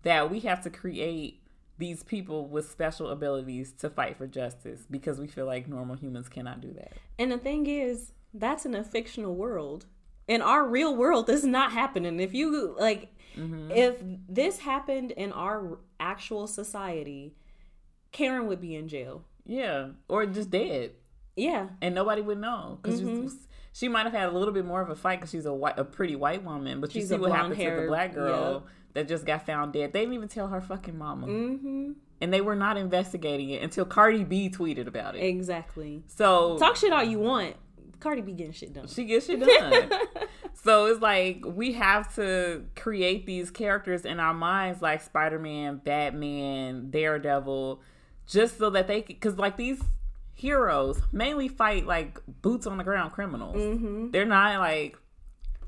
that 0.02 0.30
we 0.30 0.40
have 0.40 0.62
to 0.62 0.70
create 0.70 1.42
these 1.78 2.02
people 2.02 2.46
with 2.46 2.70
special 2.70 3.08
abilities 3.08 3.72
to 3.72 3.90
fight 3.90 4.16
for 4.16 4.26
justice 4.26 4.86
because 4.90 5.18
we 5.18 5.26
feel 5.26 5.46
like 5.46 5.68
normal 5.68 5.96
humans 5.96 6.28
cannot 6.28 6.60
do 6.60 6.72
that. 6.72 6.92
And 7.18 7.32
the 7.32 7.38
thing 7.38 7.66
is, 7.66 8.12
that's 8.34 8.64
in 8.66 8.74
a 8.74 8.84
fictional 8.84 9.34
world. 9.34 9.86
In 10.28 10.42
our 10.42 10.66
real 10.66 10.94
world, 10.94 11.26
this 11.26 11.40
is 11.40 11.46
not 11.46 11.72
happening. 11.72 12.20
If 12.20 12.34
you 12.34 12.76
like, 12.78 13.12
mm-hmm. 13.36 13.70
if 13.70 13.96
this 14.28 14.58
happened 14.58 15.10
in 15.12 15.32
our 15.32 15.78
actual 15.98 16.46
society, 16.46 17.34
Karen 18.12 18.46
would 18.46 18.60
be 18.60 18.76
in 18.76 18.88
jail. 18.88 19.24
Yeah, 19.44 19.88
or 20.08 20.26
just 20.26 20.50
dead. 20.50 20.92
Yeah, 21.36 21.68
and 21.80 21.94
nobody 21.94 22.22
would 22.22 22.38
know 22.38 22.78
because 22.82 23.00
she 23.72 23.88
might 23.88 24.04
have 24.04 24.12
had 24.12 24.28
a 24.28 24.32
little 24.32 24.52
bit 24.52 24.64
more 24.64 24.82
of 24.82 24.90
a 24.90 24.94
fight 24.94 25.18
because 25.18 25.30
she's 25.30 25.46
a 25.46 25.52
white, 25.52 25.78
a 25.78 25.84
pretty 25.84 26.14
white 26.14 26.44
woman. 26.44 26.80
But 26.80 26.94
you 26.94 27.02
see 27.02 27.16
what 27.16 27.32
happened 27.32 27.56
to 27.56 27.80
the 27.80 27.86
black 27.86 28.14
girl 28.14 28.52
yep. 28.52 28.62
that 28.94 29.08
just 29.08 29.24
got 29.24 29.46
found 29.46 29.72
dead. 29.72 29.92
They 29.92 30.00
didn't 30.00 30.14
even 30.14 30.28
tell 30.28 30.48
her 30.48 30.60
fucking 30.60 30.96
mama, 30.96 31.26
mm-hmm. 31.26 31.92
and 32.20 32.32
they 32.32 32.42
were 32.42 32.56
not 32.56 32.76
investigating 32.76 33.50
it 33.50 33.62
until 33.62 33.84
Cardi 33.84 34.24
B 34.24 34.50
tweeted 34.50 34.86
about 34.86 35.16
it. 35.16 35.20
exactly. 35.20 36.02
So 36.06 36.58
Talk 36.58 36.76
shit 36.76 36.92
all 36.92 37.02
you 37.04 37.18
want. 37.18 37.56
Cardi 37.98 38.20
be 38.20 38.32
getting 38.32 38.52
shit 38.52 38.72
done. 38.72 38.88
she 38.88 39.04
gets 39.04 39.26
shit 39.26 39.40
done. 39.40 39.90
so 40.54 40.86
it's 40.86 41.00
like 41.00 41.44
we 41.46 41.72
have 41.72 42.14
to 42.16 42.64
create 42.76 43.26
these 43.26 43.50
characters 43.50 44.04
in 44.04 44.20
our 44.20 44.34
minds, 44.34 44.82
like 44.82 45.02
Spider 45.02 45.38
Man, 45.38 45.80
Batman, 45.82 46.90
Daredevil, 46.90 47.80
just 48.32 48.58
so 48.58 48.70
that 48.70 48.88
they 48.88 49.02
because 49.02 49.36
like 49.36 49.56
these 49.56 49.80
heroes 50.34 51.00
mainly 51.12 51.48
fight 51.48 51.86
like 51.86 52.18
boots 52.40 52.66
on 52.66 52.78
the 52.78 52.84
ground 52.84 53.12
criminals. 53.12 53.56
Mm-hmm. 53.56 54.10
They're 54.10 54.24
not 54.24 54.58
like 54.58 54.98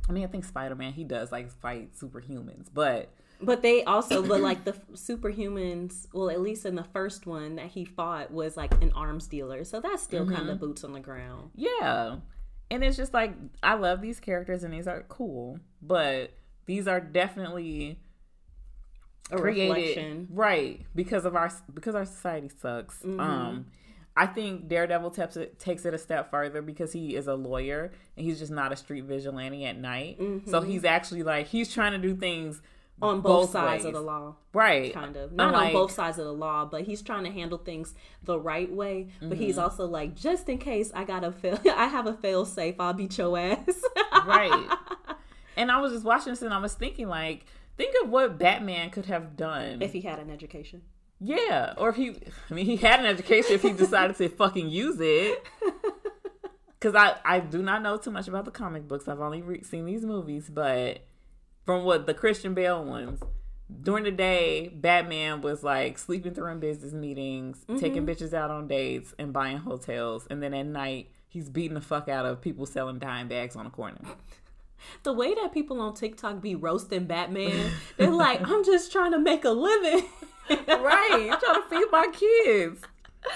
I 0.08 0.12
mean 0.12 0.24
I 0.24 0.26
think 0.26 0.44
Spider 0.44 0.74
Man 0.74 0.92
he 0.92 1.04
does 1.04 1.30
like 1.30 1.50
fight 1.50 1.94
superhumans, 1.94 2.68
but 2.72 3.12
But 3.40 3.62
they 3.62 3.84
also, 3.84 4.22
but 4.22 4.40
like 4.40 4.64
the 4.64 4.72
superhumans, 4.92 6.06
well, 6.12 6.30
at 6.30 6.40
least 6.40 6.64
in 6.64 6.74
the 6.74 6.84
first 6.84 7.26
one 7.26 7.56
that 7.56 7.66
he 7.66 7.84
fought 7.84 8.32
was 8.32 8.56
like 8.56 8.72
an 8.82 8.92
arms 8.94 9.26
dealer. 9.26 9.64
So 9.64 9.80
that's 9.80 10.02
still 10.02 10.28
kind 10.28 10.48
of 10.48 10.60
boots 10.60 10.84
on 10.84 10.92
the 10.92 11.00
ground. 11.00 11.50
Yeah. 11.54 12.16
And 12.70 12.82
it's 12.82 12.96
just 12.96 13.12
like 13.12 13.34
I 13.62 13.74
love 13.74 14.00
these 14.00 14.20
characters 14.20 14.64
and 14.64 14.72
these 14.72 14.88
are 14.88 15.04
cool, 15.08 15.58
but 15.82 16.32
these 16.66 16.88
are 16.88 17.00
definitely 17.00 17.98
A 19.30 19.36
created 19.38 19.68
reflection. 19.74 20.28
right 20.30 20.80
because 20.94 21.24
of 21.24 21.34
our 21.34 21.50
because 21.72 21.94
our 21.94 22.04
society 22.04 22.50
sucks. 22.60 22.98
Mm-hmm. 22.98 23.20
Um 23.20 23.66
I 24.16 24.26
think 24.26 24.68
Daredevil 24.68 25.10
takes 25.10 25.36
it, 25.36 25.58
takes 25.58 25.84
it 25.84 25.92
a 25.92 25.98
step 25.98 26.30
further 26.30 26.62
because 26.62 26.92
he 26.92 27.16
is 27.16 27.26
a 27.26 27.34
lawyer 27.34 27.90
and 28.16 28.24
he's 28.24 28.38
just 28.38 28.52
not 28.52 28.70
a 28.72 28.76
street 28.76 29.04
vigilante 29.04 29.64
at 29.64 29.76
night. 29.76 30.18
So 30.18 30.24
Mm-hmm. 30.60 30.70
he's 30.70 30.84
actually 30.84 31.22
like 31.24 31.48
he's 31.48 31.72
trying 31.72 31.92
to 31.92 31.98
do 31.98 32.14
things 32.14 32.62
On 33.02 33.20
both, 33.22 33.46
both 33.46 33.50
sides 33.50 33.84
of 33.84 33.92
the 33.92 34.00
law. 34.00 34.36
right. 34.52 34.92
Kind 34.94 35.16
of. 35.16 35.32
Not 35.32 35.52
on 35.54 35.72
both 35.72 35.90
sides 35.90 36.18
of 36.18 36.26
the 36.26 36.32
law, 36.32 36.64
but 36.64 36.82
he's 36.82 37.02
trying 37.02 37.24
to 37.24 37.30
handle 37.32 37.58
things 37.58 37.92
the 38.22 38.38
right 38.38 38.70
way. 38.72 39.08
But 39.20 39.36
he's 39.36 39.56
Mm-hmm. 39.56 39.64
also 39.64 39.86
like, 39.86 40.14
just 40.14 40.48
in 40.48 40.58
case 40.58 40.92
I 40.94 41.02
got 41.02 41.20
to 41.20 41.32
fail, 41.32 41.58
I 41.76 41.86
have 41.88 42.06
a 42.06 42.14
fail 42.14 42.44
safe, 42.44 42.76
I'll 42.78 42.92
beat 42.92 43.18
your 43.18 43.36
ass. 43.36 43.82
right. 44.26 44.68
And 45.56 45.70
I 45.70 45.80
was 45.80 45.92
just 45.92 46.04
watching 46.04 46.32
this 46.32 46.42
and 46.42 46.52
I 46.52 46.58
was 46.58 46.74
thinking 46.74 47.06
like 47.08 47.46
think 47.76 47.94
of 48.02 48.10
what 48.10 48.38
Batman 48.38 48.90
could 48.90 49.06
have 49.06 49.36
done. 49.36 49.82
if 49.82 49.92
he 49.92 50.00
had 50.00 50.18
an 50.18 50.30
education. 50.30 50.82
Yeah, 51.20 51.74
or 51.76 51.90
if 51.90 51.96
he, 51.96 52.16
I 52.50 52.54
mean, 52.54 52.66
he 52.66 52.76
had 52.76 53.00
an 53.00 53.06
education 53.06 53.52
if 53.52 53.62
he 53.62 53.72
decided 53.84 54.16
to 54.16 54.28
fucking 54.28 54.68
use 54.68 54.96
it. 55.00 55.42
Because 56.78 56.94
I, 56.94 57.16
I 57.24 57.40
do 57.40 57.62
not 57.62 57.82
know 57.82 57.96
too 57.96 58.10
much 58.10 58.28
about 58.28 58.44
the 58.44 58.50
comic 58.50 58.86
books. 58.86 59.08
I've 59.08 59.20
only 59.20 59.40
re- 59.40 59.62
seen 59.62 59.86
these 59.86 60.04
movies, 60.04 60.50
but 60.52 61.00
from 61.64 61.84
what 61.84 62.06
the 62.06 62.12
Christian 62.12 62.52
Bale 62.52 62.84
ones, 62.84 63.20
during 63.82 64.04
the 64.04 64.10
day, 64.10 64.68
Batman 64.68 65.40
was 65.40 65.62
like 65.62 65.98
sleeping 65.98 66.34
through 66.34 66.52
in 66.52 66.60
business 66.60 66.92
meetings, 66.92 67.64
mm-hmm. 67.66 67.78
taking 67.78 68.06
bitches 68.06 68.34
out 68.34 68.50
on 68.50 68.68
dates, 68.68 69.14
and 69.18 69.32
buying 69.32 69.58
hotels. 69.58 70.26
And 70.28 70.42
then 70.42 70.52
at 70.52 70.66
night, 70.66 71.10
he's 71.28 71.48
beating 71.48 71.74
the 71.74 71.80
fuck 71.80 72.08
out 72.08 72.26
of 72.26 72.42
people 72.42 72.66
selling 72.66 72.98
dime 72.98 73.28
bags 73.28 73.56
on 73.56 73.64
the 73.64 73.70
corner. 73.70 73.98
The 75.02 75.12
way 75.12 75.34
that 75.34 75.52
people 75.52 75.80
on 75.80 75.94
TikTok 75.94 76.40
be 76.40 76.54
roasting 76.54 77.04
Batman, 77.04 77.70
they're 77.96 78.10
like, 78.10 78.48
I'm 78.48 78.64
just 78.64 78.92
trying 78.92 79.12
to 79.12 79.18
make 79.18 79.44
a 79.44 79.50
living. 79.50 80.04
right, 80.50 81.28
I'm 81.32 81.40
trying 81.40 81.62
to 81.62 81.68
feed 81.70 81.86
my 81.90 82.06
kids. 82.12 82.82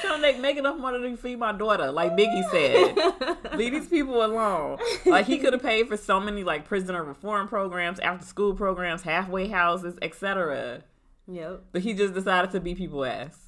trying 0.01 0.17
to 0.17 0.23
make, 0.23 0.39
make 0.39 0.57
enough 0.57 0.79
money 0.79 0.99
to 0.99 1.17
feed 1.17 1.39
my 1.39 1.53
daughter, 1.53 1.91
like 1.91 2.13
Biggie 2.13 2.51
said. 2.51 3.57
Leave 3.57 3.73
these 3.73 3.89
people 3.89 4.25
alone. 4.25 4.79
Like 5.07 5.27
he 5.27 5.39
could 5.39 5.53
have 5.53 5.63
paid 5.63 5.89
for 5.89 5.97
so 5.97 6.21
many 6.21 6.45
like 6.45 6.65
prisoner 6.65 7.03
reform 7.03 7.49
programs, 7.49 7.99
after 8.01 8.27
school 8.27 8.55
programs, 8.55 9.03
halfway 9.03 9.49
houses, 9.49 9.97
etc. 10.03 10.83
Yep. 11.27 11.65
But 11.73 11.83
he 11.83 11.95
just 11.95 12.15
decided 12.15 12.51
to 12.53 12.61
beat 12.61 12.79
people 12.79 13.05
ass. 13.05 13.39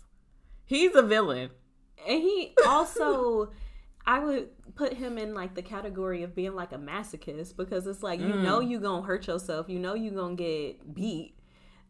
He's 0.64 0.94
a 0.94 1.02
villain. 1.02 1.50
And 2.06 2.22
he 2.22 2.54
also, 2.66 3.50
I 4.06 4.18
would 4.20 4.48
put 4.74 4.94
him 4.94 5.18
in 5.18 5.34
like 5.34 5.54
the 5.54 5.62
category 5.62 6.22
of 6.22 6.34
being 6.34 6.54
like 6.54 6.72
a 6.72 6.78
masochist 6.78 7.56
because 7.56 7.86
it's 7.86 8.02
like, 8.02 8.20
you 8.20 8.34
know, 8.34 8.60
you 8.60 8.80
gonna 8.80 9.06
hurt 9.06 9.26
yourself. 9.26 9.68
You 9.68 9.78
know, 9.78 9.94
you 9.94 10.10
gonna 10.10 10.34
get 10.34 10.94
beat. 10.94 11.34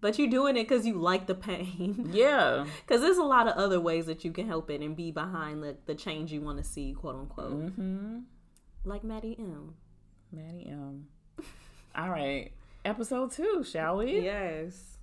But 0.01 0.19
you're 0.19 0.31
doing 0.31 0.57
it 0.57 0.67
because 0.67 0.87
you 0.87 0.95
like 0.95 1.27
the 1.27 1.35
pain. 1.35 2.11
Yeah. 2.13 2.67
Because 2.87 3.03
there's 3.03 3.19
a 3.19 3.23
lot 3.23 3.47
of 3.47 3.55
other 3.55 3.81
ways 3.81 4.07
that 4.07 4.25
you 4.25 4.33
can 4.33 4.47
help 4.47 4.71
it 4.71 4.81
and 4.81 4.97
be 4.97 5.11
behind 5.11 5.63
the, 5.63 5.77
the 5.87 5.95
change 5.95 6.33
you 6.33 6.41
want 6.41 6.59
to 6.59 6.65
see, 6.65 6.93
quote 6.93 7.17
unquote. 7.17 7.67
Mm-hmm. 7.67 8.19
Like 8.85 9.05
Maddie 9.05 9.37
M. 9.39 9.75
Maddie 10.33 10.67
M. 10.69 11.07
All 11.95 12.09
right. 12.09 12.53
Episode 12.85 13.33
two, 13.33 13.63
shall 13.63 13.99
we? 13.99 14.21
Yes. 14.21 14.99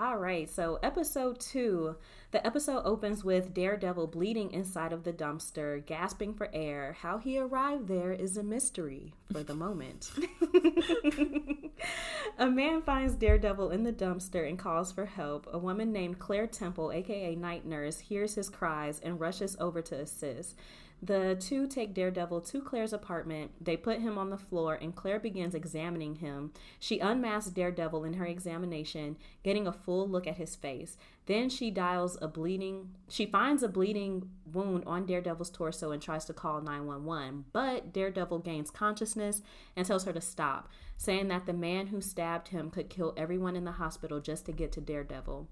All 0.00 0.16
right, 0.16 0.48
so 0.48 0.78
episode 0.82 1.38
two. 1.40 1.94
The 2.30 2.46
episode 2.46 2.84
opens 2.86 3.22
with 3.22 3.52
Daredevil 3.52 4.06
bleeding 4.06 4.50
inside 4.50 4.94
of 4.94 5.04
the 5.04 5.12
dumpster, 5.12 5.84
gasping 5.84 6.32
for 6.32 6.48
air. 6.54 6.96
How 7.02 7.18
he 7.18 7.38
arrived 7.38 7.86
there 7.86 8.10
is 8.10 8.38
a 8.38 8.42
mystery 8.42 9.12
for 9.30 9.42
the 9.42 9.54
moment. 9.54 10.10
a 12.38 12.46
man 12.46 12.80
finds 12.80 13.14
Daredevil 13.14 13.72
in 13.72 13.82
the 13.82 13.92
dumpster 13.92 14.48
and 14.48 14.58
calls 14.58 14.90
for 14.90 15.04
help. 15.04 15.46
A 15.52 15.58
woman 15.58 15.92
named 15.92 16.18
Claire 16.18 16.46
Temple, 16.46 16.92
aka 16.92 17.34
Night 17.34 17.66
Nurse, 17.66 17.98
hears 17.98 18.36
his 18.36 18.48
cries 18.48 19.00
and 19.00 19.20
rushes 19.20 19.54
over 19.60 19.82
to 19.82 19.96
assist. 19.96 20.56
The 21.02 21.34
two 21.40 21.66
take 21.66 21.94
Daredevil 21.94 22.42
to 22.42 22.60
Claire's 22.60 22.92
apartment. 22.92 23.52
They 23.58 23.76
put 23.76 24.00
him 24.00 24.18
on 24.18 24.28
the 24.28 24.36
floor, 24.36 24.74
and 24.74 24.94
Claire 24.94 25.18
begins 25.18 25.54
examining 25.54 26.16
him. 26.16 26.52
She 26.78 26.98
unmasks 26.98 27.50
Daredevil 27.50 28.04
in 28.04 28.14
her 28.14 28.26
examination, 28.26 29.16
getting 29.42 29.66
a 29.66 29.72
full 29.72 30.06
look 30.06 30.26
at 30.26 30.36
his 30.36 30.56
face. 30.56 30.98
Then 31.24 31.48
she 31.48 31.70
dials 31.70 32.18
a 32.20 32.28
bleeding. 32.28 32.90
She 33.08 33.24
finds 33.24 33.62
a 33.62 33.68
bleeding 33.68 34.28
wound 34.52 34.84
on 34.86 35.06
Daredevil's 35.06 35.48
torso 35.48 35.90
and 35.90 36.02
tries 36.02 36.26
to 36.26 36.34
call 36.34 36.60
911. 36.60 37.46
But 37.50 37.94
Daredevil 37.94 38.40
gains 38.40 38.70
consciousness 38.70 39.40
and 39.76 39.86
tells 39.86 40.04
her 40.04 40.12
to 40.12 40.20
stop, 40.20 40.68
saying 40.98 41.28
that 41.28 41.46
the 41.46 41.54
man 41.54 41.86
who 41.86 42.02
stabbed 42.02 42.48
him 42.48 42.68
could 42.68 42.90
kill 42.90 43.14
everyone 43.16 43.56
in 43.56 43.64
the 43.64 43.72
hospital 43.72 44.20
just 44.20 44.44
to 44.46 44.52
get 44.52 44.70
to 44.72 44.82
Daredevil. 44.82 45.48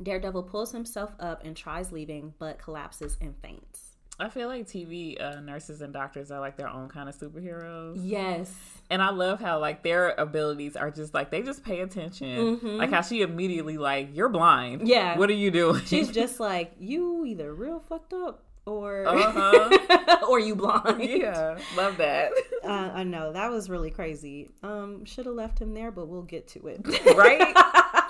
Daredevil 0.00 0.44
pulls 0.44 0.70
himself 0.70 1.16
up 1.18 1.44
and 1.44 1.56
tries 1.56 1.90
leaving, 1.90 2.34
but 2.38 2.58
collapses 2.58 3.16
and 3.20 3.34
faints. 3.42 3.89
I 4.20 4.28
feel 4.28 4.48
like 4.48 4.66
TV 4.66 5.20
uh, 5.20 5.40
nurses 5.40 5.80
and 5.80 5.92
doctors 5.92 6.30
are 6.30 6.40
like 6.40 6.56
their 6.56 6.68
own 6.68 6.88
kind 6.88 7.08
of 7.08 7.16
superheroes. 7.16 7.96
Yes. 8.00 8.52
And 8.90 9.00
I 9.00 9.10
love 9.10 9.40
how 9.40 9.58
like 9.60 9.82
their 9.82 10.10
abilities 10.10 10.76
are 10.76 10.90
just 10.90 11.14
like 11.14 11.30
they 11.30 11.42
just 11.42 11.64
pay 11.64 11.80
attention. 11.80 12.78
Like 12.78 12.90
how 12.90 13.00
she 13.02 13.22
immediately 13.22 13.78
like 13.78 14.10
you're 14.14 14.28
blind. 14.28 14.80
Mm-hmm. 14.80 14.88
Yeah. 14.88 15.16
What 15.18 15.30
are 15.30 15.34
you 15.34 15.50
doing? 15.50 15.84
She's 15.84 16.10
just 16.12 16.40
like, 16.40 16.72
you 16.78 17.24
either 17.24 17.54
real 17.54 17.80
fucked 17.80 18.12
up 18.12 18.44
or 18.66 19.04
uh-huh. 19.08 20.26
or 20.28 20.38
you 20.38 20.54
blind. 20.54 21.02
yeah, 21.02 21.58
love 21.76 21.96
that. 21.98 22.32
Uh, 22.62 22.90
I 22.92 23.04
know. 23.04 23.32
That 23.32 23.50
was 23.50 23.70
really 23.70 23.90
crazy. 23.90 24.50
Um, 24.62 25.06
should 25.06 25.24
have 25.24 25.34
left 25.34 25.58
him 25.58 25.72
there, 25.72 25.90
but 25.90 26.08
we'll 26.08 26.20
get 26.20 26.46
to 26.48 26.66
it. 26.66 26.86
right? 27.16 27.56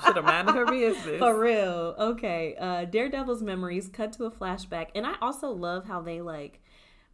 Should 0.04 0.16
have 0.16 0.24
minded 0.24 0.54
her 0.54 0.66
business. 0.66 1.18
For 1.18 1.38
real. 1.38 1.94
Okay. 1.98 2.56
Uh, 2.58 2.84
Daredevil's 2.84 3.42
memories 3.42 3.88
cut 3.92 4.12
to 4.14 4.24
a 4.24 4.30
flashback. 4.30 4.88
And 4.94 5.06
I 5.06 5.14
also 5.20 5.50
love 5.50 5.86
how 5.86 6.00
they 6.00 6.20
like 6.20 6.60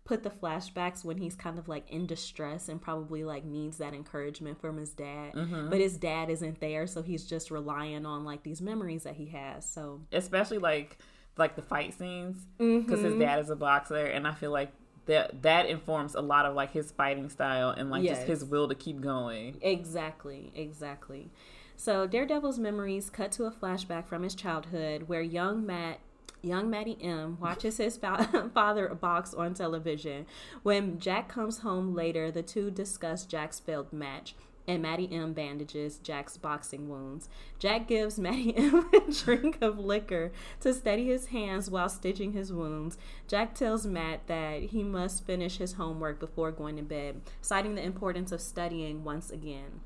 put 0.05 0.23
the 0.23 0.31
flashbacks 0.31 1.05
when 1.05 1.19
he's 1.19 1.35
kind 1.35 1.59
of 1.59 1.67
like 1.69 1.91
in 1.91 2.07
distress 2.07 2.69
and 2.69 2.81
probably 2.81 3.25
like 3.25 3.45
needs 3.45 3.79
that 3.79 3.93
encouragement 3.93 4.61
from 4.61 4.77
his 4.77 4.91
dad. 4.91 5.33
But 5.69 5.81
his 5.81 5.97
dad 5.97 6.31
isn't 6.31 6.61
there, 6.61 6.87
so 6.87 7.03
he's 7.03 7.25
just 7.25 7.51
relying 7.51 8.07
on 8.07 8.25
like 8.25 8.43
these 8.45 8.61
memories 8.63 9.03
that 9.03 9.17
he 9.17 9.27
has. 9.27 9.69
So 9.69 10.03
Especially 10.13 10.59
like 10.59 10.99
like 11.37 11.57
the 11.57 11.63
fight 11.63 11.93
scenes 11.99 12.37
Mm-hmm. 12.61 12.87
because 12.87 13.03
his 13.03 13.15
dad 13.17 13.41
is 13.41 13.51
a 13.51 13.57
boxer, 13.57 14.07
and 14.07 14.27
I 14.29 14.33
feel 14.33 14.53
like 14.53 14.71
that 15.07 15.43
that 15.43 15.67
informs 15.67 16.15
a 16.15 16.21
lot 16.21 16.47
of 16.47 16.55
like 16.55 16.73
his 16.73 16.91
fighting 16.93 17.29
style 17.29 17.71
and 17.71 17.91
like 17.91 18.05
just 18.05 18.23
his 18.23 18.45
will 18.45 18.69
to 18.69 18.75
keep 18.77 19.01
going. 19.01 19.57
Exactly, 19.61 20.53
exactly. 20.55 21.31
So 21.77 22.07
Daredevil's 22.07 22.59
memories 22.59 23.11
cut 23.11 23.31
to 23.33 23.45
a 23.45 23.51
flashback 23.51 24.07
from 24.07 24.23
his 24.23 24.35
childhood 24.35 25.05
where 25.09 25.21
young 25.21 25.65
Matt 25.67 26.01
Young 26.43 26.71
Matty 26.71 26.97
M 27.03 27.39
watches 27.41 27.79
his 27.79 27.97
fa- 27.97 28.51
father 28.55 28.89
box 28.95 29.35
on 29.35 29.55
television. 29.55 30.27
When 30.63 30.99
Jack 30.99 31.29
comes 31.29 31.59
home 31.59 31.95
later, 31.95 32.31
the 32.31 32.43
two 32.43 32.71
discuss 32.71 33.25
Jack's 33.25 33.59
failed 33.59 33.93
match, 33.93 34.35
and 34.69 34.81
Matty 34.81 35.09
M 35.11 35.33
bandages 35.33 35.99
Jack's 35.99 36.37
boxing 36.37 36.89
wounds. 36.89 37.29
Jack 37.59 37.89
gives 37.89 38.19
Matty 38.19 38.57
M 38.57 38.89
a 38.95 39.11
drink 39.11 39.59
of 39.61 39.79
liquor 39.79 40.31
to 40.61 40.73
steady 40.73 41.09
his 41.09 41.27
hands 41.27 41.69
while 41.69 41.89
stitching 41.89 42.33
his 42.33 42.53
wounds. 42.53 42.97
Jack 43.27 43.55
tells 43.55 43.87
Matt 43.87 44.27
that 44.29 44.65
he 44.65 44.83
must 44.85 45.27
finish 45.27 45.59
his 45.59 45.75
homework 45.75 46.21
before 46.21 46.53
going 46.53 46.77
to 46.77 46.83
bed, 46.83 47.23
citing 47.41 47.75
the 47.75 47.85
importance 47.85 48.31
of 48.31 48.41
studying 48.41 49.03
once 49.05 49.31
again. 49.31 49.81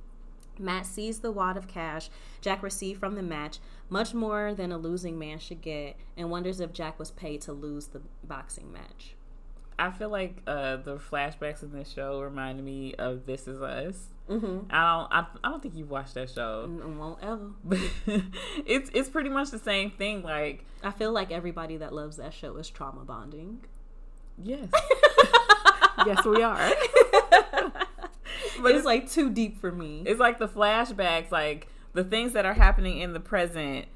Matt 0.60 0.86
sees 0.86 1.20
the 1.20 1.32
wad 1.32 1.56
of 1.56 1.66
cash 1.66 2.10
Jack 2.40 2.62
received 2.62 3.00
from 3.00 3.14
the 3.16 3.22
match, 3.22 3.58
much 3.88 4.14
more 4.14 4.54
than 4.54 4.72
a 4.72 4.78
losing 4.78 5.18
man 5.18 5.38
should 5.38 5.60
get, 5.60 5.96
and 6.16 6.30
wonders 6.30 6.60
if 6.60 6.72
Jack 6.72 6.98
was 6.98 7.10
paid 7.10 7.40
to 7.42 7.52
lose 7.52 7.88
the 7.88 8.00
boxing 8.24 8.72
match. 8.72 9.14
I 9.78 9.90
feel 9.90 10.10
like 10.10 10.42
uh, 10.46 10.76
the 10.76 10.96
flashbacks 10.96 11.62
in 11.62 11.72
this 11.72 11.90
show 11.90 12.20
reminded 12.20 12.64
me 12.64 12.94
of 12.94 13.24
This 13.24 13.48
Is 13.48 13.62
Us. 13.62 14.08
Mm-hmm. 14.28 14.70
I 14.70 14.82
don't. 14.82 15.12
I, 15.12 15.26
I 15.42 15.50
don't 15.50 15.62
think 15.62 15.74
you've 15.74 15.90
watched 15.90 16.14
that 16.14 16.30
show. 16.30 16.64
And 16.64 16.98
won't 16.98 17.18
ever. 17.22 17.50
It's 18.66 18.90
it's 18.94 19.08
pretty 19.08 19.30
much 19.30 19.50
the 19.50 19.58
same 19.58 19.90
thing. 19.90 20.22
Like 20.22 20.64
I 20.84 20.90
feel 20.92 21.12
like 21.12 21.32
everybody 21.32 21.78
that 21.78 21.92
loves 21.92 22.18
that 22.18 22.32
show 22.34 22.56
is 22.56 22.68
trauma 22.68 23.04
bonding. 23.04 23.60
yes, 24.38 24.68
yes 26.06 26.24
we 26.24 26.42
are. 26.42 26.70
But 28.62 28.74
it's 28.74 28.84
like 28.84 29.10
too 29.10 29.30
deep 29.30 29.58
for 29.60 29.72
me. 29.72 30.02
It's 30.06 30.20
like 30.20 30.38
the 30.38 30.48
flashbacks, 30.48 31.30
like 31.30 31.68
the 31.92 32.04
things 32.04 32.32
that 32.34 32.44
are 32.44 32.54
happening 32.54 32.98
in 32.98 33.12
the 33.12 33.20
present. 33.20 33.86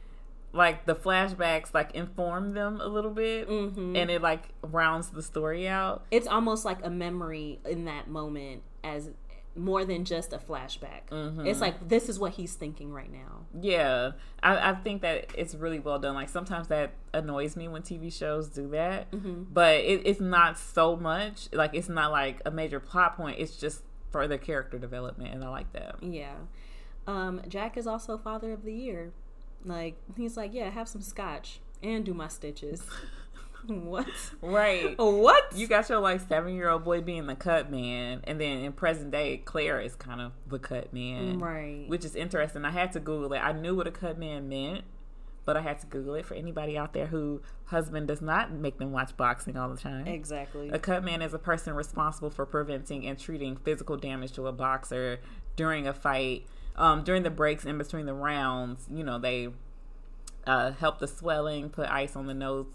Like 0.52 0.86
the 0.86 0.94
flashbacks, 0.94 1.74
like 1.74 1.96
inform 1.96 2.54
them 2.54 2.80
a 2.80 2.86
little 2.86 3.10
bit, 3.10 3.48
Mhm. 3.48 3.96
and 4.00 4.08
it 4.10 4.22
like 4.22 4.50
rounds 4.62 5.10
the 5.10 5.20
story 5.22 5.66
out. 5.66 6.04
It's 6.12 6.28
almost 6.28 6.64
like 6.64 6.78
a 6.86 6.90
memory 6.90 7.58
in 7.68 7.86
that 7.86 8.06
moment 8.08 8.62
as 8.84 9.10
more 9.56 9.84
than 9.84 10.04
just 10.04 10.32
a 10.32 10.38
flashback. 10.38 11.08
Mm-hmm. 11.10 11.46
It's 11.46 11.60
like 11.60 11.88
this 11.88 12.08
is 12.08 12.20
what 12.20 12.32
he's 12.34 12.54
thinking 12.54 12.92
right 12.92 13.10
now. 13.12 13.46
Yeah, 13.60 14.12
I, 14.44 14.70
I 14.70 14.74
think 14.74 15.02
that 15.02 15.30
it's 15.36 15.56
really 15.56 15.80
well 15.80 15.98
done. 15.98 16.14
Like 16.14 16.28
sometimes 16.28 16.68
that 16.68 16.92
annoys 17.12 17.56
me 17.56 17.66
when 17.66 17.82
TV 17.82 18.12
shows 18.12 18.48
do 18.48 18.68
that, 18.70 19.10
Mm-hmm. 19.10 19.44
but 19.52 19.76
it, 19.78 20.02
it's 20.04 20.20
not 20.20 20.56
so 20.56 20.94
much. 20.96 21.48
Like 21.52 21.70
it's 21.74 21.88
not 21.88 22.12
like 22.12 22.40
a 22.46 22.52
major 22.52 22.78
plot 22.78 23.16
point. 23.16 23.40
It's 23.40 23.56
just 23.56 23.82
further 24.14 24.38
character 24.38 24.78
development, 24.78 25.34
and 25.34 25.42
I 25.42 25.48
like 25.48 25.72
that. 25.72 25.96
Yeah. 26.00 26.36
Um, 27.08 27.42
Jack 27.48 27.76
is 27.76 27.88
also 27.88 28.16
father 28.16 28.52
of 28.52 28.62
the 28.62 28.72
year. 28.72 29.10
Like 29.64 29.96
he's 30.16 30.36
like, 30.36 30.54
yeah, 30.54 30.70
have 30.70 30.88
some 30.88 31.02
scotch 31.02 31.58
and 31.82 32.04
do 32.04 32.14
my 32.14 32.28
stitches. 32.28 32.84
what? 33.66 34.06
Right. 34.40 34.96
What? 34.96 35.56
You 35.56 35.66
got 35.66 35.88
your 35.88 35.98
like 35.98 36.20
seven 36.28 36.54
year 36.54 36.68
old 36.68 36.84
boy 36.84 37.00
being 37.00 37.26
the 37.26 37.34
cut 37.34 37.72
man, 37.72 38.20
and 38.22 38.40
then 38.40 38.58
in 38.58 38.72
present 38.72 39.10
day, 39.10 39.38
Claire 39.38 39.80
is 39.80 39.96
kind 39.96 40.20
of 40.20 40.30
the 40.46 40.60
cut 40.60 40.92
man, 40.92 41.40
right. 41.40 41.88
which 41.88 42.04
is 42.04 42.14
interesting. 42.14 42.64
I 42.64 42.70
had 42.70 42.92
to 42.92 43.00
Google 43.00 43.32
it. 43.32 43.38
I 43.38 43.50
knew 43.50 43.74
what 43.74 43.88
a 43.88 43.90
cut 43.90 44.16
man 44.16 44.48
meant, 44.48 44.84
but 45.44 45.56
I 45.56 45.60
had 45.60 45.78
to 45.80 45.86
Google 45.86 46.14
it 46.14 46.24
for 46.26 46.34
anybody 46.34 46.76
out 46.78 46.92
there 46.92 47.06
who 47.06 47.42
husband 47.66 48.08
does 48.08 48.20
not 48.22 48.50
make 48.52 48.78
them 48.78 48.92
watch 48.92 49.16
boxing 49.16 49.56
all 49.56 49.68
the 49.68 49.76
time. 49.80 50.06
exactly. 50.06 50.70
A 50.70 50.78
cut 50.78 51.04
man 51.04 51.20
is 51.22 51.34
a 51.34 51.38
person 51.38 51.74
responsible 51.74 52.30
for 52.30 52.46
preventing 52.46 53.06
and 53.06 53.18
treating 53.18 53.56
physical 53.56 53.96
damage 53.96 54.32
to 54.32 54.46
a 54.46 54.52
boxer 54.52 55.20
during 55.56 55.86
a 55.86 55.92
fight. 55.94 56.46
Um, 56.76 57.04
during 57.04 57.22
the 57.22 57.30
breaks 57.30 57.64
in 57.64 57.78
between 57.78 58.06
the 58.06 58.14
rounds, 58.14 58.86
you 58.90 59.04
know, 59.04 59.18
they 59.18 59.48
uh, 60.46 60.72
help 60.72 60.98
the 60.98 61.06
swelling, 61.08 61.70
put 61.70 61.88
ice 61.88 62.16
on 62.16 62.26
the 62.26 62.34
nose, 62.34 62.66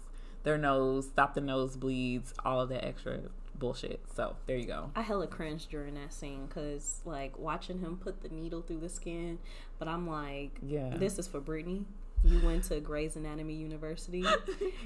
their 0.42 0.56
nose, 0.56 1.06
stop 1.08 1.34
the 1.34 1.40
nosebleeds, 1.40 2.32
all 2.44 2.60
of 2.62 2.68
that 2.70 2.84
extra 2.84 3.20
bullshit. 3.54 4.00
So 4.14 4.36
there 4.46 4.56
you 4.56 4.66
go. 4.66 4.90
I 4.96 5.02
hella 5.02 5.26
cringed 5.26 5.70
during 5.70 5.94
that 5.94 6.14
scene 6.14 6.46
because, 6.46 7.00
like, 7.04 7.38
watching 7.38 7.80
him 7.80 7.98
put 7.98 8.22
the 8.22 8.30
needle 8.30 8.62
through 8.62 8.80
the 8.80 8.88
skin. 8.88 9.38
But 9.78 9.86
I'm 9.88 10.08
like, 10.08 10.52
Yeah. 10.62 10.96
this 10.96 11.18
is 11.18 11.28
for 11.28 11.40
Brittany. 11.40 11.84
You 12.22 12.40
went 12.44 12.64
to 12.64 12.80
Grey's 12.80 13.16
Anatomy 13.16 13.54
University. 13.54 14.24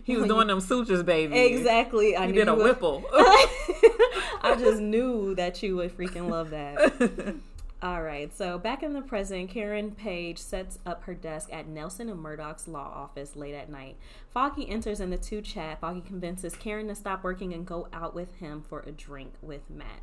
He 0.04 0.16
was 0.16 0.28
doing 0.28 0.48
them 0.48 0.60
sutures, 0.60 1.02
baby. 1.02 1.38
exactly. 1.38 2.14
I 2.14 2.30
did 2.30 2.46
a 2.46 2.54
whipple. 2.54 3.02
I 3.12 4.54
just 4.58 4.80
knew 4.82 5.34
that 5.36 5.62
you 5.62 5.76
would 5.76 5.96
freaking 5.96 6.28
love 6.28 6.50
that. 6.50 7.36
All 7.82 8.02
right, 8.02 8.34
so 8.36 8.58
back 8.58 8.82
in 8.82 8.92
the 8.92 9.00
present, 9.02 9.50
Karen 9.50 9.90
Page 9.92 10.38
sets 10.38 10.78
up 10.86 11.04
her 11.04 11.14
desk 11.14 11.48
at 11.52 11.66
Nelson 11.66 12.08
and 12.08 12.18
Murdock's 12.20 12.68
law 12.68 12.90
office 12.94 13.34
late 13.34 13.54
at 13.54 13.70
night. 13.70 13.96
Foggy 14.28 14.68
enters 14.68 15.00
and 15.00 15.12
the 15.12 15.16
two 15.18 15.40
chat. 15.40 15.80
Foggy 15.80 16.00
convinces 16.02 16.54
Karen 16.54 16.88
to 16.88 16.94
stop 16.94 17.24
working 17.24 17.52
and 17.54 17.66
go 17.66 17.88
out 17.92 18.14
with 18.14 18.34
him 18.36 18.62
for 18.68 18.80
a 18.86 18.90
drink 18.90 19.32
with 19.42 19.68
Matt. 19.70 20.00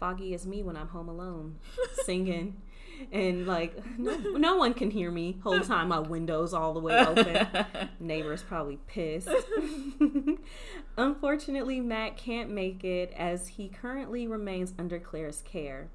Foggy 0.00 0.34
is 0.34 0.46
me 0.46 0.62
when 0.62 0.76
I'm 0.76 0.88
home 0.88 1.08
alone, 1.08 1.56
singing, 2.04 2.60
and 3.12 3.46
like 3.46 3.74
no, 3.98 4.16
no 4.16 4.56
one 4.56 4.74
can 4.74 4.90
hear 4.90 5.10
me. 5.10 5.38
Whole 5.42 5.60
time 5.60 5.88
my 5.88 5.98
windows 5.98 6.52
all 6.52 6.74
the 6.74 6.80
way 6.80 6.98
open. 6.98 7.66
Neighbors 8.00 8.42
probably 8.42 8.78
pissed. 8.86 9.28
Unfortunately, 10.96 11.80
Matt 11.80 12.16
can't 12.16 12.50
make 12.50 12.84
it 12.84 13.12
as 13.16 13.48
he 13.48 13.68
currently 13.68 14.26
remains 14.26 14.74
under 14.78 14.98
Claire's 14.98 15.42
care. 15.42 15.88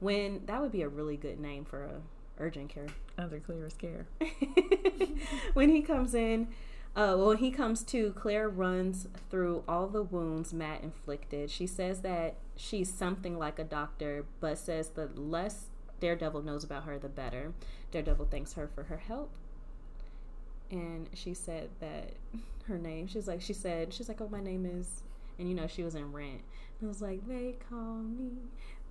When 0.00 0.42
that 0.46 0.60
would 0.60 0.72
be 0.72 0.82
a 0.82 0.88
really 0.88 1.16
good 1.16 1.38
name 1.38 1.64
for 1.64 1.84
a 1.84 2.00
urgent 2.40 2.70
care. 2.70 2.86
Under 3.18 3.38
Claire's 3.38 3.74
care. 3.74 4.06
when 5.52 5.70
he 5.70 5.82
comes 5.82 6.14
in, 6.14 6.48
uh, 6.96 7.14
well, 7.16 7.28
when 7.28 7.36
he 7.38 7.50
comes 7.50 7.84
to, 7.84 8.12
Claire 8.12 8.48
runs 8.48 9.06
through 9.30 9.62
all 9.68 9.86
the 9.86 10.02
wounds 10.02 10.52
Matt 10.52 10.82
inflicted. 10.82 11.50
She 11.50 11.66
says 11.66 12.00
that 12.00 12.36
she's 12.56 12.92
something 12.92 13.38
like 13.38 13.58
a 13.58 13.64
doctor, 13.64 14.24
but 14.40 14.58
says 14.58 14.88
the 14.90 15.08
less 15.14 15.66
Daredevil 16.00 16.42
knows 16.42 16.64
about 16.64 16.84
her, 16.84 16.98
the 16.98 17.08
better. 17.08 17.52
Daredevil 17.92 18.28
thanks 18.30 18.54
her 18.54 18.68
for 18.74 18.84
her 18.84 18.96
help. 18.96 19.30
And 20.70 21.08
she 21.14 21.34
said 21.34 21.70
that 21.80 22.12
her 22.64 22.78
name, 22.78 23.06
she's 23.06 23.28
like, 23.28 23.40
she 23.40 23.52
said, 23.52 23.92
she's 23.92 24.08
like, 24.08 24.20
oh, 24.20 24.28
my 24.28 24.40
name 24.40 24.66
is, 24.66 25.02
and 25.38 25.48
you 25.48 25.54
know, 25.54 25.66
she 25.66 25.82
was 25.82 25.94
in 25.94 26.12
Rent. 26.12 26.42
And 26.80 26.86
I 26.86 26.88
was 26.88 27.02
like, 27.02 27.26
they 27.28 27.56
call 27.68 27.96
me, 27.96 28.30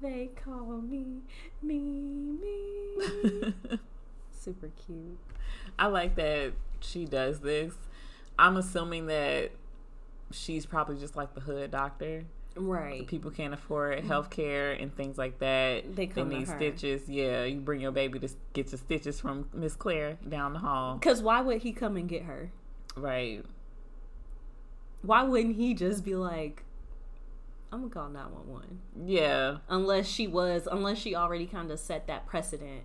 they 0.02 0.30
call 0.44 0.81
me, 0.81 1.22
me, 1.61 1.80
me. 1.80 3.53
Super 4.31 4.72
cute. 4.86 5.18
I 5.77 5.88
like 5.88 6.15
that 6.15 6.53
she 6.80 7.06
does 7.06 7.40
this. 7.40 7.73
I'm 8.38 8.56
assuming 8.57 9.07
that 9.07 9.52
she's 10.31 10.65
probably 10.65 10.98
just 10.98 11.15
like 11.15 11.34
the 11.34 11.41
hood 11.41 11.72
doctor. 11.72 12.26
Right. 12.60 13.07
People 13.07 13.31
can't 13.31 13.53
afford 13.53 13.99
mm-hmm. 13.99 14.07
health 14.07 14.30
care 14.30 14.73
and 14.73 14.94
things 14.95 15.18
like 15.18 15.40
that. 15.40 15.95
They 15.95 16.07
come 16.07 16.30
to 16.30 16.38
need 16.40 16.48
stitches. 16.48 17.07
Yeah, 17.07 17.45
you 17.45 17.60
bring 17.60 17.80
your 17.80 17.91
baby 17.91 18.19
to 18.19 18.30
get 18.53 18.72
your 18.72 18.77
stitches 18.77 19.19
from 19.19 19.49
Miss 19.53 19.76
Claire 19.76 20.18
down 20.27 20.53
the 20.53 20.60
hall. 20.60 20.95
Because 20.95 21.22
why 21.23 21.41
would 21.41 21.61
he 21.61 21.72
come 21.72 21.95
and 21.95 22.10
get 22.10 22.23
her? 22.23 22.52
Right. 22.95 23.44
Why 25.02 25.23
wouldn't 25.23 25.56
he 25.56 25.73
just 25.73 26.03
be 26.03 26.15
like, 26.15 26.64
I'm 27.72 27.81
gonna 27.81 27.94
call 27.94 28.10
911? 28.10 28.80
Yeah. 29.06 29.57
Unless 29.69 30.07
she 30.07 30.27
was, 30.27 30.68
unless 30.69 30.98
she 30.98 31.15
already 31.15 31.45
kind 31.45 31.72
of 31.72 31.80
set 31.80 32.07
that 32.07 32.26
precedent. 32.26 32.81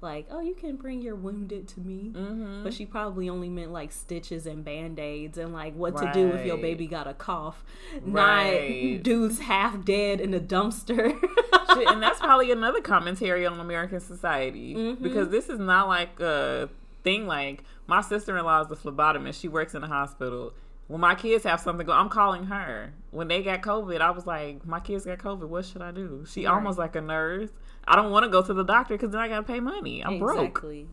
Like, 0.00 0.26
oh, 0.30 0.40
you 0.40 0.54
can 0.54 0.76
bring 0.76 1.02
your 1.02 1.16
wounded 1.16 1.66
to 1.68 1.80
me. 1.80 2.12
Mm-hmm. 2.14 2.62
But 2.62 2.72
she 2.72 2.86
probably 2.86 3.28
only 3.28 3.48
meant 3.48 3.72
like 3.72 3.90
stitches 3.90 4.46
and 4.46 4.64
band 4.64 4.98
aids 5.00 5.38
and 5.38 5.52
like 5.52 5.74
what 5.74 5.96
to 5.96 6.10
do 6.12 6.28
if 6.28 6.46
your 6.46 6.56
baby 6.56 6.86
got 6.86 7.08
a 7.08 7.14
cough. 7.14 7.64
Right. 8.02 8.94
Not 8.94 9.02
dudes 9.02 9.40
half 9.40 9.84
dead 9.84 10.20
in 10.20 10.34
a 10.34 10.40
dumpster. 10.40 11.18
Shit, 11.74 11.88
and 11.88 12.00
that's 12.02 12.20
probably 12.20 12.52
another 12.52 12.80
commentary 12.80 13.44
on 13.44 13.58
American 13.58 14.00
society 14.00 14.74
Mm-hmm. 14.74 15.02
because 15.02 15.30
this 15.30 15.48
is 15.48 15.58
not 15.58 15.88
like 15.88 16.20
a 16.20 16.68
thing. 17.02 17.26
Like 17.26 17.64
my 17.88 18.00
sister 18.00 18.36
in 18.38 18.44
law 18.44 18.60
is 18.62 18.70
a 18.70 18.76
phlebotomist. 18.76 19.40
She 19.40 19.48
works 19.48 19.74
in 19.74 19.82
a 19.82 19.88
hospital. 19.88 20.52
When 20.88 21.00
my 21.00 21.14
kids 21.14 21.44
have 21.44 21.60
something 21.60 21.86
go, 21.86 21.92
I'm 21.92 22.08
calling 22.08 22.44
her. 22.44 22.92
When 23.10 23.28
they 23.28 23.42
got 23.42 23.60
COVID, 23.62 24.00
I 24.00 24.10
was 24.10 24.26
like, 24.26 24.66
my 24.66 24.80
kids 24.80 25.04
got 25.04 25.18
COVID. 25.18 25.46
What 25.48 25.64
should 25.66 25.82
I 25.82 25.90
do? 25.92 26.24
She 26.26 26.46
Right. 26.46 26.52
almost 26.54 26.78
like 26.78 26.96
a 26.96 27.00
nurse. 27.00 27.50
I 27.86 27.94
don't 27.96 28.10
want 28.10 28.24
to 28.24 28.30
go 28.30 28.42
to 28.42 28.54
the 28.54 28.64
doctor 28.64 28.94
because 28.94 29.10
then 29.10 29.20
I 29.20 29.28
gotta 29.28 29.42
pay 29.42 29.60
money. 29.60 30.02
I'm 30.04 30.18
broke. 30.18 30.38
exactly. 30.40 30.88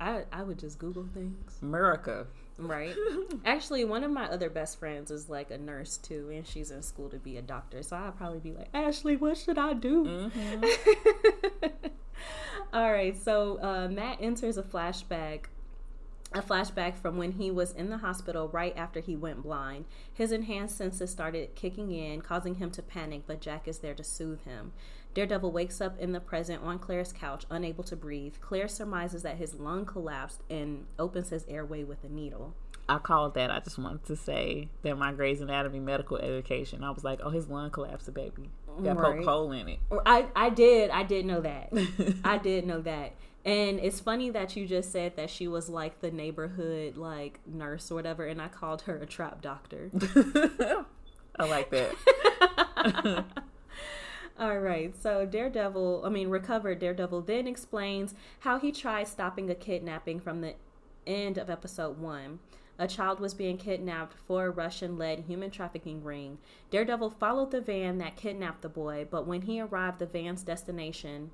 I 0.00 0.24
I 0.32 0.42
would 0.42 0.58
just 0.58 0.78
Google 0.78 1.06
things. 1.14 1.58
America. 1.62 2.26
Right. 2.58 2.94
Actually, 3.44 3.84
one 3.84 4.02
of 4.02 4.10
my 4.10 4.26
other 4.28 4.48
best 4.50 4.78
friends 4.78 5.10
is 5.10 5.28
like 5.28 5.50
a 5.50 5.58
nurse 5.58 5.96
too, 5.98 6.30
and 6.32 6.46
she's 6.46 6.70
in 6.70 6.82
school 6.82 7.08
to 7.10 7.18
be 7.18 7.36
a 7.36 7.42
doctor. 7.42 7.82
So 7.82 7.96
I'd 7.96 8.16
probably 8.16 8.40
be 8.40 8.52
like, 8.52 8.68
Ashley, 8.74 9.16
what 9.16 9.36
should 9.36 9.58
I 9.58 9.72
do? 9.74 10.04
Mm-hmm. 10.04 11.66
All 12.72 12.90
right. 12.92 13.16
So 13.16 13.58
uh, 13.62 13.88
Matt 13.88 14.18
enters 14.20 14.56
a 14.58 14.62
flashback. 14.62 15.44
A 16.36 16.42
flashback 16.42 16.98
from 16.98 17.16
when 17.16 17.32
he 17.32 17.50
was 17.50 17.72
in 17.72 17.88
the 17.88 17.96
hospital 17.96 18.48
right 18.48 18.76
after 18.76 19.00
he 19.00 19.16
went 19.16 19.42
blind. 19.42 19.86
His 20.12 20.32
enhanced 20.32 20.76
senses 20.76 21.10
started 21.10 21.54
kicking 21.54 21.90
in, 21.90 22.20
causing 22.20 22.56
him 22.56 22.70
to 22.72 22.82
panic, 22.82 23.22
but 23.26 23.40
Jack 23.40 23.66
is 23.66 23.78
there 23.78 23.94
to 23.94 24.04
soothe 24.04 24.42
him. 24.44 24.72
Daredevil 25.14 25.50
wakes 25.50 25.80
up 25.80 25.98
in 25.98 26.12
the 26.12 26.20
present 26.20 26.62
on 26.62 26.78
Claire's 26.78 27.10
couch, 27.14 27.46
unable 27.48 27.82
to 27.84 27.96
breathe. 27.96 28.34
Claire 28.42 28.68
surmises 28.68 29.22
that 29.22 29.38
his 29.38 29.54
lung 29.54 29.86
collapsed 29.86 30.42
and 30.50 30.84
opens 30.98 31.30
his 31.30 31.46
airway 31.48 31.84
with 31.84 32.04
a 32.04 32.08
needle. 32.10 32.54
I 32.86 32.98
called 32.98 33.32
that. 33.34 33.50
I 33.50 33.60
just 33.60 33.78
wanted 33.78 34.04
to 34.04 34.14
say 34.14 34.68
that 34.82 34.96
my 34.98 35.12
Grey's 35.12 35.40
Anatomy 35.40 35.80
medical 35.80 36.18
education. 36.18 36.84
I 36.84 36.90
was 36.90 37.02
like, 37.02 37.20
oh, 37.22 37.30
his 37.30 37.48
lung 37.48 37.70
collapsed, 37.70 38.12
baby. 38.12 38.50
Got 38.84 38.98
Right. 38.98 39.16
poke 39.16 39.24
hole 39.24 39.52
in 39.52 39.70
it. 39.70 39.78
I, 40.04 40.26
I 40.36 40.50
did 40.50 40.90
I 40.90 41.02
did 41.02 41.24
know 41.24 41.40
that. 41.40 41.72
I 42.24 42.36
did 42.36 42.66
know 42.66 42.82
that. 42.82 43.14
And 43.46 43.78
it's 43.78 44.00
funny 44.00 44.28
that 44.30 44.56
you 44.56 44.66
just 44.66 44.90
said 44.90 45.14
that 45.14 45.30
she 45.30 45.46
was 45.46 45.68
like 45.68 46.00
the 46.00 46.10
neighborhood 46.10 46.96
like 46.96 47.38
nurse 47.46 47.92
or 47.92 47.94
whatever, 47.94 48.26
and 48.26 48.42
I 48.42 48.48
called 48.48 48.82
her 48.82 48.96
a 48.96 49.06
trap 49.06 49.40
doctor. 49.40 49.88
I 51.38 51.46
like 51.46 51.70
that. 51.70 53.24
All 54.38 54.58
right, 54.58 55.00
so 55.00 55.24
Daredevil, 55.24 56.02
I 56.04 56.08
mean, 56.08 56.28
recovered 56.28 56.80
Daredevil 56.80 57.22
then 57.22 57.46
explains 57.46 58.16
how 58.40 58.58
he 58.58 58.72
tried 58.72 59.06
stopping 59.06 59.48
a 59.48 59.54
kidnapping 59.54 60.18
from 60.18 60.40
the 60.40 60.54
end 61.06 61.38
of 61.38 61.48
episode 61.48 61.98
one. 61.98 62.40
A 62.80 62.88
child 62.88 63.20
was 63.20 63.32
being 63.32 63.58
kidnapped 63.58 64.16
for 64.26 64.46
a 64.46 64.50
Russian 64.50 64.98
led 64.98 65.20
human 65.20 65.52
trafficking 65.52 66.02
ring. 66.02 66.38
Daredevil 66.72 67.10
followed 67.10 67.52
the 67.52 67.60
van 67.60 67.98
that 67.98 68.16
kidnapped 68.16 68.62
the 68.62 68.68
boy, 68.68 69.06
but 69.08 69.24
when 69.24 69.42
he 69.42 69.60
arrived 69.60 70.00
the 70.00 70.06
van's 70.06 70.42
destination, 70.42 71.30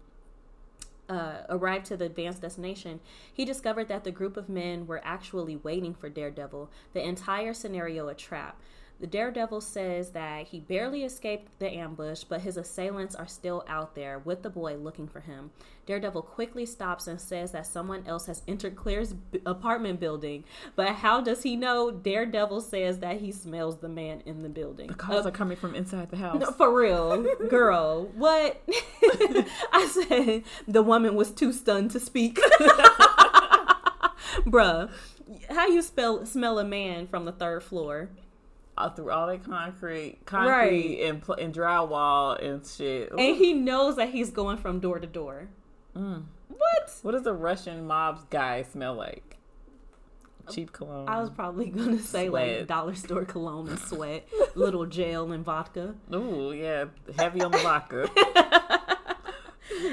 uh, 1.09 1.43
arrived 1.49 1.87
to 1.87 1.97
the 1.97 2.07
advanced 2.07 2.43
destination, 2.43 3.01
he 3.33 3.45
discovered 3.45 3.89
that 3.89 4.05
the 4.05 4.11
group 4.11 4.37
of 4.37 4.49
men 4.49 4.87
were 4.87 5.01
actually 5.05 5.57
waiting 5.57 5.95
for 5.95 6.09
Daredevil. 6.09 6.71
The 6.93 7.07
entire 7.07 7.55
scenario 7.55 8.09
a 8.09 8.15
trap. 8.15 8.61
The 9.03 9.09
Daredevil 9.09 9.63
says 9.63 10.11
that 10.11 10.47
he 10.47 10.61
barely 10.61 11.03
escaped 11.03 11.59
the 11.59 11.69
ambush, 11.69 12.23
but 12.23 12.43
his 12.43 12.57
assailants 12.57 13.17
are 13.17 13.27
still 13.27 13.65
out 13.67 13.97
there 13.97 14.21
with 14.21 14.45
the 14.45 14.49
boy 14.49 14.77
looking 14.77 15.09
for 15.09 15.19
him. 15.19 15.51
Daredevil 15.87 16.23
quickly 16.23 16.65
stops 16.65 17.09
and 17.09 17.21
says 17.21 17.51
that 17.51 17.67
someone 17.67 18.05
else 18.07 18.27
has 18.27 18.43
entered 18.47 18.77
Claire's 18.77 19.13
b- 19.13 19.41
apartment 19.45 19.99
building. 19.99 20.45
But 20.77 20.91
how 20.91 21.21
does 21.21 21.43
he 21.43 21.57
know? 21.57 21.91
Daredevil 21.91 22.61
says 22.61 23.01
that 23.01 23.21
he 23.21 23.33
smells 23.33 23.79
the 23.79 23.89
man 23.89 24.23
in 24.25 24.45
the 24.45 24.49
building. 24.49 24.87
The 24.87 24.95
calls 24.95 25.27
uh, 25.27 25.31
are 25.31 25.33
coming 25.33 25.57
from 25.57 25.75
inside 25.75 26.09
the 26.13 26.19
house. 26.19 26.39
No, 26.39 26.53
for 26.53 26.73
real, 26.73 27.27
girl. 27.49 28.05
What? 28.15 28.63
I 29.03 29.91
said 29.91 30.45
the 30.69 30.83
woman 30.85 31.17
was 31.17 31.33
too 31.33 31.53
stunned 31.53 31.91
to 31.91 31.99
speak. 31.99 32.39
Bruh, 34.47 34.91
how 35.51 35.67
you 35.67 35.83
spell 35.83 36.25
smell 36.25 36.61
a 36.61 36.65
man 36.65 37.09
from 37.09 37.25
the 37.25 37.33
third 37.33 37.65
floor? 37.65 38.09
Uh, 38.77 38.89
through 38.89 39.11
all 39.11 39.27
that 39.27 39.45
concrete, 39.45 40.19
concrete 40.25 40.51
Right. 40.51 41.01
and, 41.11 41.21
pl- 41.23 41.35
and 41.35 41.55
drywall 41.55 42.43
and 42.43 42.67
shit. 42.67 43.11
And 43.11 43.37
he 43.37 43.53
knows 43.53 43.97
that 43.97 44.09
he's 44.09 44.31
going 44.31 44.57
from 44.57 44.81
door 44.81 44.99
to 44.99 45.07
door. 45.07 45.49
Mm. 45.95 46.23
What? 46.49 46.95
What 47.03 47.13
does 47.13 47.27
a 47.27 47.35
Russian 47.35 47.87
mob 47.87 48.31
guy 48.31 48.63
smell 48.63 48.95
like? 48.95 49.37
Cheap 50.51 50.73
cologne. 50.73 51.07
I 51.09 51.21
was 51.21 51.29
probably 51.31 51.67
gonna 51.67 51.99
say 52.01 52.29
like 52.31 52.67
dollar 52.67 52.95
store 52.95 53.25
cologne 53.27 53.69
and 53.69 53.79
sweat, 53.79 54.27
little 54.55 54.87
gel 54.87 55.31
and 55.33 55.45
vodka. 55.45 55.95
Ooh, 56.13 56.53
yeah, 56.53 56.87
heavy 57.19 57.43
on 57.43 57.51
the 57.53 57.59
vodka. 57.59 58.09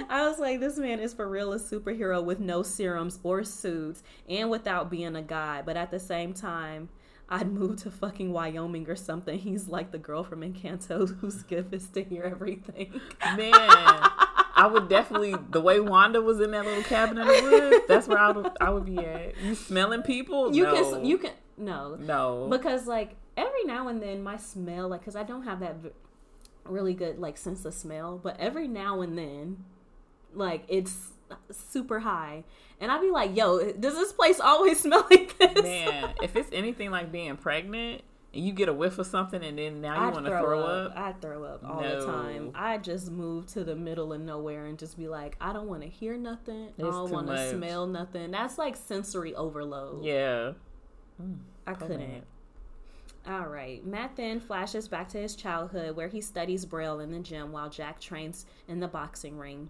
I 0.10 0.28
was 0.28 0.40
like, 0.40 0.60
this 0.60 0.78
man 0.78 1.00
is 1.00 1.14
for 1.14 1.28
real 1.28 1.54
a 1.54 1.60
superhero 1.60 2.24
with 2.24 2.40
no 2.40 2.64
serums 2.64 3.20
or 3.24 3.44
suits 3.44 4.04
and 4.28 4.50
without 4.50 4.90
being 4.90 5.16
a 5.16 5.22
guy. 5.22 5.62
But 5.64 5.78
at 5.78 5.92
the 5.92 6.00
same 6.00 6.34
time, 6.34 6.90
I'd 7.30 7.52
move 7.52 7.78
to 7.84 7.92
fucking 7.92 8.34
Wyoming 8.34 8.90
or 8.90 8.96
something. 8.96 9.38
He's 9.38 9.68
like 9.68 9.92
the 9.92 10.00
girl 10.00 10.24
from 10.24 10.42
Encanto 10.42 11.18
whose 11.20 11.44
gift 11.44 11.74
is 11.74 11.88
to 11.90 12.04
hear 12.04 12.24
everything. 12.24 13.00
Man, 13.38 13.54
I 13.54 14.68
would 14.72 14.90
definitely 14.90 15.36
the 15.52 15.62
way 15.62 15.80
Wanda 15.80 16.22
was 16.22 16.42
in 16.42 16.52
that 16.52 16.66
little 16.66 16.84
cabin 16.84 17.20
in 17.20 17.28
the 17.28 17.50
woods. 17.50 17.86
That's 17.88 18.08
where 18.08 18.18
I 18.18 18.32
would 18.32 18.50
I 18.60 18.72
would 18.72 18.86
be 18.86 18.98
at. 18.98 19.40
You 19.42 19.54
smelling 19.54 20.02
people? 20.02 20.54
You 20.54 20.64
no. 20.64 20.92
can, 20.94 21.06
you 21.06 21.18
can, 21.20 21.32
no. 21.58 21.96
no. 21.96 22.48
Because 22.50 22.88
like 22.88 23.16
every 23.38 23.64
now 23.64 23.88
and 23.88 24.02
then 24.02 24.24
my 24.24 24.38
smell, 24.38 24.90
like, 24.90 25.06
cause 25.06 25.16
I 25.16 25.24
don't 25.24 25.44
have 25.44 25.60
that 25.60 25.76
really 26.66 26.94
good 26.94 27.20
like 27.20 27.38
sense 27.38 27.64
of 27.64 27.74
smell, 27.76 28.20
but 28.22 28.40
every 28.40 28.68
now 28.68 29.02
and 29.02 29.18
then, 29.18 29.66
like 30.34 30.64
it's 30.68 31.12
super 31.52 32.00
high, 32.00 32.44
and 32.80 32.92
I'd 32.92 33.02
be 33.02 33.12
like, 33.12 33.36
"Yo, 33.36 33.72
does 33.74 33.96
this 33.96 34.12
place 34.14 34.40
always 34.40 34.80
smell 34.84 35.06
like 35.10 35.38
this?" 35.38 35.62
Man, 35.64 36.14
if 36.22 36.36
it's 36.36 36.50
anything 36.52 36.92
like 36.92 37.12
being 37.12 37.36
pregnant 37.38 38.02
and 38.34 38.46
you 38.46 38.52
get 38.54 38.70
a 38.70 38.74
whiff 38.74 39.00
of 39.00 39.08
something 39.08 39.44
and 39.44 39.58
then 39.58 39.82
now 39.82 40.06
you 40.08 40.12
want 40.12 40.26
to 40.26 40.38
throw 40.38 40.62
up, 40.64 40.94
I 40.96 41.14
throw 41.14 41.44
up 41.46 41.64
all 41.68 41.82
No. 41.82 42.00
the 42.00 42.06
time. 42.06 42.52
I 42.54 42.78
just 42.78 43.10
move 43.12 43.48
to 43.54 43.64
the 43.64 43.76
middle 43.76 44.14
of 44.14 44.22
nowhere 44.22 44.66
and 44.68 44.78
just 44.78 44.98
be 44.98 45.08
like, 45.08 45.36
I 45.42 45.52
don't 45.52 45.68
want 45.68 45.82
to 45.82 45.88
hear 45.90 46.16
nothing. 46.18 46.70
I 46.78 46.82
don't 46.84 47.10
want 47.10 47.28
to 47.28 47.50
smell 47.52 47.88
nothing. 47.88 48.32
That's 48.32 48.58
like 48.58 48.76
sensory 48.76 49.34
overload. 49.36 50.04
yeah. 50.06 50.52
I 51.68 51.74
mm, 51.74 51.80
couldn't. 51.80 52.24
All 53.28 53.48
right. 53.48 53.86
Matt 53.86 54.16
then 54.16 54.40
flashes 54.40 54.88
back 54.88 55.10
to 55.10 55.18
his 55.20 55.36
childhood 55.36 55.96
where 55.96 56.08
he 56.08 56.22
studies 56.22 56.66
Braille 56.66 57.00
in 57.02 57.12
the 57.12 57.20
gym 57.20 57.52
while 57.52 57.70
Jack 57.70 58.00
trains 58.00 58.46
in 58.68 58.80
the 58.80 58.88
boxing 58.88 59.38
ring. 59.38 59.70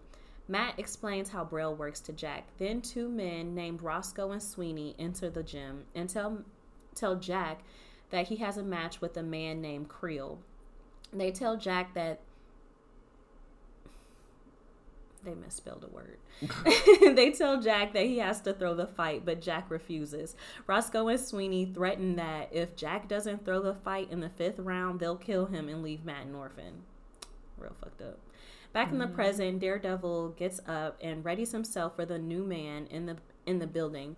Matt 0.50 0.80
explains 0.80 1.30
how 1.30 1.46
Braille 1.46 1.76
works 1.76 2.00
to 2.02 2.12
Jack. 2.12 2.48
Then 2.58 2.82
two 2.82 3.08
men 3.08 3.54
named 3.54 3.84
Roscoe 3.84 4.32
and 4.32 4.42
Sweeney 4.42 4.96
enter 4.98 5.30
the 5.30 5.44
gym 5.44 5.86
and 5.94 6.10
tell 6.10 6.40
tell 6.96 7.16
Jack 7.16 7.62
that 8.10 8.28
he 8.28 8.38
has 8.38 8.58
a 8.58 8.64
match 8.64 9.00
with 9.00 9.16
a 9.16 9.22
man 9.22 9.62
named 9.62 9.90
Creel. 9.90 10.40
They 11.14 11.32
tell 11.32 11.56
Jack 11.56 11.94
that 11.94 12.22
they 15.24 15.36
misspelled 15.36 15.84
a 15.84 15.94
word. 15.94 16.18
they 17.16 17.30
tell 17.30 17.62
Jack 17.62 17.94
that 17.94 18.06
he 18.06 18.18
has 18.18 18.42
to 18.42 18.54
throw 18.54 18.74
the 18.74 18.88
fight, 18.88 19.26
but 19.26 19.42
Jack 19.42 19.70
refuses. 19.70 20.36
Roscoe 20.66 21.10
and 21.10 21.20
Sweeney 21.20 21.66
threaten 21.66 22.16
that 22.16 22.50
if 22.52 22.76
Jack 22.76 23.08
doesn't 23.08 23.46
throw 23.46 23.62
the 23.62 23.76
fight 23.76 24.10
in 24.10 24.22
the 24.22 24.30
fifth 24.30 24.58
round, 24.58 25.00
they'll 25.00 25.16
kill 25.16 25.46
him 25.46 25.70
and 25.70 25.84
leave 25.84 26.04
Matt 26.04 26.26
an 26.26 26.34
orphan. 26.34 26.84
Real 27.60 27.76
fucked 27.80 28.02
up. 28.02 28.18
Back 28.72 28.92
in 28.92 29.00
the 29.00 29.06
mm-hmm. 29.06 29.16
present, 29.16 29.60
Daredevil 29.60 30.30
gets 30.30 30.60
up 30.68 30.98
and 31.02 31.24
readies 31.24 31.52
himself 31.52 31.96
for 31.96 32.06
the 32.06 32.20
new 32.20 32.44
man 32.44 32.88
in 32.88 33.06
the 33.08 33.18
in 33.46 33.60
the 33.60 33.68
building. 33.68 34.16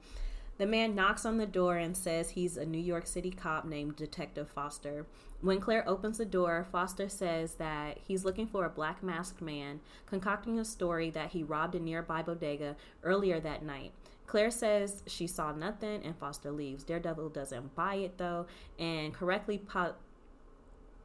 The 0.57 0.67
man 0.67 0.93
knocks 0.93 1.25
on 1.25 1.37
the 1.37 1.47
door 1.47 1.77
and 1.77 1.97
says 1.97 2.31
he's 2.31 2.57
a 2.57 2.65
New 2.65 2.77
York 2.77 3.07
City 3.07 3.31
cop 3.31 3.65
named 3.65 3.95
Detective 3.95 4.49
Foster. 4.49 5.07
When 5.39 5.59
Claire 5.59 5.87
opens 5.89 6.19
the 6.19 6.25
door, 6.25 6.67
Foster 6.71 7.09
says 7.09 7.55
that 7.55 7.97
he's 8.05 8.25
looking 8.25 8.45
for 8.45 8.65
a 8.65 8.69
black 8.69 9.01
masked 9.01 9.41
man, 9.41 9.79
concocting 10.05 10.59
a 10.59 10.65
story 10.65 11.09
that 11.09 11.31
he 11.31 11.41
robbed 11.41 11.73
a 11.73 11.79
nearby 11.79 12.21
bodega 12.21 12.75
earlier 13.03 13.39
that 13.39 13.63
night. 13.63 13.93
Claire 14.27 14.51
says 14.51 15.01
she 15.07 15.25
saw 15.25 15.51
nothing 15.51 16.05
and 16.05 16.15
Foster 16.15 16.51
leaves. 16.51 16.83
Daredevil 16.83 17.29
doesn't 17.29 17.73
buy 17.75 17.95
it 17.95 18.17
though 18.17 18.45
and 18.77 19.13
correctly 19.13 19.57
po- 19.57 19.95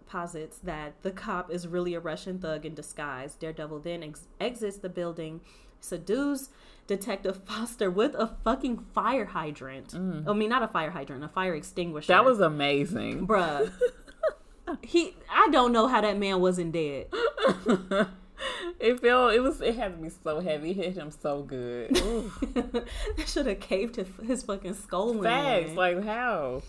posits 0.06 0.58
that 0.58 1.02
the 1.02 1.10
cop 1.10 1.50
is 1.50 1.66
really 1.66 1.94
a 1.94 2.00
Russian 2.00 2.38
thug 2.38 2.64
in 2.64 2.74
disguise. 2.74 3.34
Daredevil 3.34 3.80
then 3.80 4.02
ex- 4.02 4.28
exits 4.40 4.78
the 4.78 4.88
building, 4.88 5.40
subdues 5.80 6.50
Detective 6.86 7.42
Foster 7.44 7.90
with 7.90 8.14
a 8.14 8.36
fucking 8.44 8.78
fire 8.94 9.26
hydrant. 9.26 9.88
Mm. 9.88 10.28
I 10.28 10.32
mean, 10.32 10.48
not 10.48 10.62
a 10.62 10.68
fire 10.68 10.90
hydrant, 10.90 11.24
a 11.24 11.28
fire 11.28 11.54
extinguisher. 11.54 12.12
That 12.12 12.24
was 12.24 12.40
amazing. 12.40 13.26
bruh. 13.26 13.72
he, 14.82 15.16
I 15.30 15.48
don't 15.50 15.72
know 15.72 15.88
how 15.88 16.00
that 16.00 16.18
man 16.18 16.40
wasn't 16.40 16.72
dead. 16.72 17.08
it 18.80 19.00
felt 19.00 19.32
it 19.34 19.40
was 19.40 19.60
it 19.60 19.76
had 19.76 19.96
to 19.96 20.02
be 20.02 20.10
so 20.22 20.40
heavy. 20.40 20.70
It 20.70 20.76
hit 20.76 20.96
him 20.96 21.10
so 21.10 21.42
good. 21.42 21.90
That 23.16 23.28
should 23.28 23.46
have 23.46 23.60
caved 23.60 23.96
his, 23.96 24.08
his 24.24 24.42
fucking 24.42 24.74
skull 24.74 25.12
in. 25.12 25.22
Facts, 25.22 25.72
like 25.72 26.04
how? 26.04 26.62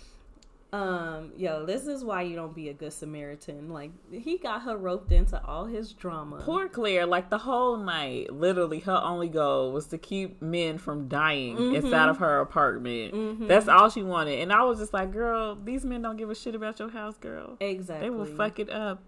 Um, 0.73 1.31
yo, 1.37 1.65
this 1.65 1.87
is 1.87 2.03
why 2.03 2.23
you 2.23 2.35
don't 2.35 2.53
be 2.53 2.67
a 2.67 2.73
good 2.73 2.91
Samaritan. 2.91 3.69
Like 3.69 3.91
he 4.11 4.37
got 4.37 4.63
her 4.63 4.75
roped 4.75 5.13
into 5.13 5.41
all 5.45 5.65
his 5.65 5.93
drama. 5.93 6.41
Poor 6.41 6.67
Claire, 6.67 7.05
like 7.05 7.29
the 7.29 7.37
whole 7.37 7.77
night, 7.77 8.33
literally 8.33 8.79
her 8.81 8.99
only 9.01 9.29
goal 9.29 9.71
was 9.71 9.87
to 9.87 9.97
keep 9.97 10.41
men 10.41 10.77
from 10.77 11.07
dying 11.07 11.55
Mm-hmm. 11.55 11.75
inside 11.75 12.09
of 12.09 12.17
her 12.17 12.41
apartment. 12.41 13.47
That's 13.47 13.69
all 13.69 13.89
she 13.89 14.03
wanted. 14.03 14.39
And 14.41 14.51
I 14.51 14.63
was 14.63 14.79
just 14.79 14.91
like, 14.93 15.11
girl, 15.13 15.55
these 15.55 15.85
men 15.85 16.01
don't 16.01 16.17
give 16.17 16.29
a 16.29 16.35
shit 16.35 16.53
about 16.53 16.79
your 16.79 16.89
house, 16.89 17.17
girl. 17.17 17.55
exactly. 17.61 18.05
They 18.07 18.09
will 18.09 18.25
fuck 18.25 18.59
it 18.59 18.69
up. 18.69 19.01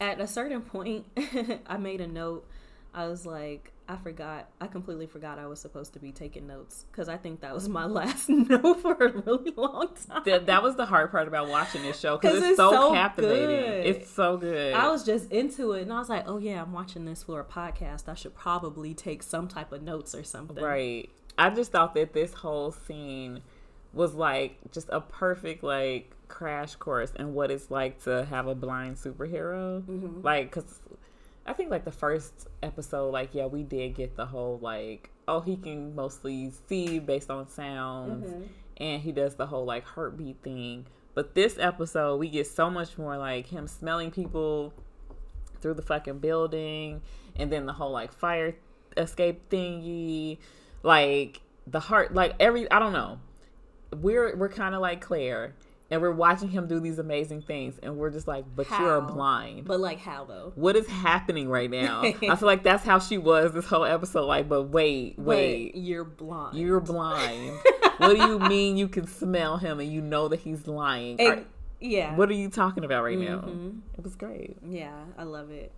At 0.00 0.20
a 0.20 0.26
certain 0.26 0.60
point, 0.60 1.06
I 1.66 1.76
made 1.78 2.00
a 2.00 2.06
note. 2.06 2.46
I 2.94 3.08
was 3.08 3.26
like, 3.26 3.72
I 3.90 3.96
forgot. 3.96 4.50
I 4.60 4.66
completely 4.66 5.06
forgot 5.06 5.38
I 5.38 5.46
was 5.46 5.60
supposed 5.60 5.94
to 5.94 5.98
be 5.98 6.12
taking 6.12 6.46
notes 6.46 6.84
because 6.92 7.08
I 7.08 7.16
think 7.16 7.40
that 7.40 7.54
was 7.54 7.70
my 7.70 7.84
last 7.86 8.28
note 8.28 8.82
for 8.82 8.92
a 8.92 9.12
really 9.22 9.52
long 9.56 9.88
time. 10.06 10.22
that, 10.26 10.44
that 10.46 10.62
was 10.62 10.76
the 10.76 10.84
hard 10.84 11.10
part 11.10 11.26
about 11.26 11.48
watching 11.48 11.80
this 11.82 11.98
show 11.98 12.18
because 12.18 12.36
it's, 12.38 12.46
it's 12.48 12.56
so, 12.58 12.70
so 12.70 12.92
captivating. 12.92 13.46
good. 13.46 13.86
It's 13.86 14.10
so 14.10 14.36
good. 14.36 14.74
I 14.74 14.90
was 14.90 15.04
just 15.04 15.32
into 15.32 15.72
it, 15.72 15.82
and 15.82 15.92
I 15.92 15.98
was 15.98 16.10
like, 16.10 16.24
"Oh 16.28 16.36
yeah, 16.36 16.60
I'm 16.60 16.72
watching 16.72 17.06
this 17.06 17.22
for 17.22 17.40
a 17.40 17.44
podcast. 17.44 18.08
I 18.08 18.14
should 18.14 18.34
probably 18.34 18.92
take 18.92 19.22
some 19.22 19.48
type 19.48 19.72
of 19.72 19.82
notes 19.82 20.14
or 20.14 20.22
something." 20.22 20.62
Right. 20.62 21.08
I 21.38 21.48
just 21.50 21.72
thought 21.72 21.94
that 21.94 22.12
this 22.12 22.34
whole 22.34 22.72
scene 22.72 23.40
was 23.94 24.12
like 24.14 24.58
just 24.70 24.88
a 24.90 25.00
perfect 25.00 25.62
like 25.62 26.14
crash 26.28 26.74
course 26.74 27.12
in 27.18 27.32
what 27.32 27.50
it's 27.50 27.70
like 27.70 28.02
to 28.04 28.26
have 28.26 28.46
a 28.46 28.54
blind 28.54 28.96
superhero. 28.96 29.82
Mm-hmm. 29.82 30.20
Like, 30.22 30.50
cause 30.50 30.80
I 31.48 31.52
think 31.54 31.70
like 31.70 31.84
the 31.84 31.92
first 31.92 32.46
episode, 32.62 33.10
like 33.10 33.34
yeah, 33.34 33.46
we 33.46 33.62
did 33.62 33.94
get 33.94 34.16
the 34.16 34.26
whole 34.26 34.58
like 34.62 35.10
oh 35.26 35.40
he 35.40 35.56
can 35.56 35.94
mostly 35.94 36.52
see 36.68 36.98
based 36.98 37.30
on 37.30 37.48
sounds, 37.48 38.26
Mm-hmm. 38.30 38.42
and 38.78 39.02
he 39.02 39.12
does 39.12 39.34
the 39.34 39.46
whole 39.46 39.64
like 39.64 39.84
heartbeat 39.84 40.42
thing. 40.42 40.86
But 41.14 41.34
this 41.34 41.58
episode, 41.58 42.16
we 42.18 42.28
get 42.28 42.46
so 42.46 42.70
much 42.70 42.96
more 42.96 43.16
like 43.16 43.46
him 43.46 43.66
smelling 43.66 44.10
people 44.12 44.72
through 45.60 45.74
the 45.74 45.82
fucking 45.82 46.18
building 46.20 47.00
and 47.34 47.50
then 47.50 47.66
the 47.66 47.72
whole 47.72 47.90
like 47.90 48.12
fire 48.12 48.54
escape 48.96 49.48
thingy 49.50 50.38
like 50.84 51.40
the 51.66 51.80
heart 51.80 52.14
like 52.14 52.34
every 52.38 52.70
i 52.70 52.78
don't 52.78 52.92
know 52.92 53.18
we're 54.00 54.36
we're 54.36 54.48
kind 54.48 54.74
of 54.76 54.80
like 54.80 55.00
claire 55.00 55.52
and 55.90 56.02
we're 56.02 56.12
watching 56.12 56.48
him 56.50 56.66
do 56.66 56.80
these 56.80 56.98
amazing 56.98 57.40
things 57.42 57.78
and 57.82 57.96
we're 57.96 58.10
just 58.10 58.28
like 58.28 58.44
but 58.54 58.68
you're 58.78 59.00
blind 59.00 59.64
But 59.64 59.80
like, 59.80 59.98
how 60.00 60.24
though? 60.24 60.52
what 60.54 60.76
is 60.76 60.86
happening 60.86 61.48
right 61.48 61.70
now 61.70 62.02
i 62.04 62.12
feel 62.12 62.36
like 62.42 62.62
that's 62.62 62.84
how 62.84 62.98
she 62.98 63.16
was 63.18 63.52
this 63.52 63.64
whole 63.66 63.84
episode 63.84 64.26
like 64.26 64.48
but 64.48 64.64
wait 64.64 65.18
wait 65.18 65.74
you're 65.76 66.04
blind. 66.04 66.58
you're 66.58 66.80
blind 66.80 67.56
what 67.98 68.08
do 68.16 68.16
you 68.26 68.38
mean 68.48 68.76
you 68.76 68.88
can 68.88 69.06
smell 69.06 69.56
him 69.56 69.80
and 69.80 69.90
you 69.92 70.00
know 70.00 70.28
that 70.28 70.40
he's 70.40 70.66
lying 70.66 71.18
And- 71.20 71.40
Are- 71.40 71.44
yeah. 71.80 72.14
what 72.16 72.28
are 72.28 72.34
you 72.34 72.50
talking 72.50 72.84
about 72.84 73.04
right 73.04 73.18
now 73.18 73.38
Mhm. 73.38 73.80
it 73.96 74.02
was 74.04 74.14
great 74.16 74.56
Yeah, 74.66 75.04
I 75.16 75.22
love 75.22 75.50
it. 75.50 75.72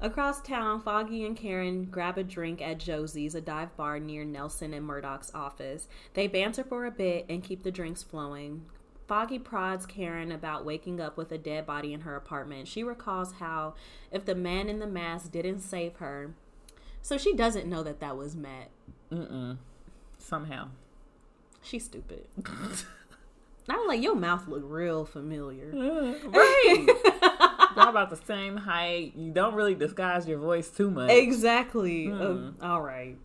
Across 0.00 0.42
town, 0.42 0.80
Foggy 0.82 1.24
and 1.24 1.36
Karen 1.36 1.84
grab 1.84 2.18
a 2.18 2.24
drink 2.24 2.60
at 2.60 2.78
Josie's, 2.80 3.36
a 3.36 3.40
dive 3.40 3.76
bar 3.76 4.00
near 4.00 4.24
Nelson 4.24 4.74
and 4.74 4.84
Murdock's 4.84 5.30
office. 5.32 5.86
They 6.14 6.26
banter 6.26 6.64
for 6.64 6.86
a 6.86 6.90
bit 6.90 7.24
and 7.28 7.40
keep 7.44 7.62
the 7.62 7.70
drinks 7.70 8.02
flowing. 8.02 8.64
Foggy 9.12 9.38
prods 9.38 9.84
Karen 9.84 10.32
about 10.32 10.64
waking 10.64 10.98
up 10.98 11.18
with 11.18 11.30
a 11.32 11.36
dead 11.36 11.66
body 11.66 11.92
in 11.92 12.00
her 12.00 12.16
apartment. 12.16 12.66
She 12.66 12.82
recalls 12.82 13.32
how 13.32 13.74
if 14.10 14.24
the 14.24 14.34
man 14.34 14.70
in 14.70 14.78
the 14.78 14.86
mask 14.86 15.32
didn't 15.32 15.60
save 15.60 15.96
her, 15.96 16.32
so 17.02 17.18
she 17.18 17.34
doesn't 17.34 17.66
know 17.68 17.82
that 17.82 18.00
that 18.00 18.16
was 18.16 18.34
Matt. 18.34 18.70
Mm-mm. 19.10 19.58
Somehow. 20.16 20.70
She's 21.60 21.84
stupid. 21.84 22.26
I'm 23.68 23.86
like, 23.86 24.02
your 24.02 24.16
mouth 24.16 24.48
look 24.48 24.62
real 24.64 25.04
familiar. 25.04 25.68
right. 26.24 26.86
Y'all 27.76 27.90
about 27.90 28.08
the 28.08 28.20
same 28.24 28.56
height. 28.56 29.12
You 29.14 29.30
don't 29.30 29.54
really 29.54 29.74
disguise 29.74 30.26
your 30.26 30.38
voice 30.38 30.70
too 30.70 30.90
much. 30.90 31.10
Exactly. 31.10 32.10
Um, 32.10 32.56
all 32.62 32.80
right. 32.80 33.18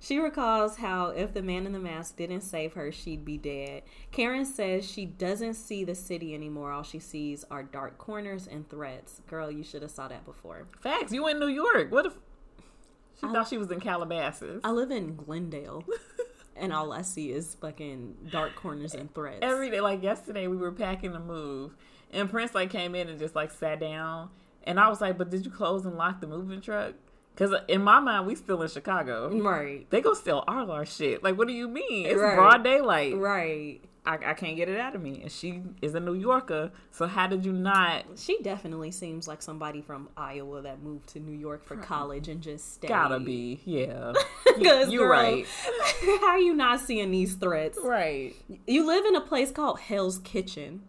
She 0.00 0.18
recalls 0.18 0.76
how 0.76 1.06
if 1.08 1.34
the 1.34 1.42
man 1.42 1.66
in 1.66 1.72
the 1.72 1.78
mask 1.80 2.16
didn't 2.16 2.42
save 2.42 2.74
her, 2.74 2.92
she'd 2.92 3.24
be 3.24 3.36
dead. 3.36 3.82
Karen 4.12 4.44
says 4.44 4.88
she 4.88 5.04
doesn't 5.04 5.54
see 5.54 5.82
the 5.84 5.94
city 5.96 6.34
anymore. 6.34 6.70
All 6.70 6.84
she 6.84 7.00
sees 7.00 7.44
are 7.50 7.62
dark 7.64 7.98
corners 7.98 8.46
and 8.46 8.68
threats. 8.70 9.20
Girl, 9.26 9.50
you 9.50 9.64
should 9.64 9.82
have 9.82 9.90
saw 9.90 10.06
that 10.08 10.24
before. 10.24 10.68
Facts. 10.80 11.12
You 11.12 11.26
in 11.28 11.40
New 11.40 11.48
York. 11.48 11.90
What 11.90 12.06
if 12.06 12.12
she 13.20 13.26
I- 13.26 13.32
thought 13.32 13.48
she 13.48 13.58
was 13.58 13.70
in 13.72 13.80
Calabasas? 13.80 14.60
I 14.62 14.70
live 14.70 14.92
in 14.92 15.16
Glendale, 15.16 15.82
and 16.56 16.72
all 16.72 16.92
I 16.92 17.02
see 17.02 17.32
is 17.32 17.56
fucking 17.60 18.28
dark 18.30 18.54
corners 18.54 18.94
and 18.94 19.12
threats. 19.12 19.38
Every 19.42 19.68
day, 19.68 19.80
like 19.80 20.02
yesterday, 20.02 20.46
we 20.46 20.56
were 20.56 20.70
packing 20.72 21.12
to 21.12 21.18
move, 21.20 21.74
and 22.12 22.30
Prince 22.30 22.54
like 22.54 22.70
came 22.70 22.94
in 22.94 23.08
and 23.08 23.18
just 23.18 23.34
like 23.34 23.50
sat 23.50 23.80
down, 23.80 24.30
and 24.62 24.78
I 24.78 24.88
was 24.88 25.00
like, 25.00 25.18
"But 25.18 25.30
did 25.30 25.44
you 25.44 25.50
close 25.50 25.84
and 25.84 25.96
lock 25.96 26.20
the 26.20 26.28
moving 26.28 26.60
truck?" 26.60 26.94
Because 27.38 27.54
in 27.68 27.82
my 27.82 28.00
mind, 28.00 28.26
we 28.26 28.34
still 28.34 28.60
in 28.62 28.68
Chicago. 28.68 29.30
right, 29.40 29.88
They 29.90 30.00
go 30.00 30.12
steal 30.14 30.42
all 30.48 30.72
our 30.72 30.84
shit. 30.84 31.22
Like, 31.22 31.38
what 31.38 31.46
do 31.46 31.54
you 31.54 31.68
mean? 31.68 32.06
It's 32.06 32.18
Right. 32.20 32.34
broad 32.34 32.64
daylight. 32.64 33.16
right. 33.16 33.80
I, 34.04 34.14
I 34.30 34.34
can't 34.34 34.56
get 34.56 34.68
it 34.70 34.80
out 34.80 34.96
of 34.96 35.02
me. 35.02 35.20
And 35.22 35.30
she 35.30 35.62
is 35.82 35.94
a 35.94 36.00
New 36.00 36.14
Yorker, 36.14 36.72
so 36.90 37.06
how 37.06 37.26
did 37.28 37.44
you 37.44 37.52
not? 37.52 38.06
She 38.16 38.38
definitely 38.42 38.90
seems 38.90 39.28
like 39.28 39.40
somebody 39.42 39.82
from 39.82 40.08
Iowa 40.16 40.62
that 40.62 40.82
moved 40.82 41.10
to 41.10 41.20
New 41.20 41.36
York 41.38 41.62
for 41.64 41.76
college 41.76 42.26
and 42.26 42.40
just 42.40 42.72
stayed. 42.74 42.88
Gotta 42.88 43.20
be, 43.20 43.60
yeah. 43.64 44.14
Because 44.58 44.90
You're 44.90 45.06
girl, 45.08 45.20
right. 45.20 45.46
how 46.20 46.28
are 46.30 46.38
you 46.40 46.54
not 46.54 46.80
seeing 46.80 47.10
these 47.12 47.34
threats? 47.34 47.78
Right. 47.80 48.34
You 48.66 48.84
live 48.86 49.04
in 49.04 49.14
a 49.14 49.20
place 49.20 49.52
called 49.52 49.78
Hell's 49.78 50.18
Kitchen. 50.18 50.82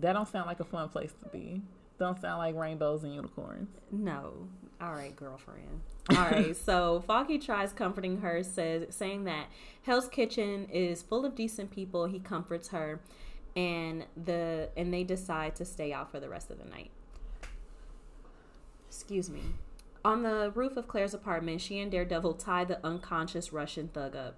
That 0.00 0.12
don't 0.14 0.28
sound 0.28 0.46
like 0.46 0.60
a 0.60 0.64
fun 0.64 0.88
place 0.88 1.12
to 1.22 1.28
be. 1.28 1.60
Don't 1.98 2.18
sound 2.20 2.38
like 2.38 2.54
rainbows 2.54 3.02
and 3.04 3.14
unicorns. 3.14 3.68
No. 3.90 4.48
All 4.80 4.92
right, 4.92 5.14
girlfriend. 5.16 5.80
All 6.10 6.16
right. 6.16 6.56
so 6.64 7.02
Foggy 7.06 7.38
tries 7.38 7.72
comforting 7.72 8.20
her, 8.20 8.42
says 8.42 8.94
saying 8.94 9.24
that 9.24 9.46
Hell's 9.82 10.08
Kitchen 10.08 10.68
is 10.72 11.02
full 11.02 11.24
of 11.24 11.34
decent 11.34 11.70
people. 11.70 12.06
He 12.06 12.18
comforts 12.18 12.68
her, 12.68 13.00
and 13.54 14.04
the 14.22 14.68
and 14.76 14.92
they 14.92 15.04
decide 15.04 15.56
to 15.56 15.64
stay 15.64 15.92
out 15.92 16.10
for 16.10 16.20
the 16.20 16.28
rest 16.28 16.50
of 16.50 16.58
the 16.58 16.68
night. 16.68 16.90
Excuse 18.88 19.30
me. 19.30 19.42
On 20.04 20.22
the 20.22 20.52
roof 20.54 20.76
of 20.76 20.86
Claire's 20.86 21.14
apartment, 21.14 21.60
she 21.60 21.80
and 21.80 21.90
Daredevil 21.90 22.34
tie 22.34 22.64
the 22.64 22.84
unconscious 22.86 23.52
Russian 23.52 23.88
thug 23.88 24.14
up. 24.14 24.36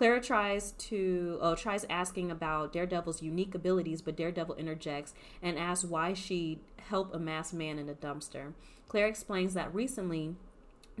Claire 0.00 0.18
tries 0.18 0.72
to 0.72 1.36
oh 1.42 1.54
tries 1.54 1.84
asking 1.90 2.30
about 2.30 2.72
Daredevil's 2.72 3.20
unique 3.20 3.54
abilities, 3.54 4.00
but 4.00 4.16
Daredevil 4.16 4.54
interjects 4.54 5.12
and 5.42 5.58
asks 5.58 5.84
why 5.84 6.14
she'd 6.14 6.60
help 6.88 7.14
a 7.14 7.18
masked 7.18 7.52
man 7.52 7.78
in 7.78 7.86
a 7.86 7.92
dumpster. 7.92 8.54
Claire 8.88 9.08
explains 9.08 9.52
that 9.52 9.74
recently 9.74 10.36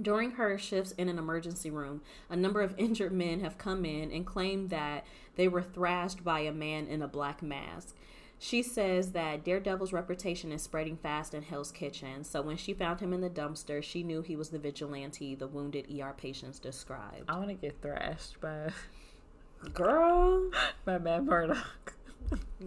during 0.02 0.32
her 0.32 0.58
shifts 0.58 0.92
in 0.98 1.08
an 1.08 1.18
emergency 1.18 1.70
room, 1.70 2.02
a 2.28 2.36
number 2.36 2.60
of 2.60 2.74
injured 2.76 3.12
men 3.12 3.40
have 3.40 3.56
come 3.56 3.86
in 3.86 4.12
and 4.12 4.26
claimed 4.26 4.68
that 4.68 5.06
they 5.34 5.48
were 5.48 5.62
thrashed 5.62 6.22
by 6.22 6.40
a 6.40 6.52
man 6.52 6.86
in 6.86 7.00
a 7.00 7.08
black 7.08 7.42
mask. 7.42 7.96
She 8.42 8.62
says 8.62 9.12
that 9.12 9.44
Daredevil's 9.44 9.92
reputation 9.92 10.50
is 10.50 10.62
spreading 10.62 10.96
fast 10.96 11.34
in 11.34 11.42
Hell's 11.42 11.70
Kitchen, 11.70 12.24
so 12.24 12.40
when 12.40 12.56
she 12.56 12.72
found 12.72 13.00
him 13.00 13.12
in 13.12 13.20
the 13.20 13.28
dumpster, 13.28 13.82
she 13.82 14.02
knew 14.02 14.22
he 14.22 14.34
was 14.34 14.48
the 14.48 14.58
vigilante 14.58 15.34
the 15.34 15.46
wounded 15.46 15.86
ER 15.94 16.14
patients 16.16 16.58
described. 16.58 17.24
I 17.28 17.36
want 17.36 17.48
to 17.48 17.54
get 17.54 17.82
thrashed 17.82 18.40
by 18.40 18.70
Girl, 19.74 20.50
by 20.86 20.96
Matt 20.98 21.24
Murdock. 21.24 21.92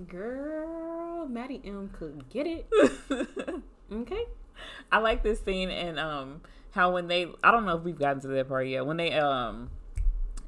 girl, 0.07 1.27
Maddie 1.27 1.61
M 1.65 1.89
could 1.91 2.29
get 2.29 2.45
it. 2.47 2.69
Okay. 3.91 4.25
I 4.91 4.97
like 4.99 5.21
this 5.21 5.39
scene 5.41 5.69
and 5.69 5.99
um 5.99 6.41
how 6.71 6.93
when 6.93 7.07
they 7.07 7.27
I 7.43 7.51
don't 7.51 7.65
know 7.65 7.77
if 7.77 7.83
we've 7.83 7.97
gotten 7.99 8.21
to 8.21 8.27
that 8.29 8.47
part 8.47 8.65
yet 8.67 8.87
when 8.87 8.97
they 8.97 9.11
um 9.13 9.69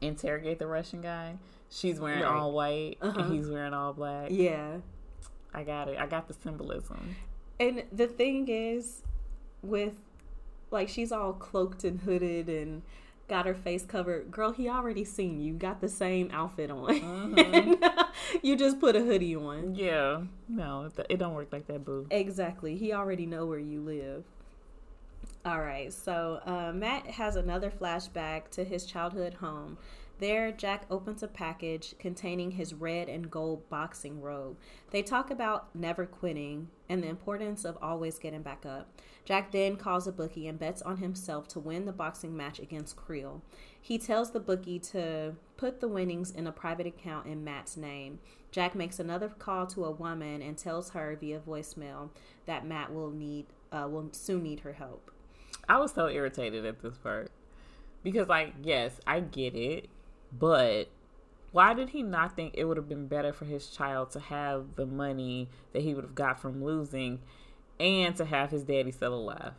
interrogate 0.01 0.57
the 0.57 0.65
Russian 0.65 1.01
guy, 1.01 1.35
she's 1.69 1.99
wearing 1.99 2.21
Right. 2.23 2.31
all 2.31 2.51
white 2.53 2.97
Uh-huh. 3.01 3.19
and 3.21 3.33
he's 3.33 3.47
wearing 3.49 3.73
all 3.73 3.93
black. 3.93 4.29
Yeah. 4.31 4.77
I 5.55 5.63
got 5.63 5.87
it. 5.87 5.97
I 5.97 6.05
got 6.05 6.27
the 6.27 6.33
symbolism. 6.33 7.15
And 7.59 7.83
the 7.91 8.07
thing 8.07 8.47
is, 8.49 9.01
with 9.61 9.93
like 10.69 10.89
she's 10.89 11.11
all 11.11 11.33
cloaked 11.33 11.83
and 11.83 12.01
hooded 12.01 12.49
and 12.49 12.81
got 13.27 13.45
her 13.45 13.55
face 13.55 13.85
covered. 13.85 14.29
Girl, 14.29 14.51
he 14.51 14.69
already 14.69 15.03
seen 15.03 15.39
you. 15.39 15.53
Got 15.53 15.81
the 15.81 15.89
same 15.89 16.29
outfit 16.31 16.69
on. 16.69 17.39
And, 17.39 17.83
you 18.43 18.55
just 18.55 18.79
put 18.79 18.95
a 18.95 18.99
hoodie 18.99 19.35
on. 19.35 19.75
Yeah. 19.75 20.21
No, 20.47 20.85
it, 20.85 21.05
it 21.09 21.17
don't 21.17 21.33
work 21.33 21.51
like 21.51 21.67
that, 21.67 21.85
boo. 21.85 22.05
Exactly. 22.11 22.75
He 22.75 22.93
already 22.93 23.25
know 23.25 23.45
where 23.45 23.59
you 23.59 23.81
live. 23.81 24.25
All 25.45 25.59
right. 25.59 25.91
So 25.91 26.41
uh, 26.45 26.71
Matt 26.73 27.07
has 27.07 27.35
another 27.35 27.71
flashback 27.71 28.49
to 28.51 28.63
his 28.63 28.85
childhood 28.85 29.35
home. 29.35 29.77
There, 30.17 30.51
Jack 30.51 30.85
opens 30.89 31.23
a 31.23 31.27
package 31.27 31.93
containing 31.99 32.51
his 32.51 32.73
red 32.73 33.09
and 33.09 33.29
gold 33.29 33.69
boxing 33.69 34.21
robe. 34.21 34.57
They 34.91 35.01
talk 35.01 35.29
about 35.29 35.75
never 35.75 36.05
quitting 36.05 36.69
and 36.87 37.03
the 37.03 37.09
importance 37.09 37.65
of 37.65 37.77
always 37.81 38.17
getting 38.17 38.41
back 38.41 38.65
up. 38.65 39.01
Jack 39.25 39.51
then 39.51 39.75
calls 39.75 40.07
a 40.07 40.13
bookie 40.13 40.47
and 40.47 40.57
bets 40.57 40.81
on 40.83 40.97
himself 40.97 41.47
to 41.49 41.59
win 41.59 41.85
the 41.85 41.91
boxing 41.91 42.35
match 42.37 42.59
against 42.59 42.95
Creel. 42.95 43.41
He 43.81 43.97
tells 43.97 44.31
the 44.31 44.39
bookie 44.39 44.79
to 44.79 45.35
put 45.57 45.81
the 45.81 45.87
winnings 45.87 46.31
in 46.31 46.47
a 46.47 46.51
private 46.51 46.87
account 46.87 47.27
in 47.27 47.43
Matt's 47.43 47.75
name. 47.75 48.19
Jack 48.51 48.73
makes 48.73 48.99
another 48.99 49.27
call 49.27 49.67
to 49.67 49.83
a 49.83 49.91
woman 49.91 50.41
and 50.41 50.57
tells 50.57 50.91
her 50.91 51.17
via 51.19 51.39
voicemail 51.39 52.09
that 52.45 52.65
Matt 52.65 52.93
will 52.93 53.11
need 53.11 53.47
uh, 53.71 53.87
will 53.89 54.09
soon 54.13 54.43
need 54.43 54.61
her 54.61 54.73
help. 54.73 55.11
I 55.67 55.77
was 55.79 55.91
so 55.91 56.07
irritated 56.07 56.65
at 56.65 56.81
this 56.81 56.97
part 56.97 57.31
because, 58.03 58.29
like, 58.29 58.53
yes, 58.63 58.99
I 59.05 59.19
get 59.19 59.55
it, 59.55 59.89
but 60.37 60.89
why 61.51 61.73
did 61.73 61.89
he 61.89 62.03
not 62.03 62.35
think 62.35 62.53
it 62.57 62.65
would 62.65 62.77
have 62.77 62.89
been 62.89 63.07
better 63.07 63.31
for 63.31 63.45
his 63.45 63.67
child 63.69 64.11
to 64.11 64.19
have 64.19 64.75
the 64.75 64.85
money 64.85 65.49
that 65.73 65.83
he 65.83 65.93
would 65.93 66.03
have 66.03 66.15
got 66.15 66.39
from 66.39 66.63
losing 66.63 67.19
and 67.79 68.15
to 68.17 68.25
have 68.25 68.51
his 68.51 68.63
daddy 68.63 68.91
still 68.91 69.13
alive? 69.13 69.53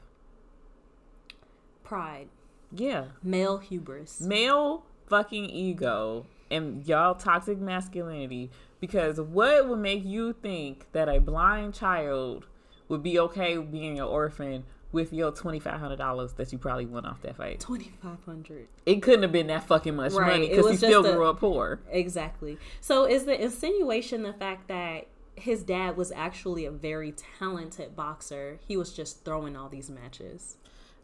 Pride, 1.85 2.29
Yeah, 2.73 3.07
male 3.23 3.59
hubris. 3.59 4.21
male 4.21 4.85
fucking 5.07 5.49
ego 5.51 6.27
and 6.51 6.85
y'all 6.87 7.15
toxic 7.15 7.59
masculinity 7.59 8.51
because 8.81 9.21
what 9.21 9.69
would 9.69 9.79
make 9.79 10.05
you 10.05 10.33
think 10.33 10.87
that 10.93 11.09
a 11.09 11.21
blind 11.21 11.75
child 11.75 12.45
would 12.89 13.03
be 13.05 13.19
okay 13.19 13.57
being 13.57 13.99
an 14.01 14.05
orphan 14.05 14.65
with 14.97 15.13
your 15.13 15.31
$2500 15.31 16.37
that 16.37 16.53
you 16.53 16.59
probably 16.59 16.87
won 16.87 17.05
off 17.05 17.21
that 17.23 17.37
fight 17.37 17.61
Twenty 17.61 17.93
five 18.03 18.19
hundred. 18.25 18.67
it 18.87 19.03
couldn't 19.03 19.23
have 19.23 19.31
been 19.33 19.47
that 19.49 19.65
fucking 19.67 19.95
much 19.95 20.13
Right, 20.13 20.33
money 20.33 20.49
because 20.49 20.71
he 20.71 20.77
still 20.77 21.05
a- 21.07 21.13
grew 21.13 21.27
up 21.27 21.39
poor 21.39 21.81
Exactly. 21.91 22.59
So 22.81 23.05
is 23.05 23.25
the 23.27 23.41
insinuation 23.41 24.23
the 24.23 24.33
fact 24.33 24.69
that 24.69 25.07
his 25.37 25.63
dad 25.63 25.97
was 25.99 26.11
actually 26.13 26.65
a 26.65 26.71
very 26.71 27.13
talented 27.13 27.95
boxer? 27.95 28.59
He 28.67 28.77
was 28.77 28.93
just 28.95 29.25
throwing 29.25 29.55
all 29.55 29.69
these 29.69 29.91
matches. 29.91 30.57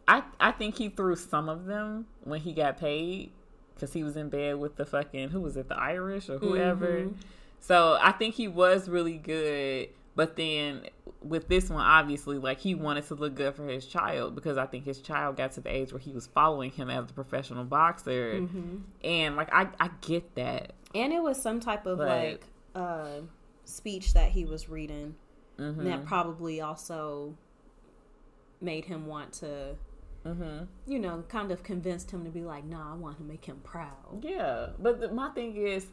I, 0.08 0.22
I 0.40 0.50
think 0.52 0.76
he 0.78 0.88
threw 0.88 1.14
some 1.14 1.48
of 1.48 1.66
them 1.66 2.06
when 2.24 2.40
he 2.40 2.52
got 2.54 2.78
paid 2.80 3.30
because 3.74 3.92
he 3.92 4.02
was 4.02 4.16
in 4.16 4.30
bed 4.30 4.58
with 4.58 4.76
the 4.76 4.86
fucking 4.86 5.28
who 5.30 5.40
was 5.40 5.56
it 5.56 5.68
the 5.68 5.76
Irish 5.78 6.28
or 6.30 6.38
whoever. 6.38 6.86
Mm-hmm. 7.02 7.16
So 7.60 7.98
I 8.00 8.10
think 8.12 8.34
he 8.34 8.48
was 8.48 8.88
really 8.88 9.18
good, 9.18 9.90
but 10.14 10.36
then 10.36 10.82
with 11.22 11.48
this 11.48 11.70
one, 11.70 11.80
obviously, 11.80 12.38
like 12.38 12.58
he 12.60 12.74
wanted 12.74 13.06
to 13.08 13.14
look 13.14 13.34
good 13.34 13.54
for 13.54 13.66
his 13.66 13.86
child 13.86 14.34
because 14.34 14.58
I 14.58 14.66
think 14.66 14.84
his 14.84 15.00
child 15.00 15.36
got 15.36 15.52
to 15.52 15.60
the 15.60 15.70
age 15.74 15.92
where 15.92 16.00
he 16.00 16.12
was 16.12 16.26
following 16.26 16.70
him 16.70 16.90
as 16.90 17.10
a 17.10 17.14
professional 17.14 17.64
boxer, 17.64 18.40
Mm-hmm. 18.40 18.76
and 19.04 19.36
like 19.36 19.48
I 19.52 19.68
I 19.80 19.90
get 20.00 20.34
that. 20.34 20.72
And 20.94 21.12
it 21.12 21.22
was 21.22 21.40
some 21.40 21.60
type 21.60 21.86
of 21.86 21.98
But- 21.98 22.08
like 22.08 22.44
uh 22.74 23.20
speech 23.64 24.12
that 24.14 24.30
he 24.32 24.44
was 24.44 24.68
reading 24.68 25.14
Mm-hmm. 25.58 25.84
that 25.84 26.04
probably 26.06 26.60
also 26.60 27.34
made 28.60 28.84
him 28.86 29.06
want 29.06 29.32
to 29.34 29.76
Mm-hmm. 30.26 30.66
you 30.86 31.00
know, 31.00 31.24
kind 31.28 31.50
of 31.50 31.64
convinced 31.64 32.12
him 32.12 32.22
to 32.24 32.30
be 32.30 32.42
like, 32.42 32.64
nah, 32.64 32.92
I 32.92 32.96
want 32.96 33.16
to 33.16 33.24
make 33.24 33.44
him 33.44 33.58
proud. 33.64 34.22
Yeah, 34.22 34.68
but 34.78 35.00
the, 35.00 35.10
my 35.10 35.30
thing 35.30 35.56
is, 35.56 35.86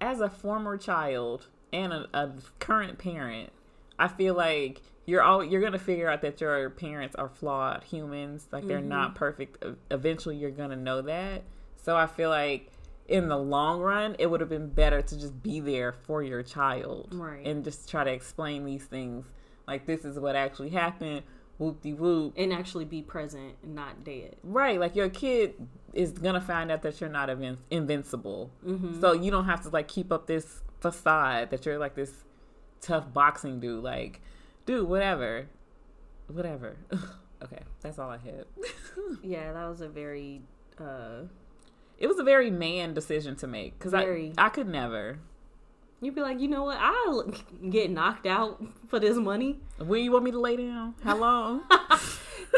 as 0.00 0.22
a 0.22 0.30
former 0.30 0.78
child 0.78 1.48
and 1.70 1.92
a, 1.92 2.08
a 2.14 2.32
current 2.60 2.96
parent, 2.98 3.50
I 3.98 4.08
feel 4.08 4.34
like 4.34 4.82
you're 5.06 5.22
all 5.22 5.44
you're 5.44 5.60
gonna 5.60 5.78
figure 5.78 6.08
out 6.08 6.22
that 6.22 6.40
your 6.40 6.70
parents 6.70 7.14
are 7.16 7.28
flawed 7.28 7.84
humans, 7.84 8.48
like 8.52 8.66
they're 8.66 8.80
not 8.80 9.14
perfect. 9.14 9.62
Eventually, 9.90 10.36
you're 10.36 10.50
gonna 10.50 10.76
know 10.76 11.02
that. 11.02 11.42
So 11.76 11.96
I 11.96 12.06
feel 12.06 12.30
like 12.30 12.70
in 13.06 13.28
the 13.28 13.36
long 13.36 13.80
run, 13.80 14.16
it 14.18 14.26
would 14.30 14.40
have 14.40 14.48
been 14.48 14.70
better 14.70 15.02
to 15.02 15.18
just 15.20 15.42
be 15.42 15.60
there 15.60 15.92
for 15.92 16.22
your 16.22 16.42
child, 16.42 17.08
Right. 17.12 17.46
And 17.46 17.62
just 17.62 17.88
try 17.90 18.02
to 18.04 18.10
explain 18.10 18.64
these 18.64 18.84
things. 18.84 19.26
Like 19.68 19.84
this 19.86 20.04
is 20.06 20.18
what 20.18 20.36
actually 20.36 20.70
happened. 20.70 21.22
Whoop 21.58 21.82
de 21.82 21.92
whoop. 21.92 22.32
and 22.36 22.52
actually 22.52 22.84
be 22.86 23.00
present 23.02 23.54
and 23.62 23.74
not 23.76 24.02
dead. 24.02 24.34
Right, 24.42 24.80
like 24.80 24.96
your 24.96 25.08
kid 25.08 25.54
is 25.92 26.10
gonna 26.12 26.40
find 26.40 26.72
out 26.72 26.82
that 26.82 27.00
you're 27.00 27.08
not 27.10 27.28
invin- 27.28 27.58
invincible, 27.70 28.50
Mm-hmm. 28.66 29.00
so 29.00 29.12
you 29.12 29.30
don't 29.30 29.44
have 29.44 29.62
to 29.62 29.68
like 29.68 29.86
keep 29.86 30.10
up 30.10 30.26
this 30.26 30.62
facade 30.80 31.50
that 31.50 31.64
you're 31.64 31.78
like 31.78 31.94
this 31.94 32.24
tough 32.84 33.12
boxing 33.12 33.60
dude. 33.60 33.82
Like, 33.82 34.20
dude, 34.66 34.88
whatever, 34.88 35.46
whatever. 36.28 36.76
okay, 37.42 37.62
that's 37.80 37.98
all 37.98 38.10
I 38.10 38.18
had. 38.18 38.44
Yeah, 39.22 39.52
that 39.52 39.68
was 39.68 39.80
a 39.80 39.88
very 39.88 40.40
uh 40.78 41.22
it 41.98 42.06
was 42.06 42.18
a 42.18 42.24
very 42.24 42.50
man 42.50 42.94
decision 42.94 43.36
to 43.36 43.46
make 43.46 43.78
because 43.78 43.92
I 43.94 44.32
I 44.38 44.48
could 44.48 44.68
never. 44.68 45.18
you'd 46.00 46.14
be 46.14 46.20
like, 46.20 46.40
you 46.40 46.48
know 46.48 46.64
what, 46.64 46.78
I'll 46.80 47.22
get 47.70 47.90
knocked 47.90 48.26
out 48.26 48.62
for 48.88 48.98
this 49.00 49.16
money. 49.16 49.58
When 49.78 50.02
you 50.04 50.12
want 50.12 50.24
me 50.24 50.30
to 50.30 50.40
lay 50.40 50.56
down? 50.56 50.94
How 51.02 51.16
long? 51.16 51.62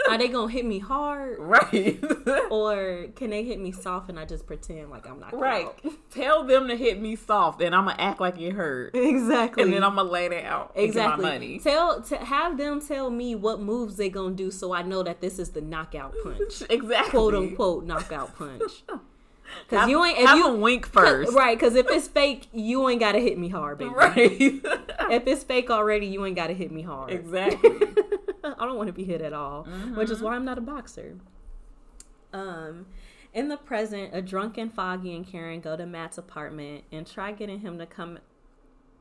Are 0.08 0.18
they 0.18 0.28
gonna 0.28 0.50
hit 0.52 0.64
me 0.64 0.78
hard? 0.78 1.38
right, 1.38 2.02
Or 2.50 3.06
can 3.16 3.30
they 3.30 3.44
hit 3.44 3.58
me 3.60 3.72
soft 3.72 4.08
and 4.08 4.18
I 4.18 4.24
just 4.24 4.46
pretend 4.46 4.90
like 4.90 5.08
I'm 5.08 5.18
not 5.20 5.32
right. 5.38 5.66
out? 5.66 5.80
Tell 6.10 6.44
them 6.44 6.68
to 6.68 6.76
hit 6.76 7.00
me 7.00 7.16
soft, 7.16 7.60
and 7.62 7.74
I'm 7.74 7.86
gonna 7.86 7.96
act 8.00 8.20
like 8.20 8.38
it 8.40 8.52
hurt, 8.52 8.94
Exactly. 8.94 9.62
and 9.62 9.72
then 9.72 9.82
I'm 9.84 9.96
gonna 9.96 10.08
lay 10.10 10.28
down. 10.28 10.44
out. 10.44 10.72
Exactly. 10.74 11.24
money. 11.24 11.58
Tell 11.58 12.00
to 12.02 12.16
have 12.16 12.56
them 12.58 12.80
tell 12.80 13.10
me 13.10 13.34
what 13.34 13.60
moves 13.60 13.96
they 13.96 14.08
gonna 14.08 14.34
do 14.34 14.50
so 14.50 14.72
I 14.72 14.82
know 14.82 15.02
that 15.02 15.20
this 15.20 15.38
is 15.38 15.50
the 15.50 15.60
knockout 15.60 16.14
punch. 16.22 16.62
Exactly. 16.70 17.10
Quote 17.10 17.34
unquote 17.34 17.84
knockout 17.84 18.36
punch. 18.36 18.84
Cause 19.68 19.80
Have, 19.80 19.88
you 19.88 20.04
ain't 20.04 20.18
if 20.18 20.26
have 20.28 20.38
you 20.38 20.44
them 20.50 20.60
wink 20.60 20.86
first. 20.92 21.32
right. 21.32 21.58
Cause 21.58 21.74
if 21.74 21.86
it's 21.90 22.08
fake, 22.08 22.48
you 22.52 22.88
ain't 22.88 23.00
gotta 23.00 23.18
hit 23.20 23.38
me 23.38 23.48
hard, 23.48 23.78
baby. 23.78 23.90
Right. 23.90 24.62
If 25.08 25.26
it's 25.28 25.44
fake 25.44 25.70
already, 25.70 26.06
you 26.06 26.24
ain't 26.26 26.34
gotta 26.34 26.52
hit 26.52 26.72
me 26.72 26.82
hard. 26.82 27.12
exactly. 27.12 27.70
I 28.42 28.64
don't 28.66 28.76
want 28.76 28.88
to 28.88 28.92
be 28.92 29.04
hit 29.04 29.20
at 29.20 29.32
all, 29.32 29.64
which 29.94 30.10
is 30.10 30.20
why 30.20 30.34
I'm 30.34 30.44
not 30.44 30.58
a 30.58 30.60
boxer. 30.60 31.16
Um, 32.32 32.86
in 33.32 33.48
the 33.48 33.56
present, 33.56 34.10
a 34.12 34.20
drunken 34.22 34.68
Foggy 34.70 35.14
and 35.14 35.26
Karen 35.26 35.60
go 35.60 35.76
to 35.76 35.86
Matt's 35.86 36.18
apartment 36.18 36.84
and 36.90 37.06
try 37.06 37.32
getting 37.32 37.60
him 37.60 37.78
to 37.78 37.86
come 37.86 38.18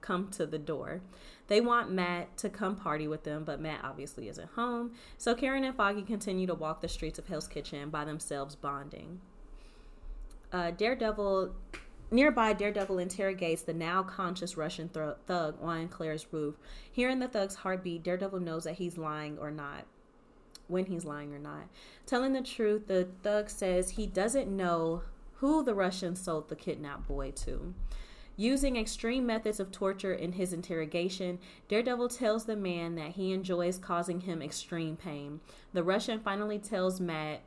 come 0.02 0.30
to 0.30 0.46
the 0.46 0.60
door. 0.60 1.02
They 1.48 1.62
want 1.62 1.92
Matt 1.92 2.38
to 2.38 2.50
come 2.50 2.76
party 2.76 3.08
with 3.08 3.24
them, 3.24 3.44
but 3.44 3.60
Matt 3.60 3.80
obviously 3.84 4.28
isn't 4.30 4.50
home. 4.52 4.92
So 5.18 5.34
Karen 5.34 5.64
and 5.64 5.76
Foggy 5.76 6.04
continue 6.04 6.46
to 6.48 6.54
walk 6.54 6.82
the 6.82 6.88
streets 6.88 7.18
of 7.18 7.28
Hell's 7.28 7.48
Kitchen 7.48 7.90
by 7.90 8.06
themselves, 8.06 8.56
bonding. 8.56 9.22
Uh, 10.56 10.72
Daredevil 10.72 11.54
Nearby, 12.12 12.54
Daredevil 12.54 13.00
interrogates 13.00 13.64
the 13.64 13.74
now 13.74 14.04
conscious 14.04 14.56
Russian 14.56 14.88
thro- 14.88 15.18
thug 15.28 15.58
on 15.62 15.90
Claire's 15.90 16.28
roof. 16.32 16.56
Hearing 16.90 17.20
the 17.20 17.28
thug's 17.28 17.56
heartbeat, 17.56 18.04
Daredevil 18.04 18.40
knows 18.40 18.64
that 18.64 18.76
he's 18.76 18.98
lying 18.98 19.38
or 19.38 19.52
not. 19.52 19.86
When 20.70 20.86
he's 20.86 21.04
lying 21.04 21.34
or 21.34 21.40
not. 21.40 21.68
Telling 22.06 22.32
the 22.32 22.42
truth, 22.42 22.88
the 22.88 23.10
thug 23.22 23.50
says 23.50 23.90
he 23.92 24.08
doesn't 24.08 24.48
know 24.48 25.04
who 25.40 25.62
the 25.62 25.76
Russian 25.76 26.16
sold 26.16 26.48
the 26.48 26.56
kidnapped 26.56 27.06
boy 27.06 27.32
to. 27.32 27.74
Using 28.38 28.78
extreme 28.78 29.26
methods 29.26 29.60
of 29.60 29.74
torture 29.74 30.14
in 30.14 30.34
his 30.34 30.54
interrogation, 30.54 31.38
Daredevil 31.68 32.10
tells 32.10 32.46
the 32.46 32.56
man 32.56 32.96
that 32.96 33.12
he 33.12 33.34
enjoys 33.34 33.78
causing 33.78 34.22
him 34.22 34.42
extreme 34.42 34.96
pain. 34.96 35.42
The 35.74 35.84
Russian 35.84 36.22
finally 36.22 36.60
tells 36.60 37.02
Matt 37.02 37.42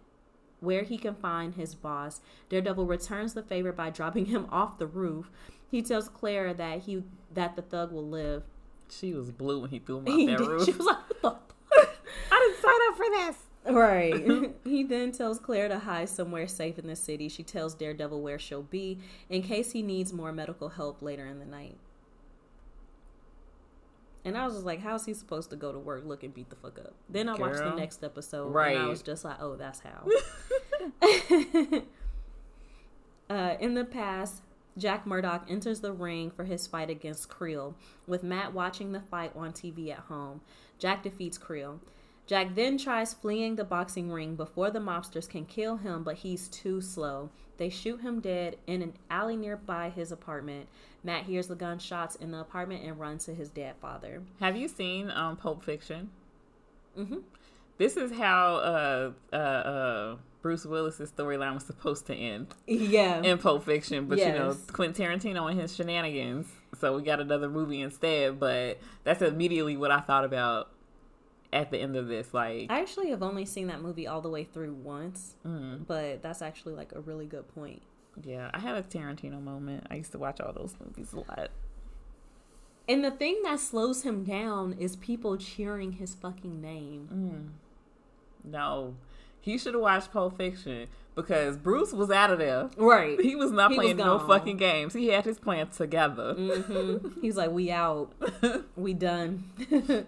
where 0.61 0.83
he 0.83 0.99
can 0.99 1.15
find 1.15 1.55
his 1.55 1.75
boss. 1.75 2.21
Daredevil 2.49 2.87
returns 2.87 3.35
the 3.35 3.43
favor 3.43 3.73
by 3.73 3.91
dropping 3.91 4.27
him 4.27 4.47
off 4.53 4.79
the 4.79 4.87
roof. 4.87 5.31
He 5.71 5.83
tells 5.83 6.09
Claire 6.09 6.55
that 6.55 6.81
he 6.81 7.05
that 7.35 7.57
the 7.57 7.63
thug 7.63 7.93
will 7.93 8.09
live. 8.09 8.45
She 8.91 9.13
was 9.13 9.31
blue 9.31 9.61
when 9.61 9.71
he 9.71 9.79
threw 9.79 9.99
him 9.99 10.09
off 10.09 10.39
that 10.39 10.47
roof. 10.47 10.65
She 10.65 10.73
was 10.73 10.87
like, 10.87 10.97
"What 11.21 11.49
the 11.49 11.55
I 12.33 12.41
didn't 12.41 12.63
sign 12.63 12.89
up 12.89 12.97
for 12.97 13.07
this. 13.11 13.37
Right. 13.71 14.55
he 14.65 14.83
then 14.83 15.13
tells 15.13 15.39
Claire 15.39 15.69
to 15.69 15.79
hide 15.79 16.09
somewhere 16.09 16.49
safe 16.49 16.79
in 16.79 16.87
the 16.87 16.97
city. 16.97 17.29
She 17.29 17.43
tells 17.43 17.75
Daredevil 17.75 18.23
where 18.23 18.39
she'll 18.39 18.63
be 18.63 18.99
in 19.29 19.43
case 19.43 19.73
he 19.73 19.83
needs 19.83 20.11
more 20.11 20.33
medical 20.33 20.71
help 20.71 21.03
later 21.03 21.27
in 21.27 21.39
the 21.39 21.45
night. 21.45 21.77
And 24.29 24.37
I 24.37 24.45
was 24.45 24.55
just 24.55 24.67
like, 24.67 24.81
how's 24.81 25.07
he 25.07 25.15
supposed 25.15 25.49
to 25.51 25.57
go 25.57 25.73
to 25.73 25.79
work, 25.79 26.05
look 26.05 26.23
and 26.23 26.35
beat 26.35 26.51
the 26.51 26.57
fuck 26.57 26.79
up? 26.79 26.93
Then 27.09 27.31
I 27.31 27.35
watched 27.35 27.59
the 27.61 27.75
next 27.75 28.05
episode, 28.05 28.47
and 28.47 28.55
Right. 28.55 28.77
I 28.77 28.87
was 28.87 29.01
just 29.01 29.25
like, 29.25 29.41
oh, 29.41 29.57
that's 29.57 29.81
how. 29.81 30.07
uh, 33.35 33.55
in 33.59 33.73
the 33.73 33.87
past, 33.87 34.43
Jack 34.77 35.07
Murdock 35.07 35.47
enters 35.49 35.81
the 35.81 35.93
ring 35.93 36.31
for 36.31 36.45
his 36.45 36.67
fight 36.67 36.91
against 36.91 37.31
Creel, 37.31 37.75
with 38.07 38.23
Matt 38.23 38.53
watching 38.53 38.93
the 38.93 39.01
fight 39.01 39.33
on 39.35 39.53
TV 39.53 39.91
at 39.91 40.01
home. 40.01 40.43
Jack 40.79 41.03
defeats 41.03 41.39
Creel. 41.39 41.81
Jack 42.29 42.55
then 42.55 42.77
tries 42.77 43.15
fleeing 43.15 43.57
the 43.57 43.65
boxing 43.65 44.13
ring 44.13 44.37
before 44.37 44.71
the 44.71 44.79
mobsters 44.79 45.29
can 45.29 45.47
kill 45.47 45.79
him, 45.79 46.05
but 46.05 46.17
he's 46.17 46.47
too 46.49 46.81
slow. 46.83 47.31
They 47.57 47.71
shoot 47.71 48.03
him 48.03 48.21
dead 48.21 48.57
in 48.67 48.83
an 48.83 48.93
alley 49.11 49.35
nearby 49.37 49.89
his 49.91 50.13
apartment. 50.13 50.69
Matt 51.03 51.25
hears 51.25 51.47
the 51.49 51.55
gunshots 51.57 52.15
in 52.17 52.31
the 52.31 52.39
apartment 52.41 52.85
and 52.85 53.01
runs 53.01 53.25
to 53.25 53.35
his 53.35 53.49
dead 53.49 53.77
father. 53.81 54.23
Have 54.41 54.57
you 54.59 54.69
seen 54.69 55.11
um, 55.11 55.37
Pulp 55.37 55.65
Fiction? 55.65 56.11
Mhm. 56.97 57.23
This 57.79 57.97
is 57.97 58.13
how 58.13 58.57
uh, 58.57 59.11
uh, 59.33 59.37
uh, 59.37 60.17
Bruce 60.43 60.67
Willis's 60.67 61.11
storyline 61.11 61.55
was 61.55 61.65
supposed 61.65 62.07
to 62.09 62.15
end 62.15 62.49
Yeah. 62.67 63.23
in 63.23 63.39
Pulp 63.39 63.65
Fiction, 63.65 64.07
but 64.07 64.19
you 64.19 64.27
know 64.27 64.55
Quentin 64.73 65.07
Tarantino 65.07 65.51
and 65.51 65.59
his 65.59 65.75
shenanigans. 65.75 66.47
So 66.79 66.95
we 66.97 67.03
got 67.03 67.21
another 67.21 67.49
movie 67.49 67.81
instead. 67.81 68.39
But 68.39 68.79
that's 69.05 69.23
immediately 69.23 69.77
what 69.79 69.91
I 69.91 70.01
thought 70.01 70.25
about 70.25 70.69
at 71.53 71.71
the 71.71 71.79
end 71.79 71.97
of 71.97 72.09
this. 72.09 72.33
Like, 72.35 72.67
I 72.71 72.81
actually 72.81 73.11
have 73.11 73.23
only 73.23 73.45
seen 73.45 73.67
that 73.69 73.81
movie 73.81 74.07
all 74.07 74.21
the 74.21 74.29
way 74.29 74.45
through 74.45 74.75
once, 74.75 75.37
mm, 75.47 75.87
but 75.87 76.23
that's 76.23 76.43
actually 76.43 76.75
like 76.75 76.93
a 76.95 77.01
really 77.01 77.27
good 77.27 77.49
point. 77.55 77.83
yeah, 78.25 78.51
I 78.53 78.59
had 78.59 78.77
a 78.77 78.83
Tarantino 78.83 79.43
moment. 79.43 79.87
I 79.91 79.95
used 79.97 80.13
to 80.13 80.19
watch 80.19 80.41
all 80.41 80.53
those 80.53 80.75
movies 80.85 81.13
a 81.13 81.19
lot. 81.19 81.51
And 82.89 83.05
the 83.05 83.11
thing 83.11 83.41
that 83.45 83.61
slows 83.61 84.03
him 84.03 84.25
down 84.25 84.73
is 84.79 84.97
people 84.97 85.37
cheering 85.37 85.93
his 85.93 86.15
fucking 86.15 86.61
name. 86.61 87.53
Mm. 88.45 88.51
No, 88.51 88.95
he 89.41 89.59
should 89.59 89.75
have 89.75 89.83
watched 89.83 90.11
Pulp 90.13 90.37
Fiction 90.39 90.89
because 91.15 91.57
Bruce 91.59 91.93
was 91.93 92.11
out 92.11 92.31
of 92.31 92.39
there. 92.39 92.71
Right. 92.79 93.21
He 93.21 93.37
was 93.37 93.51
not 93.51 93.73
He 93.73 93.77
was 93.77 93.85
playing 93.85 93.97
no 93.99 94.19
fucking 94.21 94.57
games. 94.57 94.95
He 94.95 95.09
had 95.09 95.25
his 95.27 95.39
plan 95.39 95.69
together. 95.69 96.33
hmm 96.35 97.21
He's 97.21 97.37
like, 97.37 97.51
we 97.51 97.71
out. 97.71 98.13
We 98.77 98.95
done. 98.95 99.45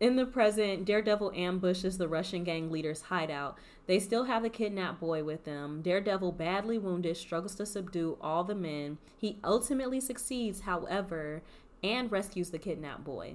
In 0.00 0.16
the 0.16 0.26
present, 0.26 0.84
Daredevil 0.84 1.32
ambushes 1.34 1.98
the 1.98 2.08
Russian 2.08 2.44
gang 2.44 2.70
leader's 2.70 3.02
hideout. 3.02 3.56
They 3.86 3.98
still 3.98 4.24
have 4.24 4.42
the 4.42 4.50
kidnapped 4.50 5.00
boy 5.00 5.22
with 5.24 5.44
them. 5.44 5.82
Daredevil, 5.82 6.32
badly 6.32 6.78
wounded, 6.78 7.16
struggles 7.16 7.54
to 7.56 7.66
subdue 7.66 8.18
all 8.20 8.44
the 8.44 8.54
men. 8.54 8.98
He 9.16 9.38
ultimately 9.44 10.00
succeeds, 10.00 10.62
however, 10.62 11.42
and 11.82 12.10
rescues 12.10 12.50
the 12.50 12.58
kidnapped 12.58 13.04
boy. 13.04 13.34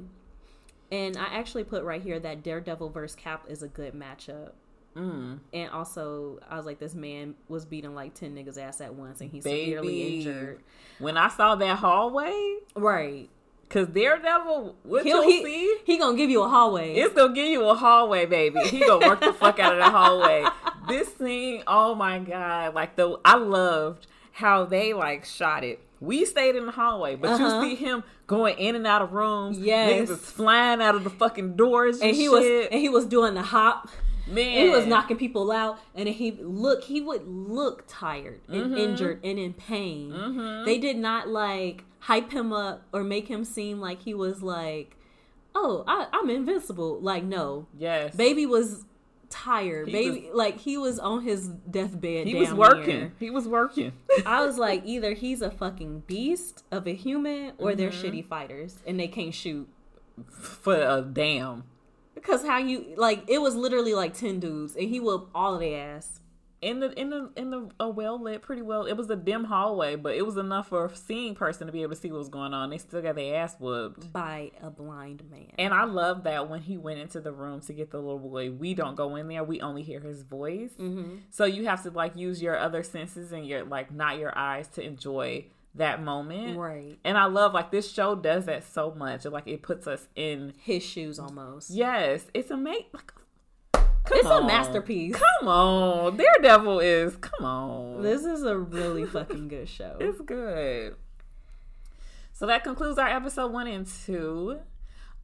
And 0.91 1.17
I 1.17 1.25
actually 1.33 1.63
put 1.63 1.83
right 1.83 2.01
here 2.01 2.19
that 2.19 2.43
Daredevil 2.43 2.89
versus 2.89 3.15
Cap 3.15 3.45
is 3.47 3.63
a 3.63 3.67
good 3.67 3.93
matchup. 3.93 4.51
Mm. 4.95 5.39
And 5.53 5.69
also, 5.69 6.39
I 6.49 6.57
was 6.57 6.65
like, 6.65 6.79
this 6.79 6.95
man 6.95 7.35
was 7.47 7.63
beating 7.63 7.93
like 7.93 8.15
10 8.15 8.35
niggas' 8.35 8.57
ass 8.57 8.81
at 8.81 8.95
once 8.95 9.21
and 9.21 9.29
he's 9.29 9.43
severely 9.43 10.17
injured. 10.17 10.61
When 10.97 11.15
I 11.15 11.29
saw 11.29 11.55
that 11.55 11.77
hallway, 11.77 12.57
Right. 12.75 13.29
Cause 13.69 13.87
Daredevil, 13.87 14.75
what 14.83 15.03
He'll, 15.05 15.23
you'll 15.23 15.31
he, 15.31 15.43
see, 15.43 15.77
he 15.85 15.97
gonna 15.97 16.17
give 16.17 16.29
you 16.29 16.41
a 16.43 16.49
hallway. 16.49 16.95
it's 16.95 17.13
gonna 17.13 17.33
give 17.33 17.47
you 17.47 17.63
a 17.69 17.75
hallway, 17.75 18.25
baby. 18.25 18.59
He 18.67 18.79
gonna 18.79 19.07
work 19.07 19.21
the 19.21 19.33
fuck 19.33 19.59
out 19.59 19.73
of 19.73 19.79
that 19.79 19.91
hallway. 19.91 20.45
This 20.87 21.13
scene, 21.17 21.63
oh 21.67 21.93
my 21.95 22.19
god, 22.19 22.73
like 22.73 22.95
the 22.95 23.19
I 23.23 23.35
loved 23.37 24.07
how 24.31 24.65
they 24.65 24.93
like 24.93 25.25
shot 25.25 25.63
it. 25.63 25.79
We 26.01 26.23
stayed 26.25 26.55
in 26.55 26.65
the 26.65 26.71
hallway, 26.71 27.15
but 27.15 27.31
Uh-huh. 27.31 27.61
you 27.61 27.69
see 27.69 27.75
him 27.75 28.03
going 28.25 28.57
in 28.57 28.75
and 28.75 28.87
out 28.87 29.01
of 29.01 29.11
rooms. 29.11 29.59
Yes. 29.59 29.91
niggas 30.09 30.13
is 30.13 30.19
flying 30.19 30.81
out 30.81 30.95
of 30.95 31.03
the 31.03 31.09
fucking 31.09 31.55
doors 31.57 31.99
and, 31.99 32.09
and 32.09 32.15
he 32.15 32.23
shit. 32.23 32.31
was 32.31 32.67
and 32.71 32.79
he 32.79 32.89
was 32.89 33.05
doing 33.05 33.33
the 33.33 33.41
hop. 33.41 33.89
man, 34.27 34.63
he 34.65 34.69
was 34.69 34.85
knocking 34.85 35.17
people 35.17 35.51
out, 35.51 35.77
and 35.95 36.07
he 36.07 36.31
look 36.41 36.83
he 36.85 37.01
would 37.01 37.27
look 37.27 37.83
tired 37.87 38.39
and 38.47 38.77
injured 38.77 39.19
and 39.23 39.37
in 39.37 39.53
pain. 39.53 40.11
Mhm. 40.11 40.65
They 40.65 40.77
did 40.77 40.97
not 40.97 41.27
like 41.27 41.83
hype 42.09 42.31
him 42.31 42.51
up 42.51 42.83
or 42.91 43.03
make 43.03 43.27
him 43.27 43.43
seem 43.45 43.79
like 43.79 44.01
he 44.01 44.13
was 44.13 44.41
like, 44.41 44.97
oh, 45.55 45.83
I, 45.87 46.07
I'm 46.11 46.29
invincible. 46.29 46.99
Like 46.99 47.23
no, 47.23 47.67
Yes, 47.77 48.15
baby 48.15 48.45
was 48.45 48.85
tired. 49.29 49.87
He 49.87 49.91
baby, 49.93 50.29
like 50.33 50.57
he 50.59 50.75
was 50.77 50.97
on 50.97 51.21
his 51.23 51.49
deathbed. 51.69 52.25
he 52.25 52.33
was 52.35 52.51
working. 52.53 52.97
near. 52.99 53.13
He 53.19 53.29
was 53.29 53.47
working. 53.47 53.91
I 54.25 54.43
was 54.45 54.57
like, 54.57 54.81
either 54.85 55.13
he's 55.13 55.41
a 55.43 55.51
fucking 55.51 56.03
beast 56.07 56.63
of 56.71 56.87
a 56.87 56.93
human, 56.95 57.53
or 57.59 57.75
they're 57.75 57.91
Mm-hmm. 57.91 58.07
shitty 58.07 58.25
fighters 58.25 58.77
and 58.87 58.99
they 58.99 59.07
can't 59.07 59.33
shoot. 59.33 59.67
For 60.31 60.75
a 60.75 61.01
damn. 61.01 61.63
Because 62.15 62.43
how 62.45 62.57
you 62.57 62.93
like 62.97 63.23
it 63.29 63.39
was 63.41 63.55
literally 63.55 63.93
like 63.93 64.13
ten 64.13 64.39
dudes 64.39 64.75
and 64.75 64.89
he 64.89 64.99
whooped 64.99 65.29
all 65.33 65.53
of 65.53 65.59
their 65.61 65.95
ass. 65.95 66.18
In 66.61 66.79
the 66.79 66.91
in 66.99 67.09
the 67.09 67.29
in 67.35 67.51
the 67.51 67.69
a 67.79 67.89
well 67.89 68.21
lit, 68.21 68.41
pretty 68.41 68.61
well. 68.61 68.85
It 68.85 68.93
was 68.93 69.09
a 69.09 69.15
dim 69.15 69.45
hallway, 69.45 69.95
but 69.95 70.15
it 70.15 70.25
was 70.25 70.37
enough 70.37 70.69
for 70.69 70.85
a 70.85 70.95
seeing 70.95 71.35
person 71.35 71.67
to 71.67 71.73
be 71.73 71.81
able 71.81 71.95
to 71.95 72.01
see 72.01 72.11
what 72.11 72.17
was 72.17 72.29
going 72.29 72.53
on. 72.53 72.69
They 72.69 72.77
still 72.77 73.01
got 73.01 73.15
their 73.15 73.37
ass 73.37 73.55
whooped. 73.59 74.11
by 74.11 74.51
a 74.61 74.69
blind 74.69 75.23
man. 75.29 75.51
And 75.57 75.73
I 75.73 75.85
love 75.85 76.23
that 76.23 76.49
when 76.49 76.61
he 76.61 76.77
went 76.77 76.99
into 76.99 77.21
the 77.21 77.31
room 77.31 77.61
to 77.61 77.73
get 77.73 77.91
the 77.91 77.97
little 77.97 78.19
boy, 78.19 78.51
we 78.51 78.73
don't 78.73 78.95
go 78.95 79.15
in 79.15 79.27
there. 79.27 79.43
We 79.43 79.61
only 79.61 79.83
hear 79.83 79.99
his 79.99 80.23
voice. 80.23 80.71
Mm-hmm. 80.79 81.15
So 81.29 81.45
you 81.45 81.65
have 81.67 81.83
to 81.83 81.91
like 81.91 82.15
use 82.15 82.41
your 82.41 82.57
other 82.57 82.83
senses 82.83 83.31
and 83.31 83.45
your 83.45 83.63
like 83.63 83.91
not 83.93 84.17
your 84.17 84.37
eyes 84.37 84.67
to 84.69 84.81
enjoy 84.81 85.45
that 85.75 86.01
moment. 86.03 86.57
right. 86.57 86.97
And 87.03 87.17
I 87.17 87.25
love 87.25 87.53
like 87.53 87.71
this 87.71 87.91
show 87.91 88.15
does 88.15 88.45
that 88.45 88.63
so 88.63 88.91
much. 88.91 89.25
Like 89.25 89.47
it 89.47 89.61
puts 89.61 89.87
us 89.87 90.07
in. 90.15 90.53
His 90.59 90.83
shoes 90.83 91.19
almost. 91.19 91.69
Yes, 91.69 92.25
it's 92.33 92.51
amazing. 92.51 92.85
Like, 92.93 93.13
come 94.09 94.19
It's 94.19 94.29
a 94.29 94.43
masterpiece. 94.43 95.15
Come 95.15 95.47
on, 95.47 96.17
Daredevil 96.17 96.79
is. 96.79 97.15
Come 97.17 97.45
on, 97.45 98.01
This 98.01 98.25
is 98.25 98.43
a 98.43 98.57
really 98.57 99.05
fucking 99.05 99.47
good 99.47 99.69
show. 99.69 99.97
it's 100.01 100.19
good. 100.21 100.95
So 102.33 102.45
that 102.47 102.63
concludes 102.63 102.97
our 102.97 103.07
episode 103.07 103.51
one 103.51 103.67
and 103.67 103.85
two. 104.05 104.59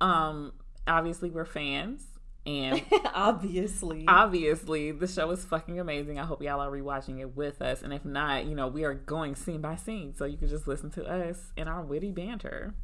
Um, 0.02 0.54
obviously 0.88 1.30
we're 1.30 1.46
fans, 1.46 2.04
and 2.46 2.82
Obviously. 3.14 4.06
obviously 4.08 4.92
the 4.92 5.08
show 5.08 5.32
is 5.32 5.44
fucking 5.46 5.80
amazing. 5.80 6.20
I 6.20 6.26
hope 6.26 6.42
y'all 6.44 6.60
are 6.60 6.70
rewatching 6.70 7.20
it 7.20 7.36
with 7.36 7.62
us, 7.62 7.82
and 7.82 7.94
if 7.94 8.04
not, 8.06 8.46
you 8.46 8.56
know 8.56 8.68
we 8.68 8.84
are 8.84 8.94
going 8.94 9.36
scene 9.36 9.62
by 9.62 9.76
scene, 9.78 10.14
so 10.16 10.26
you 10.26 10.38
can 10.38 10.48
just 10.50 10.68
listen 10.68 10.92
to 10.92 11.06
us 11.06 11.52
in 11.58 11.68
our 11.68 11.82
witty 11.82 12.12
banter. 12.12 12.76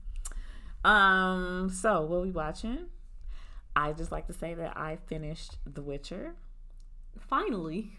Um, 0.84 1.69
so 1.69 2.02
what 2.06 2.22
we 2.22 2.32
watching? 2.32 2.88
I 3.76 3.93
just 3.93 4.11
like 4.11 4.27
to 4.27 4.34
say 4.34 4.53
that 4.53 4.77
I 4.77 4.98
finished 5.07 5.57
The 5.72 5.81
Witcher. 5.81 6.34
Finally. 7.19 7.98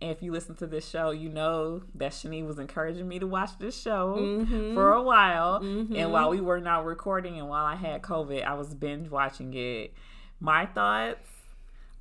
And 0.00 0.10
if 0.10 0.22
you 0.22 0.32
listen 0.32 0.56
to 0.56 0.66
this 0.66 0.88
show, 0.88 1.10
you 1.10 1.28
know 1.28 1.82
that 1.94 2.12
Shani 2.12 2.44
was 2.44 2.58
encouraging 2.58 3.06
me 3.06 3.18
to 3.20 3.26
watch 3.26 3.56
this 3.58 3.80
show 3.80 4.16
Mhm. 4.18 4.74
for 4.74 4.92
a 4.92 5.02
while. 5.02 5.60
Mhm. 5.60 5.96
And 5.96 6.12
while 6.12 6.28
we 6.28 6.40
were 6.40 6.60
not 6.60 6.84
recording 6.84 7.38
and 7.38 7.48
while 7.48 7.64
I 7.64 7.76
had 7.76 8.02
COVID, 8.02 8.42
I 8.44 8.54
was 8.54 8.74
binge 8.74 9.08
watching 9.10 9.54
it. 9.54 9.94
My 10.40 10.66
thoughts 10.66 11.28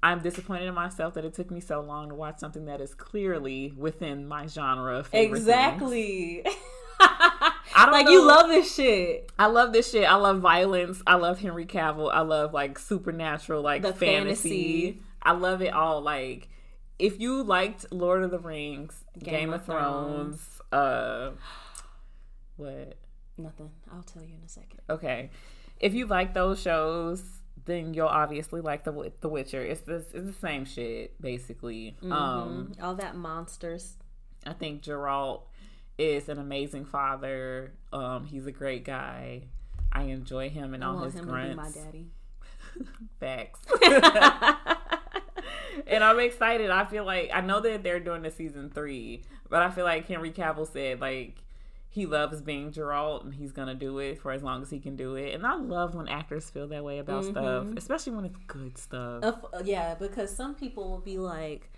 I'm 0.03 0.19
disappointed 0.19 0.65
in 0.68 0.73
myself 0.73 1.13
that 1.13 1.26
it 1.26 1.35
took 1.35 1.51
me 1.51 1.59
so 1.59 1.80
long 1.80 2.09
to 2.09 2.15
watch 2.15 2.39
something 2.39 2.65
that 2.65 2.81
is 2.81 2.95
clearly 2.95 3.72
within 3.77 4.27
my 4.27 4.47
genre 4.47 4.95
of. 4.97 5.09
Exactly. 5.13 6.43
I 7.82 7.86
don't 7.86 7.94
like 7.94 8.06
know. 8.06 8.12
you 8.12 8.28
love 8.28 8.48
this 8.49 8.74
shit. 8.76 9.32
I 9.40 9.48
love 9.48 9.74
this 9.74 9.91
shit. 9.91 10.06
I 10.10 10.16
love 10.16 10.40
violence. 10.40 11.02
I 11.08 11.16
love 11.16 11.40
Henry 11.40 11.66
Cavill. 11.66 12.12
I 12.14 12.22
love 12.22 12.53
like 12.53 12.78
supernatural, 12.80 13.62
like 13.62 13.82
The 13.82 13.94
fantasy. 13.94 14.49
fantasy. 14.91 15.02
I 15.22 15.32
love 15.34 15.62
it 15.62 15.74
all. 15.74 16.02
Like 16.02 16.49
if 16.99 17.20
you 17.20 17.41
liked 17.44 17.91
Lord 17.91 18.24
of 18.24 18.32
the 18.32 18.40
Rings, 18.40 19.03
Game, 19.20 19.34
Game 19.34 19.49
of 19.53 19.62
of 19.62 19.66
Thrones, 19.66 20.48
uh, 20.72 21.32
what? 22.58 22.98
Nothing. 23.38 23.72
I'll 23.91 24.03
tell 24.03 24.24
you 24.24 24.36
in 24.36 24.44
a 24.45 24.49
second. 24.49 24.80
Okay, 24.90 25.30
if 25.80 25.94
you 25.94 26.06
like 26.06 26.34
those 26.34 26.62
shows, 26.62 27.24
then 27.66 27.94
you'll 27.94 28.08
obviously 28.08 28.62
like 28.62 28.84
the 28.84 29.12
the 29.22 29.30
Witcher. 29.30 29.62
It's 29.64 29.82
the 29.82 29.95
it's 29.95 30.12
the 30.14 30.34
same 30.34 30.66
shit 30.66 31.20
basically. 31.22 31.95
Um, 32.03 32.74
Mhm. 32.78 32.84
all 32.84 32.95
that 32.95 33.16
monsters. 33.16 33.98
I 34.45 34.53
think 34.53 34.82
Geralt 34.84 35.44
is 36.02 36.30
an 36.30 36.40
amazing 36.40 36.86
father. 36.86 37.73
Um, 37.94 38.26
he's 38.26 38.48
a 38.48 38.52
great 38.52 38.84
guy. 38.84 39.44
I 39.91 40.03
enjoy 40.03 40.49
him 40.49 40.73
and 40.73 40.84
all 40.84 40.99
his 40.99 41.15
him 41.15 41.26
grunts. 41.26 41.73
to 41.73 41.80
be 41.80 41.80
my 41.80 41.86
daddy. 41.86 42.07
Facts. 43.19 43.60
and 45.88 46.03
I'm 46.03 46.19
excited. 46.19 46.69
I 46.69 46.86
feel 46.86 47.06
like 47.06 47.30
I 47.34 47.41
know 47.41 47.60
that 47.60 47.84
they're 47.84 47.99
doing 47.99 48.22
the 48.22 48.32
season 48.32 48.69
three, 48.69 49.23
but 49.49 49.61
I 49.61 49.69
feel 49.69 49.86
like 49.86 50.07
Henry 50.07 50.32
Cavill 50.32 50.72
said 50.72 51.02
like 51.02 51.36
he 51.90 52.06
loves 52.06 52.41
being 52.41 52.72
Geralt 52.72 53.26
and 53.26 53.34
he's 53.34 53.52
gonna 53.52 53.76
do 53.76 53.99
it 53.99 54.22
for 54.22 54.32
as 54.32 54.41
long 54.41 54.61
as 54.61 54.69
he 54.69 54.80
can 54.80 54.95
do 54.95 55.15
it. 55.15 55.36
And 55.36 55.45
I 55.45 55.56
love 55.56 55.94
when 55.94 56.07
actors 56.07 56.49
feel 56.49 56.68
that 56.69 56.84
way 56.84 56.99
about 56.99 57.26
stuff, 57.26 57.68
especially 57.76 58.14
when 58.14 58.26
it's 58.26 58.40
good 58.48 58.78
stuff. 58.78 59.23
Of- 59.23 59.68
yeah, 59.68 59.95
because 59.95 60.34
some 60.34 60.56
people 60.56 60.90
will 60.90 61.02
be 61.02 61.18
like, 61.18 61.69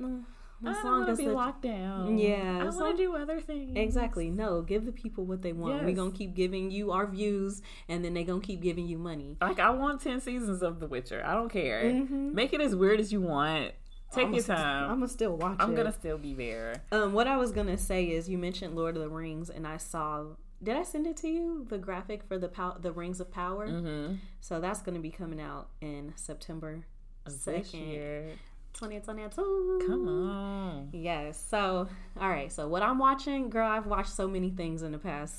"Mm, 0.00 0.24
I 0.64 0.70
as 0.70 0.76
don't 0.76 0.84
long 0.84 0.98
want 1.00 1.10
as 1.10 1.18
to 1.18 1.22
be 1.24 1.28
the 1.28 1.34
locked 1.34 1.62
down. 1.62 2.18
Yeah, 2.18 2.60
I 2.60 2.64
want 2.64 2.76
long- 2.78 2.90
to 2.92 2.96
do 2.96 3.16
other 3.16 3.40
things. 3.40 3.76
Exactly. 3.76 4.30
No, 4.30 4.62
give 4.62 4.86
the 4.86 4.92
people 4.92 5.24
what 5.26 5.42
they 5.42 5.52
want. 5.52 5.84
We're 5.84 5.94
gonna 5.94 6.10
keep 6.10 6.34
giving 6.34 6.70
you 6.70 6.92
our 6.92 7.06
views 7.06 7.60
and 7.88 8.04
then 8.04 8.14
they 8.14 8.24
gonna 8.24 8.40
keep 8.40 8.60
giving 8.62 8.86
you 8.88 8.98
money. 8.98 9.36
Like 9.40 9.58
I 9.60 9.70
want 9.70 10.00
ten 10.00 10.20
seasons 10.20 10.62
of 10.62 10.80
The 10.80 10.86
Witcher. 10.86 11.22
I 11.24 11.34
don't 11.34 11.50
care. 11.50 11.82
Mhm. 11.84 12.32
Make 12.32 12.52
it 12.52 12.60
as 12.60 12.74
weird 12.74 13.00
as 13.00 13.12
you 13.12 13.20
want. 13.20 13.72
Take 14.12 14.32
your 14.32 14.42
time. 14.42 14.84
I'm 14.90 14.96
gonna 14.98 15.08
still 15.08 15.36
watch 15.36 15.56
I'm 15.60 15.72
it. 15.72 15.76
gonna 15.76 15.92
still 15.92 16.16
be 16.16 16.32
there. 16.32 16.74
Um, 16.92 17.12
what 17.12 17.26
I 17.26 17.36
was 17.36 17.50
gonna 17.52 17.76
say 17.76 18.04
is, 18.04 18.28
you 18.28 18.38
mentioned 18.38 18.74
Lord 18.76 18.96
of 18.96 19.02
the 19.02 19.10
Rings, 19.10 19.50
and 19.50 19.66
I 19.66 19.76
saw. 19.78 20.24
Did 20.62 20.76
I 20.76 20.84
send 20.84 21.06
it 21.06 21.18
to 21.18 21.28
you? 21.28 21.66
The 21.68 21.76
graphic 21.76 22.22
for 22.22 22.38
the 22.38 22.48
pow- 22.48 22.78
the 22.80 22.92
Rings 22.92 23.20
of 23.20 23.30
Power. 23.30 23.68
Mm-hmm. 23.68 24.14
So 24.40 24.58
that's 24.58 24.80
gonna 24.80 25.00
be 25.00 25.10
coming 25.10 25.38
out 25.40 25.68
in 25.82 26.12
September 26.16 26.86
second, 27.28 27.80
year. 27.80 28.30
2022. 28.78 29.84
Come 29.86 30.08
on. 30.08 30.88
Yes. 30.92 31.42
So, 31.48 31.88
all 32.20 32.28
right. 32.28 32.50
So 32.52 32.68
what 32.68 32.82
I'm 32.82 32.98
watching, 32.98 33.50
girl, 33.50 33.68
I've 33.68 33.86
watched 33.86 34.10
so 34.10 34.28
many 34.28 34.50
things 34.50 34.82
in 34.82 34.92
the 34.92 34.98
past 34.98 35.36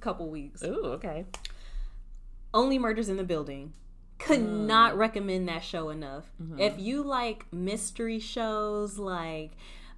couple 0.00 0.28
weeks. 0.30 0.62
Ooh, 0.62 0.84
okay. 0.94 1.24
Only 2.52 2.78
Murders 2.78 3.08
in 3.08 3.16
the 3.16 3.24
Building. 3.24 3.72
Could 4.18 4.46
not 4.48 4.96
recommend 4.96 5.46
that 5.48 5.62
show 5.62 5.90
enough. 5.90 6.24
If 6.58 6.78
you 6.78 7.02
like 7.02 7.52
mystery 7.52 8.18
shows, 8.18 8.98
like 8.98 9.52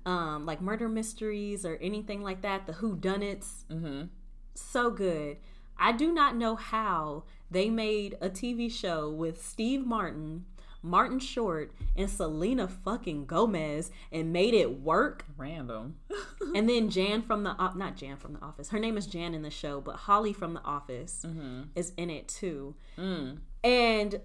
um, 0.05 0.45
like 0.45 0.61
murder 0.61 0.89
mysteries 0.89 1.65
or 1.65 1.77
anything 1.81 2.23
like 2.23 2.43
that, 2.43 2.67
the 2.67 2.73
Who 2.75 2.97
Done 2.97 3.23
It's, 3.23 3.65
Mm-hmm. 3.71 4.07
so 4.55 4.91
good. 4.91 5.37
I 5.79 5.93
do 5.93 6.13
not 6.13 6.35
know 6.35 6.57
how 6.57 7.25
they 7.51 7.71
made 7.71 8.19
a 8.21 8.29
TV 8.29 8.71
show 8.73 9.09
with 9.09 9.41
Steve 9.45 9.87
Martin, 9.87 10.47
Martin 10.89 11.19
Short, 11.19 11.73
and 11.97 12.09
Selena 12.09 12.69
fucking 12.69 13.27
Gomez 13.27 13.91
and 14.11 14.33
made 14.33 14.55
it 14.55 14.81
work. 14.81 15.25
Random. 15.37 15.97
And 16.55 16.67
then 16.67 16.89
Jan 16.89 17.21
from 17.21 17.43
the 17.43 17.55
not 17.75 17.97
Jan 17.97 18.17
from 18.17 18.33
the 18.33 18.41
office. 18.41 18.71
Her 18.71 18.79
name 18.79 18.97
is 18.97 19.07
Jan 19.07 19.35
in 19.35 19.43
the 19.43 19.51
show, 19.51 19.83
but 19.83 19.97
Holly 19.97 20.33
from 20.33 20.55
the 20.55 20.63
office 20.63 21.27
mm-hmm. 21.27 21.65
is 21.75 21.93
in 21.99 22.09
it 22.09 22.27
too. 22.27 22.75
Mm. 22.97 23.41
And 23.63 24.21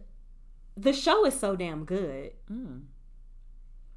the 0.77 0.93
show 0.93 1.25
is 1.25 1.37
so 1.37 1.57
damn 1.57 1.83
good. 1.83 2.31
Mm. 2.49 2.83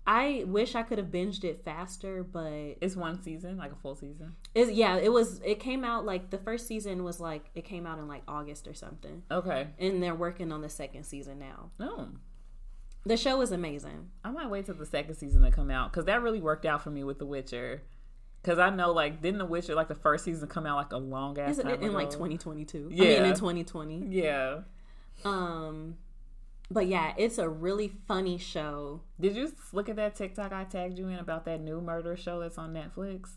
I 0.07 0.45
wish 0.47 0.77
I 0.77 0.83
could 0.83 0.99
have 0.99 1.09
binged 1.09 1.43
it 1.43 1.65
faster, 1.65 2.23
but 2.23 2.77
It's 2.81 2.95
one 2.95 3.21
season, 3.21 3.57
like 3.57 3.73
a 3.73 3.77
full 3.77 3.97
season. 3.97 4.37
it's, 4.55 4.71
yeah, 4.71 4.97
it 4.97 5.13
was. 5.13 5.41
It 5.45 5.59
came 5.59 5.85
out 5.85 6.05
like 6.05 6.31
the 6.31 6.39
first 6.39 6.69
season 6.69 7.03
was 7.03 7.19
like 7.19 7.51
it 7.57 7.65
came 7.65 7.87
out 7.87 7.99
in 7.99 8.07
like 8.07 8.23
August 8.29 8.69
or 8.69 8.75
something, 8.75 9.23
Okay. 9.31 9.67
and 9.79 10.01
they're 10.03 10.15
working 10.15 10.53
on 10.53 10.63
the 10.63 10.69
second 10.69 11.05
season 11.05 11.41
now. 11.41 11.71
No. 11.81 12.09
The 13.07 13.17
show 13.17 13.41
is 13.41 13.53
amazing. 13.53 14.11
I 14.25 14.33
might 14.33 14.51
wait 14.51 14.67
till 14.67 14.75
the 14.75 14.85
second 14.85 15.15
season 15.15 15.43
to 15.43 15.51
come 15.53 15.71
out 15.71 15.93
because 15.93 16.07
that 16.07 16.23
really 16.23 16.41
worked 16.41 16.67
out 16.67 16.83
for 16.83 16.91
me 16.91 17.05
with 17.05 17.21
The 17.21 17.27
Witcher. 17.27 17.83
Because 18.43 18.59
I 18.59 18.69
know, 18.71 18.93
like, 18.93 19.23
didn't 19.23 19.39
The 19.39 19.47
Witcher, 19.47 19.77
like, 19.77 19.87
the 19.87 19.95
first 19.95 20.25
season 20.25 20.49
come 20.49 20.67
out 20.67 20.77
like 20.77 20.93
a 20.93 20.99
long 20.99 21.39
ass 21.39 21.57
time 21.59 21.83
in 21.83 21.93
like 21.93 22.09
ago? 22.09 22.17
2022? 22.17 22.89
I 22.91 22.95
Yeah. 22.95 23.05
mean 23.21 23.31
in 23.31 23.35
2020. 23.37 24.07
Yeah. 24.09 24.61
Um, 25.25 25.97
but 26.69 26.89
yeah, 26.89 27.15
it's 27.17 27.39
a 27.39 27.49
really 27.49 27.93
funny 28.09 28.39
show. 28.39 29.03
Did 29.21 29.37
you 29.37 29.53
look 29.73 29.89
at 29.89 29.95
that 29.97 30.17
TikTok 30.17 30.53
I 30.53 30.65
tagged 30.65 30.99
you 30.99 31.07
in 31.07 31.21
about 31.21 31.45
that 31.45 31.61
new 31.61 31.81
murder 31.81 32.17
show 32.17 32.41
that's 32.41 32.59
on 32.59 32.75
Netflix? 32.75 33.35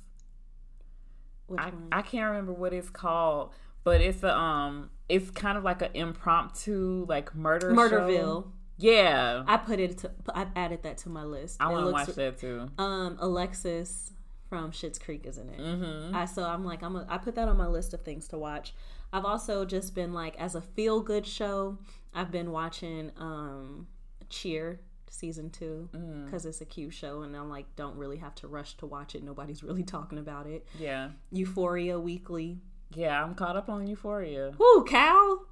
Which 1.46 1.60
I, 1.60 1.66
one? 1.70 1.90
I 1.92 2.02
can't 2.02 2.28
remember 2.28 2.54
what 2.54 2.74
it's 2.74 2.90
called, 2.90 3.54
but 3.84 4.02
it's 4.02 4.24
a 4.24 4.36
um, 4.36 4.90
it's 5.08 5.30
kind 5.30 5.58
of 5.60 5.64
like 5.64 5.84
an 5.84 5.92
impromptu 5.94 7.06
like 7.08 7.36
murder 7.36 7.74
show. 7.76 8.52
Yeah, 8.80 9.44
I 9.46 9.58
put 9.58 9.80
it. 9.80 9.98
To, 10.00 10.12
I 10.34 10.48
added 10.56 10.84
that 10.84 10.98
to 11.00 11.10
my 11.10 11.24
list. 11.24 11.58
I 11.60 11.70
want 11.72 11.86
to 11.86 11.92
watch 11.92 12.08
that 12.16 12.38
too. 12.40 12.70
Um, 12.78 13.18
Alexis 13.20 14.12
from 14.50 14.72
Schitt's 14.72 14.98
Creek 14.98 15.26
is 15.26 15.38
in 15.38 15.50
it. 15.50 15.60
Mm-hmm. 15.60 16.16
I 16.16 16.26
so 16.26 16.44
I'm 16.44 16.64
like 16.66 16.82
I'm 16.82 16.96
a, 16.96 17.06
I 17.10 17.18
put 17.18 17.36
that 17.36 17.48
on 17.48 17.58
my 17.58 17.68
list 17.68 17.94
of 17.94 18.02
things 18.02 18.28
to 18.30 18.38
watch. 18.38 18.74
I've 19.14 19.26
also 19.26 19.66
just 19.66 19.94
been 19.96 20.14
like 20.14 20.36
as 20.40 20.56
a 20.56 20.62
feel 20.62 21.02
good 21.02 21.28
show. 21.28 21.78
I've 22.14 22.32
been 22.32 22.52
watching 22.52 23.12
um 23.18 23.88
Cheer 24.30 24.80
season 25.12 25.50
two 25.50 25.90
Mm. 25.94 26.26
because 26.26 26.46
it's 26.46 26.62
a 26.62 26.66
cute 26.66 26.94
show 26.94 27.22
and 27.24 27.36
I'm 27.36 27.50
like 27.50 27.66
don't 27.76 27.98
really 27.98 28.18
have 28.18 28.36
to 28.36 28.48
rush 28.48 28.76
to 28.78 28.86
watch 28.86 29.14
it. 29.16 29.24
Nobody's 29.24 29.62
really 29.70 29.84
talking 29.84 30.18
about 30.20 30.48
it. 30.48 30.66
Yeah, 30.80 31.10
Euphoria 31.32 32.00
weekly. 32.00 32.60
yeah, 32.96 33.22
I'm 33.24 33.36
caught 33.36 33.56
up 33.56 33.70
on 33.70 33.86
Euphoria. 33.88 34.54
Whoo, 34.58 34.84
Cal 34.86 35.46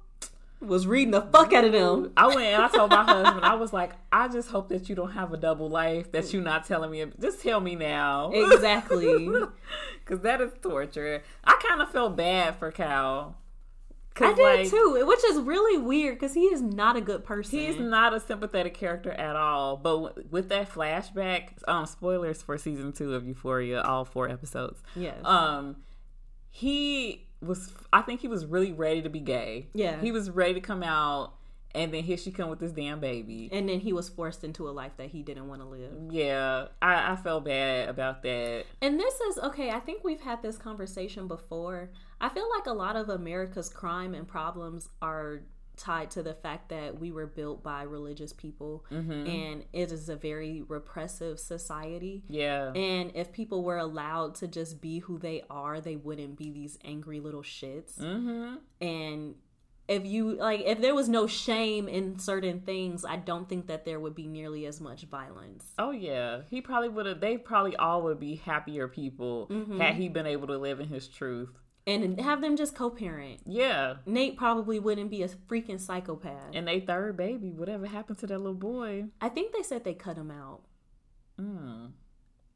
was 0.60 0.86
reading 0.86 1.12
the 1.12 1.22
fuck 1.22 1.52
out 1.52 1.64
of 1.64 1.72
them. 1.72 2.12
I 2.16 2.26
went 2.26 2.40
and 2.40 2.62
I 2.62 2.68
told 2.68 2.90
my 2.90 3.04
husband, 3.04 3.44
I 3.44 3.54
was 3.54 3.72
like, 3.72 3.92
I 4.10 4.28
just 4.28 4.50
hope 4.50 4.68
that 4.70 4.88
you 4.88 4.94
don't 4.94 5.12
have 5.12 5.32
a 5.32 5.36
double 5.36 5.68
life. 5.68 6.10
That 6.12 6.32
you're 6.32 6.42
not 6.42 6.66
telling 6.66 6.90
me. 6.90 7.04
Just 7.20 7.40
tell 7.42 7.60
me 7.60 7.74
now. 7.76 8.30
Exactly. 8.32 9.28
Because 10.04 10.22
that 10.22 10.40
is 10.40 10.52
torture. 10.62 11.22
I 11.44 11.60
kind 11.68 11.82
of 11.82 11.90
felt 11.90 12.16
bad 12.16 12.56
for 12.56 12.70
Cal. 12.70 13.36
I 14.18 14.32
did 14.32 14.42
like, 14.42 14.70
too, 14.70 15.04
which 15.06 15.22
is 15.24 15.38
really 15.40 15.78
weird 15.78 16.18
because 16.18 16.32
he 16.32 16.44
is 16.44 16.62
not 16.62 16.96
a 16.96 17.00
good 17.02 17.24
person. 17.24 17.58
He's 17.58 17.78
not 17.78 18.14
a 18.14 18.18
sympathetic 18.20 18.72
character 18.72 19.10
at 19.10 19.36
all. 19.36 19.76
But 19.76 20.02
w- 20.02 20.28
with 20.30 20.48
that 20.48 20.70
flashback, 20.72 21.50
um, 21.68 21.84
spoilers 21.84 22.42
for 22.42 22.56
season 22.56 22.92
two 22.92 23.14
of 23.14 23.26
Euphoria, 23.26 23.82
all 23.82 24.06
four 24.06 24.28
episodes. 24.30 24.82
Yes. 24.96 25.18
Um, 25.24 25.76
he 26.50 27.27
was. 27.40 27.72
I 27.92 28.02
think 28.02 28.20
he 28.20 28.28
was 28.28 28.46
really 28.46 28.72
ready 28.72 29.02
to 29.02 29.08
be 29.08 29.20
gay. 29.20 29.68
Yeah. 29.74 30.00
He 30.00 30.12
was 30.12 30.30
ready 30.30 30.54
to 30.54 30.60
come 30.60 30.82
out, 30.82 31.34
and 31.74 31.92
then 31.92 32.02
here 32.02 32.16
she 32.16 32.30
come 32.30 32.50
with 32.50 32.58
this 32.58 32.72
damn 32.72 33.00
baby. 33.00 33.48
and 33.52 33.68
then 33.68 33.80
he 33.80 33.92
was 33.92 34.08
forced 34.08 34.44
into 34.44 34.68
a 34.68 34.72
life 34.72 34.92
that 34.96 35.08
he 35.10 35.22
didn't 35.22 35.48
want 35.48 35.60
to 35.62 35.68
live. 35.68 35.92
Yeah, 36.10 36.66
I, 36.82 37.12
I 37.12 37.16
felt 37.16 37.44
bad 37.44 37.88
about 37.88 38.22
that. 38.22 38.64
And 38.80 38.98
this 38.98 39.14
is 39.20 39.38
okay. 39.38 39.70
I 39.70 39.80
think 39.80 40.02
we've 40.04 40.20
had 40.20 40.42
this 40.42 40.56
conversation 40.58 41.28
before. 41.28 41.90
I 42.20 42.28
feel 42.28 42.48
like 42.56 42.66
a 42.66 42.72
lot 42.72 42.96
of 42.96 43.08
America's 43.08 43.68
crime 43.68 44.14
and 44.14 44.26
problems 44.26 44.88
are 45.00 45.42
tied 45.78 46.10
to 46.10 46.22
the 46.22 46.34
fact 46.34 46.68
that 46.68 46.98
we 47.00 47.10
were 47.10 47.26
built 47.26 47.62
by 47.62 47.82
religious 47.82 48.32
people 48.32 48.84
and 48.90 49.64
it 49.72 49.92
is 49.92 50.08
a 50.08 50.16
very 50.16 50.62
repressive 50.62 51.38
society. 51.38 52.24
Yeah. 52.28 52.72
And 52.72 53.12
if 53.14 53.32
people 53.32 53.62
were 53.62 53.78
allowed 53.78 54.34
to 54.36 54.48
just 54.48 54.80
be 54.80 54.98
who 54.98 55.18
they 55.18 55.44
are, 55.48 55.80
they 55.80 55.96
wouldn't 55.96 56.36
be 56.36 56.50
these 56.50 56.78
angry 56.84 57.20
little 57.20 57.42
shits. 57.42 57.98
mm-hmm. 57.98 58.56
And 58.80 59.34
if 59.88 60.04
you 60.04 60.32
like, 60.32 60.60
if 60.66 60.82
there 60.82 60.94
was 60.94 61.08
no 61.08 61.26
shame 61.26 61.88
in 61.88 62.18
certain 62.18 62.60
things, 62.60 63.06
I 63.06 63.16
don't 63.16 63.48
think 63.48 63.68
that 63.68 63.86
there 63.86 63.98
would 63.98 64.14
be 64.14 64.26
nearly 64.26 64.66
as 64.66 64.80
much 64.82 65.04
violence. 65.04 65.64
Oh 65.78 65.92
yeah, 65.92 66.42
he 66.50 66.60
probably 66.60 66.90
would 66.90 67.06
have. 67.06 67.20
They 67.20 67.38
probably 67.38 67.74
all 67.76 68.02
would 68.02 68.20
be 68.20 68.34
happier 68.36 68.86
people 68.88 69.46
Mm-hmm. 69.50 69.80
had 69.80 69.94
he 69.94 70.08
been 70.10 70.26
able 70.26 70.48
to 70.48 70.58
live 70.58 70.80
in 70.80 70.88
his 70.88 71.08
truth. 71.08 71.50
And 71.88 72.20
have 72.20 72.40
them 72.40 72.56
just 72.56 72.74
co 72.74 72.90
parent. 72.90 73.40
Yeah, 73.46 73.96
Nate 74.06 74.36
probably 74.36 74.78
wouldn't 74.78 75.10
be 75.10 75.22
a 75.22 75.28
freaking 75.28 75.80
psychopath. 75.80 76.50
and 76.54 76.68
they 76.68 76.80
third 76.80 77.16
baby, 77.16 77.50
whatever 77.50 77.86
happened 77.86 78.18
to 78.18 78.26
that 78.26 78.38
little 78.38 78.54
boy? 78.54 79.06
I 79.20 79.28
think 79.30 79.52
they 79.52 79.62
said 79.62 79.84
they 79.84 79.94
cut 79.94 80.16
him 80.16 80.30
out. 80.30 80.60
Mm. 81.40 81.92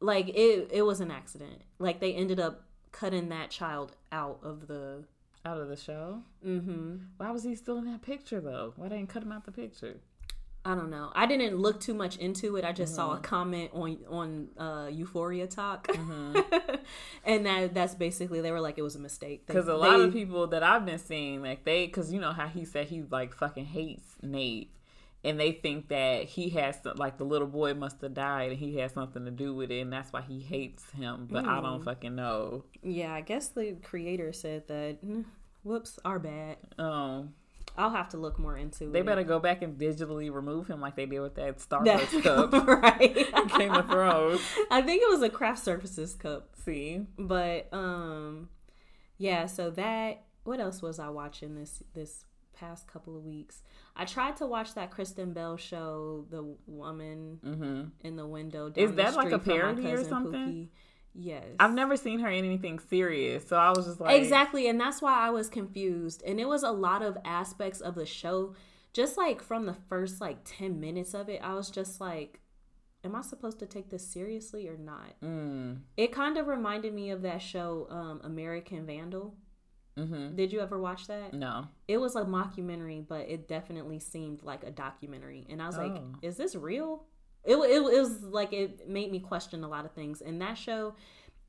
Like 0.00 0.28
it 0.28 0.68
it 0.72 0.82
was 0.82 1.00
an 1.00 1.10
accident. 1.10 1.62
Like 1.78 2.00
they 2.00 2.12
ended 2.14 2.40
up 2.40 2.64
cutting 2.90 3.28
that 3.30 3.50
child 3.50 3.96
out 4.10 4.40
of 4.42 4.66
the 4.66 5.04
Out 5.44 5.59
of 5.59 5.68
the 5.68 5.76
show. 5.76 6.22
mhm. 6.44 7.00
Why 7.16 7.30
was 7.30 7.42
he 7.44 7.54
still 7.54 7.78
in 7.78 7.86
that 7.86 8.02
picture 8.02 8.40
though? 8.40 8.74
Why 8.76 8.88
they 8.88 8.96
didn't 8.96 9.09
cut 9.10 9.22
him 9.22 9.32
out 9.32 9.44
the 9.44 9.52
picture? 9.52 10.00
I 10.64 10.74
don't 10.76 10.90
know. 10.90 11.10
I 11.14 11.26
didn't 11.26 11.56
look 11.59 11.80
too 11.80 11.93
much 11.94 12.16
into 12.18 12.56
it. 12.56 12.64
I 12.64 12.72
just 12.72 12.94
saw 12.94 13.12
a 13.12 13.14
Mm-hmm. 13.16 13.22
comment 13.24 13.70
on 13.74 13.98
on 14.09 14.48
uh 14.56 14.89
Euphoria 14.93 15.47
talk. 15.48 15.89
and 17.24 17.47
that 17.47 17.74
that's 17.74 17.94
basically 17.94 18.40
they 18.40 18.52
were 18.52 18.60
like 18.60 18.78
it 18.78 18.82
was 18.82 18.94
a 18.94 19.01
mistake. 19.01 19.47
Because 19.47 19.66
a 19.68 19.74
lot 19.74 20.01
of 20.01 20.12
people 20.12 20.47
that 20.48 20.62
I've 20.62 20.86
been 20.86 20.98
seeing, 20.98 21.43
like 21.43 21.64
they, 21.64 21.86
because 21.86 22.12
you 22.12 22.20
know 22.20 22.32
how 22.32 22.47
he 22.47 22.64
said 22.64 22.86
he 22.86 23.02
like 23.10 23.34
fucking 23.34 23.64
hates 23.66 24.06
Nate, 24.22 24.70
and 25.24 25.39
they 25.40 25.51
think 25.51 25.89
that 25.89 26.24
he 26.24 26.51
has 26.51 26.80
to, 26.82 26.93
like 26.94 27.18
the 27.18 27.24
little 27.24 27.48
boy 27.48 27.74
must 27.74 28.01
have 28.01 28.14
died 28.14 28.51
and 28.51 28.59
he 28.60 28.76
has 28.76 28.93
something 28.93 29.24
to 29.24 29.30
do 29.32 29.55
with 29.55 29.70
it, 29.72 29.80
and 29.80 29.93
that's 29.93 30.12
why 30.12 30.22
he 30.22 30.39
hates 30.40 30.89
him. 30.93 31.26
But 31.30 31.44
I 31.44 31.59
Mm. 31.59 31.62
don't 31.62 31.84
fucking 31.84 32.14
know. 32.14 32.64
Yeah, 32.84 33.12
I 33.12 33.20
guess 33.20 33.48
the 33.48 33.76
creator 33.82 34.32
said 34.32 34.68
that 34.68 35.05
"Mm, 35.05 35.24
whoops, 35.64 35.98
our 36.05 36.18
bad. 36.20 36.59
Um, 36.78 37.34
I'll 37.76 37.90
have 37.90 38.10
to 38.10 38.16
look 38.18 38.38
more 38.38 38.56
into 38.56 38.80
they 38.80 38.84
it. 38.86 38.92
They 38.92 39.02
better 39.02 39.22
go 39.24 39.38
back 39.38 39.62
and 39.62 39.78
digitally 39.78 40.32
remove 40.32 40.68
him 40.68 40.80
like 40.80 40.96
they 40.96 41.06
did 41.06 41.20
with 41.20 41.34
that 41.36 41.58
Starbucks 41.58 42.22
cup, 42.22 42.52
right. 42.82 43.58
Game 43.58 43.72
of 43.72 43.86
Thrones. 43.88 44.40
I 44.70 44.82
think 44.82 45.02
it 45.02 45.08
was 45.08 45.22
a 45.22 45.30
craft 45.30 45.64
services 45.64 46.14
cup. 46.14 46.50
See, 46.64 47.00
But 47.18 47.68
um 47.72 48.48
yeah, 49.18 49.46
so 49.46 49.70
that 49.70 50.24
what 50.44 50.60
else 50.60 50.82
was 50.82 50.98
I 50.98 51.08
watching 51.08 51.54
this 51.54 51.82
this 51.94 52.24
past 52.52 52.86
couple 52.86 53.16
of 53.16 53.24
weeks? 53.24 53.62
I 53.96 54.04
tried 54.04 54.36
to 54.38 54.46
watch 54.46 54.74
that 54.74 54.90
Kristen 54.90 55.32
Bell 55.32 55.56
show, 55.56 56.26
The 56.30 56.54
Woman 56.66 57.38
hmm 57.42 57.82
in 58.06 58.16
the 58.16 58.26
Window. 58.26 58.72
Is 58.74 58.92
that 58.94 59.14
like 59.14 59.32
a 59.32 59.40
street 59.40 59.60
from 59.60 59.76
my 59.76 59.82
parody 59.82 59.86
or 59.92 60.04
something? 60.04 60.32
Pookie. 60.32 60.68
Yes. 61.14 61.44
I've 61.60 61.74
never 61.74 61.97
seen 61.97 62.20
her 62.20 62.28
in 62.30 62.44
anything 62.44 62.78
serious, 62.78 63.47
so 63.47 63.56
I 63.56 63.70
was 63.70 63.86
just 63.86 64.01
like, 64.01 64.20
Exactly, 64.20 64.68
and 64.68 64.80
that's 64.80 65.02
why 65.02 65.14
I 65.26 65.30
was 65.30 65.48
confused. 65.48 66.22
And 66.26 66.40
it 66.40 66.48
was 66.48 66.62
a 66.62 66.70
lot 66.70 67.02
of 67.02 67.18
aspects 67.24 67.80
of 67.80 67.94
the 67.94 68.06
show 68.06 68.55
just 68.94 69.16
like 69.16 69.43
from 69.43 69.64
the 69.64 69.72
first 69.89 70.20
like 70.20 70.39
10 70.44 70.78
minutes 70.78 71.14
of 71.14 71.28
it, 71.30 71.40
I 71.43 71.55
was 71.55 71.70
just 71.70 72.01
like 72.01 72.40
am 73.05 73.16
I 73.16 73.20
supposed 73.22 73.59
to 73.59 73.66
take 73.66 73.90
this 73.90 74.06
seriously 74.06 74.68
or 74.68 74.76
not? 74.76 75.18
Mm, 75.24 75.80
It 75.97 76.12
kind 76.12 76.36
of 76.39 76.47
reminded 76.47 76.94
me 76.94 77.10
of 77.10 77.22
that 77.22 77.43
show 77.43 77.86
um 77.90 78.20
American 78.22 78.86
Vandal. 78.86 79.34
mm-hmm. 79.98 80.36
Did 80.36 80.52
you 80.52 80.60
ever 80.60 80.78
watch 80.78 81.06
that? 81.09 81.34
No. 81.34 81.66
It 81.89 81.98
was 81.98 82.16
a 82.16 82.22
mockumentary, 82.24 83.06
but 83.06 83.28
it 83.28 83.48
definitely 83.48 83.98
seemed 83.98 84.43
like 84.43 84.62
a 84.62 84.70
documentary. 84.70 85.47
And 85.51 85.60
I 85.62 85.66
was 85.66 85.76
like, 85.78 85.93
Oh. 85.93 86.14
is 86.22 86.36
this 86.36 86.55
real? 86.55 87.05
It, 87.44 87.56
it, 87.56 87.73
it 87.94 88.01
was 88.01 88.23
like, 88.23 88.52
it 88.52 88.89
made 88.89 89.10
me 89.10 89.19
question 89.20 89.64
a 89.64 89.69
lot 89.69 89.85
of 89.85 89.93
things. 89.93 90.20
And 90.20 90.40
that 90.43 90.55
show, 90.56 90.94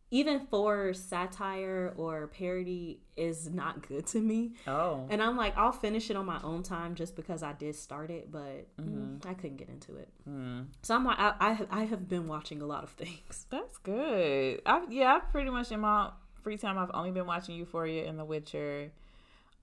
even 0.10 0.46
for 0.48 0.94
satire 0.94 1.94
or 1.98 2.28
parody, 2.28 3.00
is 3.16 3.50
not 3.50 3.88
good 3.88 4.06
to 4.08 4.20
me. 4.20 4.54
Oh. 4.68 5.06
And 5.10 5.22
I'm 5.22 5.38
like, 5.38 5.56
I'll 5.58 5.72
finish 5.72 6.10
it 6.10 6.16
on 6.16 6.26
my 6.26 6.40
own 6.44 6.64
time 6.64 6.96
just 6.96 7.16
because 7.16 7.42
I 7.44 7.54
did 7.54 7.76
start 7.76 8.10
it, 8.12 8.32
but 8.32 8.68
mm, 8.80 8.86
Mm-hmm. 8.88 9.28
I 9.28 9.34
couldn't 9.36 9.58
get 9.58 9.70
into 9.70 9.96
it. 9.96 10.10
Mm. 10.30 10.66
So 10.82 10.96
I'm 10.96 11.06
like, 11.06 11.20
I, 11.20 11.34
I, 11.40 11.54
have- 11.54 11.68
I 11.72 11.84
have 11.86 12.08
been 12.10 12.28
watching 12.28 12.62
a 12.62 12.66
lot 12.66 12.84
of 12.84 12.90
things. 12.92 13.46
That's 13.52 13.78
good. 13.78 14.62
I 14.66 14.84
yeah, 14.90 15.14
I've 15.16 15.32
pretty 15.32 15.50
much 15.52 15.72
in 15.72 15.80
my 15.80 16.10
free 16.42 16.58
time 16.58 16.78
I've 16.78 16.92
only 16.94 17.12
been 17.12 17.26
watching 17.28 17.56
Euphoria 17.56 18.08
and 18.08 18.20
The 18.20 18.26
Witcher. 18.26 18.92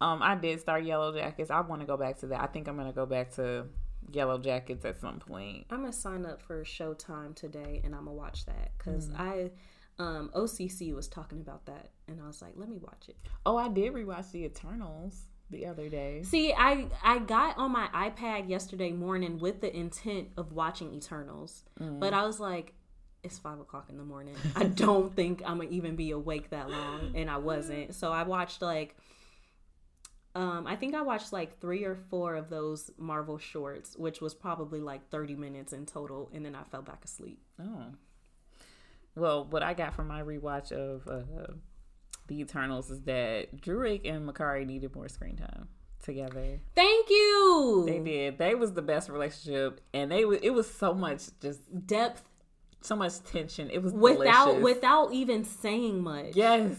Um, 0.01 0.23
I 0.23 0.35
did 0.35 0.59
start 0.61 0.83
Yellow 0.85 1.13
Jackets. 1.15 1.51
I 1.51 1.61
want 1.61 1.83
to 1.83 1.87
go 1.87 1.97
back 1.97 2.19
to 2.21 2.27
that. 2.29 2.41
I 2.41 2.47
think 2.47 2.69
I'm 2.69 2.77
gonna 2.77 2.93
go 2.93 3.05
back 3.05 3.35
to 3.35 3.67
Yellow 4.13 4.39
Jackets 4.39 4.85
at 4.85 5.01
some 5.01 5.19
point. 5.19 5.67
I'm 5.71 5.81
gonna 5.81 5.93
sign 5.93 6.27
up 6.27 6.41
for 6.41 6.65
Showtime 6.65 7.35
today, 7.35 7.81
and 7.85 7.95
I'm 7.95 8.05
gonna 8.05 8.17
watch 8.17 8.47
that 8.47 8.73
because 8.79 9.11
I, 9.17 9.51
um, 9.99 10.31
OCC 10.35 10.95
was 10.95 11.09
talking 11.09 11.41
about 11.41 11.67
that, 11.67 11.91
and 12.09 12.21
I 12.23 12.27
was 12.27 12.41
like, 12.43 12.53
let 12.57 12.69
me 12.69 12.79
watch 12.79 13.09
it. 13.09 13.17
Oh, 13.47 13.57
I 13.57 13.69
did 13.69 13.93
rewatch 13.93 14.31
The 14.33 14.45
Eternals 14.45 15.23
the 15.51 15.67
other 15.67 15.89
day. 15.89 16.23
See, 16.23 16.53
I 16.53 16.87
I 17.03 17.19
got 17.19 17.59
on 17.59 17.73
my 17.73 17.89
iPad 17.89 18.49
yesterday 18.49 18.93
morning 18.93 19.39
with 19.39 19.61
the 19.61 19.75
intent 19.77 20.29
of 20.37 20.53
watching 20.53 20.95
Eternals, 20.95 21.65
but 21.79 22.13
I 22.15 22.25
was 22.25 22.39
like, 22.41 22.75
it's 23.23 23.39
five 23.39 23.59
o'clock 23.61 23.87
in 23.91 23.99
the 23.99 24.05
morning. 24.05 24.37
I 24.57 24.65
don't 24.65 25.15
think 25.17 25.43
I'm 25.45 25.59
gonna 25.59 25.71
even 25.71 25.97
be 25.97 26.13
awake 26.13 26.51
that 26.51 26.71
long, 26.71 27.13
and 27.15 27.29
I 27.29 27.37
wasn't. 27.39 27.95
So 27.95 28.13
I 28.13 28.23
watched 28.23 28.63
like. 28.63 28.97
Um, 30.35 30.67
I 30.67 30.77
think 30.77 30.95
I 30.95 31.03
watched 31.03 31.33
like 31.33 31.59
three 31.61 31.85
or 31.85 31.97
four 32.09 32.37
of 32.37 32.51
those 32.51 32.91
Marvel 32.97 33.39
shorts, 33.39 33.97
which 33.97 34.21
was 34.21 34.35
probably 34.35 34.81
like 34.81 35.09
30 35.11 35.35
minutes 35.35 35.73
in 35.73 35.87
total, 35.87 36.31
and 36.33 36.45
then 36.45 36.55
I 36.55 36.63
fell 36.65 36.83
back 36.83 37.05
asleep. 37.05 37.41
Oh. 37.61 37.87
Well, 39.17 39.45
what 39.45 39.63
I 39.63 39.75
got 39.75 39.95
from 39.95 40.07
my 40.07 40.23
rewatch 40.23 40.71
of 40.71 41.07
uh, 41.09 41.53
The 42.29 42.41
Eternals 42.41 42.91
is 42.91 43.01
that 43.03 43.61
Druig 43.61 44.09
and 44.09 44.29
Makkari 44.29 44.65
needed 44.65 44.95
more 44.95 45.09
screen 45.09 45.37
time 45.37 45.67
together. 46.03 46.61
Thank 46.77 47.11
you. 47.11 47.85
They 47.87 47.99
did. 47.99 48.39
They 48.39 48.55
was 48.55 48.73
the 48.73 48.83
best 48.83 49.09
relationship, 49.09 49.81
and 49.93 50.13
they 50.13 50.25
was, 50.25 50.39
it 50.43 50.51
was 50.51 50.71
so 50.71 50.95
much 50.95 51.23
just 51.41 51.61
Depth 51.87 52.23
so 52.83 52.97
much 52.97 53.23
tension. 53.25 53.71
It 53.71 53.83
was 53.83 53.93
without 53.93 54.47
delicious. 54.47 54.63
without 54.63 55.13
even 55.13 55.45
saying 55.45 56.03
much. 56.03 56.35
yes. 56.35 56.73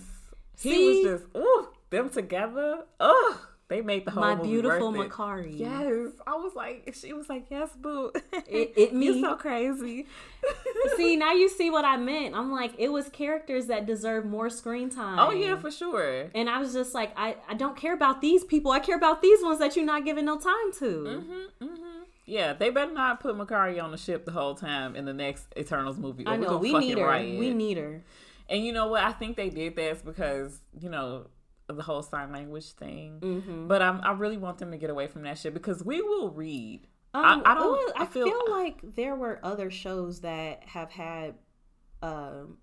He 0.59 1.03
was 1.03 1.19
just 1.19 1.35
ooh 1.35 1.67
them 1.91 2.09
together. 2.09 2.79
Ugh, 2.99 3.37
they 3.67 3.81
made 3.81 4.03
the 4.05 4.11
whole 4.11 4.21
My 4.23 4.35
movie 4.35 4.49
beautiful 4.49 4.91
worth 4.91 5.05
it. 5.05 5.11
Makkari. 5.11 5.57
Yes, 5.59 6.11
I 6.27 6.33
was 6.35 6.53
like, 6.55 6.93
she 6.93 7.13
was 7.13 7.29
like, 7.29 7.45
yes, 7.49 7.69
boo. 7.79 8.11
It- 8.47 8.73
it 8.75 8.91
You're 8.91 9.15
me. 9.15 9.21
so 9.21 9.35
crazy. 9.35 10.07
See, 10.97 11.15
now 11.15 11.31
you 11.31 11.47
see 11.47 11.69
what 11.69 11.85
I 11.85 11.95
meant. 12.11 12.35
I'm 12.35 12.51
like, 12.51 12.73
it 12.77 12.89
was 12.91 13.07
characters 13.09 13.67
that 13.67 13.85
deserve 13.85 14.25
more 14.25 14.49
screen 14.49 14.89
time. 14.89 15.19
oh 15.19 15.31
yeah, 15.31 15.55
for 15.57 15.71
sure. 15.71 16.29
And 16.35 16.49
I 16.49 16.59
was 16.59 16.73
just 16.73 16.93
like, 16.93 17.13
I, 17.15 17.37
I 17.47 17.53
don't 17.53 17.77
care 17.77 17.93
about 17.93 18.19
these 18.21 18.43
people. 18.43 18.71
I 18.71 18.79
care 18.79 18.97
about 18.97 19.21
these 19.21 19.41
ones 19.43 19.59
that 19.59 19.75
you're 19.75 19.85
not 19.85 20.03
giving 20.03 20.25
no 20.25 20.37
time 20.37 20.71
to. 20.79 20.85
Mm-hmm, 20.85 21.63
mm-hmm. 21.65 21.97
Yeah, 22.25 22.53
they 22.53 22.69
better 22.69 22.91
not 22.93 23.19
put 23.19 23.35
Makkari 23.35 23.81
on 23.81 23.91
the 23.91 23.97
ship 23.97 24.25
the 24.25 24.31
whole 24.31 24.55
time 24.55 24.95
in 24.95 25.05
the 25.05 25.13
next 25.13 25.45
Eternals 25.57 25.97
movie. 25.97 26.25
Or 26.25 26.31
I 26.33 26.37
know 26.37 26.57
we 26.57 26.73
need 26.77 26.97
her. 26.97 27.05
riot. 27.05 27.37
We 27.39 27.53
need 27.53 27.77
her. 27.77 28.03
And 28.49 28.65
you 28.65 28.71
know 28.73 28.87
what? 28.87 29.03
I 29.03 29.11
think 29.11 29.35
they 29.37 29.49
did 29.49 29.75
this 29.75 30.01
because 30.01 30.59
you 30.79 30.89
know 30.89 31.27
of 31.71 31.77
the 31.77 31.83
whole 31.83 32.03
sign 32.03 32.31
language 32.31 32.73
thing. 32.73 33.19
Mm-hmm. 33.21 33.67
But 33.67 33.81
I'm, 33.81 33.99
I 34.03 34.11
really 34.11 34.37
want 34.37 34.59
them 34.59 34.69
to 34.71 34.77
get 34.77 34.91
away 34.91 35.07
from 35.07 35.23
that 35.23 35.39
shit 35.39 35.53
because 35.55 35.83
we 35.83 36.01
will 36.01 36.29
read. 36.29 36.87
Um, 37.15 37.41
I- 37.43 37.51
I 37.51 37.53
don't- 37.55 37.71
was- 37.71 37.93
I 37.97 38.03
I, 38.03 38.05
feel- 38.05 38.25
feel, 38.27 38.51
like 38.51 38.95
there 38.95 39.15
were 39.15 39.39
other 39.43 39.71
shows 39.71 40.21
that 40.21 40.63
have 40.65 40.91
had 40.91 41.33
um, 42.03 42.57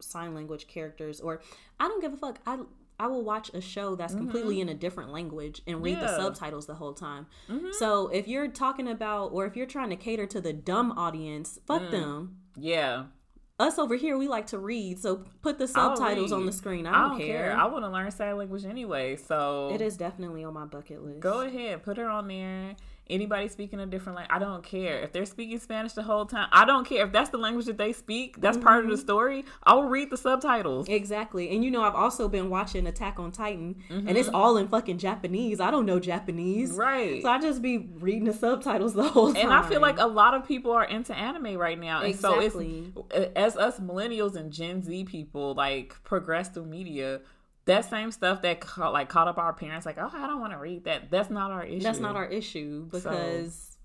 sign 0.00 0.34
language 0.34 0.66
characters, 0.66 1.20
or 1.20 1.40
I 1.80 1.88
don't 1.88 2.00
give 2.00 2.12
a 2.12 2.16
fuck. 2.16 2.40
I 2.46 2.58
I 2.98 3.08
will 3.08 3.24
watch 3.24 3.50
a 3.54 3.60
show 3.60 3.96
that's 3.96 4.14
completely 4.14 4.60
in 4.60 4.68
a 4.68 4.74
different 4.74 5.10
language 5.10 5.62
and 5.66 5.82
read 5.82 5.96
the 5.96 6.02
Mm-hmm. 6.02 6.04
Yeah. 6.04 6.10
Mm-hmm. 6.12 6.22
subtitles 6.26 6.66
the 6.66 6.74
whole 6.74 6.92
time. 6.94 7.26
So 7.72 8.06
if 8.08 8.28
you're 8.28 8.46
talking 8.46 8.86
about, 8.86 9.32
or 9.32 9.46
if 9.46 9.56
you're 9.56 9.66
trying 9.66 9.90
to 9.90 9.96
cater 9.96 10.26
to 10.26 10.40
the 10.40 10.52
dumb 10.52 10.92
audience, 10.92 11.58
fuck 11.66 11.82
Mm. 11.82 11.90
them. 11.90 12.36
Yeah, 12.56 13.06
us 13.58 13.78
over 13.78 13.94
here 13.94 14.18
we 14.18 14.26
like 14.26 14.48
to 14.48 14.58
read, 14.58 14.98
so 14.98 15.24
put 15.42 15.58
the 15.58 15.68
subtitles 15.68 16.32
on 16.32 16.46
the 16.46 16.52
screen. 16.52 16.86
I 16.86 17.08
don't, 17.08 17.18
care. 17.20 17.56
I 17.56 17.66
want 17.66 17.84
to 17.84 17.90
learn 17.90 18.10
sign 18.10 18.36
language 18.36 18.64
anyway, 18.64 19.16
so 19.16 19.70
It 19.72 19.80
is 19.80 19.96
definitely 19.96 20.44
on 20.44 20.54
my 20.54 20.64
bucket 20.64 21.04
list. 21.04 21.20
Go 21.20 21.42
ahead, 21.42 21.82
put 21.82 21.96
her 21.96 22.08
on 22.08 22.28
there. 22.28 22.74
Anybody 23.10 23.48
speaking 23.48 23.80
a 23.80 23.86
different 23.86 24.16
language, 24.16 24.34
I 24.34 24.38
don't 24.38 24.62
care. 24.64 24.98
If 25.00 25.12
they're 25.12 25.26
speaking 25.26 25.58
Spanish 25.58 25.92
the 25.92 26.02
whole 26.02 26.24
time, 26.24 26.48
I 26.52 26.64
don't 26.64 26.86
care. 26.86 27.04
If 27.04 27.12
that's 27.12 27.28
the 27.28 27.36
language 27.36 27.66
that 27.66 27.76
they 27.76 27.92
speak, 27.92 28.40
that's 28.40 28.56
part 28.56 28.82
Mm-hmm. 28.82 28.90
of 28.92 28.96
the 28.96 29.00
story. 29.02 29.44
I 29.62 29.74
will 29.74 29.84
read 29.84 30.08
the 30.10 30.16
subtitles. 30.16 30.88
Exactly. 30.88 31.50
And 31.50 31.62
you 31.62 31.70
know, 31.70 31.82
I've 31.82 31.94
also 31.94 32.28
been 32.28 32.48
watching 32.48 32.86
Attack 32.86 33.18
on 33.20 33.30
Titan, 33.30 33.76
and 33.90 34.06
Mm-hmm. 34.06 34.16
it's 34.16 34.30
all 34.30 34.56
in 34.56 34.68
fucking 34.68 34.98
Japanese. 34.98 35.60
I 35.60 35.70
don't 35.70 35.84
know 35.86 36.00
Japanese. 36.00 36.72
Right. 36.72 37.20
So 37.22 37.28
I 37.28 37.38
just 37.40 37.60
be 37.60 37.76
reading 37.76 38.24
the 38.24 38.32
subtitles 38.32 38.94
the 38.94 39.08
whole 39.08 39.34
time. 39.34 39.42
And 39.44 39.52
I 39.52 39.68
feel 39.68 39.80
like 39.82 39.98
a 39.98 40.06
lot 40.06 40.32
of 40.34 40.48
people 40.48 40.72
are 40.72 40.84
into 40.84 41.14
anime 41.14 41.56
right 41.58 41.78
now. 41.78 41.98
And 42.00 42.08
Exactly. 42.08 42.90
so 42.94 43.06
it's 43.10 43.32
as 43.36 43.56
us 43.58 43.80
millennials 43.80 44.34
and 44.34 44.50
Gen 44.52 44.82
Z 44.82 45.04
people 45.04 45.54
like 45.54 45.94
progress 46.04 46.48
through 46.48 46.66
media, 46.66 47.20
that 47.66 47.88
same 47.88 48.10
stuff 48.12 48.42
that 48.42 48.60
ca- 48.60 48.90
like 48.90 49.08
caught 49.08 49.28
up 49.28 49.38
our 49.38 49.52
parents 49.52 49.86
like, 49.86 49.96
"Oh, 49.98 50.10
I 50.12 50.26
don't 50.26 50.40
want 50.40 50.52
to 50.52 50.58
read 50.58 50.84
that." 50.84 51.10
That's 51.10 51.30
not 51.30 51.50
our 51.50 51.64
issue. 51.64 51.80
that's 51.82 51.98
not 52.00 52.16
our 52.16 52.26
issue 52.26 52.88
because 52.90 53.76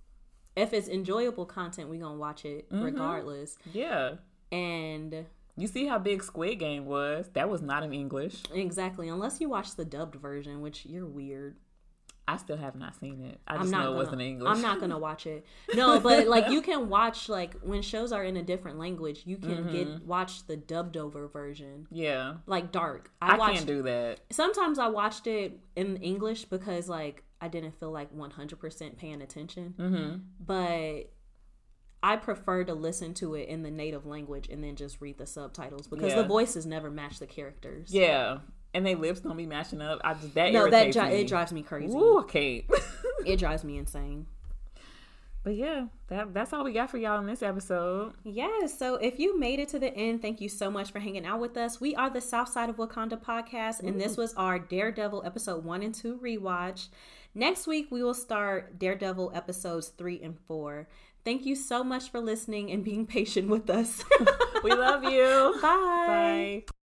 if 0.56 0.74
it's 0.74 0.88
enjoyable 0.90 1.46
content, 1.46 1.90
we 1.90 1.98
gonna 1.98 2.18
watch 2.18 2.44
it 2.46 2.70
Mm-hmm. 2.72 2.84
regardless. 2.84 3.58
Yeah. 3.74 4.16
And 4.52 5.26
You 5.56 5.68
see 5.68 5.86
how 5.88 6.00
big 6.00 6.24
Squid 6.24 6.58
Game 6.60 6.86
was? 6.86 7.30
That 7.34 7.50
was 7.50 7.62
not 7.62 7.84
in 7.84 7.94
English. 7.94 8.44
exactly, 8.54 9.10
unless 9.10 9.40
you 9.42 9.50
watch 9.50 9.76
the 9.76 9.86
dubbed 9.86 10.16
version, 10.16 10.62
which 10.62 10.86
you're 10.86 11.06
weird. 11.06 11.58
I 12.34 12.38
still 12.38 12.58
have 12.58 12.76
not 12.76 12.96
seen 13.00 13.22
it. 13.22 13.40
I 13.48 13.56
I'm 13.56 13.70
not 13.72 13.80
know 13.80 13.84
gonna, 13.86 13.96
it 13.96 14.04
wasn't 14.04 14.22
English. 14.22 14.50
I'm 14.56 14.62
not 14.62 14.80
gonna 14.80 14.98
watch 15.10 15.26
it. 15.26 15.46
No, 15.74 16.00
but 16.00 16.28
like 16.28 16.50
you 16.50 16.62
can 16.70 16.90
watch 16.90 17.28
like 17.30 17.56
when 17.62 17.82
shows 17.82 18.12
are 18.12 18.24
in 18.24 18.38
a 18.38 18.44
different 18.44 18.78
language, 18.80 19.24
you 19.26 19.38
can 19.38 19.50
Mm-hmm. 19.50 19.72
get 19.76 20.06
watch 20.06 20.46
the 20.48 20.56
dubbed 20.58 20.96
over 20.98 21.28
version. 21.28 21.88
Yeah. 21.92 22.36
Like 22.46 22.72
Dark. 22.72 23.12
I, 23.22 23.38
watched 23.38 23.54
can't 23.56 23.68
do 23.68 23.82
that. 23.84 24.20
sometimes 24.32 24.78
I 24.80 24.88
watched 24.88 25.28
it 25.28 25.60
in 25.76 25.98
English 25.98 26.46
because 26.46 26.88
like 26.88 27.24
I 27.42 27.48
didn't 27.48 27.80
feel 27.80 27.92
like 27.92 28.14
100% 28.16 28.98
paying 28.98 29.22
attention. 29.22 29.74
Mm-hmm. 29.80 30.16
But 30.46 31.12
I 32.02 32.16
prefer 32.16 32.64
to 32.64 32.74
listen 32.74 33.14
to 33.16 33.36
it 33.36 33.50
in 33.50 33.64
the 33.64 33.72
native 33.72 34.06
language 34.06 34.48
and 34.50 34.64
then 34.64 34.76
just 34.76 35.02
read 35.02 35.18
the 35.18 35.26
subtitles 35.26 35.88
because 35.88 36.12
Yeah. 36.12 36.22
the 36.22 36.28
voices 36.28 36.66
never 36.66 36.90
match 36.90 37.20
the 37.20 37.28
characters. 37.28 37.94
Yeah. 37.94 38.40
And 38.74 38.86
they 38.86 38.94
lips 38.96 39.22
don't 39.22 39.36
be 39.38 39.46
matching 39.48 39.82
up. 39.82 40.00
I 40.04 40.14
just 40.14 40.34
that 40.36 40.54
No, 40.54 40.70
that 40.70 40.92
dri- 40.92 41.22
it 41.22 41.28
drives 41.28 41.52
me 41.52 41.64
crazy. 41.64 41.94
Ooh, 41.96 42.20
I 42.20 42.24
can't. 42.32 42.66
It 43.26 43.38
drives 43.38 43.64
me 43.66 43.78
insane. 43.78 44.28
but 45.44 45.56
yeah, 45.56 45.88
that 46.08 46.34
that's 46.34 46.54
all 46.54 46.64
we 46.64 46.72
got 46.72 46.90
for 46.90 46.98
y'all 46.98 47.20
in 47.20 47.26
this 47.26 47.42
episode. 47.44 48.14
Yes. 48.24 48.78
So 48.80 48.96
if 48.96 49.20
you 49.20 49.38
made 49.38 49.60
it 49.60 49.68
to 49.70 49.80
the 49.80 49.94
end, 49.94 50.22
thank 50.22 50.40
you 50.40 50.48
so 50.48 50.70
much 50.72 50.92
for 50.92 51.00
hanging 51.00 51.26
out 51.26 51.40
with 51.42 51.58
us. 51.58 51.82
We 51.82 51.96
are 51.96 52.10
the 52.10 52.22
South 52.22 52.48
Side 52.50 52.70
of 52.70 52.78
Wakanda 52.78 53.22
podcast, 53.22 53.82
and 53.82 54.00
this 54.00 54.16
was 54.16 54.34
our 54.36 54.58
Daredevil 54.60 55.24
episode 55.26 55.66
one 55.66 55.82
and 55.84 55.94
two 55.94 56.18
rewatch. 56.24 56.88
Next 57.36 57.68
week, 57.68 57.88
we 57.92 58.04
will 58.04 58.14
start 58.14 58.80
Daredevil 58.80 59.32
episodes 59.36 59.90
three 59.90 60.22
and 60.22 60.38
four. 60.48 60.88
Thank 61.26 61.46
you 61.46 61.56
so 61.56 61.84
much 61.84 62.10
for 62.10 62.20
listening 62.22 62.72
and 62.72 62.84
being 62.86 63.06
patient 63.18 63.50
with 63.50 63.70
us. 63.70 64.04
We 64.64 64.72
love 64.74 65.04
you. 65.06 65.58
Bye. 65.62 66.64
Bye. 66.66 66.79